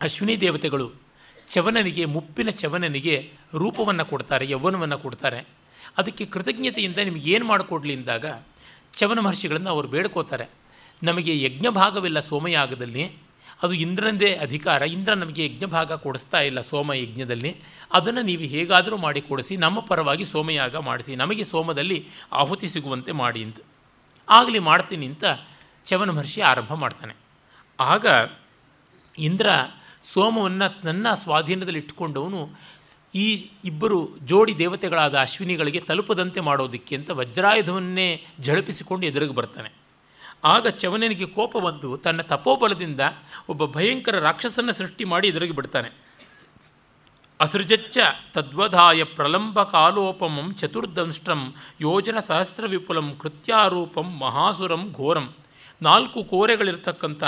ಅಶ್ವಿನಿ 0.01 0.41
ದೇವತೆಗಳು 0.41 0.93
ಚವನನಿಗೆ, 1.49 2.05
ಮುಪ್ಪಿನ 2.05 2.51
ಚವನನಿಗೆ 2.51 3.33
ರೂಪವನ್ನು 3.55 4.05
ಕೊಡ್ತಾರೆ, 4.05 4.51
ಯೌವನವನ್ನು 4.51 4.99
ಕೊಡ್ತಾರೆ. 4.99 5.49
ಅದಕ್ಕೆ 5.99 6.27
ಕೃತಜ್ಞತೆಯಿಂದ 6.27 6.97
ನಿಮಗೆ 6.97 7.31
ಏನು 7.31 7.45
ಮಾಡಿಕೊಡ್ಲಿ 7.45 7.97
ಅಂದಾಗ, 7.97 8.27
ಚವನ 8.93 9.19
ಮಹರ್ಷಿಗಳನ್ನು 9.19 9.71
ಅವರು 9.71 9.89
ಬೇಡ್ಕೋತಾರೆ. 9.89 10.49
ನಮಗೆ 11.03 11.43
ಯಜ್ಞ 11.43 11.69
ಭಾಗವಿಲ್ಲ 11.69 12.21
ಸೋಮಯಾಗದಲ್ಲಿ 12.21 13.17
ಅದು 13.63 13.75
ಇಂದ್ರನದೇ 13.75 14.35
ಅಧಿಕಾರ. 14.35 14.83
ಇಂದ್ರ 14.83 15.15
ನಮಗೆ 15.15 15.47
ಯಜ್ಞ 15.47 15.65
ಭಾಗ 15.65 15.93
ಕೊಡಿಸ್ತಾ 15.93 16.41
ಇಲ್ಲ 16.41 16.61
ಸೋಮ 16.61 16.93
ಯಜ್ಞದಲ್ಲಿ. 16.93 17.57
ಅದನ್ನು 17.93 18.23
ನೀವು 18.23 18.43
ಹೇಗಾದರೂ 18.43 18.97
ಮಾಡಿ 18.97 19.21
ಕೊಡಿಸಿ, 19.21 19.57
ನಮ್ಮ 19.57 19.81
ಪರವಾಗಿ 19.81 20.25
ಸೋಮಯಾಗ 20.25 20.77
ಮಾಡಿಸಿ, 20.77 21.17
ನಮಗೆ 21.17 21.45
ಸೋಮದಲ್ಲಿ 21.45 22.09
ಆಹುತಿ 22.33 22.69
ಸಿಗುವಂತೆ 22.69 23.13
ಮಾಡಿ 23.13 23.43
ಅಂತ. 23.43 23.57
ಆಗಲಿ 24.29 24.59
ಮಾಡ್ತೀನಿ 24.59 25.07
ಅಂತ 25.07 25.25
ಚವನ 25.87 26.11
ಮಹರ್ಷಿ 26.11 26.41
ಆರಂಭ 26.41 26.75
ಮಾಡ್ತಾನೆ. 26.75 27.15
ಆಗ 27.81 28.07
ಇಂದ್ರ 29.19 29.49
ಸೋಮವನ್ನು 30.05 30.81
ನನ್ನ 30.85 31.15
ಸ್ವಾಧೀನದಲ್ಲಿ 31.15 31.79
ಇಟ್ಟುಕೊಂಡವನು 31.79 32.51
ಈ 33.15 33.49
ಇಬ್ಬರು 33.65 34.19
ಜೋಡಿ 34.25 34.59
ದೇವತೆಗಳಾದ 34.59 35.19
ಅಶ್ವಿನಿಗಳಿಗೆ 35.19 35.81
ತಲುಪದಂತೆ 35.81 36.41
ಮಾಡೋದಕ್ಕೆ 36.41 36.97
ಅಂತ 36.97 37.11
ವಜ್ರಾಯುಧವನ್ನೇ 37.11 38.27
ಝಳಪಿಸಿಕೊಂಡು 38.41 39.07
ಎದುರಿಗೆ 39.07 39.33
ಬರ್ತಾನೆ. 39.33 39.82
ಆಗ 40.45 40.67
ಚವನನಿಗೆ 40.67 41.27
ಕೋಪ 41.27 41.57
ಬಂದು 41.57 41.97
ತನ್ನ 41.97 42.21
ತಪೋಬಲದಿಂದ 42.21 43.01
ಒಬ್ಬ 43.49 43.67
ಭಯಂಕರ 43.67 44.19
ರಾಕ್ಷಸನ 44.19 44.71
ಸೃಷ್ಟಿ 44.71 45.05
ಮಾಡಿ 45.05 45.29
ಎದುರಿಗೆ 45.29 45.53
ಬಿಡ್ತಾನೆ. 45.53 45.91
ಅಸೃಜಚ್ಚ 47.41 47.99
ತದ್ವಧಾಯ 48.35 49.05
ಪ್ರಲಂಬ 49.05 49.63
ಕಾಲೋಪಮಂ 49.63 50.55
ಚತುರ್ದಂಷ್ಟ್ರಂ 50.55 51.55
ಯೋಜನ 51.81 52.19
ಸಹಸ್ರ 52.19 52.67
ವಿಪುಲಂ 52.67 53.17
ಕೃತ್ಯಾರೂಪಂ 53.21 54.19
ಮಹಾಸುರಂ 54.19 54.95
ಘೋರಂ. 54.97 55.35
ನಾಲ್ಕು 55.83 56.25
ಕೋರೆಗಳಿರ್ತಕ್ಕಂಥ 56.25 57.23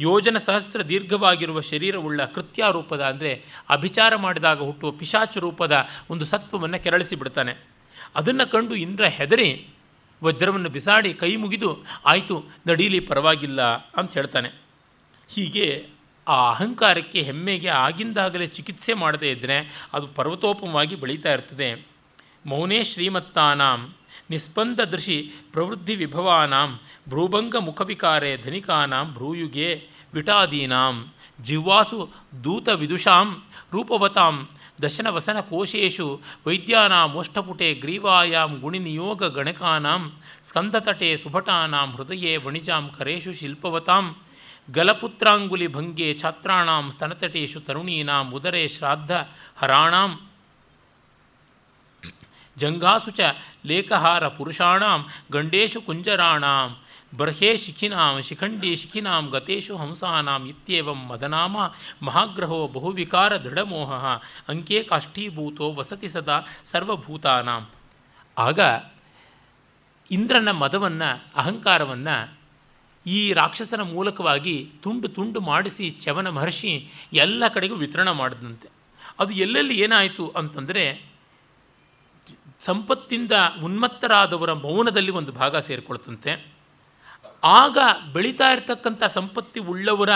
ಯೋಜನ 0.00 0.36
ಸಹಸ್ರ 0.36 0.82
ದೀರ್ಘವಾಗಿರುವ 0.82 1.60
ಶರೀರವುಳ್ಳ 1.60 2.24
ಕೃತ್ಯಾರೂಪದ 2.24 3.00
ಅಂದರೆ 3.00 3.44
ಅಭಿಚಾರ 3.70 4.16
ಮಾಡಿದಾಗ 4.16 4.62
ಹುಟ್ಟುವ 4.62 4.90
ಪಿಶಾಚ 4.90 5.38
ರೂಪದ 5.38 5.88
ಒಂದು 6.10 6.24
ಸತ್ವವನ್ನು 6.24 6.82
ಕೆರಳಿಸಿ 6.82 7.16
ಬಿಡ್ತಾನೆ. 7.16 7.52
ಅದನ್ನು 8.16 8.50
ಕಂಡು 8.50 8.74
ಇಂದ್ರ 8.74 9.04
ಹೆದರಿ 9.04 9.68
ವಜ್ರವನ್ನು 10.22 10.70
ಬಿಸಾಡಿ 10.76 11.10
ಕೈ 11.14 11.36
ಮುಗಿದು, 11.36 11.70
ಆಯಿತು, 12.06 12.36
ನಡೀಲಿ, 12.66 13.00
ಪರವಾಗಿಲ್ಲ, 13.00 13.60
ಅಂತ 13.98 14.10
ಹೇಳ್ತಾನೆ. 14.18 14.50
ಹೀಗೆ 15.34 15.66
ಆ 16.26 16.38
ಅಹಂಕಾರಕ್ಕೆ 16.50 17.20
ಹೆಮ್ಮೆಗೆ 17.22 17.68
ಆಗಿಂದಾಗಲೇ 17.68 18.46
ಚಿಕಿತ್ಸೆ 18.46 18.94
ಮಾಡದೇ 18.94 19.30
ಇದ್ದರೆ 19.30 19.56
ಅದು 19.94 20.06
ಪರ್ವತೋಪಮವಾಗಿ 20.16 20.94
ಬೆಳೀತಾ 20.94 21.32
ಇರ್ತದೆ. 21.32 21.70
ಮೌನೇ 22.46 22.80
ಶ್ರೀಮತ್ತಾನಾಂ, 22.84 23.80
ನಿಸ್ಪಂದ 24.30 24.80
ದೃಶಿ 24.80 25.18
ಪ್ರವೃದ್ಧಿ 25.52 25.94
ವಿಭವಾನಾಂ 25.96 26.70
ಭ್ರೂಭಂಗ 27.08 27.56
ಮುಖವಿಕಾರೆ 27.68 28.32
ಧನಿಕಾನಾಂ 28.44 29.06
ಭ್ರೂಯುಗೆ 29.14 29.70
ವಿಟಾದೀನಾಂ 30.14 30.96
ಜಿಹ್ವಾಸು 31.42 32.00
ದೂತ 32.44 32.68
ವಿದುಷಾಂ 32.82 33.28
ರೂಪವತಾಂ 33.72 34.36
ದಶನ 34.82 35.08
ವಸನ 35.16 35.38
ಕೋಶೇಶು 35.50 36.06
ವೈದ್ಯಾನಾಂ 36.46 37.10
ಓಷ್ಠಪುಟೆ 37.20 37.68
ಗ್ರೀವಾಯಾಂ 37.82 38.52
ಗುಣಿನಿಯೋಗ 38.62 39.30
ಗಣಕಾನಾಂ 39.36 40.02
ಸ್ಕಂದತಟೆ 40.48 41.10
ಸುಭಟಾನಾಂ 41.22 41.88
ಹೃದಯೇ 41.96 42.32
ವಣಿಜಾಂ 42.44 42.84
ಕರೇಶು 42.96 43.32
ಶಿಲ್ಪವತಾಂ 43.40 44.06
ಗಲಪುತ್ರಾಂಗುಲಿ 44.76 45.68
ಭಂಗೆ 45.76 46.08
ಛಾತ್ರಾಣಾಂ 46.22 46.84
ಸ್ತನತಟೇಶು 46.94 47.60
ತರುಣೀನಾಂ 47.66 48.26
ಉದರೆ 48.38 48.62
ಶ್ರಾದ್ದ 48.74 49.10
ಹರಾಣಾಂ. 49.60 50.10
ಜಂಘಾಸು 52.56 53.10
ಚ 53.18 53.20
ಲೇಖಹಾರ 53.70 54.24
ಪುರುಷಾಣಾಂ 54.36 55.00
ಗಂಡೇಶು 55.32 55.80
ಕುಂಜರಾಣಾಂ 55.86 56.70
ಬರ್ಹೇ 57.16 57.56
ಶಿಖಿನಾಂ 57.56 58.22
ಶಿಖಂಡಿ 58.22 58.76
ಶಿಖಿನಾಂ 58.76 59.30
ಗತೇಶು 59.30 59.76
ಹಂಸಾನಾಂ 59.76 60.48
ಇತ್ಯೇವಂ 60.48 61.06
ಮದನಾಮ 61.06 61.56
ಮಹಾಗ್ರಹೋ 62.02 62.68
ಬಹುವಿಕಾರ 62.68 63.36
ದೃಢಮೋಹ 63.36 63.92
ಅಂಕೆ 64.48 64.82
ಕಾಷ್ಠೀಭೂತೋ 64.82 65.72
ವಸತಿ 65.72 66.08
ಸದಾ 66.08 66.40
ಸರ್ವಭೂತಾನಾಂ 66.66 67.68
ಆಗ 68.38 68.60
ಇಂದ್ರನ 70.10 70.50
ಮದವನ್ನು, 70.50 71.24
ಅಹಂಕಾರವನ್ನು 71.36 72.38
ಈ 73.06 73.32
ರಾಕ್ಷಸನ 73.32 73.80
ಮೂಲಕವಾಗಿ 73.80 74.72
ತುಂಡು 74.82 75.08
ತುಂಡು 75.08 75.40
ಮಾಡಿಸಿ 75.40 75.90
ಚವನ 75.90 76.28
ಮಹರ್ಷಿ 76.28 76.88
ಎಲ್ಲ 77.12 77.48
ಕಡೆಗೂ 77.48 77.74
ವಿತರಣೆ 77.74 78.12
ಮಾಡಿದಂತೆ. 78.12 78.68
ಅದು 79.18 79.32
ಎಲ್ಲೆಲ್ಲಿ 79.32 79.80
ಏನಾಯಿತು 79.80 80.28
ಅಂತಂದರೆ, 80.28 81.10
ಸಂಪತ್ತಿಂದ 82.60 83.32
ಉನ್ಮತ್ತರಾದವರ 83.62 84.52
ಮೌನದಲ್ಲಿ 84.52 85.10
ಒಂದು 85.10 85.32
ಭಾಗ 85.32 85.56
ಸೇರಿಕೊಳ್ತಂತೆ. 85.56 86.57
ಆಗ 87.42 87.78
ಬೆಳೀತಾ 88.12 88.52
ಇರತಕ್ಕಂಥ 88.52 89.04
ಸಂಪತ್ತಿ 89.04 89.60
ಉಳ್ಳವರ 89.60 90.08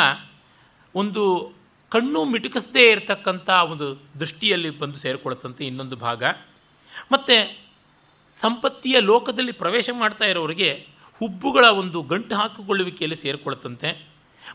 ಒಂದು 0.95 1.53
ಕಣ್ಣು 1.91 2.25
ಮಿಟುಕಿಸದೇ 2.25 2.91
ಇರತಕ್ಕಂಥ 2.91 3.51
ಒಂದು 3.51 4.03
ದೃಷ್ಟಿಯಲ್ಲಿ 4.21 4.71
ಬಂದು 4.71 4.95
ಸೇರಿಕೊಳ್ತಂತೆ 4.95 5.67
ಇನ್ನೊಂದು 5.67 5.97
ಭಾಗ. 5.97 6.25
ಮತ್ತು 7.13 7.59
ಸಂಪತ್ತಿಯ 8.33 9.01
ಲೋಕದಲ್ಲಿ 9.01 9.53
ಪ್ರವೇಶ 9.53 9.91
ಮಾಡ್ತಾ 9.93 10.25
ಇರೋರಿಗೆ 10.25 10.87
ಹುಬ್ಬುಗಳ 11.19 11.65
ಒಂದು 11.65 12.03
ಗಂಟು 12.03 12.35
ಹಾಕಿಕೊಳ್ಳುವಿಕೆಯಲ್ಲಿ 12.35 13.17
ಸೇರಿಕೊಳ್ತಂತೆ. 13.17 14.09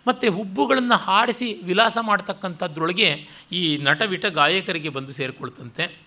ಮತ್ತು 0.08 0.32
ಹುಬ್ಬುಗಳನ್ನು 0.32 0.96
ಹಾರಿಸಿ 0.96 1.54
ವಿಲಾಸ 1.54 1.98
ಮಾಡ್ತಕ್ಕಂಥದ್ರೊಳಗೆ 2.02 3.28
ಈ 3.52 3.78
ನಟವಿಟ 3.78 4.26
ಗಾಯಕರಿಗೆ 4.26 4.90
ಬಂದು 4.90 5.14
ಸೇರಿಕೊಳ್ತಂತೆ. 5.14 5.98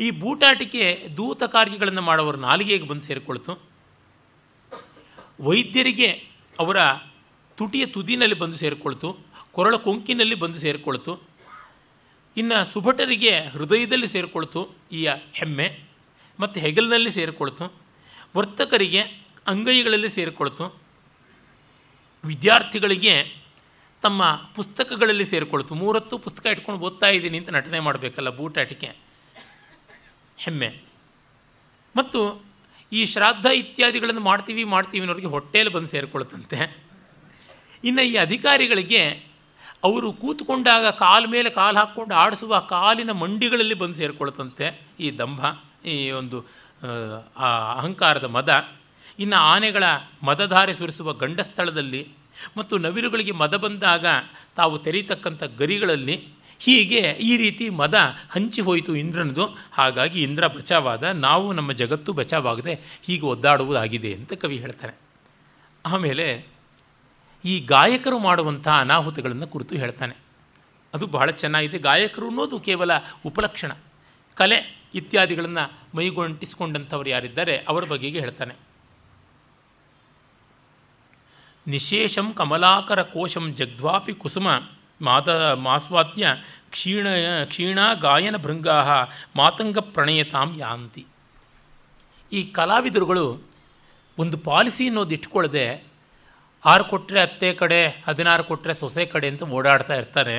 ಈ 0.00 0.10
ಬೂಟಾಟಿಕೆ 0.10 1.08
ದೂತ 1.16 1.42
ಕಾರ್ಯಗಳನ್ನು 1.42 2.02
ಮಾಡೋರ 2.02 2.36
ನಾಲಿಗೆಗೆ 2.36 2.86
ಬಂದು 2.86 3.02
ಸೇರಿಕೊಳ್ತು. 3.02 3.71
ವೈದ್ಯರಿಗೆ 5.42 6.28
ಅವರ 6.58 6.76
ತುಟಿಯ 7.56 7.86
ತುದಿನಲ್ಲಿ 7.86 8.38
ಬಂದು 8.38 8.56
ಸೇರಿಕೊಳ್ತು, 8.56 9.18
ಕೊರಳ 9.52 9.76
ಕೊಂಕಿನಲ್ಲಿ 9.76 10.34
ಬಂದು 10.34 10.58
ಸೇರಿಕೊಳ್ತು, 10.58 11.20
ಇನ್ನು 12.36 12.64
ಸುಭಟರಿಗೆ 12.64 13.40
ಹೃದಯದಲ್ಲಿ 13.40 14.06
ಸೇರಿಕೊಳ್ತು 14.06 14.68
ಈ 14.92 15.06
ಹೆಮ್ಮೆ, 15.32 15.80
ಮತ್ತು 16.40 16.60
ಹೆಗಲಿನಲ್ಲಿ 16.60 17.10
ಸೇರಿಕೊಳ್ತು, 17.10 17.72
ವರ್ತಕರಿಗೆ 18.36 19.00
ಅಂಗೈಗಳಲ್ಲಿ 19.46 20.08
ಸೇರಿಕೊಳ್ತು, 20.08 20.80
ವಿದ್ಯಾರ್ಥಿಗಳಿಗೆ 22.24 23.42
ತಮ್ಮ 24.02 24.34
ಪುಸ್ತಕಗಳಲ್ಲಿ 24.54 25.24
ಸೇರಿಕೊಳ್ತು. 25.24 25.74
ಮೂರತ್ತು 25.74 26.18
ಪುಸ್ತಕ 26.18 26.46
ಇಟ್ಕೊಂಡು 26.46 26.80
ಓದ್ತಾ 26.80 27.06
ಇದ್ದೀನಿ 27.06 27.38
ಅಂತ 27.38 27.48
ನಟನೆ 27.50 27.80
ಮಾಡಬೇಕಲ್ಲ 27.80 28.28
ಬೂಟಾಟಿಕೆ. 28.28 28.90
ಹೆಮ್ಮೆ. 30.36 30.82
ಮತ್ತು 31.96 32.51
ಈ 32.92 33.06
ಶ್ರಾದ್ದ 33.06 33.46
ಇತ್ಯಾದಿಗಳನ್ನು 33.46 34.20
ಮಾಡ್ತೀವಿ 34.20 34.64
ಮಾಡ್ತೀವಿ 34.64 35.02
ಅನ್ನೋರಿಗೆ 35.02 35.26
ಹೊಟ್ಟೆಯಲ್ಲಿ 35.26 35.74
ಬಂದು 35.74 35.88
ಸೇರಿಕೊಳ್ತಂತೆ. 35.88 36.58
ಇನ್ನು 37.84 38.02
ಈ 38.02 38.16
ಅಧಿಕಾರಿಗಳಿಗೆ 38.16 39.02
ಅವರು 39.84 40.12
ಕೂತ್ಕೊಂಡಾಗ 40.12 40.86
ಕಾಲ 40.86 41.22
ಮೇಲೆ 41.28 41.50
ಕಾಲು 41.50 41.78
ಹಾಕ್ಕೊಂಡು 41.78 42.14
ಆಡಿಸುವ 42.14 42.58
ಕಾಲಿನ 42.58 43.12
ಮಂಡಿಗಳಲ್ಲಿ 43.12 43.74
ಬಂದು 43.74 43.94
ಸೇರಿಕೊಳ್ತಂತೆ 43.94 44.66
ಈ 45.00 45.18
ದಂಭ, 45.18 45.40
ಈ 45.86 46.10
ಒಂದು, 46.10 46.38
ಆ 47.36 47.48
ಅಹಂಕಾರದ 47.72 48.24
ಮದ. 48.24 48.50
ಇನ್ನು 49.18 49.36
ಆನೆಗಳ 49.36 49.84
ಮದಧಾರೆ 50.22 50.74
ಸುರಿಸುವ 50.74 51.12
ಗಂಡಸ್ಥಳದಲ್ಲಿ 51.12 52.08
ಮತ್ತು 52.56 52.78
ನವಿರುಗಳಿಗೆ 52.78 53.32
ಮದ 53.32 53.54
ಬಂದಾಗ 53.56 54.06
ತಾವು 54.56 54.78
ತೆರೀತಕ್ಕಂಥ 54.78 55.42
ಗರಿಗಳಲ್ಲಿ 55.42 56.16
ಹೀಗೆ 56.62 57.00
ಈ 57.20 57.36
ರೀತಿ 57.36 57.70
ಮದ 57.70 57.94
ಹಂಚಿ 58.30 58.60
ಹೋಯಿತು 58.60 58.96
ಇಂದ್ರನದು. 58.96 59.56
ಹಾಗಾಗಿ 59.72 60.22
ಇಂದ್ರ 60.22 60.46
ಬಚಾವಾದ, 60.46 61.02
ನಾವು 61.02 61.52
ನಮ್ಮ 61.52 61.72
ಜಗತ್ತು 61.72 62.12
ಬಚಾವಾಗದೆ 62.12 63.00
ಹೀಗೆ 63.02 63.26
ಒದ್ದಾಡುವುದಾಗಿದೆ 63.26 64.14
ಅಂತ 64.14 64.32
ಕವಿ 64.32 64.56
ಹೇಳ್ತಾನೆ 64.56 64.94
ಆಮೇಲೆ 65.86 66.46
ಈ 67.44 67.60
ಗಾಯಕರು 67.60 68.18
ಮಾಡುವಂಥ 68.18 68.68
ಅನಾಹುತಗಳನ್ನು 68.68 69.46
ಕುರಿತು 69.46 69.74
ಹೇಳ್ತಾನೆ. 69.74 70.16
ಅದು 70.94 71.06
ಬಹಳ 71.06 71.30
ಚೆನ್ನಾಗಿದೆ. 71.30 71.78
ಗಾಯಕರು 71.78 72.28
ಅನ್ನೋದು 72.28 72.60
ಕೇವಲ 72.60 72.90
ಉಪಲಕ್ಷಣ. 73.26 73.72
ಕಲೆ 74.34 74.82
ಇತ್ಯಾದಿಗಳನ್ನು 74.94 75.96
ಮೈಗೊಂಟಿಸಿಕೊಂಡಂಥವ್ರು 75.96 77.10
ಯಾರಿದ್ದಾರೆ 77.10 77.56
ಅವರ 77.68 77.84
ಬಗೆಗೆ 77.84 78.20
ಹೇಳ್ತಾನೆ. 78.20 78.54
ನಿಶೇಷಂ 81.66 82.32
ಕಮಲಾಕರ 82.32 83.02
ಕೋಶಂ 83.02 83.54
ಜಗ್ವಾಪಿ 83.54 84.14
ಕುಸುಮ 84.14 84.48
ಮಾತ, 85.00 85.28
ಮಾಸ್ವಾತ್ಯ 85.68 86.26
ಕ್ಷೀಣ 86.70 87.06
ಕ್ಷೀಣ 87.44 87.78
ಗಾಯನ 88.00 88.36
ಭೃಂಗಾಹ 88.36 88.90
ಮಾತಂಗ 89.36 89.78
ಪ್ರಣಯತಾಂ 89.78 90.58
ಯಾಂತಿ. 90.58 91.04
ಈ 92.32 92.42
ಕಲಾವಿದರುಗಳು 92.58 93.24
ಒಂದು 94.18 94.38
ಪಾಲಿಸಿ 94.38 94.84
ಅನ್ನೋದು 94.88 95.14
ಇಟ್ಕೊಳ್ಳದೆ 95.14 95.66
ಆರು 96.64 96.84
ಕೊಟ್ಟರೆ 96.84 97.20
ಹತ್ತೆ 97.20 97.54
ಕಡೆ, 97.54 98.02
ಹದಿನಾರು 98.06 98.44
ಕೊಟ್ಟರೆ 98.44 98.74
ಸೊಸೆ 98.74 99.06
ಕಡೆ 99.06 99.28
ಅಂತ 99.28 99.42
ಓಡಾಡ್ತಾ 99.42 99.94
ಇರ್ತಾರೆ. 99.94 100.36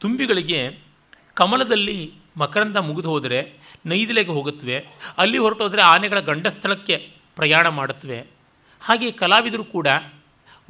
ತುಂಬಿಗಳಿಗೆ 0.00 0.60
ಕಮಲದಲ್ಲಿ 1.34 1.98
ಮಕರಂದ 2.36 2.76
ಮುಗಿದು 2.76 3.08
ಹೋದರೆ 3.08 3.40
ನೈದಿಲೆಗೆ 3.86 4.30
ಹೋಗುತ್ತವೆ 4.30 4.76
ಅಲ್ಲಿ 5.18 5.38
ಹೊರಟೋದ್ರೆ 5.38 5.82
ಆನೆಗಳ 5.82 6.20
ಗಂಡಸ್ಥಳಕ್ಕೆ 6.20 6.96
ಪ್ರಯಾಣ 7.36 7.68
ಮಾಡುತ್ತವೆ 7.68 8.18
ಹಾಗೆ 8.80 9.10
ಕಲಾವಿದರು 9.10 9.64
ಕೂಡ 9.64 9.88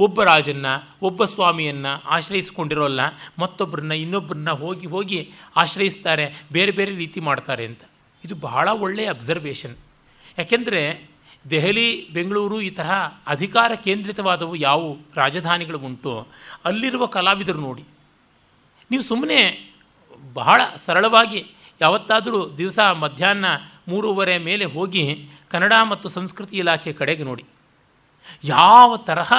ಒಬ್ಬ 0.00 0.22
ರಾಜನ್ನು, 0.22 0.72
ಒಬ್ಬ 1.02 1.24
ಸ್ವಾಮಿಯನ್ನು 1.24 1.92
ಆಶ್ರಯಿಸ್ಕೊಂಡಿರೋಲ್ಲ, 2.06 3.00
ಮತ್ತೊಬ್ಬರನ್ನ, 3.38 3.92
ಇನ್ನೊಬ್ಬರನ್ನ 3.92 4.50
ಹೋಗಿ 4.50 4.86
ಹೋಗಿ 4.86 5.18
ಆಶ್ರಯಿಸ್ತಾರೆ, 5.56 6.26
ಬೇರೆ 6.52 6.72
ಬೇರೆ 6.72 6.92
ರೀತಿ 6.96 7.20
ಮಾಡ್ತಾರೆ 7.20 7.64
ಅಂತ. 7.64 7.80
ಇದು 8.24 8.34
ಬಹಳ 8.34 8.68
ಒಳ್ಳೆಯ 8.68 9.08
ಅಬ್ಸರ್ವೇಷನ್ 9.08 9.76
ಯಾಕೆಂದರೆ 10.38 10.82
ದೆಹಲಿ, 11.50 12.08
ಬೆಂಗಳೂರು 12.10 12.60
ಈ 12.60 12.70
ತರಹ 12.70 12.92
ಅಧಿಕಾರ 13.26 13.74
ಕೇಂದ್ರಿತವಾದವು 13.74 14.56
ಯಾವ 14.56 14.96
ರಾಜಧಾನಿಗಳು 15.16 15.78
ಉಂಟು 15.78 16.26
ಅಲ್ಲಿರುವ 16.64 17.06
ಕಲಾವಿದರು 17.06 17.60
ನೋಡಿ. 17.60 17.84
ನೀವು 18.90 19.02
ಸುಮ್ಮನೆ 19.02 19.40
ಬಹಳ 20.34 20.60
ಸರಳವಾಗಿ 20.86 21.46
ಯಾವತ್ತಾದರೂ 21.80 22.38
ದಿವಸ 22.58 22.78
ಮಧ್ಯಾಹ್ನ 22.78 23.44
ಮೂರುವರೆ 23.88 24.38
ಮೇಲೆ 24.38 24.64
ಹೋಗಿ 24.64 25.30
ಕನ್ನಡ 25.50 25.72
ಮತ್ತು 25.90 26.08
ಸಂಸ್ಕೃತಿ 26.08 26.56
ಇಲಾಖೆ 26.56 26.92
ಕಡೆಗೆ 26.92 27.24
ನೋಡಿ. 27.24 27.44
ಯಾವ 28.44 28.96
ತರಹ 28.96 29.32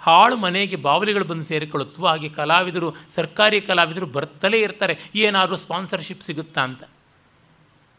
ಹಾಳು 0.00 0.36
ಮನೆಗೆ 0.36 0.76
ಬಾವಲಿಗಳು 0.76 1.24
ಬಂದು 1.24 1.44
ಸೇರಿಕೊಳ್ಳುತ್ತೋ 1.44 2.06
ಹಾಗೆ 2.06 2.28
ಕಲಾವಿದರು, 2.28 2.96
ಸರ್ಕಾರಿ 3.14 3.60
ಕಲಾವಿದರು 3.60 4.06
ಬರ್ತಲೇ 4.06 4.60
ಇರ್ತಾರೆ. 4.60 4.98
ಏನಾದರೂ 5.14 5.56
ಸ್ಪಾನ್ಸರ್ಶಿಪ್ 5.56 6.22
ಸಿಗುತ್ತಾ 6.22 6.60
ಅಂತ. 6.60 6.82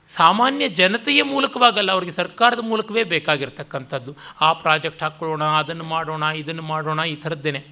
ಸಾಮಾನ್ಯ 0.07 0.68
ಜನತೆಯ 0.68 1.24
ಮೂಲಕವಾಗಲ್ಲ, 1.24 1.91
ಅವರಿಗೆ 1.91 2.12
ಸರ್ಕಾರದ 2.12 2.60
ಮೂಲಕವೇ 2.60 3.03
ಬೇಕಾಗಿರ್ತಕ್ಕಂಥದ್ದು. 3.03 4.16
ಆ 4.41 4.53
ಪ್ರಾಜೆಕ್ಟ್ 4.53 5.03
ಹಾಕ್ಕೊಳ್ಳೋಣ, 5.03 5.44
ಅದನ್ನು 5.44 5.84
ಮಾಡೋಣ, 5.84 6.24
ಇದನ್ನು 6.24 6.62
ಮಾಡೋಣ, 6.62 7.03
ಈ 7.03 7.16
ಥರದ್ದೇನೆ. 7.16 7.66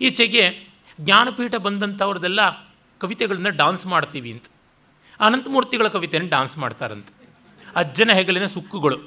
ಈಚೆಗೆ 0.00 0.68
ಜ್ಞಾನಪೀಠ 1.00 1.54
ಬಂದಂಥವ್ರದ್ದೆಲ್ಲ 1.54 2.50
ಕವಿತೆಗಳನ್ನ 2.98 3.48
ಡಾನ್ಸ್ 3.48 3.86
ಮಾಡ್ತೀವಿ 3.86 4.32
ಅಂತ. 4.32 4.44
ಅನಂತಮೂರ್ತಿಗಳ 5.20 5.88
ಕವಿತೆಯನ್ನು 5.88 6.30
ಡಾನ್ಸ್ 6.30 6.58
ಮಾಡ್ತಾರಂತೆ. 6.58 7.28
ಅಜ್ಜನ 7.76 8.10
ಹೆಗಲಿನ 8.12 8.46
ಸುಕ್ಕುಗಳು. 8.46 8.98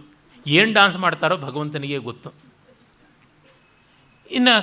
ಏನು 0.48 0.74
ಡಾನ್ಸ್ 0.74 0.98
ಮಾಡ್ತಾರೋ 0.98 1.38
ಭಗವಂತನಿಗೆ 1.38 1.98
ಗೊತ್ತು. 1.98 2.43
ಇನ್ನು 4.32 4.56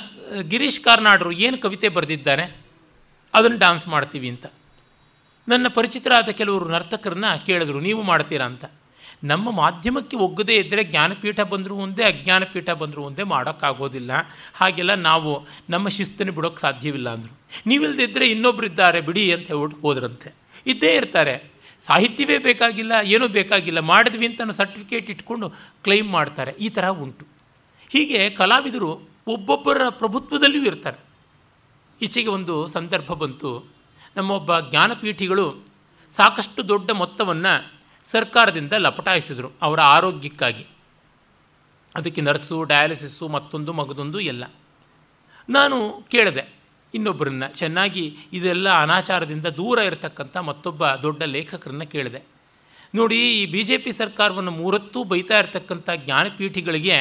ಗಿರೀಶ್ 0.43 0.81
ಕಾರ್ನಾಡ್ರು 0.81 1.33
ಏನು 1.33 1.59
ಕವಿತೆ 1.59 1.89
ಬರೆದಿದ್ದಾರೆ, 1.89 2.61
ಅದನ್ನು 3.35 3.59
ಡಾನ್ಸ್ 3.59 3.89
ಮಾಡ್ತೀವಿ 3.89 4.29
ಅಂತ. 4.29 4.47
ನನ್ನ 5.49 5.69
ಪರಿಚಿತರಾದ 5.69 6.29
ಕೆಲವರು 6.29 6.69
ನರ್ತಕರನ್ನ 6.69 7.25
ಕೇಳಿದ್ರು, 7.47 7.81
ನೀವು 7.81 8.03
ಮಾಡ್ತೀರಾ 8.03 8.45
ಅಂತ. 8.45 8.65
ನಮ್ಮ 9.25 9.51
ಮಾಧ್ಯಮಕ್ಕೆ 9.51 10.17
ಒಗ್ಗದೇ 10.17 10.57
ಇದ್ದರೆ 10.57 10.85
ಜ್ಞಾನಪೀಠ 10.85 11.41
ಬಂದರೂ 11.41 11.75
ಒಂದೇ, 11.75 12.03
ಅಜ್ಞಾನಪೀಠ 12.03 12.71
ಬಂದರೂ 12.71 13.03
ಒಂದೇ 13.03 13.23
ಮಾಡೋಕ್ಕಾಗೋದಿಲ್ಲ. 13.23 14.13
ಹಾಗೆಲ್ಲ 14.55 14.95
ನಾವು 14.95 15.47
ನಮ್ಮ 15.71 15.89
ಶಿಸ್ತನ್ನು 15.89 16.33
ಬಿಡೋಕ್ಕೆ 16.33 16.61
ಸಾಧ್ಯವಿಲ್ಲ 16.61 17.11
ಅಂದರು. 17.11 17.41
ನೀವಿಲ್ಲದಿದ್ದರೆ 17.67 18.31
ಇನ್ನೊಬ್ರು 18.31 18.67
ಇದ್ದಾರೆ, 18.67 19.01
ಬಿಡಿ 19.01 19.33
ಅಂತ 19.33 19.47
ಹೇಳ್ಬಿಟ್ಟು 19.47 19.81
ಹೋದ್ರಂತೆ. 19.81 20.35
ಇದ್ದೇ 20.67 20.97
ಇರ್ತಾರೆ. 20.97 21.51
ಸಾಹಿತ್ಯವೇ 21.81 22.39
ಬೇಕಾಗಿಲ್ಲ, 22.39 22.93
ಏನೂ 23.05 23.29
ಬೇಕಾಗಿಲ್ಲ. 23.29 23.81
ಮಾಡಿದ್ವಿ 23.81 24.27
ಅಂತ 24.27 24.51
ಸರ್ಟಿಫಿಕೇಟ್ 24.51 25.11
ಇಟ್ಕೊಂಡು 25.11 25.51
ಕ್ಲೈಮ್ 25.85 26.11
ಮಾಡ್ತಾರೆ. 26.11 26.53
ಈ 26.53 26.69
ಥರ 26.69 26.89
ಉಂಟು. 26.89 27.27
ಹೀಗೆ 27.93 28.31
ಕಲಾವಿದರು 28.31 29.10
ಒಬ್ಬೊಬ್ಬರ 29.27 29.83
ಪ್ರಭುತ್ವದಲ್ಲಿಯೂ 29.91 30.65
ಇರ್ತಾರೆ. 30.65 30.99
ಈಚೆಗೆ 32.03 32.29
ಒಂದು 32.29 32.67
ಸಂದರ್ಭ 32.67 33.13
ಬಂತು. 33.13 33.65
ನಮ್ಮೊಬ್ಬ 34.17 34.61
ಜ್ಞಾನಪೀಠಿಗಳು 34.61 35.55
ಸಾಕಷ್ಟು 36.11 36.69
ದೊಡ್ಡ 36.69 36.91
ಮೊತ್ತವನ್ನು 36.91 37.73
ಸರ್ಕಾರದಿಂದ 38.05 38.73
ಲಪಟಾಯಿಸಿದರು, 38.73 39.53
ಅವರ 39.63 39.81
ಆರೋಗ್ಯಕ್ಕಾಗಿ. 39.81 40.67
ಅದಕ್ಕೆ 41.95 42.21
ನರ್ಸು 42.21 42.65
ಡಯಾಲಿಸಿಸ್ಸು 42.65 43.29
ಮತ್ತೊಂದು 43.29 43.73
ಮಗದೊಂದು 43.73 44.21
ಎಲ್ಲ. 44.21 44.45
ನಾನು 45.49 46.03
ಕೇಳಿದೆ, 46.09 46.55
ಇನ್ನೊಬ್ಬರನ್ನ 46.95 47.47
ಚೆನ್ನಾಗಿ 47.47 48.17
ಇದೆಲ್ಲ 48.33 48.83
ಅನಾಚಾರದಿಂದ 48.83 49.47
ದೂರ 49.47 49.79
ಇರತಕ್ಕಂಥ 49.79 50.37
ಮತ್ತೊಬ್ಬ 50.37 50.87
ದೊಡ್ಡ 50.87 51.23
ಲೇಖಕರನ್ನು 51.23 51.87
ಕೇಳಿದೆ. 51.87 52.40
ನೋಡಿ, 52.99 53.19
ಈ 53.41 53.43
ಬಿ 53.53 53.63
ಜೆ 53.69 53.77
ಪಿ 53.83 53.91
ಸರ್ಕಾರವನ್ನು 53.99 54.53
ಮೂರತ್ತೂ 54.61 54.99
ಬೈತಾ 55.11 55.37
ಇರತಕ್ಕಂಥ 55.43 55.89
ಜ್ಞಾನಪೀಠಿಗಳಿಗೆ 56.05 56.97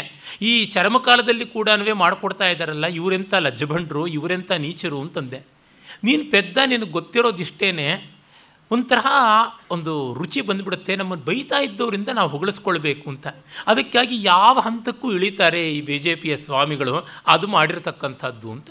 ಈ 0.50 0.52
ಚರಮಕಾಲದಲ್ಲಿ 0.76 1.46
ಕೂಡ 1.56 1.70
ಮಾಡಿಕೊಡ್ತಾ 2.04 2.48
ಇದ್ದಾರಲ್ಲ 2.54 2.88
ಇವರೆಂಥ 3.00 3.34
ಲಜ್ಜಭಂಡ್ರು 3.46 4.04
ಇವರೆಂಥ 4.18 4.52
ನೀಚರು 4.66 5.00
ಅಂತಂದೆ. 5.06 5.40
ನೀನು 6.08 6.24
ಪೆದ್ದ, 6.34 6.58
ನಿನಗೆ 6.72 6.94
ಗೊತ್ತಿರೋದಿಷ್ಟೇ 6.98 7.70
ಒಂಥರ 8.72 9.00
ಒಂದು 9.76 9.94
ರುಚಿ 10.18 10.42
ಬಂದುಬಿಡುತ್ತೆ 10.48 10.94
ನಮ್ಮನ್ನು 11.02 11.26
ಬೈತಾ 11.30 11.60
ಇದ್ದವರಿಂದ 11.68 12.10
ನಾವು 12.18 12.30
ಹೊಗಳಿಸ್ಕೊಳ್ಬೇಕು 12.34 13.06
ಅಂತ. 13.14 13.28
ಅದಕ್ಕಾಗಿ 13.72 14.16
ಯಾವ 14.32 14.56
ಹಂತಕ್ಕೂ 14.68 15.08
ಇಳಿತಾರೆ 15.18 15.62
ಈ 15.78 15.80
ಬಿ 15.88 15.98
ಜೆ 16.06 16.14
ಪಿಯ 16.24 16.34
ಸ್ವಾಮಿಗಳು, 16.46 16.96
ಅದು 17.34 17.48
ಮಾಡಿರ್ತಕ್ಕಂಥದ್ದು 17.56 18.50
ಅಂತ. 18.56 18.70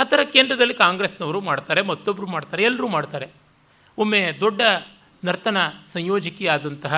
ಆ 0.00 0.04
ಥರ 0.12 0.20
ಕೇಂದ್ರದಲ್ಲಿ 0.34 0.76
ಕಾಂಗ್ರೆಸ್ನವರು 0.84 1.40
ಮಾಡ್ತಾರೆ 1.50 1.82
ಮತ್ತೊಬ್ಬರು 1.90 2.28
ಮಾಡ್ತಾರೆ 2.36 2.62
ಎಲ್ಲರೂ 2.68 2.88
ಮಾಡ್ತಾರೆ. 2.96 3.26
ಒಮ್ಮೆ 3.98 4.22
ದೊಡ್ಡ 4.44 4.62
ನರ್ತನ 5.28 5.58
ಸಂಯೋಜಕಿಯಾದಂತಹ 5.92 6.94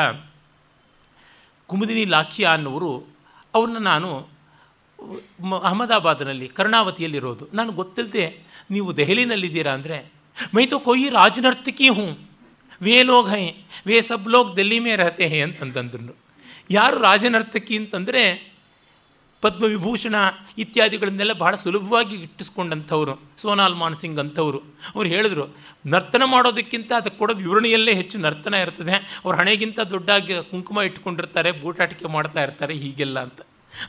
ಕುಮುದಿನಿ 1.69 2.05
ಲಾಖಿಯಾ 2.15 2.51
ಅನ್ನೋರು 2.57 2.93
ಅವ್ರನ್ನ 3.55 3.81
ನಾನು 3.91 4.11
ಅಹಮದಾಬಾದ್ನಲ್ಲಿ, 5.69 6.47
ಕರ್ಣಾವತಿಯಲ್ಲಿರೋದು. 6.49 7.45
ನಾನು 7.55 7.71
ಗೊತ್ತಿಲ್ಲದೆ 7.73 8.25
ನೀವು 8.71 8.89
ದೆಹಲಿನಲ್ಲಿದ್ದೀರಾ 8.97 9.73
ಅಂದರೆ, 9.79 9.99
ಮೈ 10.55 10.65
ತೋ 10.67 10.79
ಕೊಯ್ಯಿ 10.79 11.09
ರಾಜನರ್ತಕಿ 11.21 11.89
ಹ್ಞೂ 11.97 12.09
ವೇ 12.81 12.97
ಲೋಗ್ 13.03 13.29
ಹೈ, 13.29 13.45
ವೇ 13.87 13.97
ಸಬ್ 14.09 14.29
ಲೋಗ್ 14.35 14.51
ದೆಲ್ಲಿ 14.57 14.79
ಮೇ 14.85 14.93
ರಹತೆ 14.97 15.27
ಹೇ 15.33 15.39
ಅಂತಂತಂದ್ರು 15.47 16.15
ಯಾರು 16.71 16.97
ರಾಜನರ್ತಕಿ 17.03 17.75
ಅಂತಂದರೆ 17.77 18.23
ಪದ್ಮವಿಭೂಷಣ 19.41 20.15
ಇತ್ಯಾದಿಗಳನ್ನೆಲ್ಲ 20.59 21.33
ಬಹಳ 21.33 21.55
ಸುಲಭವಾಗಿ 21.55 22.17
ಇಟ್ಟಿಸ್ಕೊಂಡಂಥವ್ರು, 22.17 23.21
ಸೋನಾಲ್ 23.39 23.75
ಮಾನ್ಸಿಂಗ್ 23.75 24.19
ಅಂಥವ್ರು. 24.19 24.59
ಅವ್ರು 24.95 25.09
ಹೇಳಿದ್ರು, 25.09 25.57
ನರ್ತನ 25.87 26.23
ಮಾಡೋದಕ್ಕಿಂತ 26.25 26.93
ಅದಕ್ಕೆ 26.93 27.19
ಕೊಡೋ 27.19 27.35
ವಿವರಣೆಯಲ್ಲೇ 27.35 27.95
ಹೆಚ್ಚು 27.95 28.19
ನರ್ತನ 28.19 28.55
ಇರ್ತದೆ. 28.55 29.23
ಅವ್ರ 29.25 29.37
ಹಣೆಗಿಂತ 29.37 29.81
ದೊಡ್ಡಾಗಿ 29.81 30.35
ಕುಂಕುಮ 30.51 30.81
ಇಟ್ಕೊಂಡಿರ್ತಾರೆ 30.81 31.53
ಬೂಟಾಟಿಕೆ 31.53 32.09
ಮಾಡ್ತಾ 32.09 32.43
ಇರ್ತಾರೆ, 32.43 32.75
ಹೀಗೆಲ್ಲ 32.75 33.21
ಅಂತ. 33.21 33.41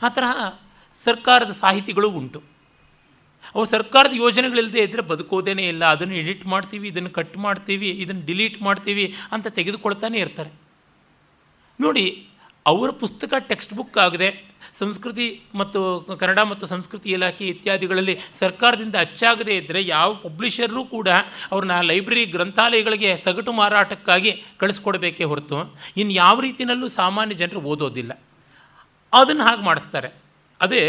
ಆ 0.02 0.08
ತರಹ 0.08 0.58
ಸರ್ಕಾರದ 1.04 1.50
ಸಾಹಿತಿಗಳು 1.50 2.10
ಉಂಟು. 2.10 2.42
ಅವು 3.54 3.64
ಸರ್ಕಾರದ 3.64 4.12
ಯೋಜನೆಗಳಿಲ್ಲದೆ 4.12 4.82
ಇದ್ದರೆ 4.82 5.02
ಬದುಕೋದೇನೇ 5.02 5.68
ಇಲ್ಲ. 5.68 5.84
ಅದನ್ನು 5.84 6.14
ಎಡಿಟ್ 6.14 6.46
ಮಾಡ್ತೀವಿ, 6.46 6.88
ಇದನ್ನು 6.88 7.10
ಕಟ್ 7.10 7.36
ಮಾಡ್ತೀವಿ, 7.36 7.90
ಇದನ್ನು 7.90 8.26
ಡಿಲೀಟ್ 8.26 8.62
ಮಾಡ್ತೀವಿ 8.62 9.14
ಅಂತ 9.32 9.46
ತೆಗೆದುಕೊಳ್ತಾನೆ 9.46 10.18
ಇರ್ತಾರೆ. 10.18 10.50
ನೋಡಿ, 11.80 12.28
ಅವರ 12.66 12.90
ಪುಸ್ತಕ 12.90 13.34
ಟೆಕ್ಸ್ಟ್ 13.38 13.74
ಬುಕ್ 13.74 13.98
ಆಗದೆ. 13.98 14.49
ಸಂಸ್ಕೃತಿ 14.80 15.26
ಮತ್ತು 15.54 15.80
ಕನ್ನಡ 16.20 16.40
ಮತ್ತು 16.50 16.66
ಸಂಸ್ಕೃತಿ 16.66 17.10
ಇಲಾಖೆ 17.10 17.44
ಇತ್ಯಾದಿಗಳಲ್ಲಿ 17.46 18.14
ಸರ್ಕಾರದಿಂದ 18.38 18.96
ಅಚ್ಚಾಗದೇ 19.00 19.54
ಇದ್ದರೆ 19.56 19.80
ಯಾವ 19.86 20.14
ಪಬ್ಲಿಷರೂ 20.14 20.84
ಕೂಡ 20.96 21.08
ಅವ್ರನ್ನ 21.52 21.76
ಲೈಬ್ರರಿ 21.80 22.24
ಗ್ರಂಥಾಲಯಗಳಿಗೆ 22.24 23.10
ಸಗಟು 23.16 23.52
ಮಾರಾಟಕ್ಕಾಗಿ 23.52 24.32
ಕಳಿಸ್ಕೊಡ್ಬೇಕೇ 24.58 25.24
ಹೊರತು 25.24 25.58
ಇನ್ನು 25.96 26.14
ಯಾವ 26.14 26.40
ರೀತಿಯಲ್ಲೂ 26.40 26.88
ಸಾಮಾನ್ಯ 27.00 27.34
ಜನರು 27.42 27.62
ಓದೋದಿಲ್ಲ. 27.72 28.12
ಅದನ್ನು 29.12 29.44
ಹಾಗೆ 29.44 29.62
ಮಾಡಿಸ್ತಾರೆ. 29.62 30.10
ಅದೇ 30.60 30.82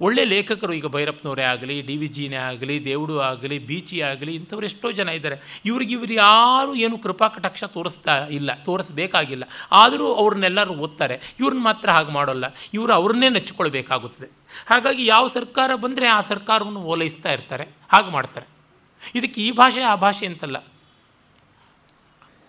ಒಳ್ಳೆ 0.00 0.24
ಲೇಖಕರು 0.24 0.72
ಈಗ 0.72 0.86
ಭೈರಪ್ಪನವರೇ 0.86 1.42
ಆಗಲಿ, 1.42 1.82
ಡಿ 1.82 1.96
ವಿ 1.96 2.06
ಜಿನೇ 2.06 2.36
ಆಗಲಿ, 2.36 2.84
ದೇವುಡು 2.84 3.18
ಆಗಲಿ, 3.18 3.58
ಬೀಚಿ 3.58 4.00
ಆಗಲಿ 4.00 4.34
ಇಂಥವ್ರು 4.34 4.66
ಎಷ್ಟೋ 4.66 4.92
ಜನ 4.92 5.08
ಇದ್ದಾರೆ. 5.08 5.60
ಇವ್ರಿಗೆ 5.64 5.92
ಇವ್ರು 5.92 6.12
ಯಾರು 6.12 6.74
ಏನು 6.74 6.98
ಕೃಪಾ 6.98 7.28
ಕಟಾಕ್ಷ 7.28 7.64
ತೋರಿಸ್ತಾ 7.64 8.26
ಇಲ್ಲ, 8.26 8.54
ತೋರಿಸ್ಬೇಕಾಗಿಲ್ಲ. 8.54 9.44
ಆದರೂ 9.72 10.14
ಅವ್ರನ್ನೆಲ್ಲರೂ 10.14 10.74
ಓದ್ತಾರೆ. 10.74 11.36
ಇವ್ರನ್ನ 11.40 11.62
ಮಾತ್ರ 11.62 11.90
ಹಾಗೆ 11.90 12.10
ಮಾಡೋಲ್ಲ. 12.10 12.44
ಇವರು 12.74 12.92
ಅವ್ರನ್ನೇ 12.92 13.28
ನೆಚ್ಚಿಕೊಳ್ಬೇಕಾಗುತ್ತದೆ. 13.28 14.30
ಹಾಗಾಗಿ 14.66 15.06
ಯಾವ 15.06 15.28
ಸರ್ಕಾರ 15.28 15.74
ಬಂದರೆ 15.74 16.06
ಆ 16.06 16.20
ಸರ್ಕಾರವನ್ನು 16.20 16.80
ಓಲೈಸ್ತಾ 16.80 17.32
ಇರ್ತಾರೆ. 17.32 17.64
ಹಾಗೆ 17.64 18.10
ಮಾಡ್ತಾರೆ. 18.10 18.46
ಇದಕ್ಕೆ 19.14 19.40
ಈ 19.40 19.50
ಭಾಷೆ 19.50 19.82
ಆ 19.82 19.94
ಭಾಷೆ 19.94 20.26
ಅಂತಲ್ಲ. 20.26 20.56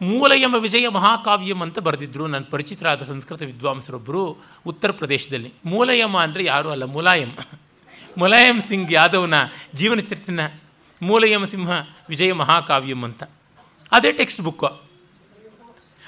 ಮೂಲಯಮ 0.02 0.56
ವಿಜಯ 0.56 0.88
ಮಹಾಕಾವ್ಯಂ 0.88 1.62
ಅಂತ 1.62 1.80
ಬರೆದಿದ್ದರು 1.80 2.28
ನನ್ನ 2.28 2.46
ಪರಿಚಿತರಾದ 2.50 3.04
ಸಂಸ್ಕೃತ 3.04 3.42
ವಿದ್ವಾಂಸರೊಬ್ಬರು 3.42 4.38
ಉತ್ತರ 4.66 4.92
ಪ್ರದೇಶದಲ್ಲಿ. 4.92 5.54
ಮೂಲಯಮ 5.66 6.18
ಅಂದರೆ 6.18 6.44
ಯಾರೂ 6.44 6.70
ಅಲ್ಲ? 6.70 6.84
ಮುಲಾಯಂ. 6.84 7.32
ಮುಲಾಯಂ 8.18 8.62
ಸಿಂಗ್ 8.62 8.92
ಯಾದವ್ನ 8.92 9.34
ಜೀವನ 9.76 10.00
ಚರಿತ್ರೆನ 10.00 10.40
ಮೂಲಯಮ 11.02 11.44
ಸಿಂಹ 11.44 11.72
ವಿಜಯ 12.10 12.34
ಮಹಾಕಾವ್ಯಂ 12.34 13.04
ಅಂತ. 13.04 13.24
ಅದೇ 13.92 14.12
ಟೆಕ್ಸ್ಟ್ 14.12 14.42
ಬುಕ್ಕು 14.42 14.66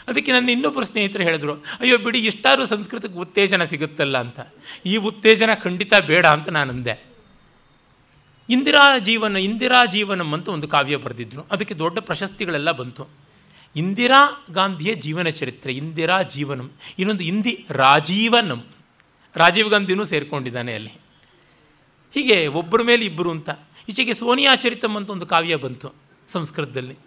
ಅದಕ್ಕೆ 0.07 0.31
ನನ್ನ 0.31 0.49
ಇನ್ನೊಬ್ಬರು 0.49 0.85
ಸ್ನೇಹಿತರು 0.85 1.23
ಹೇಳಿದ್ರು, 1.23 1.53
ಅಯ್ಯೋ 1.53 1.97
ಬಿಡಿ 1.97 2.19
ಇಷ್ಟಾರು 2.19 2.65
ಸಂಸ್ಕೃತಕ್ಕೆ 2.65 3.19
ಉತ್ತೇಜನ 3.19 3.63
ಸಿಗುತ್ತಲ್ಲ 3.63 4.18
ಅಂತ. 4.18 4.39
ಈ 4.85 4.97
ಉತ್ತೇಜನ 4.97 5.49
ಖಂಡಿತ 5.53 5.93
ಬೇಡ 6.07 6.26
ಅಂತ 6.26 6.49
ನಾನು 6.49 6.73
ಅಂದೆ 6.73 7.05
ಇಂದಿರಾ 8.49 8.97
ಜೀವನ, 8.97 9.38
ಇಂದಿರಾ 9.38 9.85
ಜೀವನಂ 9.85 10.34
ಅಂತ 10.34 10.49
ಒಂದು 10.49 10.68
ಕಾವ್ಯ 10.68 10.95
ಬರೆದಿದ್ರು. 10.95 11.45
ಅದಕ್ಕೆ 11.51 11.73
ದೊಡ್ಡ 11.73 11.99
ಪ್ರಶಸ್ತಿಗಳೆಲ್ಲ 11.99 12.72
ಬಂತು. 12.72 13.20
ಇಂದಿರಾ 13.76 14.45
ಗಾಂಧಿಯ 14.52 14.95
ಜೀವನ 14.95 15.27
ಚರಿತ್ರೆ, 15.30 15.73
ಇಂದಿರಾ 15.73 16.22
ಜೀವನಂ, 16.22 16.72
ಇನ್ನೊಂದು 16.99 17.23
ಇಂದಿ 17.23 17.65
ರಾಜೀವನಂ. 17.69 18.64
ರಾಜೀವ್ 19.35 19.69
ಗಾಂಧಿನೂ 19.69 20.03
ಸೇರಿಕೊಂಡಿದ್ದಾನೆ 20.03 20.73
ಅಲ್ಲಿ. 20.73 20.91
ಹೀಗೆ 22.14 22.48
ಒಬ್ಬರ 22.48 22.81
ಮೇಲೆ 22.81 23.06
ಇಬ್ಬರು 23.06 23.31
ಅಂತ. 23.31 23.49
ಈಚೆಗೆ 23.89 24.14
ಸೋನಿಯಾ 24.14 24.56
ಚರಿತಂ 24.56 24.95
ಅಂತ 24.95 25.10
ಒಂದು 25.10 25.26
ಕಾವ್ಯ 25.26 25.56
ಬಂತು 25.56 25.93
ಸಂಸ್ಕೃತದಲ್ಲಿ. 26.27 26.98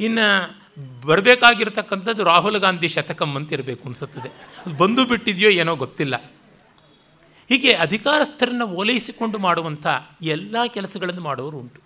ಇನ್ನು 0.00 0.62
ಬರಬೇಕಾಗಿರ್ತಕ್ಕಂಥದ್ದು 1.06 2.24
ರಾಹುಲ್ 2.24 2.56
ಗಾಂಧಿ 2.56 2.88
ಶತಕಂ 2.88 3.36
ಅಂತ 3.36 3.52
ಇರಬೇಕು 3.52 3.84
ಅನಿಸುತ್ತದೆ. 3.84 4.28
ಅದು 4.66 4.76
ಬಂದು 4.76 5.06
ಬಿಟ್ಟಿದೆಯೋ 5.06 5.50
ಏನೋ 5.50 5.76
ಗೊತ್ತಿಲ್ಲ. 5.76 6.16
ಹೀಗೆ 7.48 7.72
ಅಧಿಕಾರಸ್ಥರನ್ನು 7.72 8.66
ಓಲೈಸಿಕೊಂಡು 8.66 9.38
ಮಾಡುವಂಥ 9.38 9.86
ಎಲ್ಲ 10.22 10.56
ಕೆಲಸಗಳನ್ನು 10.68 11.20
ಮಾಡೋರು 11.20 11.56
ಉಂಟು. 11.56 11.80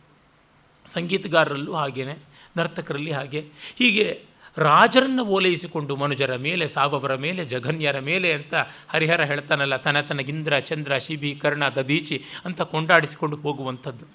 ಸಂಗೀತಗಾರರಲ್ಲೂ 0.87 1.73
ಹಾಗೇನೆ. 1.73 2.16
ನರ್ತಕರಲ್ಲಿ 2.57 3.12
ಹಾಗೆ. 3.12 3.41
ಹೀಗೆ 3.78 4.24
ರಾಜರನ್ನು 4.57 5.24
ಓಲೈಸಿಕೊಂಡು 5.24 5.97
ಮನುಜರ 5.97 6.37
ಮೇಲೆ 6.37 6.69
ಸಾಬವರ 6.69 7.15
ಮೇಲೆ, 7.15 7.45
ಜಘನ್ಯರ 7.45 7.99
ಮೇಲೆ 7.99 8.33
ಅಂತ 8.33 8.55
ಹರಿಹರ 8.89 9.24
ಹೇಳ್ತಾನಲ್ಲ, 9.24 9.77
ತನ 9.77 10.20
ಇಂದ್ರ, 10.28 10.59
ಚಂದ್ರ, 10.59 10.99
ಶಿಬಿ, 10.99 11.35
ಕರ್ಣ 11.35 11.69
ದದೀಚಿ 11.69 12.24
ಅಂತ 12.45 12.62
ಕೊಂಡಾಡಿಸಿಕೊಂಡು 12.62 13.37
ಹೋಗುವಂಥದ್ದು. 13.37 14.07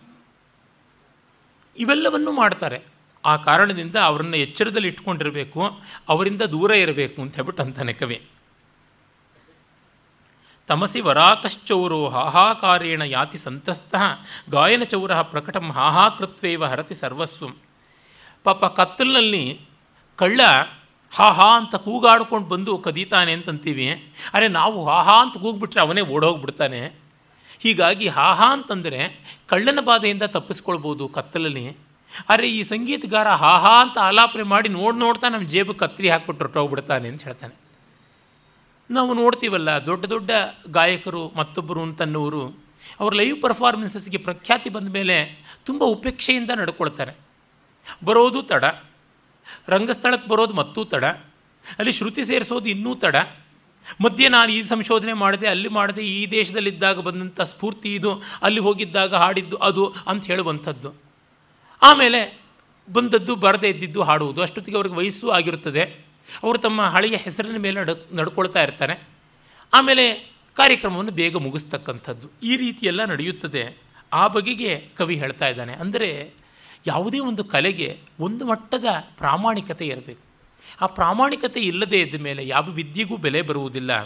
ಇವೆಲ್ಲವನ್ನೂ 1.78 2.32
ಮಾಡ್ತಾರೆ. 2.32 2.82
ಆ 3.26 3.36
ಕಾರಣದಿಂದ 3.36 3.96
ಅವರನ್ನು 3.96 4.38
ಎಚ್ಚರದಲ್ಲಿ 4.38 4.88
ಇಟ್ಕೊಂಡಿರಬೇಕು, 4.88 5.80
ಅವರಿಂದ 6.10 6.42
ದೂರ 6.42 6.72
ಇರಬೇಕು 6.72 7.22
ಅಂತ 7.22 7.36
ಹೇಳ್ಬಿಟ್ಟು 7.36 7.64
ಅಂತಾನೆ 7.64 7.94
ಕವಿ. 7.94 8.28
ತಮಸಿ 10.68 11.02
ವರಾಕಶ್ಚೌರೋ 11.02 12.10
ಹಾಹಾಕಾರೇಣ 12.10 13.02
ಯಾತಿ 13.02 13.38
ಸಂತಸ್ತಃ 13.38 14.02
ಗಾಯನಚೌರ 14.50 15.22
ಪ್ರಕಟಂ 15.22 15.72
ಹಾಹಾಕೃತ್ವೇವ 15.72 16.66
ಹರತಿ 16.66 16.94
ಸರ್ವಸ್ವಂ. 16.94 17.58
ಪಾಪ 18.44 18.66
ಕತ್ತಲಿನಲ್ಲಿ 18.66 19.60
ಕಳ್ಳ 20.16 20.42
ಹಾ 21.14 21.32
ಹಾ 21.32 21.58
ಅಂತ 21.58 21.76
ಕೂಗಾಡ್ಕೊಂಡು 21.76 22.48
ಬಂದು 22.48 22.78
ಕದೀತಾನೆ 22.78 23.32
ಅಂತಂತೀವಿ. 23.32 23.88
ಅರೆ 24.34 24.48
ನಾವು 24.48 24.86
ಹಾ 24.86 25.02
ಹಾ 25.02 25.22
ಅಂತ 25.22 25.38
ಕೂಗ್ಬಿಟ್ರೆ 25.38 25.82
ಅವನೇ 25.82 26.02
ಓಡೋಗ್ಬಿಡ್ತಾನೆ. 26.02 26.82
ಹೀಗಾಗಿ 27.60 28.08
ಹಾ 28.08 28.34
ಹಾ 28.34 28.54
ಅಂತಂದರೆ 28.54 29.00
ಕಳ್ಳನ 29.48 29.80
ಬಾಧೆಯಿಂದ 29.80 30.24
ತಪ್ಪಿಸ್ಕೊಳ್ಬೋದು 30.24 31.08
ಕತ್ತಲಲ್ಲಿ. 31.08 31.78
ಅರೆ 32.30 32.50
ಈ 32.50 32.64
ಸಂಗೀತಗಾರ 32.64 33.28
ಹಾ 33.28 33.58
ಹಾ 33.58 33.82
ಅಂತ 33.82 33.98
ಆಲಾಪನೆ 33.98 34.44
ಮಾಡಿ 34.44 34.70
ನೋಡಿ 34.70 34.98
ನೋಡ್ತಾ 34.98 35.30
ನಮ್ಮ 35.30 35.48
ಜೇಬು 35.48 35.74
ಕತ್ರಿ 35.74 36.10
ಹಾಕ್ಬಿಟ್ಟು 36.10 36.46
ಹೊರಟೋಗ್ಬಿಡ್ತಾನೆ 36.46 37.08
ಅಂತ 37.08 37.24
ಹೇಳ್ತಾನೆ. 37.24 37.56
ನಾವು 38.90 39.14
ನೋಡ್ತೀವಲ್ಲ 39.14 39.70
ದೊಡ್ಡ 39.70 40.06
ದೊಡ್ಡ 40.06 40.32
ಗಾಯಕರು 40.68 41.32
ಮತ್ತೊಬ್ಬರು 41.36 41.82
ಅಂತನ್ನೋರು, 41.82 42.44
ಅವ್ರ 43.00 43.14
ಲೈವ್ 43.14 43.42
ಪರ್ಫಾರ್ಮೆನ್ಸಸ್ಗೆ 43.42 44.18
ಪ್ರಖ್ಯಾತಿ 44.18 44.70
ಬಂದ 44.70 44.90
ಮೇಲೆ 44.94 45.18
ತುಂಬ 45.66 45.84
ಉಪೇಕ್ಷೆಯಿಂದ 45.84 46.50
ನಡ್ಕೊಳ್ತಾರೆ. 46.56 47.31
ಬರೋದು 48.04 48.44
ತಡ. 48.44 48.66
ರಂಗಸ್ಥಳಕ್ಕೆ 49.68 50.30
ಬರೋದು 50.30 50.54
ಮತ್ತೂ 50.54 50.84
ತಡ. 50.84 51.04
ಅಲ್ಲಿ 51.78 51.92
ಶ್ರುತಿ 51.92 52.26
ಸೇರಿಸೋದು 52.26 52.70
ಇನ್ನೂ 52.70 52.96
ತಡ. 52.96 53.16
ಮಧ್ಯೆ 54.04 54.30
ನಾನು 54.30 54.52
ಈ 54.52 54.64
ಸಂಶೋಧನೆ 54.64 55.14
ಮಾಡಿದೆ, 55.14 55.48
ಅಲ್ಲಿ 55.48 55.70
ಮಾಡಿದೆ, 55.70 56.02
ಈ 56.02 56.32
ದೇಶದಲ್ಲಿದ್ದಾಗ 56.32 57.00
ಬಂದಂಥ 57.00 57.42
ಸ್ಫೂರ್ತಿ 57.42 57.96
ಇದು, 57.96 58.24
ಅಲ್ಲಿ 58.42 58.60
ಹೋಗಿದ್ದಾಗ 58.60 59.16
ಹಾಡಿದ್ದು 59.16 59.56
ಅದು 59.56 59.94
ಅಂತ 60.08 60.26
ಹೇಳುವಂಥದ್ದು. 60.26 60.94
ಆಮೇಲೆ 61.82 62.42
ಬಂದದ್ದು 62.94 63.36
ಬರದೇ 63.36 63.70
ಇದ್ದಿದ್ದು 63.70 64.02
ಹಾಡುವುದು. 64.02 64.42
ಅಷ್ಟೊತ್ತಿಗೆ 64.42 64.78
ಅವ್ರಿಗೆ 64.78 64.96
ವಯಸ್ಸು 64.96 65.30
ಆಗಿರುತ್ತದೆ. 65.30 65.84
ಅವರು 66.44 66.58
ತಮ್ಮ 66.58 66.82
ಹಳೆಯ 66.82 67.16
ಹೆಸರಿನ 67.16 67.58
ಮೇಲೆ 67.58 67.80
ನಡ, 67.80 67.90
ನಡ್ಕೊಳ್ತಾ 68.14 68.64
ಇರ್ತಾರೆ. 68.64 69.08
ಆಮೇಲೆ 69.74 70.32
ಕಾರ್ಯಕ್ರಮವನ್ನು 70.56 71.12
ಬೇಗ 71.12 71.38
ಮುಗಿಸ್ತಕ್ಕಂಥದ್ದು. 71.38 72.30
ಈ 72.44 72.58
ರೀತಿಯೆಲ್ಲ 72.58 73.06
ನಡೆಯುತ್ತದೆ. 73.06 73.78
ಆ 74.14 74.28
ಬಗೆಗೆ 74.28 74.88
ಕವಿ 74.98 75.16
ಹೇಳ್ತಾ 75.16 75.48
ಇದ್ದಾನೆ. 75.48 75.74
ಅಂದರೆ 75.74 76.34
ಯಾವುದೇ 76.88 77.20
ಒಂದು 77.20 77.44
ಕಲೆಗೆ 77.44 78.00
ಒಂದು 78.20 78.46
ಮಟ್ಟದ 78.46 78.86
ಪ್ರಾಮಾಣಿಕತೆ 79.18 79.88
ಇರಬೇಕು. 79.88 80.32
ಆ 80.82 80.86
ಪ್ರಾಮಾಣಿಕತೆ 80.86 81.60
ಇಲ್ಲದೇ 81.60 82.02
ಇದ್ದ 82.02 82.22
ಮೇಲೆ 82.22 82.48
ಯಾವ 82.48 82.64
ವಿದ್ಯೆಗೂ 82.64 83.18
ಬೆಲೆ 83.18 83.42
ಬರುವುದಿಲ್ಲ. 83.42 84.04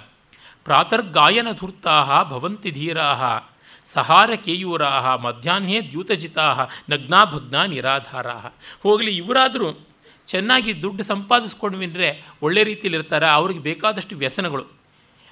ಪ್ರಾತರ್ಗಾಯನ 0.63 1.47
ಧೂರ್ತಾ 1.51 2.23
ಭವಂತಿ 2.23 2.71
ಧೀರಾಹ, 2.71 3.47
ಸಹಾರ 3.85 4.35
ಕೇಯೂರಾಹ, 4.35 5.15
ಮಧ್ಯಾಹ್ನೇ 5.15 5.81
ದ್ಯೂತಜಿತಾಹ 5.81 6.67
ನಗ್ನಾಭಗ್ನ 6.89 7.63
ನಿರಾಧಾರಾಹ. 7.63 8.45
ಹೋಗಲಿ, 8.83 9.17
ಇವರಾದರೂ 9.17 9.87
ಚೆನ್ನಾಗಿ 10.27 10.81
ದುಡ್ಡು 10.81 11.03
ಸಂಪಾದಿಸ್ಕೊಂಡ್ವಿಂದರೆ 11.03 12.25
ಒಳ್ಳೆ 12.41 12.63
ರೀತಿಯಲ್ಲಿ 12.63 12.97
ಇರ್ತಾರೆ 12.99 13.27
ಅವ್ರಿಗೆ 13.27 13.59
ಬೇಕಾದಷ್ಟು 13.59 14.15
ವ್ಯಸನಗಳು. 14.15 14.65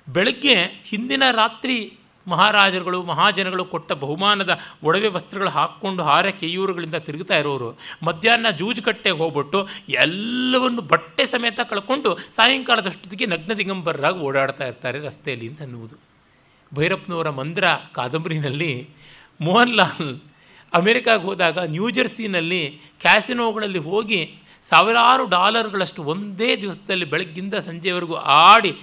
ಬೆಳಗ್ಗೆ 0.10 0.64
ಹಿಂದಿನ 0.64 1.24
ರಾತ್ರಿ 1.32 1.98
ಮಹಾರಾಜರುಗಳು, 2.28 3.04
ಮಹಾಜನಗಳು 3.04 3.66
ಕೊಟ್ಟ 3.66 3.91
ಬಹುಮಾನದ 3.91 4.60
ಒಡವೆ 4.84 5.08
ವಸ್ತ್ರಗಳು 5.08 5.50
ಹಾಕ್ಕೊಂಡು 5.50 6.04
ಹಾರ 6.04 6.30
ಕೆಯೂರುಗಳಿಂದ 6.30 6.95
ತಿರುಗ್ತಾ 6.95 7.38
ಇರೋರು. 7.38 7.80
ಮಧ್ಯಾಹ್ನ 8.04 8.50
ಜೂಜುಕಟ್ಟೆಗೆ 8.50 9.18
ಹೋಗ್ಬಿಟ್ಟು 9.18 9.68
ಎಲ್ಲವನ್ನು 9.90 10.82
ಬಟ್ಟೆ 10.82 11.26
ಸಮೇತ 11.26 11.60
ಕಳ್ಕೊಂಡು 11.60 12.18
ಸಾಯಂಕಾಲದಷ್ಟೊತ್ತಿಗೆ 12.32 13.26
ನಗ್ನ 13.26 13.54
ದಿಗಂಬರರಾಗಿ 13.54 14.20
ಓಡಾಡ್ತಾ 14.20 14.68
ಇರ್ತಾರೆ 14.68 15.00
ರಸ್ತೆಯಲ್ಲಿ 15.00 15.48
ಅಂತ 15.48 15.62
ಅನ್ನುವುದು. 15.62 15.95
ಭೈರಪ್ಪನವರ 16.76 17.30
ಮಂದ್ರ 17.30 17.66
ಕಾದಂಬರಿನಲ್ಲಿ 17.94 18.90
ಮೋಹನ್ 19.41 19.76
ಲಾಲ್ 19.76 20.20
ಅಮೆರಿಕಾಗೆ 20.74 21.24
ಹೋದಾಗ 21.24 21.60
ನ್ಯೂಜೆರ್ಸಿನಲ್ಲಿ 21.60 22.82
ಕ್ಯಾಸಿನೋಗಳಲ್ಲಿ 23.02 23.80
ಹೋಗಿ 23.80 24.36
ಸಾವಿರಾರು 24.70 25.26
ಡಾಲರ್ಗಳಷ್ಟು 25.26 26.04
ಒಂದೇ 26.04 26.56
ದಿವಸದಲ್ಲಿ 26.56 27.06
ಬೆಳಗ್ಗಿಂದ 27.06 27.54
ಸಂಜೆವರೆಗೂ 27.54 28.16
ಆಡಿ 28.16 28.78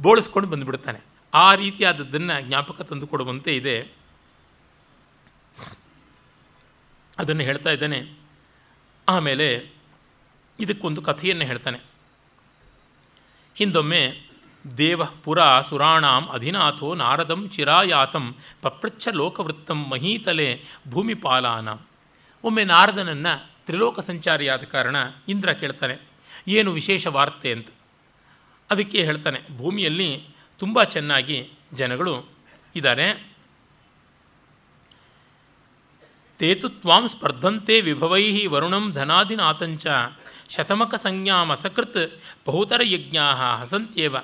ಬೋಳಿಸ್ಕೊಂಡು 0.00 0.48
ಬಂದುಬಿಡ್ತಾನೆ. 0.48 1.13
ಆ 1.34 1.54
ರೀತಿಯಾದದ್ದನ್ನು 1.54 2.40
ಜ್ಞಾಪಕ 2.40 2.80
ತಂದು 2.80 3.06
ಕೊಡುವಂತೆ 3.06 3.56
ಇದೆ. 3.56 3.88
ಅದನ್ನು 7.18 7.42
ಹೇಳ್ತಾ 7.42 7.70
ಇದ್ದಾನೆ. 7.70 8.18
ಆಮೇಲೆ 9.08 9.70
ಇದಕ್ಕೊಂದು 10.60 11.02
ಕಥೆಯನ್ನು 11.02 11.44
ಹೇಳ್ತಾನೆ. 11.44 11.80
ಹಿಂದೊಮ್ಮೆ 13.56 14.30
ದೇವ 14.78 15.04
ಪುರ 15.04 15.60
ಸುರಾಣಾಂ 15.60 16.28
ಅಧಿನಾಥೋ 16.28 16.94
ನಾರದಂ 16.94 17.48
ಚಿರಾಯಾತಂ 17.48 18.34
ಪಪ್ರಚ್ಛ 18.62 19.08
ಲೋಕವೃತ್ತಂ 19.08 19.88
ಮಹೀತಲೆ 19.88 20.64
ಭೂಮಿಪಾಲಾನ 20.88 21.68
ಒಮ್ಮೆ 22.44 22.64
ನಾರದನನ್ನು 22.64 23.50
ತ್ರಿಲೋಕ 23.66 24.00
ಸಂಚಾರಿಯಾದ 24.00 24.62
ಕಾರಣ 24.62 24.96
ಇಂದ್ರ 25.28 25.52
ಕೇಳ್ತಾನೆ, 25.52 25.96
ಏನು 26.48 26.72
ವಿಶೇಷ 26.72 27.06
ವಾರ್ತೆ? 27.06 27.52
ಅಂತ. 27.52 27.68
ಅದಕ್ಕೆ 28.70 29.04
ಹೇಳ್ತಾನೆ, 29.04 29.56
ಭೂಮಿಯಲ್ಲಿ 29.56 30.33
ತುಂಬ 30.58 30.82
ಚೆನ್ನಾಗಿ 30.82 31.50
ಜನಗಳು 31.74 32.28
ಇದ್ದಾರೆ. 32.76 33.34
ತೇತು 36.38 36.68
ತ್ವಾಂ 36.68 37.08
ಸ್ಪರ್ಧಂತೆ 37.08 37.80
ವಿಭವೈ 37.80 38.46
ವರುಣಂ 38.46 38.92
ಧನಾಧಿನಾಥಂಚ 38.92 39.86
ಶತಮಕ 40.48 40.94
ಸಂಜ್ಞಾಂ 40.94 41.50
ಅಸಕೃತ್ 41.50 42.20
ಬಹುತರ 42.46 42.80
ಯಜ್ಞಾ 42.84 43.56
ಹಸಂತ್ಯೇವ. 43.56 44.16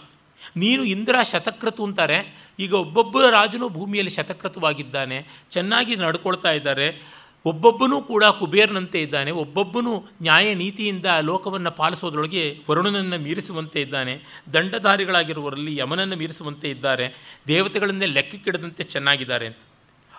ನೀನು 0.57 0.85
ಇಂದ್ರ 0.85 1.23
ಶತಕೃತು 1.23 1.85
ಅಂತಾರೆ. 1.85 2.37
ಈಗ 2.59 2.75
ಒಬ್ಬೊಬ್ಬರ 2.75 3.31
ರಾಜನು 3.31 3.69
ಭೂಮಿಯಲ್ಲಿ 3.69 4.11
ಶತಕೃತವಾಗಿದ್ದಾನೆ. 4.11 5.27
ಚೆನ್ನಾಗಿ 5.51 5.97
ನಡ್ಕೊಳ್ತಾ 5.97 6.53
ಇದ್ದಾರೆ. 6.53 7.03
ಒಬ್ಬೊಬ್ಬನೂ 7.45 8.03
ಕೂಡ 8.03 8.25
ಕುಬೇರನಂತೆ 8.25 9.03
ಇದ್ದಾನೆ, 9.03 9.31
ಒಬ್ಬೊಬ್ಬನೂ 9.31 9.99
ನ್ಯಾಯ 10.23 10.55
ನೀತಿಯಿಂದ 10.55 11.07
ಲೋಕವನ್ನು 11.21 11.71
ಪಾಲಿಸೋದ್ರೊಳಗೆ 11.71 12.59
ವರುಣನನ್ನು 12.71 13.19
ಮೀರಿಸುವಂತೆ 13.19 13.81
ಇದ್ದಾನೆ, 13.81 14.21
ದಂಡಧಾರಿಗಳಾಗಿರುವವರಲ್ಲಿ 14.53 15.77
ಯಮನನ್ನು 15.77 16.17
ಮೀರಿಸುವಂತೆ 16.17 16.71
ಇದ್ದಾರೆ, 16.71 17.15
ದೇವತೆಗಳನ್ನೇ 17.49 18.07
ಲೆಕ್ಕಕ್ಕಿಡದಂತೆ 18.07 18.83
ಚೆನ್ನಾಗಿದ್ದಾರೆ 18.83 19.47
ಅಂತ. 19.47 19.57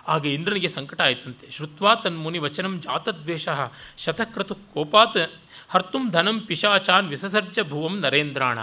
ಆಗ 0.08 0.26
ಇಂದ್ರನಿಗೆ 0.26 0.68
ಸಂಕಟ 0.68 1.00
ಆಯಿತಂತೆ. 1.00 1.50
ಶ್ರುತ್ವಾ 1.50 1.94
ತನ್ಮುನಿ 1.94 2.38
ವಚನಂ 2.38 2.80
ಜಾತದ್ವೇಷ 2.80 3.48
ಶತಕ್ರತು 3.98 4.54
ಕೋಪಾತ್ 4.54 5.38
ಹರ್ತುಂ 5.68 6.10
ಧನಂ 6.10 6.40
ಪಿಶಾಚಾನ್ 6.40 7.08
ವಿಸಸರ್ಜ 7.08 7.60
ಭುವಂ 7.68 8.00
ನರೇಂದ್ರಾಣ. 8.00 8.58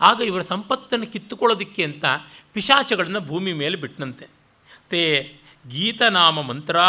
ಆಗ 0.00 0.20
ಇವರ 0.20 0.40
ಸಂಪತ್ತನ್ನು 0.40 1.06
ಕಿತ್ತುಕೊಳ್ಳೋದಕ್ಕೆ 1.06 1.84
ಅಂತ 1.84 2.04
ಪಿಶಾಚಗಳನ್ನು 2.52 3.20
ಭೂಮಿ 3.20 3.52
ಮೇಲೆ 3.52 3.76
ಬಿಟ್ಟನಂತೆ 3.76 4.28
ತೇ 4.90 5.02
ಗೀತನಾಮ 5.68 6.40
ಮಂತ್ರಾ 6.40 6.84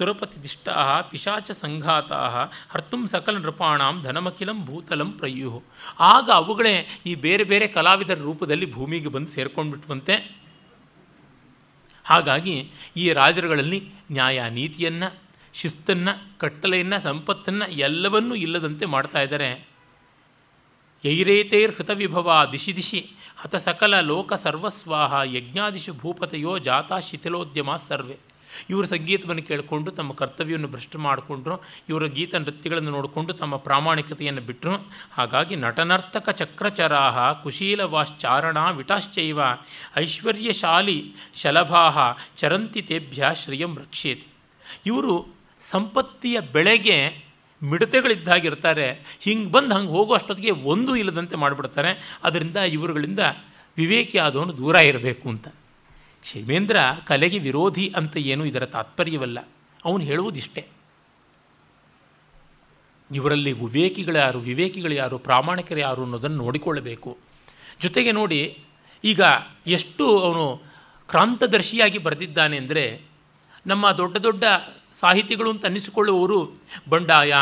ಸುರಪತಿದಿಷ್ಟಾ 0.00 1.00
ಪಿಶಾಚ 1.00 1.50
ಸಂಘಾತ 1.50 2.12
ಹರ್ತುಂ 2.70 3.06
ಸಕಲ 3.06 3.36
ನೃಪಾಣಾಂ 3.36 4.02
ಧನಮಖಿಲಂ 4.02 4.66
ಭೂತಲಂ 4.66 5.10
ಪ್ರಯು 5.12 5.62
ಆಗ 6.00 6.30
ಅವುಗಳೇ 6.34 6.88
ಈ 7.06 7.14
ಬೇರೆ 7.14 7.44
ಬೇರೆ 7.44 7.66
ಕಲಾವಿದರ 7.66 8.18
ರೂಪದಲ್ಲಿ 8.18 8.72
ಭೂಮಿಗೆ 8.72 9.08
ಬಂದು 9.08 9.30
ಸೇರ್ಕೊಂಡ್ಬಿಟ್ವಂತೆ. 9.30 10.14
ಹಾಗಾಗಿ 12.04 12.70
ಈ 12.96 13.12
ರಾಜರುಗಳಲ್ಲಿ 13.12 13.80
ನ್ಯಾಯ 14.12 14.48
ನೀತಿಯನ್ನು, 14.50 15.08
ಶಿಸ್ತನ್ನು, 15.54 16.14
ಕಟ್ಟಲೆಯನ್ನು, 16.38 17.02
ಸಂಪತ್ತನ್ನು 17.02 17.66
ಎಲ್ಲವನ್ನೂ 17.70 18.34
ಇಲ್ಲದಂತೆ 18.34 18.86
ಮಾಡ್ತಾ 18.86 19.20
ಇದ್ದಾರೆ. 19.22 19.50
ಯೈರೇತೈರ್ 21.04 21.76
ಹೃತವಿಭವ 21.76 22.48
ದಿಶಿ 22.52 22.76
ದಿಶಿ, 22.76 23.02
ಹತ 23.36 23.56
ಸಕಲ 23.56 24.00
ಲೋಕ 24.00 24.32
ಸರ್ವಸ್ವಾಹ, 24.46 25.12
ಯಜ್ಞಾದಿಶು 25.36 25.92
ಭೂಪತಯೋ 25.92 26.58
ಜಾತಾ 26.58 26.98
ಶಿಥಿಲೋದ್ಯಮ 26.98 27.76
ಸರ್ವೆ. 27.88 28.29
ಇವರು 28.70 28.86
ಸಂಗೀತವನ್ನು 28.86 29.42
ಕೇಳಿಕೊಂಡು 29.42 29.90
ತಮ್ಮ 29.90 30.12
ಕರ್ತವ್ಯವನ್ನು 30.12 30.68
ಭ್ರಷ್ಟ 30.68 30.96
ಮಾಡಿಕೊಂಡ್ರು. 30.96 31.62
ಇವರ 31.88 32.04
ಗೀತ 32.06 32.34
ನೃತ್ಯಗಳನ್ನು 32.34 32.90
ನೋಡಿಕೊಂಡು 32.90 33.32
ತಮ್ಮ 33.32 33.56
ಪ್ರಾಮಾಣಿಕತೆಯನ್ನು 33.56 34.40
ಬಿಟ್ಟರು 34.40 34.92
ಹಾಗಾಗಿ 35.12 35.56
ನಟನರ್ತಕ 35.56 36.30
ಚಕ್ರಚರಾಹ 36.30 37.32
ಕುಶೀಲವಾಶ್ಚಾರಣ 37.32 38.70
ವಿಟಾಶ್ಚೈವ 38.70 39.40
ಐಶ್ವರ್ಯಶಾಲಿ 39.96 41.12
ಶಲಭಾಹ 41.34 41.98
ಚರಂತಿ 42.36 42.82
ತೇಭ್ಯ 42.82 43.30
ಶ್ರಿಯಂ 43.34 43.78
ರಕ್ಷೇತ್. 43.78 44.26
ಇವರು 44.86 45.34
ಸಂಪತ್ತಿಯ 45.62 46.40
ಬೆಳೆಗೆ 46.40 47.30
ಮಿಡತೆಗಳಿದ್ದಾಗಿರ್ತಾರೆ. 47.62 49.18
ಹಿಂಗೆ 49.20 49.52
ಬಂದು 49.52 49.74
ಹಂಗೆ 49.74 49.90
ಹೋಗೋ 49.90 50.14
ಅಷ್ಟೊತ್ತಿಗೆ 50.14 50.50
ಒಂದೂ 50.50 50.96
ಇಲ್ಲದಂತೆ 50.96 51.36
ಮಾಡಿಬಿಡ್ತಾರೆ. 51.36 52.18
ಅದರಿಂದ 52.24 52.56
ಇವರುಗಳಿಂದ 52.56 53.18
ವಿವೇಕಿ 53.76 54.18
ಆದವನು 54.18 54.56
ದೂರ 54.56 54.74
ಇರಬೇಕು 54.74 55.28
ಅಂತ. 55.28 55.48
ಕ್ಷೇಮೇಂದ್ರ 56.22 56.76
ಕಲೆಗೆ 57.06 57.38
ವಿರೋಧಿ 57.38 57.86
ಅಂತ 57.96 58.16
ಏನು 58.32 58.44
ಇದರ 58.44 58.64
ತಾತ್ಪರ್ಯವಲ್ಲ, 58.64 59.38
ಅವನು 59.84 60.02
ಹೇಳುವುದಿಷ್ಟೇ. 60.04 60.62
ಇವರಲ್ಲಿ 63.10 63.52
ವಿವೇಕಿಗಳು 63.52 64.18
ಯಾರು 64.18 64.38
ವಿವೇಕಿಗಳು 64.38 64.94
ಯಾರು, 64.94 65.16
ಪ್ರಾಮಾಣಿಕರು 65.18 65.80
ಯಾರು 65.80 66.02
ಅನ್ನೋದನ್ನು 66.02 66.38
ನೋಡಿಕೊಳ್ಳಬೇಕು. 66.44 67.10
ಜೊತೆಗೆ 67.80 68.12
ನೋಡಿ, 68.12 68.40
ಈಗ 69.04 69.22
ಎಷ್ಟು 69.66 70.04
ಅವನು 70.18 70.44
ಕ್ರಾಂತದರ್ಶಿಯಾಗಿ 71.08 71.98
ಬರೆದಿದ್ದಾನೆ 71.98 72.56
ಅಂದರೆ, 72.56 72.84
ನಮ್ಮ 73.66 73.90
ದೊಡ್ಡ 73.92 74.16
ದೊಡ್ಡ 74.16 74.44
ಸಾಹಿತಿಗಳು 74.92 75.50
ಅಂತ 75.50 75.64
ಅನ್ನಿಸಿಕೊಳ್ಳುವವರು 75.64 76.38
ಬಂಡಾಯ 76.88 77.32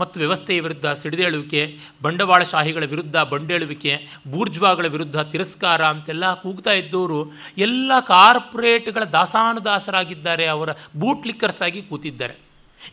ಮತ್ತು 0.00 0.20
ವ್ಯವಸ್ಥೆಯ 0.20 0.60
ವಿರುದ್ಧ 0.60 0.86
ಸಿಡಿದೇಳುವಿಕೆ, 0.86 1.78
ಬಂಡವಾಳಶಾಹಿಗಳ 2.02 2.84
ವಿರುದ್ಧ 2.84 3.16
ಬಂಡೇಳುವಿಕೆ, 3.16 3.92
ಬೂರ್ಜ್ವಾಗಳ 4.30 4.86
ವಿರುದ್ಧ 4.86 5.20
ತಿರಸ್ಕಾರ 5.20 5.84
ಅಂತೆಲ್ಲ 5.84 6.34
ಕೂಗ್ತಾ 6.34 6.72
ಇದ್ದವರು 6.72 7.32
ಎಲ್ಲ 7.58 7.92
ಕಾರ್ಪೊರೇಟ್ಗಳ 8.00 9.04
ದಾಸಾನುದಾಸರಾಗಿದ್ದಾರೆ, 9.04 10.46
ಅವರ 10.46 10.70
ಬೂಟ್ 10.96 11.26
ಲಿಕ್ಕರ್ಸ್ 11.26 11.62
ಆಗಿ 11.62 11.82
ಕೂತಿದ್ದಾರೆ. 11.82 12.36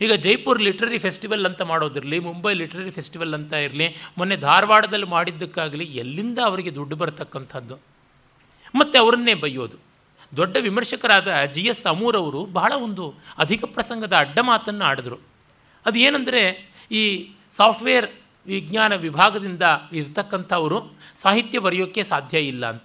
ಈಗ 0.00 0.12
ಜೈಪುರ್ 0.12 0.62
ಲಿಟ್ರರಿ 0.62 0.98
ಫೆಸ್ಟಿವಲ್ 0.98 1.46
ಅಂತ 1.46 1.62
ಮಾಡೋದಿರಲಿ, 1.62 2.18
ಮುಂಬೈ 2.18 2.54
ಲಿಟ್ರರಿ 2.54 2.90
ಫೆಸ್ಟಿವಲ್ 2.90 3.34
ಅಂತ 3.34 3.52
ಇರಲಿ, 3.52 3.96
ಮೊನ್ನೆ 4.18 4.36
ಧಾರವಾಡದಲ್ಲಿ 4.36 5.06
ಮಾಡಿದ್ದಕ್ಕಾಗಲಿ, 5.06 5.84
ಎಲ್ಲಿಂದ 5.84 6.38
ಅವರಿಗೆ 6.44 6.74
ದುಡ್ಡು 6.74 6.96
ಬರತಕ್ಕಂಥದ್ದು? 6.96 7.76
ಮತ್ತು 8.74 8.98
ಅವರನ್ನೇ 8.98 9.34
ಬೈಯೋದು. 9.34 9.78
ದೊಡ್ಡ 10.36 10.56
ವಿಮರ್ಶಕರಾದ 10.60 11.44
ಜಿ 11.44 11.60
ಎಸ್ 11.60 11.86
ಅಮೂರ್ 11.86 12.16
ಅವರು 12.16 12.44
ಬಹಳ 12.44 12.72
ಒಂದು 12.82 13.14
ಅಧಿಕ 13.38 13.64
ಪ್ರಸಂಗದ 13.64 14.12
ಅಡ್ಡ 14.12 14.38
ಮಾತನ್ನು 14.38 14.84
ಆಡಿದ್ರು. 14.84 15.18
ಅದು 15.86 15.98
ಏನಂದರೆ 15.98 16.42
ಈ 16.90 17.30
ಸಾಫ್ಟ್ವೇರ್ 17.56 18.06
ವಿಜ್ಞಾನ 18.46 18.94
ವಿಭಾಗದಿಂದ 18.94 19.62
ಇರ್ತಕ್ಕಂಥವರು 19.92 20.98
ಸಾಹಿತ್ಯ 21.16 21.58
ಬರೆಯೋಕ್ಕೆ 21.58 22.02
ಸಾಧ್ಯ 22.02 22.38
ಇಲ್ಲ 22.38 22.66
ಅಂತ. 22.66 22.84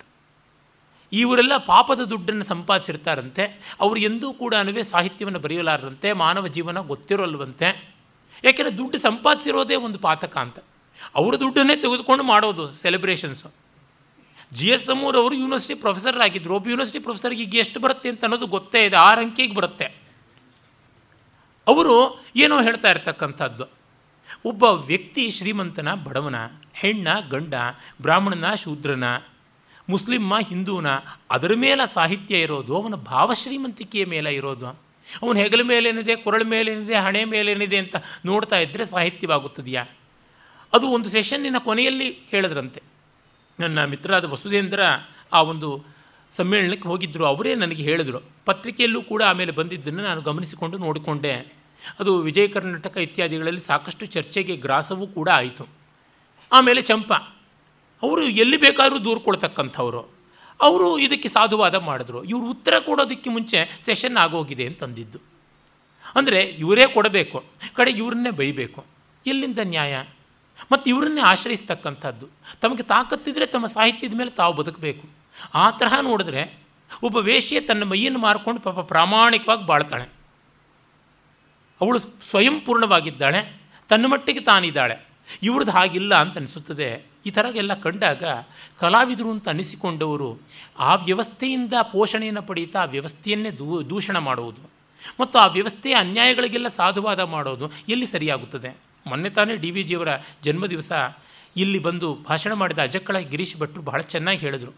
ಇವರೆಲ್ಲ 1.11 1.57
ಪಾಪದ 1.57 1.99
ದುಡ್ಡನ್ನು 2.03 2.43
ಸಂಪಾದಿಸಿರ್ತಾರಂತೆ, 2.43 3.75
ಅವರು 3.79 3.99
ಎಂದೂ 3.99 4.33
ಕೂಡ 4.33 4.53
ಸಾಹಿತ್ಯವನ್ನು 4.81 5.39
ಬರೆಯಲಾರರಂತೆ, 5.39 6.13
ಮಾನವ 6.13 6.47
ಜೀವನ 6.47 6.79
ಗೊತ್ತಿರೋಲ್ವಂತೆ. 6.79 7.93
ಯಾಕೆಂದರೆ 8.43 8.77
ದುಡ್ಡು 8.77 8.99
ಸಂಪಾದಿಸಿರೋದೇ 8.99 9.75
ಒಂದು 9.75 9.99
ಪಾತಕ 9.99 10.37
ಅಂತ. 10.37 10.59
ಅವರ 11.15 11.35
ದುಡ್ಡನ್ನೇ 11.35 11.75
ತೆಗೆದುಕೊಂಡು 11.75 12.23
ಮಾಡೋದು 12.23 12.73
ಸೆಲೆಬ್ರೇಷನ್ಸು. 12.73 13.53
ಜಿ 14.53 14.67
ಎಸ್ 14.67 14.89
ಅಮೂರ್ 14.89 15.17
ಅವರು 15.17 15.35
ಯೂನಿವರ್ಸಿಟಿ 15.35 15.75
ಪ್ರೊಫೆಸರ್ 15.75 16.17
ಆಗಿದ್ದರು 16.17 16.55
ಒಬ್ಬ 16.55 16.67
ಯೂನಿವರ್ಸಿಟಿ 16.67 16.99
ಪ್ರೊಫೆಸರ್ಗೆ 16.99 17.43
ಈಗ 17.43 17.55
ಎಷ್ಟು 17.55 17.79
ಬರುತ್ತೆ 17.79 18.09
ಅಂತ 18.09 18.23
ಅನ್ನೋದು 18.23 18.47
ಗೊತ್ತೇ 18.47 18.85
ಇದೆ. 18.85 18.95
ಆರು 18.95 19.21
ಅಂಕೆಗೆ 19.21 19.53
ಬರುತ್ತೆ. 19.53 19.85
ಅವರು 21.67 22.25
ಏನೋ 22.35 22.61
ಹೇಳ್ತಾ 22.61 22.89
ಇರ್ತಕ್ಕಂಥದ್ದು. 22.89 23.82
ಒಬ್ಬ 24.45 24.63
ವ್ಯಕ್ತಿ 24.63 25.31
ಶ್ರೀಮಂತನ 25.31 25.93
ಬಡವನ, 25.93 26.35
ಹೆಣ್ಣ, 26.73 27.07
ಗಂಡ, 27.29 27.53
ಬ್ರಾಹ್ಮಣನ, 28.01 28.53
ಶೂದ್ರನ 28.53 29.03
ಮುಸ್ಲಿಮ್ಮ 29.89 30.39
ಹಿಂದೂನ, 30.39 30.85
ಅದರ 31.31 31.51
ಮೇಲೆ 31.55 31.93
ಸಾಹಿತ್ಯ 31.93 32.39
ಇರೋದು, 32.39 32.81
ಅವನ 32.81 32.95
ಭಾವಶ್ರೀಮಂತಿಕೆಯ 32.95 34.05
ಮೇಲೆ 34.05 34.35
ಇರೋದು. 34.35 34.67
ಅವನ 35.21 35.37
ಹೆಗಲ 35.37 35.61
ಮೇಲೇನಿದೆ, 35.61 36.15
ಕೊರಳ 36.15 36.41
ಮೇಲೇನಿದೆ, 36.45 36.95
ಹಣೆ 36.95 37.25
ಮೇಲೇನಿದೆ 37.25 37.77
ಅಂತ 37.77 37.95
ನೋಡ್ತಾ 38.25 38.57
ಇದ್ದರೆ 38.57 38.85
ಸಾಹಿತ್ಯವಾಗುತ್ತದೆಯಾ? 38.85 39.85
ಅದು 40.73 40.87
ಒಂದು 40.87 41.09
ಸೆಷನ್ನಿನ 41.09 41.55
ಕೊನೆಯಲ್ಲಿ 41.59 42.19
ಹೇಳಿದ್ರಂತೆ. 42.31 42.81
ನನ್ನ 43.59 43.85
ಮಿತ್ರರಾದ 43.85 44.25
ವಸುಧೇಂದ್ರ 44.25 44.81
ಆ 45.33 45.41
ಒಂದು 45.41 45.83
ಸಮ್ಮೇಳನಕ್ಕೆ 46.31 46.89
ಹೋಗಿದ್ದರು 46.89 47.25
ಅವರೇ 47.25 47.55
ನನಗೆ 47.55 47.83
ಹೇಳಿದರು. 47.83 48.21
ಪತ್ರಿಕೆಯಲ್ಲೂ 48.45 49.01
ಕೂಡ 49.01 49.23
ಆಮೇಲೆ 49.23 49.51
ಬಂದಿದ್ದನ್ನು 49.51 50.03
ನಾನು 50.03 50.21
ಗಮನಿಸಿಕೊಂಡು 50.21 50.77
ನೋಡಿಕೊಂಡೆ. 50.77 51.62
ಅದು 51.99 52.17
ವಿಜಯ 52.17 52.47
ಕರ್ನಾಟಕ 52.47 52.97
ಇತ್ಯಾದಿಗಳಲ್ಲಿ 52.97 53.61
ಸಾಕಷ್ಟು 53.61 54.05
ಚರ್ಚೆಗೆ 54.05 54.55
ಗ್ರಾಸವೂ 54.55 55.07
ಕೂಡ 55.07 55.29
ಆಯಿತು. 55.29 55.67
ಆಮೇಲೆ 56.51 56.81
ಚಂಪ. 56.81 57.13
ಅವರು 58.03 58.21
ಎಲ್ಲಿ 58.21 58.57
ಬೇಕಾದರೂ 58.57 59.03
ದೂರು 59.03 59.19
ಕೊಡ್ತಕ್ಕಂಥವ್ರು. 59.19 59.99
ಅವರು 60.61 60.99
ಇದಕ್ಕೆ 60.99 61.29
ಸಾಧುವಾದ 61.29 61.75
ಮಾಡಿದ್ರು. 61.75 62.23
ಇವರು 62.23 62.49
ಉತ್ತರ 62.49 62.79
ಕೊಡೋದಕ್ಕೆ 62.79 63.29
ಮುಂಚೆ 63.29 63.77
ಸೆಷನ್ 63.81 64.17
ಆಗೋಗಿದೆ 64.17 64.65
ಅಂತಂದಿದ್ದು. 64.65 65.19
ಅಂದರೆ 66.15 66.41
ಇವರೇ 66.41 66.85
ಕೊಡಬೇಕು. 66.85 67.43
ಕಡೆ 67.73 67.91
ಇವ್ರನ್ನೇ 67.91 68.29
ಬೈಬೇಕು. 68.29 68.85
ಎಲ್ಲಿಂದ 69.25 69.59
ನ್ಯಾಯ? 69.63 70.03
ಮತ್ತು 70.71 70.89
ಇವರನ್ನೇ 70.89 71.21
ಆಶ್ರಯಿಸ್ತಕ್ಕಂಥದ್ದು. 71.21 72.27
ತಮಗೆ 72.61 72.83
ತಾಕತ್ತಿದ್ರೆ 72.83 73.45
ತಮ್ಮ 73.45 73.65
ಸಾಹಿತ್ಯದ 73.65 74.13
ಮೇಲೆ 74.15 74.29
ತಾವು 74.29 74.53
ಬದುಕಬೇಕು. 74.53 75.07
ಆ 75.53 75.71
ತರಹ 75.71 75.99
ನೋಡಿದ್ರೆ 76.01 76.57
ಒಬ್ಬ 77.03 77.17
ವೇಶ್ಯೆ 77.17 77.59
ತನ್ನ 77.59 77.83
ಮೈಯನ್ನು 77.83 78.19
ಮಾರ್ಕೊಂಡು 78.19 78.61
ಪಾಪ 78.61 78.79
ಪ್ರಾಮಾಣಿಕವಾಗಿ 78.79 79.65
ಬಾಳ್ತಾಳೆ. 79.65 80.22
ಅವಳು 81.83 81.99
ಸ್ವಯಂ 81.99 82.55
ಪೂರ್ಣವಾಗಿದ್ದಾಳೆ, 82.65 83.41
ತನ್ನ 83.89 84.05
ಮಟ್ಟಿಗೆ 84.05 84.39
ತಾನಿದ್ದಾಳೆ. 84.39 84.95
ಇವ್ರದ್ದು 85.43 85.71
ಹಾಗಿಲ್ಲ 85.71 86.13
ಅಂತ 86.15 86.37
ಅನಿಸುತ್ತದೆ. 86.37 86.89
ಈ 87.25 87.29
ಥರ 87.29 87.45
ಎಲ್ಲ 87.55 87.73
ಕಂಡಾಗ 87.73 88.23
ಕಲಾವಿದರು 88.79 89.29
ಅಂತ 89.31 89.49
ಅನಿಸಿಕೊಂಡವರು 89.49 90.29
ಆ 90.79 90.95
ವ್ಯವಸ್ಥೆಯಿಂದ 90.95 91.73
ಪೋಷಣೆಯನ್ನು 91.91 92.41
ಪಡೀತಾ 92.41 92.79
ಆ 92.81 92.89
ವ್ಯವಸ್ಥೆಯನ್ನೇ 92.95 93.49
ದೂ, 93.49 93.67
ದೂಷಣ 93.89 94.17
ಮಾಡುವುದು 94.17 94.69
ಮತ್ತು 95.19 95.39
ಆ 95.39 95.45
ವ್ಯವಸ್ಥೆಯ 95.47 95.93
ಅನ್ಯಾಯಗಳಿಗೆಲ್ಲ 95.93 96.67
ಸಾಧುವಾದ 96.67 97.19
ಮಾಡೋದು 97.19 97.71
ಎಲ್ಲಿ 97.89 98.05
ಸರಿಯಾಗುತ್ತದೆ? 98.05 98.71
ಮೊನ್ನೆ 99.07 99.29
ತಾನೇ 99.29 99.55
ಡಿ 99.55 99.71
ವಿ 99.71 99.83
ಜಿಯವರ 99.83 100.11
ಜನ್ಮದಿವಸ 100.43 100.91
ಇಲ್ಲಿ 101.57 101.79
ಬಂದು 101.79 102.09
ಭಾಷಣ 102.27 102.53
ಮಾಡಿದ 102.53 102.79
ಅಜಕ್ಕಳ 102.79 103.17
ಗಿರೀಶ್ 103.17 103.57
ಭಟ್ರು 103.57 103.81
ಬಹಳ 103.81 104.01
ಚೆನ್ನಾಗಿ 104.01 104.39
ಹೇಳಿದರು. 104.39 104.73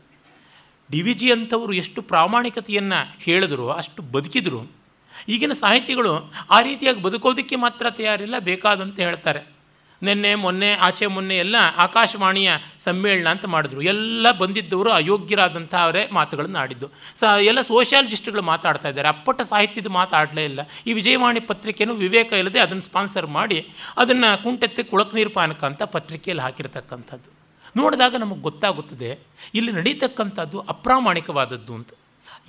ಡಿ 0.92 1.02
ವಿ 1.02 1.14
ಜಿ 1.14 1.32
ಅಂಥವರು 1.32 1.74
ಎಷ್ಟು 1.74 2.02
ಪ್ರಾಮಾಣಿಕತೆಯನ್ನು 2.02 3.00
ಹೇಳಿದ್ರು, 3.20 3.66
ಅಷ್ಟು 3.70 4.02
ಬದುಕಿದ್ರು. 4.02 4.85
ಈಗಿನ 5.30 5.54
ಸಾಹಿತಿಗಳು 5.54 6.32
ಆ 6.52 6.62
ರೀತಿಯಾಗಿ 6.62 7.02
ಬದುಕೋದಕ್ಕೆ 7.02 7.56
ಮಾತ್ರ 7.56 7.90
ತಯಾರಿಲ್ಲ, 7.90 8.40
ಬೇಕಾದಂತ 8.40 9.00
ಹೇಳ್ತಾರೆ. 9.00 9.56
ನಿನ್ನೆ, 10.04 10.36
ಮೊನ್ನೆ, 10.36 10.74
ಆಚೆ, 10.74 11.06
ಮೊನ್ನೆ 11.06 11.38
ಎಲ್ಲ 11.38 11.56
ಆಕಾಶವಾಣಿಯ 11.78 12.52
ಸಮ್ಮೇಳನ 12.80 13.30
ಅಂತ 13.30 13.46
ಮಾಡಿದ್ರು. 13.46 13.82
ಎಲ್ಲ 13.82 14.32
ಬಂದಿದ್ದವರು 14.32 14.92
ಅಯೋಗ್ಯರಾದಂಥ 14.92 15.76
ಅವರೇ 15.76 16.10
ಮಾತುಗಳನ್ನು 16.12 16.60
ಆಡಿದ್ದು. 16.60 16.92
ಸ, 17.20 17.24
ಎಲ್ಲ 17.42 17.62
ಸೋಷಿಯಾಲಜಿಸ್ಟ್ಗಳು 17.62 18.42
ಮಾತಾಡ್ತಾ 18.42 18.90
ಇದ್ದಾರೆ. 18.90 19.08
ಅಪ್ಪಟ 19.08 19.42
ಸಾಹಿತ್ಯದ 19.42 19.88
ಮಾತಾಡಲೇ 19.88 20.46
ಇಲ್ಲ. 20.46 20.60
ಈ 20.88 20.94
ವಿಜಯವಾಣಿ 20.94 21.40
ಪತ್ರಿಕೆಯನ್ನು 21.40 21.96
ವಿವೇಕ 21.96 22.34
ಇಲ್ಲದೆ 22.34 22.60
ಅದನ್ನು 22.60 22.82
ಸ್ಪಾನ್ಸರ್ 22.82 23.28
ಮಾಡಿ 23.28 23.68
ಅದನ್ನು 23.98 24.44
ಕುಂಟೆತ್ತಿ 24.44 24.84
ಕುಳಕ್ 24.84 25.16
ನೀರು 25.16 25.30
ಪಾನಕ 25.30 25.64
ಅಂತ 25.64 25.84
ಪತ್ರಿಕೆಯಲ್ಲಿ 25.84 26.44
ಹಾಕಿರ್ತಕ್ಕಂಥದ್ದು. 26.44 27.32
ನೋಡಿದಾಗ 27.78 28.16
ನಮಗೆ 28.16 28.42
ಗೊತ್ತಾಗುತ್ತದೆ, 28.42 29.20
ಇಲ್ಲಿ 29.54 29.72
ನಡೀತಕ್ಕಂಥದ್ದು 29.72 30.60
ಅಪ್ರಾಮಾಣಿಕವಾದದ್ದು 30.60 31.74
ಅಂತ. 31.74 31.90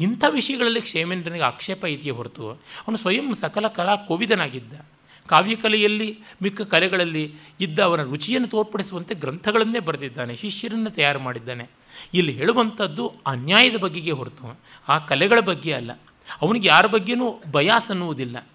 ಇಂಥ 0.00 0.24
ವಿಷಯಗಳಲ್ಲಿ 0.30 0.80
ಕ್ಷೇಮೇಂದ್ರನಿಗೆ 0.80 1.44
ಆಕ್ಷೇಪ 1.44 1.84
ಇದೆಯೇ 1.84 2.10
ಹೊರತು, 2.10 2.50
ಅವನು 2.52 2.96
ಸ್ವಯಂ 2.96 3.34
ಸಕಲ 3.34 3.68
ಕಲಾ 3.68 3.96
ಕೋವಿದನಾಗಿದ್ದ. 3.96 4.72
ಕಾವ್ಯಕಲೆಯಲ್ಲಿ 5.28 6.18
ಮಿಕ್ಕ 6.42 6.62
ಕಲೆಗಳಲ್ಲಿ 6.62 7.34
ಇದ್ದ 7.60 7.78
ಅವನ 7.78 8.02
ರುಚಿಯನ್ನು 8.02 8.48
ತೋರ್ಪಡಿಸುವಂತೆ 8.48 9.14
ಗ್ರಂಥಗಳನ್ನೇ 9.14 9.78
ಬರೆದಿದ್ದಾನೆ, 9.78 10.36
ಶಿಷ್ಯರನ್ನು 10.36 10.90
ತಯಾರು 10.90 11.18
ಮಾಡಿದ್ದಾನೆ. 11.18 11.66
ಇಲ್ಲಿ 12.14 12.32
ಹೇಳುವಂಥದ್ದು 12.32 13.12
ಅನ್ಯಾಯದ 13.26 13.76
ಬಗೆಗೆ 13.76 14.10
ಹೊರತು, 14.10 14.60
ಆ 14.88 14.98
ಕಲೆಗಳ 14.98 15.40
ಬಗ್ಗೆ 15.40 15.72
ಅಲ್ಲ. 15.72 15.92
ಅವನಿಗೆ 16.42 16.68
ಯಾರ 16.68 16.86
ಬಗ್ಗೆನೂ 16.86 17.42
ಬಯಾಸ್ 17.52 17.90
ಅನ್ನುವುದಿಲ್ಲ. 17.90 18.46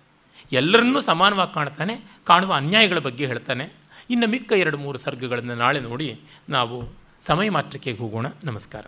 ಎಲ್ಲರನ್ನೂ 0.51 1.01
ಸಮಾನವಾಗಿ 1.01 1.53
ಕಾಣ್ತಾನೆ, 1.53 1.95
ಕಾಣುವ 2.26 2.53
ಅನ್ಯಾಯಗಳ 2.53 2.99
ಬಗ್ಗೆ 2.99 3.26
ಹೇಳ್ತಾನೆ. 3.26 3.73
ಇನ್ನು 4.09 4.27
ಮಿಕ್ಕ 4.27 4.51
ಎರಡು 4.51 4.77
ಮೂರು 4.77 4.97
ಸರ್ಗಗಳನ್ನು 4.97 5.55
ನಾಳೆ 5.55 5.80
ನೋಡಿ 5.80 6.19
ನಾವು 6.49 6.84
ಸಮಯ 7.22 7.49
ಮಾತ್ರಕ್ಕೆ 7.49 7.91
ಹೋಗೋಣ. 7.91 8.26
ನಮಸ್ಕಾರ. 8.43 8.85